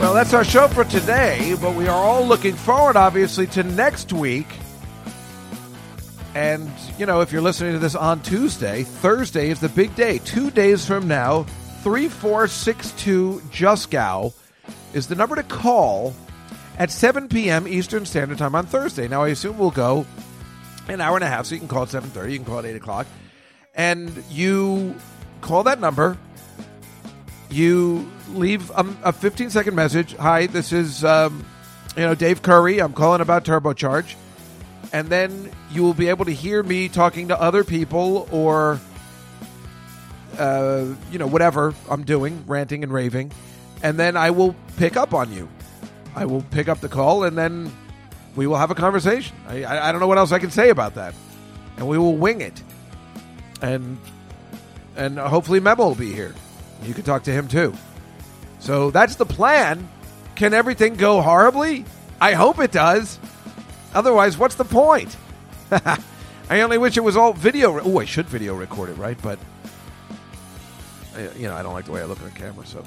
Well, 0.00 0.14
that's 0.14 0.32
our 0.32 0.44
show 0.44 0.68
for 0.68 0.84
today, 0.84 1.54
but 1.60 1.74
we 1.74 1.86
are 1.86 1.96
all 1.96 2.24
looking 2.24 2.54
forward, 2.54 2.96
obviously, 2.96 3.46
to 3.48 3.62
next 3.62 4.12
week. 4.12 4.46
And, 6.34 6.70
you 6.98 7.06
know, 7.06 7.20
if 7.20 7.32
you're 7.32 7.42
listening 7.42 7.72
to 7.72 7.78
this 7.78 7.94
on 7.94 8.20
Tuesday, 8.22 8.82
Thursday 8.82 9.50
is 9.50 9.60
the 9.60 9.68
big 9.68 9.94
day. 9.96 10.18
Two 10.18 10.50
days 10.50 10.84
from 10.84 11.08
now, 11.08 11.44
3462 11.82 13.42
Juskow 13.50 14.34
is 14.92 15.08
the 15.08 15.14
number 15.14 15.36
to 15.36 15.42
call 15.42 16.14
at 16.78 16.90
7 16.90 17.28
p.m. 17.28 17.66
Eastern 17.66 18.04
Standard 18.06 18.38
Time 18.38 18.54
on 18.54 18.66
Thursday. 18.66 19.08
Now, 19.08 19.24
I 19.24 19.28
assume 19.28 19.58
we'll 19.58 19.70
go 19.70 20.06
an 20.88 21.00
hour 21.00 21.16
and 21.16 21.24
a 21.24 21.28
half, 21.28 21.46
so 21.46 21.54
you 21.54 21.60
can 21.60 21.68
call 21.68 21.82
at 21.82 21.88
7.30, 21.88 22.30
you 22.32 22.38
can 22.38 22.44
call 22.44 22.58
at 22.60 22.66
8 22.66 22.76
o'clock. 22.76 23.06
And 23.74 24.24
you 24.30 24.94
call 25.40 25.64
that 25.64 25.80
number, 25.80 26.18
you 27.50 28.10
leave 28.34 28.70
a, 28.70 28.86
a 29.04 29.12
15 29.12 29.50
second 29.50 29.74
message. 29.74 30.14
Hi, 30.16 30.46
this 30.46 30.72
is, 30.72 31.04
um, 31.04 31.44
you 31.96 32.02
know, 32.02 32.14
Dave 32.14 32.42
Curry. 32.42 32.80
I'm 32.80 32.92
calling 32.92 33.20
about 33.20 33.44
Turbocharge 33.44 34.14
and 34.92 35.08
then 35.08 35.50
you 35.70 35.82
will 35.82 35.94
be 35.94 36.08
able 36.08 36.24
to 36.24 36.32
hear 36.32 36.62
me 36.62 36.88
talking 36.88 37.28
to 37.28 37.40
other 37.40 37.64
people 37.64 38.28
or 38.30 38.80
uh, 40.38 40.86
you 41.10 41.18
know 41.18 41.26
whatever 41.26 41.74
I'm 41.90 42.04
doing, 42.04 42.44
ranting 42.46 42.82
and 42.82 42.92
raving, 42.92 43.32
and 43.82 43.98
then 43.98 44.16
I 44.16 44.30
will 44.30 44.54
pick 44.76 44.96
up 44.96 45.14
on 45.14 45.32
you. 45.32 45.48
I 46.14 46.24
will 46.24 46.42
pick 46.42 46.68
up 46.68 46.80
the 46.80 46.88
call, 46.88 47.24
and 47.24 47.36
then 47.36 47.72
we 48.36 48.46
will 48.46 48.56
have 48.56 48.70
a 48.70 48.74
conversation. 48.74 49.36
I, 49.48 49.64
I, 49.64 49.92
don't 49.92 50.00
know 50.00 50.06
what 50.06 50.18
else 50.18 50.32
I 50.32 50.38
can 50.38 50.50
say 50.50 50.70
about 50.70 50.94
that, 50.94 51.14
and 51.76 51.88
we 51.88 51.98
will 51.98 52.16
wing 52.16 52.40
it, 52.40 52.62
and 53.60 53.98
and 54.96 55.18
hopefully 55.18 55.60
Memo 55.60 55.88
will 55.88 55.94
be 55.94 56.12
here. 56.12 56.34
You 56.84 56.94
can 56.94 57.04
talk 57.04 57.24
to 57.24 57.32
him 57.32 57.48
too. 57.48 57.74
So 58.60 58.90
that's 58.90 59.16
the 59.16 59.26
plan. 59.26 59.88
Can 60.34 60.54
everything 60.54 60.94
go 60.94 61.20
horribly? 61.20 61.84
I 62.20 62.34
hope 62.34 62.58
it 62.60 62.72
does. 62.72 63.18
Otherwise, 63.98 64.38
what's 64.38 64.54
the 64.54 64.64
point? 64.64 65.16
I 65.72 66.60
only 66.60 66.78
wish 66.78 66.96
it 66.96 67.00
was 67.00 67.16
all 67.16 67.32
video. 67.32 67.80
Oh, 67.80 67.98
I 67.98 68.04
should 68.04 68.26
video 68.26 68.54
record 68.54 68.90
it, 68.90 68.94
right? 68.94 69.18
But 69.20 69.40
uh, 71.16 71.22
you 71.36 71.48
know, 71.48 71.54
I 71.56 71.64
don't 71.64 71.72
like 71.72 71.86
the 71.86 71.90
way 71.90 72.00
I 72.00 72.04
look 72.04 72.22
on 72.22 72.30
camera. 72.30 72.64
So, 72.64 72.84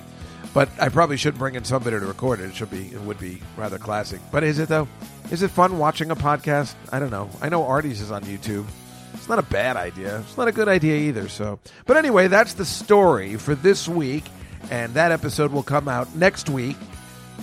But 0.54 0.70
I 0.80 0.88
probably 0.88 1.18
should 1.18 1.38
bring 1.38 1.56
in 1.56 1.66
somebody 1.66 2.00
to 2.00 2.06
record 2.06 2.40
it. 2.40 2.46
It 2.46 2.56
should 2.56 2.72
be, 2.72 2.88
it 2.94 3.02
would 3.02 3.20
be 3.20 3.42
rather 3.58 3.78
classic. 3.78 4.22
But 4.32 4.46
is 4.46 4.58
it 4.58 4.70
though? 4.70 4.88
Is 5.32 5.44
it 5.44 5.52
fun 5.52 5.78
watching 5.78 6.12
a 6.12 6.16
podcast? 6.16 6.76
I 6.94 7.00
don't 7.00 7.12
know. 7.12 7.30
I 7.42 7.50
know 7.50 7.66
Artie's 7.66 8.00
is 8.00 8.10
on 8.10 8.24
YouTube. 8.24 8.66
It's 9.14 9.28
not 9.28 9.38
a 9.38 9.44
bad 9.44 9.76
idea. 9.76 10.20
It's 10.20 10.38
not 10.38 10.48
a 10.48 10.54
good 10.54 10.70
idea 10.70 10.96
either. 10.96 11.28
So, 11.28 11.60
but 11.88 11.98
anyway, 11.98 12.30
that's 12.30 12.54
the 12.54 12.64
story 12.66 13.36
for 13.36 13.54
this 13.54 13.86
week, 13.86 14.24
and 14.70 14.94
that 14.94 15.12
episode 15.12 15.52
will 15.52 15.62
come 15.62 15.90
out 15.90 16.16
next 16.16 16.50
week. 16.50 16.78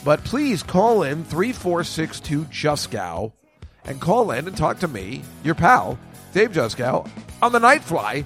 But 0.06 0.24
please 0.24 0.62
call 0.62 1.02
in 1.02 1.22
three 1.24 1.52
four 1.52 1.84
six 1.84 2.18
two 2.18 2.44
Juskow, 2.46 3.32
and 3.88 4.00
call 4.00 4.30
in 4.30 4.46
and 4.46 4.56
talk 4.56 4.78
to 4.80 4.88
me, 4.88 5.22
your 5.42 5.54
pal 5.54 5.98
Dave 6.32 6.52
Juskow, 6.52 7.10
on 7.42 7.52
the 7.52 7.58
Night 7.58 7.82
Fly 7.82 8.24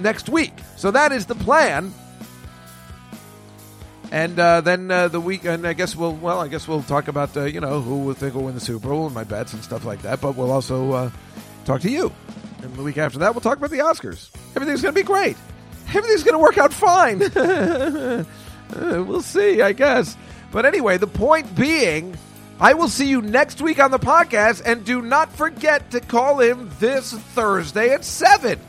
next 0.00 0.28
week. 0.28 0.52
So 0.76 0.90
that 0.90 1.12
is 1.12 1.26
the 1.26 1.36
plan. 1.36 1.94
And 4.10 4.38
uh, 4.38 4.60
then 4.60 4.90
uh, 4.90 5.08
the 5.08 5.20
week, 5.20 5.44
and 5.44 5.66
I 5.66 5.72
guess 5.72 5.96
we'll 5.96 6.14
well, 6.14 6.40
I 6.40 6.48
guess 6.48 6.68
we'll 6.68 6.82
talk 6.82 7.08
about 7.08 7.36
uh, 7.36 7.44
you 7.44 7.60
know 7.60 7.80
who 7.80 8.04
we 8.04 8.14
think 8.14 8.34
will 8.34 8.44
win 8.44 8.54
the 8.54 8.60
Super 8.60 8.88
Bowl 8.88 9.06
and 9.06 9.14
my 9.14 9.24
bets 9.24 9.54
and 9.54 9.62
stuff 9.64 9.84
like 9.84 10.02
that. 10.02 10.20
But 10.20 10.36
we'll 10.36 10.52
also 10.52 10.92
uh, 10.92 11.10
talk 11.64 11.80
to 11.82 11.90
you. 11.90 12.12
And 12.62 12.74
the 12.74 12.82
week 12.82 12.98
after 12.98 13.18
that, 13.20 13.34
we'll 13.34 13.40
talk 13.40 13.58
about 13.58 13.70
the 13.70 13.78
Oscars. 13.78 14.30
Everything's 14.56 14.82
going 14.82 14.94
to 14.94 15.00
be 15.00 15.06
great. 15.06 15.36
Everything's 15.88 16.22
going 16.22 16.34
to 16.34 16.38
work 16.38 16.58
out 16.58 16.72
fine. 16.72 17.22
Uh, 18.74 19.04
we'll 19.06 19.22
see, 19.22 19.60
I 19.60 19.72
guess. 19.72 20.16
But 20.50 20.64
anyway, 20.64 20.96
the 20.96 21.06
point 21.06 21.54
being, 21.54 22.16
I 22.60 22.74
will 22.74 22.88
see 22.88 23.08
you 23.08 23.20
next 23.20 23.60
week 23.60 23.80
on 23.80 23.90
the 23.90 23.98
podcast, 23.98 24.62
and 24.64 24.84
do 24.84 25.02
not 25.02 25.32
forget 25.32 25.90
to 25.90 26.00
call 26.00 26.40
in 26.40 26.70
this 26.78 27.12
Thursday 27.12 27.90
at 27.90 28.04
seven. 28.04 28.60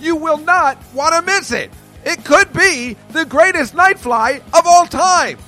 You 0.00 0.16
will 0.16 0.38
not 0.38 0.78
want 0.94 1.14
to 1.14 1.22
miss 1.22 1.52
it. 1.52 1.70
It 2.04 2.24
could 2.24 2.50
be 2.52 2.96
the 3.10 3.26
greatest 3.26 3.74
night 3.74 3.98
fly 3.98 4.40
of 4.54 4.66
all 4.66 4.86
time. 4.86 5.38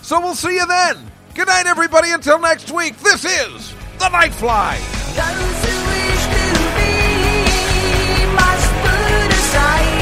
So 0.00 0.18
we'll 0.20 0.34
see 0.34 0.54
you 0.54 0.66
then. 0.66 0.96
Good 1.34 1.48
night, 1.48 1.66
everybody. 1.66 2.12
Until 2.12 2.38
next 2.40 2.70
week, 2.70 2.96
this 2.98 3.24
is 3.24 3.74
The 3.98 4.08
Night 4.08 4.32
Fly. 4.32 4.78
Those 5.14 5.64
who 5.66 5.76
wish 5.86 6.24
to 6.32 6.42
be 6.78 8.26
must 8.34 8.72
put 8.72 9.32
aside 9.38 9.97